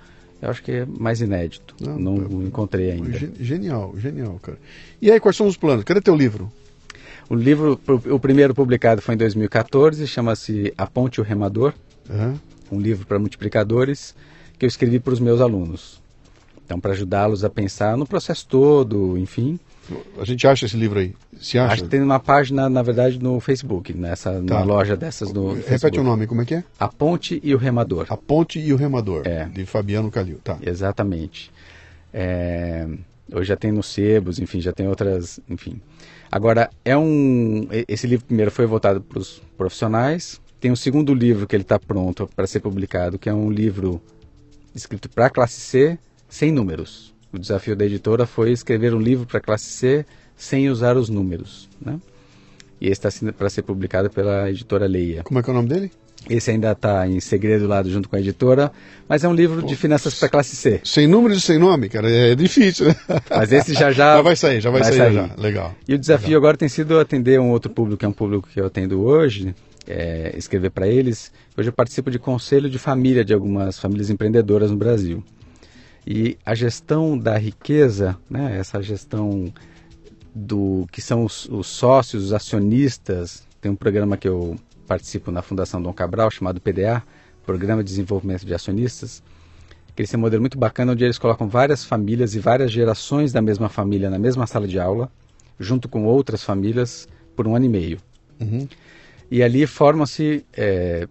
eu 0.41 0.51
acho 0.51 0.62
que 0.62 0.73
é 0.73 0.87
mais 0.87 1.20
inédito. 1.20 1.75
Não, 1.81 1.99
Não, 1.99 2.16
é- 2.43 2.47
encontrei 2.47 2.91
ainda. 2.93 3.12
Ge- 3.18 3.31
Genial, 3.39 3.95
genial, 3.99 4.39
cara. 4.43 4.59
E 5.01 5.11
aí, 5.11 5.20
quais 5.20 5.37
são 5.37 5.47
os 5.47 5.57
planos? 5.57 5.85
Cadê 5.85 6.01
teu 6.01 6.16
livro? 6.16 6.51
O 7.29 7.35
livro, 7.35 7.79
o 8.11 8.18
primeiro 8.18 8.55
publicado 8.55 9.01
foi 9.01 9.14
em 9.14 9.18
2014, 9.18 10.07
chama-se 10.07 10.73
A 10.77 10.87
Ponte 10.87 11.16
e 11.16 11.20
o 11.20 11.25
Remador. 11.25 11.73
Aham. 12.11 12.35
um 12.70 12.81
livro 12.81 13.07
para 13.07 13.18
multiplicadores 13.18 14.14
que 14.59 14.64
eu 14.64 14.68
escrevi 14.68 14.99
para 14.99 15.12
os 15.12 15.20
meus 15.20 15.41
alunos. 15.41 16.01
Então, 16.64 16.81
para 16.81 16.93
ajudá-los 16.93 17.45
a 17.45 17.51
pensar 17.51 17.97
no 17.99 18.07
processo 18.07 18.47
todo, 18.49 19.16
enfim. 19.18 19.59
A 20.18 20.24
gente 20.24 20.47
acha 20.47 20.64
esse 20.66 20.76
livro 20.76 20.99
aí? 21.01 21.14
Se 21.41 21.59
acha? 21.59 21.74
Acho 21.74 21.83
que 21.85 21.89
tem 21.89 22.01
uma 22.01 22.20
página, 22.20 22.68
na 22.70 22.83
verdade, 22.83 23.18
no 23.18 23.41
Facebook, 23.41 23.93
nessa 23.93 24.33
Tá. 24.47 24.59
na 24.61 24.62
loja 24.62 24.97
dessas 24.97 25.33
no 25.33 25.49
Repete 25.55 25.68
Facebook. 25.68 25.99
o 26.01 26.03
nome, 26.05 26.26
como 26.26 26.43
é 26.43 26.45
que 26.45 26.55
é? 26.55 26.64
A 26.78 26.89
Ponte 26.89 27.41
e 27.43 27.55
o 27.55 27.59
Remador. 27.59 28.07
A 28.09 28.16
Ponte 28.16 28.61
e 28.61 28.72
o 28.72 28.76
Remador, 28.76 29.22
É. 29.26 29.47
de 29.47 29.66
Fabiano 29.66 30.11
Calil. 30.11 30.39
Tá. 30.43 30.57
Exatamente. 30.62 31.51
É, 32.14 32.87
hoje 33.33 33.49
já 33.49 33.57
tem 33.57 33.72
nos 33.72 33.87
sebos, 33.87 34.39
enfim, 34.39 34.61
já 34.61 34.72
tem 34.72 34.87
outras, 34.87 35.41
enfim. 35.49 35.80
Agora, 36.30 36.70
é 36.85 36.97
um. 36.97 37.66
Esse 37.89 38.07
livro 38.07 38.24
primeiro 38.26 38.51
foi 38.51 38.66
voltado 38.66 39.01
para 39.01 39.18
os 39.18 39.43
profissionais. 39.57 40.41
Tem 40.61 40.70
um 40.70 40.76
segundo 40.76 41.12
livro 41.12 41.47
que 41.47 41.57
ele 41.57 41.62
está 41.64 41.78
pronto 41.78 42.28
para 42.37 42.47
ser 42.47 42.61
publicado, 42.61 43.18
que 43.18 43.28
é 43.28 43.35
um 43.35 43.51
livro 43.51 44.01
escrito 44.74 45.11
para 45.11 45.26
a 45.26 45.30
classe 45.30 45.61
C, 45.61 45.99
sem 46.28 46.51
números. 46.53 47.11
O 47.33 47.39
desafio 47.39 47.74
da 47.74 47.85
editora 47.85 48.26
foi 48.26 48.53
escrever 48.53 48.95
um 48.95 49.01
livro 49.01 49.26
para 49.26 49.39
a 49.39 49.41
classe 49.41 49.64
C 49.64 50.07
sem 50.37 50.68
usar 50.68 50.97
os 50.97 51.09
números. 51.09 51.68
Né? 51.80 51.99
E 52.80 52.89
esse 52.89 53.07
está 53.07 53.33
para 53.33 53.49
ser 53.49 53.62
publicado 53.62 54.11
pela 54.11 54.51
editora 54.51 54.87
Leia. 54.87 55.22
Como 55.22 55.39
é 55.39 55.43
que 55.43 55.49
é 55.49 55.53
o 55.53 55.57
nome 55.57 55.68
dele? 55.68 55.91
Esse 56.28 56.51
ainda 56.51 56.72
está 56.72 57.07
em 57.09 57.18
segredo 57.18 57.66
lá 57.66 57.83
junto 57.83 58.09
com 58.09 58.14
a 58.14 58.20
editora, 58.20 58.70
mas 59.09 59.24
é 59.24 59.28
um 59.28 59.35
livro 59.35 59.62
de 59.62 59.74
finanças 59.74 60.14
para 60.14 60.28
classe 60.28 60.55
C. 60.55 60.80
Sem 60.85 61.07
números 61.07 61.39
e 61.39 61.41
sem 61.41 61.59
nome, 61.59 61.89
cara. 61.89 62.09
É 62.09 62.35
difícil, 62.35 62.87
né? 62.87 62.97
Mas 63.28 63.51
esse 63.51 63.74
já 63.74 63.91
já 63.91 64.14
Mas 64.22 64.24
vai 64.24 64.37
sair, 64.37 64.61
já 64.61 64.70
vai, 64.70 64.83
vai 64.83 64.93
sair, 64.93 64.99
sair. 64.99 65.14
já. 65.14 65.35
Legal. 65.37 65.74
E 65.89 65.95
o 65.95 65.99
desafio 65.99 66.37
agora 66.37 66.57
tem 66.57 66.68
sido 66.68 66.99
atender 67.01 67.41
um 67.41 67.51
outro 67.51 67.70
público, 67.72 67.99
que 67.99 68.05
é 68.05 68.09
um 68.09 68.12
público 68.12 68.49
que 68.49 68.61
eu 68.61 68.66
atendo 68.66 69.03
hoje, 69.03 69.53
é, 69.87 70.33
escrever 70.37 70.70
para 70.70 70.87
eles. 70.87 71.33
Hoje 71.57 71.70
eu 71.70 71.72
participo 71.72 72.09
de 72.09 72.20
conselho 72.20 72.70
de 72.70 72.78
família 72.78 73.24
de 73.24 73.35
algumas 73.35 73.78
famílias 73.78 74.09
empreendedoras 74.09 74.70
no 74.70 74.76
Brasil. 74.76 75.24
E 76.07 76.36
a 76.44 76.55
gestão 76.55 77.16
da 77.16 77.38
riqueza, 77.38 78.18
né, 78.28 78.57
essa 78.59 78.82
gestão 78.82 79.53
do 80.34 80.86
que 80.90 81.00
são 81.00 81.24
os, 81.24 81.48
os 81.48 81.66
sócios, 81.66 82.24
os 82.24 82.32
acionistas, 82.32 83.46
tem 83.61 83.70
um 83.70 83.76
programa 83.76 84.16
que 84.16 84.26
eu 84.26 84.59
participo 84.86 85.30
na 85.30 85.42
Fundação 85.42 85.80
Dom 85.80 85.92
Cabral, 85.92 86.30
chamado 86.30 86.61
PDA, 86.61 87.03
Programa 87.46 87.82
de 87.82 87.90
Desenvolvimento 87.90 88.44
de 88.44 88.55
Acionistas, 88.55 89.22
que 89.94 90.03
esse 90.03 90.14
é 90.14 90.18
um 90.18 90.20
modelo 90.20 90.42
muito 90.42 90.59
bacana, 90.59 90.92
onde 90.92 91.05
eles 91.05 91.18
colocam 91.18 91.48
várias 91.48 91.84
famílias 91.84 92.34
e 92.34 92.38
várias 92.38 92.70
gerações 92.72 93.32
da 93.32 93.42
mesma 93.42 93.68
família 93.68 94.11
na 94.11 94.18
mesma 94.18 94.46
sala 94.46 94.66
de 94.66 94.78
aula, 94.78 95.11
junto 95.61 95.88
com 95.88 96.05
outras 96.05 96.42
famílias, 96.42 97.09
por 97.36 97.46
um 97.46 97.55
ano 97.55 97.66
e 97.66 97.68
meio. 97.68 97.98
Uhum. 98.40 98.66
E 99.30 99.42
ali 99.42 99.66
formam-se, 99.66 100.44
é, 100.53 101.07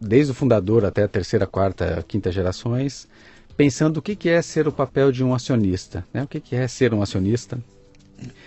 desde 0.00 0.32
o 0.32 0.34
fundador 0.34 0.84
até 0.84 1.04
a 1.04 1.08
terceira, 1.08 1.46
quarta, 1.46 2.04
quinta 2.06 2.30
gerações, 2.30 3.08
pensando 3.56 3.98
o 3.98 4.02
que, 4.02 4.16
que 4.16 4.28
é 4.28 4.40
ser 4.42 4.66
o 4.66 4.72
papel 4.72 5.12
de 5.12 5.22
um 5.22 5.34
acionista, 5.34 6.04
né? 6.12 6.22
o 6.22 6.26
que, 6.26 6.40
que 6.40 6.56
é 6.56 6.66
ser 6.66 6.92
um 6.92 7.02
acionista. 7.02 7.58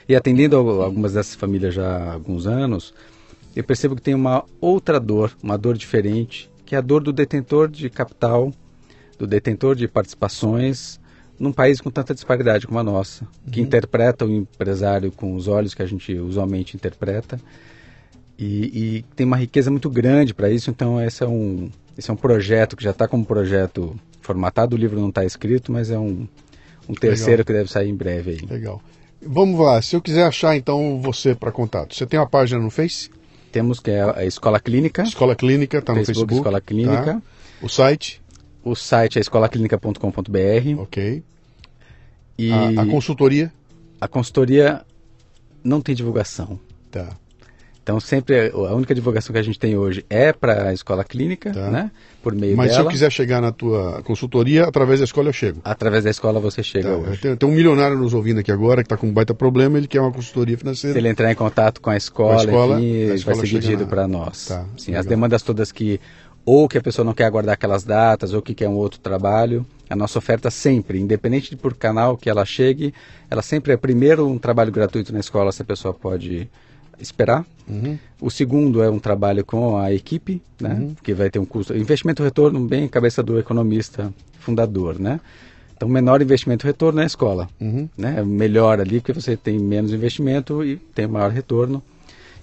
E 0.08 0.16
atendendo 0.16 0.55
algumas 0.55 1.14
dessas 1.14 1.36
famílias 1.36 1.74
já 1.74 1.88
há 1.88 2.14
alguns 2.14 2.47
anos, 2.47 2.93
eu 3.55 3.64
percebo 3.64 3.95
que 3.95 4.01
tem 4.01 4.14
uma 4.14 4.43
outra 4.62 4.99
dor, 4.99 5.36
uma 5.41 5.58
dor 5.58 5.78
diferente, 5.78 6.49
que 6.66 6.76
é 6.76 6.78
a 6.78 6.82
dor 6.82 7.01
do 7.01 7.14
detentor 7.14 7.68
de 7.70 7.89
capital, 7.89 8.53
do 9.18 9.26
detentor 9.26 9.76
de 9.76 9.88
participações, 9.88 10.99
num 11.39 11.51
país 11.51 11.80
com 11.80 11.91
tanta 11.91 12.14
disparidade 12.14 12.66
como 12.66 12.80
a 12.80 12.84
nossa, 12.84 13.28
que 13.51 13.62
interpreta 13.62 14.26
o 14.26 14.32
empresário 14.32 15.12
com 15.12 15.36
os 15.36 15.47
olhos 15.47 15.74
que 15.74 15.82
a 15.82 15.86
gente 15.86 16.14
usualmente 16.16 16.76
interpreta, 16.76 17.39
e, 18.38 18.97
e 18.97 19.05
tem 19.16 19.26
uma 19.26 19.38
riqueza 19.38 19.72
muito 19.72 19.89
grande 19.89 20.34
para 20.34 20.49
isso, 20.49 20.70
então 20.70 21.01
esse 21.01 21.24
é 21.24 21.28
um, 21.28 21.70
esse 21.97 22.10
é 22.10 22.14
um 22.14 22.18
projeto 22.18 22.76
que 22.76 22.84
já 22.84 22.91
está 22.91 23.08
como 23.08 23.26
projeto 23.26 23.95
formatado, 24.28 24.76
o 24.76 24.80
livro 24.80 25.00
não 25.00 25.10
está 25.10 25.26
escrito, 25.26 25.72
mas 25.72 25.90
é 25.90 25.98
um, 25.98 26.28
um 26.88 26.94
terceiro 26.94 27.40
Legal. 27.40 27.46
que 27.46 27.54
deve 27.54 27.72
sair 27.72 27.90
em 27.90 27.96
breve 27.96 28.32
aí. 28.32 28.46
Legal. 28.48 28.82
Vamos 29.22 29.60
lá, 29.60 29.82
se 29.82 29.96
eu 29.96 30.02
quiser 30.02 30.26
achar 30.26 30.56
então 30.56 31.02
você 31.02 31.34
para 31.34 31.52
contato, 31.52 31.96
você 31.96 32.06
tem 32.06 32.20
uma 32.20 32.28
página 32.28 32.62
no 32.62 32.70
Face? 32.70 33.10
Temos 33.52 33.80
que 33.80 33.90
é 33.90 34.04
a 34.04 34.26
Escola 34.26 34.60
Clínica, 34.60 35.02
Escola 35.04 35.36
Clínica, 35.36 35.82
tá 35.82 35.94
no 35.94 36.06
Facebook. 36.06 36.36
Escola 36.36 36.62
Clínica. 36.62 37.14
tá? 37.16 37.22
O 37.62 37.68
site, 37.68 38.22
o 38.64 38.76
site 38.76 39.18
é 39.18 39.22
escolaclinica.com.br 39.22 40.82
ok. 40.82 41.24
e 42.38 42.52
A, 42.52 42.82
a 42.82 42.86
consultoria, 42.86 43.52
a 44.00 44.08
consultoria 44.08 44.86
não 45.64 45.82
tem 45.82 45.96
divulgação. 45.96 46.60
tá. 46.92 47.18
Então 47.88 48.02
sempre 48.02 48.52
a 48.54 48.76
única 48.76 48.94
divulgação 48.94 49.32
que 49.32 49.40
a 49.40 49.42
gente 49.42 49.58
tem 49.58 49.78
hoje 49.78 50.06
é 50.10 50.34
para 50.34 50.68
a 50.68 50.74
escola 50.74 51.06
clínica, 51.06 51.54
Tá. 51.54 51.72
né? 51.72 51.90
Por 52.22 52.36
meio 52.36 52.58
Mas 52.58 52.72
se 52.72 52.78
dela. 52.78 52.90
eu 52.90 52.92
quiser 52.92 53.10
chegar 53.10 53.40
na 53.42 53.50
tua 53.54 54.02
consultoria, 54.04 54.66
através 54.66 55.00
da 55.00 55.06
escola 55.06 55.30
eu 55.30 55.34
chego. 55.34 55.62
Através 55.64 56.04
da 56.04 56.10
escola 56.10 56.38
você 56.38 56.62
chega 56.62 56.90
Tá, 56.90 56.98
hoje. 56.98 57.22
tem, 57.22 57.38
tem 57.38 57.48
um 57.50 57.54
milionário 57.54 57.98
nos 57.98 58.14
ouvindo 58.14 58.42
aqui 58.42 58.52
agora 58.52 58.82
que 58.84 58.88
está 58.88 58.98
com 58.98 59.08
um 59.08 59.14
baita 59.14 59.34
problema, 59.34 59.78
ele 59.78 59.88
quer 59.88 60.02
uma 60.02 60.12
consultoria 60.12 60.58
financeira. 60.58 60.92
Se 60.96 61.00
ele 61.00 61.08
entrar 61.08 61.32
em 61.32 61.36
contato 61.36 61.80
com 61.80 61.90
a 61.90 61.96
escola, 61.96 62.34
Com 62.34 62.40
a 62.42 62.44
escola, 62.44 62.82
enfim, 62.82 63.04
a 63.04 63.08
vai 63.08 63.16
escola 63.16 63.36
ser 63.38 63.46
chega 63.48 63.60
dirigido 63.62 63.84
na- 63.84 63.90
para 63.90 64.06
nós. 64.06 64.48
Tá, 64.48 64.66
Sim, 64.78 64.88
legal. 64.92 65.00
as 65.00 65.06
demandas 65.06 65.42
todas 65.42 65.72
que 65.72 65.98
ou 66.46 66.68
que 66.68 66.78
a 66.78 66.82
pessoa 66.82 67.06
não 67.06 67.14
quer 67.14 67.24
aguardar 67.24 67.54
aquelas 67.54 67.86
datas, 67.86 68.34
ou 68.34 68.42
que 68.42 68.54
quer 68.54 68.68
um 68.68 68.76
outro 68.76 69.00
trabalho. 69.00 69.66
A 69.90 69.96
nossa 69.96 70.18
oferta 70.20 70.52
sempre, 70.52 71.00
independente 71.00 71.50
de 71.52 71.56
por 71.56 71.74
canal 71.74 72.18
que 72.18 72.30
ela 72.30 72.44
chegue, 72.44 72.94
ela 73.30 73.42
sempre 73.42 73.72
é 73.72 73.78
primeiro 73.78 74.28
um 74.28 74.38
trabalho 74.38 74.74
gratuito 74.74 75.14
na 75.14 75.20
escola, 75.22 75.54
se 75.54 75.62
a 75.62 75.66
pessoa 75.66 75.94
pode 75.94 76.50
esperar. 77.00 77.45
Uhum. 77.68 77.98
O 78.20 78.30
segundo 78.30 78.82
é 78.82 78.89
um 78.89 79.00
trabalho 79.00 79.43
com 79.43 79.78
a 79.78 79.93
equipe, 79.93 80.41
né, 80.60 80.74
uhum. 80.74 80.95
que 81.04 81.14
vai 81.14 81.30
ter 81.30 81.39
um 81.39 81.45
custo. 81.45 81.76
Investimento-retorno 81.76 82.60
bem 82.60 82.88
cabeça 82.88 83.22
do 83.22 83.38
economista 83.38 84.14
fundador, 84.39 85.00
né? 85.00 85.20
Então, 85.76 85.88
menor 85.88 86.22
investimento-retorno 86.22 87.00
na 87.00 87.06
escola. 87.06 87.48
Uhum. 87.62 87.88
Né? 87.95 88.24
Melhor 88.24 88.80
ali, 88.80 89.00
porque 89.00 89.14
você 89.14 89.38
tem 89.38 89.60
menos 89.60 89.93
investimento 89.93 90.64
e 90.64 90.78
tem 90.78 91.06
maior 91.06 91.30
retorno. 91.30 91.84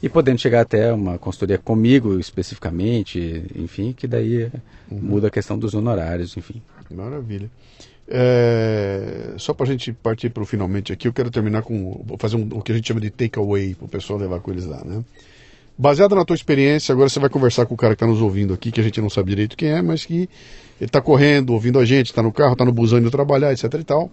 E 0.00 0.08
podendo 0.08 0.38
chegar 0.38 0.60
até 0.60 0.92
uma 0.92 1.18
consultoria 1.18 1.58
comigo 1.58 2.20
especificamente, 2.20 3.44
enfim, 3.56 3.92
que 3.92 4.06
daí 4.06 4.44
uhum. 4.88 5.00
muda 5.00 5.28
a 5.28 5.30
questão 5.30 5.58
dos 5.58 5.74
honorários, 5.74 6.36
enfim. 6.36 6.62
Maravilha. 6.90 7.50
É, 8.06 9.32
só 9.38 9.54
para 9.54 9.64
a 9.64 9.68
gente 9.68 9.92
partir 9.92 10.28
para 10.28 10.42
o 10.42 10.46
finalmente 10.46 10.92
aqui, 10.92 11.08
eu 11.08 11.12
quero 11.12 11.30
terminar 11.30 11.62
com. 11.62 12.04
Fazer 12.18 12.36
um, 12.36 12.48
o 12.52 12.62
que 12.62 12.72
a 12.72 12.74
gente 12.74 12.86
chama 12.86 13.00
de 13.00 13.10
takeaway 13.10 13.74
para 13.74 13.86
o 13.86 13.88
pessoal 13.88 14.18
levar 14.18 14.40
com 14.40 14.50
eles 14.50 14.66
lá, 14.66 14.82
né? 14.84 15.02
Baseado 15.76 16.14
na 16.14 16.24
tua 16.24 16.36
experiência, 16.36 16.92
agora 16.92 17.08
você 17.08 17.18
vai 17.18 17.28
conversar 17.28 17.66
com 17.66 17.74
o 17.74 17.76
cara 17.76 17.94
que 17.94 18.04
está 18.04 18.06
nos 18.06 18.20
ouvindo 18.20 18.54
aqui, 18.54 18.70
que 18.70 18.80
a 18.80 18.84
gente 18.84 19.00
não 19.00 19.10
sabe 19.10 19.30
direito 19.30 19.56
quem 19.56 19.70
é, 19.70 19.82
mas 19.82 20.04
que 20.04 20.28
ele 20.80 20.86
está 20.86 21.00
correndo, 21.00 21.52
ouvindo 21.52 21.80
a 21.80 21.84
gente, 21.84 22.06
está 22.06 22.22
no 22.22 22.32
carro, 22.32 22.52
está 22.52 22.64
no 22.64 22.72
busão 22.72 22.98
indo 22.98 23.10
trabalhar, 23.10 23.52
etc 23.52 23.74
e 23.74 23.84
tal. 23.84 24.10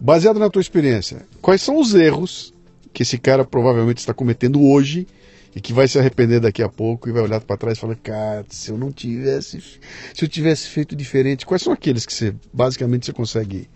Baseado 0.00 0.40
na 0.40 0.50
tua 0.50 0.60
experiência, 0.60 1.26
quais 1.40 1.62
são 1.62 1.78
os 1.78 1.94
erros 1.94 2.52
que 2.92 3.02
esse 3.02 3.18
cara 3.18 3.44
provavelmente 3.44 3.98
está 3.98 4.12
cometendo 4.12 4.62
hoje 4.62 5.06
e 5.54 5.60
que 5.60 5.72
vai 5.72 5.86
se 5.86 5.98
arrepender 5.98 6.40
daqui 6.40 6.62
a 6.62 6.68
pouco 6.68 7.08
e 7.08 7.12
vai 7.12 7.22
olhar 7.22 7.40
para 7.40 7.56
trás 7.56 7.78
e 7.78 7.80
falar, 7.80 7.96
cara, 7.96 8.44
se 8.48 8.70
eu 8.70 8.78
não 8.78 8.90
tivesse, 8.90 9.60
se 9.60 10.24
eu 10.24 10.28
tivesse 10.28 10.68
feito 10.68 10.96
diferente, 10.96 11.46
quais 11.46 11.62
são 11.62 11.72
aqueles 11.72 12.04
que 12.04 12.12
você 12.12 12.34
basicamente 12.52 13.06
você 13.06 13.12
consegue? 13.12 13.68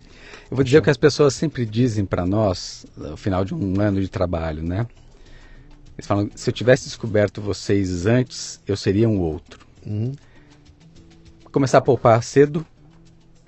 Eu 0.51 0.57
vou 0.57 0.65
dizer 0.65 0.79
o 0.79 0.83
que 0.83 0.91
as 0.91 0.97
pessoas 0.97 1.35
sempre 1.35 1.65
dizem 1.65 2.05
para 2.05 2.27
nós 2.27 2.87
no 2.97 3.17
final 3.17 3.45
de 3.45 3.55
um 3.55 3.81
ano 3.81 4.01
de 4.01 4.09
trabalho, 4.09 4.63
né? 4.63 4.87
Eles 5.97 6.07
falam, 6.07 6.31
se 6.35 6.49
eu 6.49 6.55
tivesse 6.55 6.85
descoberto 6.85 7.41
vocês 7.41 8.07
antes, 8.07 8.61
eu 8.67 8.77
seria 8.77 9.09
um 9.09 9.21
outro. 9.21 9.67
Uhum 9.87 10.13
começar 11.51 11.79
a 11.79 11.81
poupar 11.81 12.23
cedo. 12.23 12.65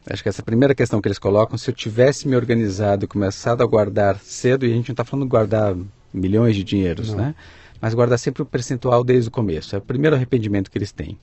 Acho 0.09 0.23
que 0.23 0.29
essa 0.29 0.41
é 0.41 0.43
a 0.43 0.45
primeira 0.45 0.75
questão 0.75 1.01
que 1.01 1.07
eles 1.07 1.19
colocam. 1.19 1.57
Se 1.57 1.71
eu 1.71 1.75
tivesse 1.75 2.27
me 2.27 2.35
organizado 2.35 3.05
e 3.05 3.09
começado 3.09 3.63
a 3.63 3.67
guardar 3.67 4.19
cedo, 4.19 4.67
e 4.67 4.73
a 4.73 4.75
gente 4.75 4.89
não 4.89 4.95
está 4.95 5.05
falando 5.05 5.29
guardar 5.29 5.77
milhões 6.13 6.57
de 6.57 6.65
dinheiros, 6.65 7.11
não. 7.11 7.19
né? 7.19 7.35
Mas 7.81 7.95
guardar 7.95 8.19
sempre 8.19 8.43
o 8.43 8.47
percentual 8.47 9.03
desde 9.03 9.29
o 9.29 9.33
começo. 9.33 9.75
É 9.75 9.79
o 9.79 9.83
primeiro 9.83 10.17
arrependimento 10.17 10.71
que 10.71 10.79
eles 10.79 10.93
têm. 10.93 11.19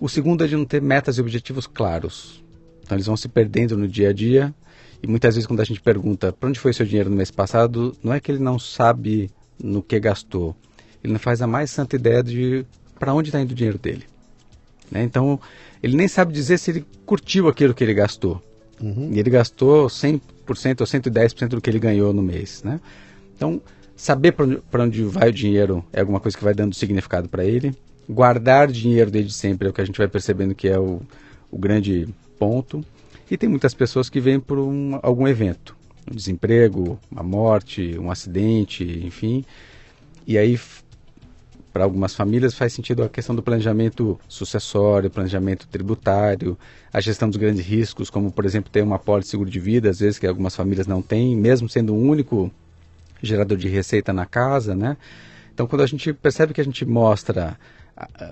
O 0.00 0.08
segundo 0.08 0.44
é 0.44 0.46
de 0.46 0.56
não 0.56 0.64
ter 0.64 0.80
metas 0.80 1.18
e 1.18 1.20
objetivos 1.20 1.66
claros. 1.66 2.42
Então 2.82 2.96
eles 2.96 3.06
vão 3.06 3.16
se 3.16 3.28
perdendo 3.28 3.76
no 3.76 3.88
dia 3.88 4.10
a 4.10 4.12
dia. 4.12 4.54
E 5.02 5.06
muitas 5.06 5.34
vezes 5.34 5.46
quando 5.46 5.60
a 5.60 5.64
gente 5.64 5.80
pergunta 5.80 6.32
para 6.32 6.48
onde 6.48 6.58
foi 6.58 6.72
seu 6.72 6.86
dinheiro 6.86 7.10
no 7.10 7.16
mês 7.16 7.30
passado, 7.30 7.96
não 8.02 8.12
é 8.12 8.20
que 8.20 8.30
ele 8.30 8.38
não 8.38 8.58
sabe 8.58 9.30
no 9.62 9.82
que 9.82 9.98
gastou. 10.00 10.56
Ele 11.02 11.12
não 11.12 11.20
faz 11.20 11.42
a 11.42 11.46
mais 11.46 11.70
santa 11.70 11.96
ideia 11.96 12.22
de 12.22 12.64
para 12.98 13.12
onde 13.14 13.28
está 13.28 13.40
indo 13.40 13.52
o 13.52 13.54
dinheiro 13.54 13.78
dele. 13.78 14.04
Né? 14.90 15.02
Então 15.02 15.38
ele 15.82 15.96
nem 15.96 16.08
sabe 16.08 16.32
dizer 16.32 16.58
se 16.58 16.70
ele 16.70 16.86
curtiu 17.04 17.48
aquilo 17.48 17.74
que 17.74 17.84
ele 17.84 17.94
gastou. 17.94 18.42
Uhum. 18.80 19.10
E 19.12 19.18
ele 19.18 19.30
gastou 19.30 19.86
100% 19.86 20.20
ou 20.80 20.86
110% 20.86 21.48
do 21.48 21.60
que 21.60 21.68
ele 21.68 21.78
ganhou 21.78 22.12
no 22.12 22.22
mês. 22.22 22.62
Né? 22.62 22.80
Então, 23.36 23.60
saber 23.98 24.32
para 24.32 24.84
onde, 24.84 25.02
vai 25.02 25.28
o 25.28 25.32
dinheiro 25.32 25.84
é 25.92 26.00
alguma 26.00 26.20
coisa 26.20 26.38
que 26.38 26.44
vai 26.44 26.54
dando 26.54 26.74
significado 26.74 27.28
para 27.28 27.44
ele. 27.44 27.74
Guardar 28.08 28.68
dinheiro 28.68 29.10
desde 29.10 29.32
sempre 29.32 29.66
é 29.66 29.70
o 29.70 29.74
que 29.74 29.80
a 29.80 29.84
gente 29.84 29.98
vai 29.98 30.08
percebendo 30.08 30.54
que 30.54 30.68
é 30.68 30.78
o, 30.78 31.02
o 31.50 31.58
grande 31.58 32.08
ponto. 32.38 32.82
E 33.30 33.36
tem 33.36 33.48
muitas 33.48 33.74
pessoas 33.74 34.08
que 34.08 34.20
vêm 34.20 34.40
por 34.40 34.58
um, 34.58 34.98
algum 35.02 35.26
evento, 35.26 35.76
um 36.10 36.14
desemprego, 36.14 36.98
uma 37.10 37.24
morte, 37.24 37.98
um 37.98 38.10
acidente, 38.10 38.84
enfim. 39.04 39.44
E 40.26 40.38
aí 40.38 40.58
para 41.72 41.84
algumas 41.84 42.14
famílias 42.14 42.54
faz 42.54 42.72
sentido 42.72 43.02
a 43.02 43.08
questão 43.08 43.34
do 43.34 43.42
planejamento 43.42 44.18
sucessório, 44.26 45.10
planejamento 45.10 45.66
tributário, 45.68 46.56
a 46.92 47.00
gestão 47.00 47.28
dos 47.28 47.36
grandes 47.36 47.64
riscos, 47.64 48.08
como 48.08 48.32
por 48.32 48.44
exemplo 48.44 48.70
ter 48.70 48.82
uma 48.82 48.96
apólice 48.96 49.26
de 49.26 49.30
seguro 49.32 49.50
de 49.50 49.60
vida, 49.60 49.90
às 49.90 49.98
vezes 49.98 50.18
que 50.18 50.26
algumas 50.26 50.56
famílias 50.56 50.86
não 50.86 51.02
têm, 51.02 51.36
mesmo 51.36 51.68
sendo 51.68 51.94
o 51.94 51.98
único 51.98 52.50
gerador 53.22 53.56
de 53.56 53.68
receita 53.68 54.12
na 54.12 54.26
casa, 54.26 54.74
né? 54.74 54.96
Então 55.52 55.66
quando 55.66 55.82
a 55.82 55.86
gente 55.86 56.12
percebe 56.12 56.54
que 56.54 56.60
a 56.60 56.64
gente 56.64 56.84
mostra 56.84 57.58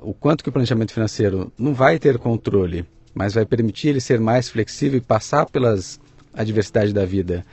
o 0.03 0.15
quanto 0.15 0.45
que 0.45 0.49
o 0.49 0.53
planejamento 0.53 0.93
financeiro 0.93 1.53
não 1.59 1.75
vai 1.75 1.99
ter 1.99 2.19
controle, 2.19 2.85
mas 3.15 3.35
vai 3.35 3.45
permitir 3.45 3.89
ele 3.89 4.01
ser 4.01 4.21
mais 4.21 4.49
flexível 4.49 4.99
e 4.99 5.01
passar 5.01 5.47
pelas 5.47 5.99
adversidades 6.33 6.93
da 6.93 7.05
vida 7.05 7.45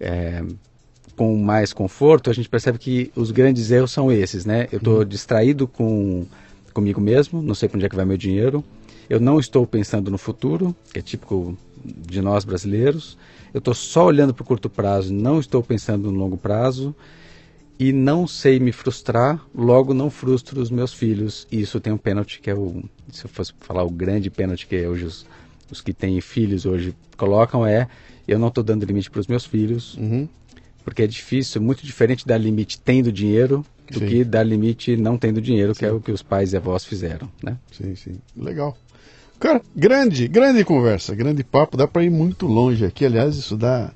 é, 0.00 0.42
com 1.16 1.36
mais 1.36 1.72
conforto, 1.72 2.30
a 2.30 2.32
gente 2.32 2.48
percebe 2.48 2.78
que 2.78 3.10
os 3.16 3.32
grandes 3.32 3.70
erros 3.72 3.90
são 3.90 4.10
esses, 4.12 4.46
né? 4.46 4.68
Eu 4.70 4.78
estou 4.78 4.98
uhum. 4.98 5.04
distraído 5.04 5.66
com 5.66 6.24
comigo 6.72 7.00
mesmo, 7.00 7.42
não 7.42 7.54
sei 7.54 7.68
para 7.68 7.76
onde 7.76 7.86
é 7.86 7.88
que 7.88 7.96
vai 7.96 8.04
meu 8.04 8.16
dinheiro. 8.16 8.62
Eu 9.10 9.18
não 9.18 9.40
estou 9.40 9.66
pensando 9.66 10.12
no 10.12 10.18
futuro, 10.18 10.76
que 10.92 11.00
é 11.00 11.02
típico 11.02 11.58
de 11.84 12.22
nós 12.22 12.44
brasileiros. 12.44 13.18
Eu 13.58 13.60
estou 13.60 13.74
só 13.74 14.06
olhando 14.06 14.32
para 14.32 14.44
o 14.44 14.46
curto 14.46 14.70
prazo, 14.70 15.12
não 15.12 15.40
estou 15.40 15.60
pensando 15.64 16.12
no 16.12 16.16
longo 16.16 16.36
prazo. 16.36 16.94
E 17.76 17.92
não 17.92 18.24
sei 18.24 18.60
me 18.60 18.70
frustrar, 18.70 19.44
logo 19.52 19.92
não 19.92 20.10
frustro 20.10 20.60
os 20.60 20.70
meus 20.70 20.92
filhos. 20.92 21.44
E 21.50 21.60
isso 21.60 21.80
tem 21.80 21.92
um 21.92 21.98
pênalti 21.98 22.40
que 22.40 22.50
é 22.50 22.54
o, 22.54 22.84
se 23.10 23.24
eu 23.24 23.28
fosse 23.28 23.52
falar 23.58 23.82
o 23.82 23.90
grande 23.90 24.30
pênalti 24.30 24.64
que 24.64 24.86
hoje 24.86 25.06
os, 25.06 25.26
os 25.72 25.80
que 25.80 25.92
têm 25.92 26.20
filhos 26.20 26.66
hoje 26.66 26.94
colocam 27.16 27.66
é 27.66 27.88
eu 28.28 28.38
não 28.38 28.46
estou 28.46 28.62
dando 28.62 28.84
limite 28.84 29.10
para 29.10 29.20
os 29.20 29.26
meus 29.26 29.44
filhos. 29.44 29.96
Uhum 29.96 30.28
porque 30.88 31.02
é 31.02 31.06
difícil, 31.06 31.60
muito 31.60 31.84
diferente 31.84 32.26
dar 32.26 32.38
limite 32.38 32.80
tendo 32.80 33.12
dinheiro 33.12 33.62
do 33.90 33.98
sim. 33.98 34.06
que 34.06 34.24
dar 34.24 34.42
limite 34.42 34.96
não 34.96 35.18
tendo 35.18 35.38
dinheiro, 35.38 35.74
sim. 35.74 35.80
que 35.80 35.84
é 35.84 35.92
o 35.92 36.00
que 36.00 36.10
os 36.10 36.22
pais 36.22 36.54
e 36.54 36.56
avós 36.56 36.82
fizeram, 36.82 37.30
né? 37.42 37.58
Sim, 37.70 37.94
sim. 37.94 38.18
Legal. 38.34 38.74
Cara, 39.38 39.62
grande, 39.74 40.26
grande 40.26 40.64
conversa, 40.64 41.14
grande 41.14 41.44
papo, 41.44 41.76
dá 41.76 41.86
para 41.86 42.02
ir 42.02 42.10
muito 42.10 42.46
longe 42.46 42.84
aqui, 42.84 43.04
aliás, 43.06 43.36
isso 43.36 43.56
dá 43.56 43.92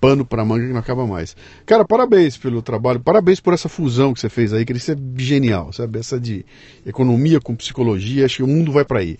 pano 0.00 0.24
para 0.24 0.44
manga 0.44 0.66
que 0.66 0.72
não 0.72 0.80
acaba 0.80 1.06
mais. 1.06 1.36
Cara, 1.64 1.84
parabéns 1.84 2.36
pelo 2.36 2.60
trabalho, 2.60 2.98
parabéns 2.98 3.38
por 3.38 3.52
essa 3.52 3.68
fusão 3.68 4.12
que 4.12 4.18
você 4.20 4.28
fez 4.28 4.52
aí, 4.52 4.64
que 4.64 4.72
isso 4.72 4.90
é 4.90 4.96
genial, 5.16 5.72
sabe? 5.72 5.98
Essa 5.98 6.18
de 6.18 6.44
economia 6.84 7.40
com 7.40 7.54
psicologia, 7.54 8.24
acho 8.24 8.38
que 8.38 8.42
o 8.42 8.48
mundo 8.48 8.72
vai 8.72 8.84
para 8.84 9.00
aí. 9.00 9.16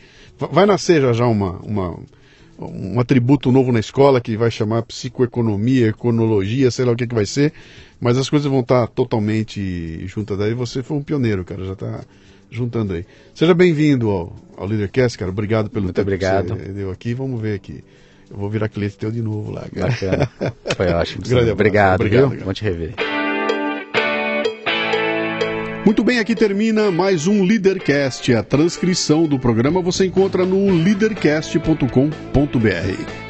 Vai 0.51 0.67
nascer 0.67 1.03
já 1.03 1.13
já 1.13 1.27
uma, 1.27 1.59
uma 1.61 1.99
um 2.59 3.01
atributo 3.01 3.51
novo 3.51 3.73
na 3.73 3.81
escola 3.81 4.21
que 4.21 4.37
vai 4.37 4.51
chamar 4.51 4.83
psicoeconomia, 4.83 5.89
econologia, 5.89 6.71
sei 6.71 6.85
lá 6.85 6.93
o 6.93 6.97
que, 6.97 7.07
que 7.07 7.15
vai 7.15 7.25
ser, 7.25 7.53
mas 7.99 8.19
as 8.19 8.29
coisas 8.29 8.51
vão 8.51 8.61
estar 8.61 8.87
totalmente 8.89 10.07
juntas 10.07 10.37
daí. 10.37 10.53
Você 10.53 10.83
foi 10.83 10.97
um 10.97 11.03
pioneiro, 11.03 11.45
cara, 11.45 11.65
já 11.65 11.73
está 11.73 12.05
juntando 12.51 12.95
aí. 12.95 13.05
Seja 13.35 13.55
bem-vindo 13.55 14.11
ao, 14.11 14.35
ao 14.57 14.67
Leadercast, 14.67 15.19
cara. 15.19 15.31
Obrigado 15.31 15.71
pelo 15.71 15.85
Muito 15.85 15.97
tempo 15.97 16.09
obrigado. 16.09 16.57
que 16.57 16.63
você 16.65 16.73
deu 16.73 16.91
aqui. 16.91 17.15
Vamos 17.15 17.41
ver 17.41 17.55
aqui. 17.55 17.85
Eu 18.31 18.37
vou 18.37 18.51
virar 18.51 18.69
cliente 18.69 18.97
teu 18.97 19.11
de 19.11 19.23
novo 19.23 19.51
lá, 19.51 19.67
cara. 19.75 19.91
Bacana. 19.91 20.29
Foi 20.77 20.87
ótimo. 20.93 21.25
obrigado, 21.53 22.01
obrigado, 22.01 22.29
viu? 22.31 22.41
Vamos 22.41 22.59
te 22.59 22.65
rever. 22.65 22.95
Muito 25.85 26.05
bem, 26.05 26.19
aqui 26.19 26.35
termina 26.35 26.91
mais 26.91 27.27
um 27.27 27.43
Leadercast. 27.43 28.35
A 28.35 28.43
transcrição 28.43 29.27
do 29.27 29.39
programa 29.39 29.81
você 29.81 30.07
encontra 30.07 30.45
no 30.45 30.71
leadercast.com.br. 30.71 33.30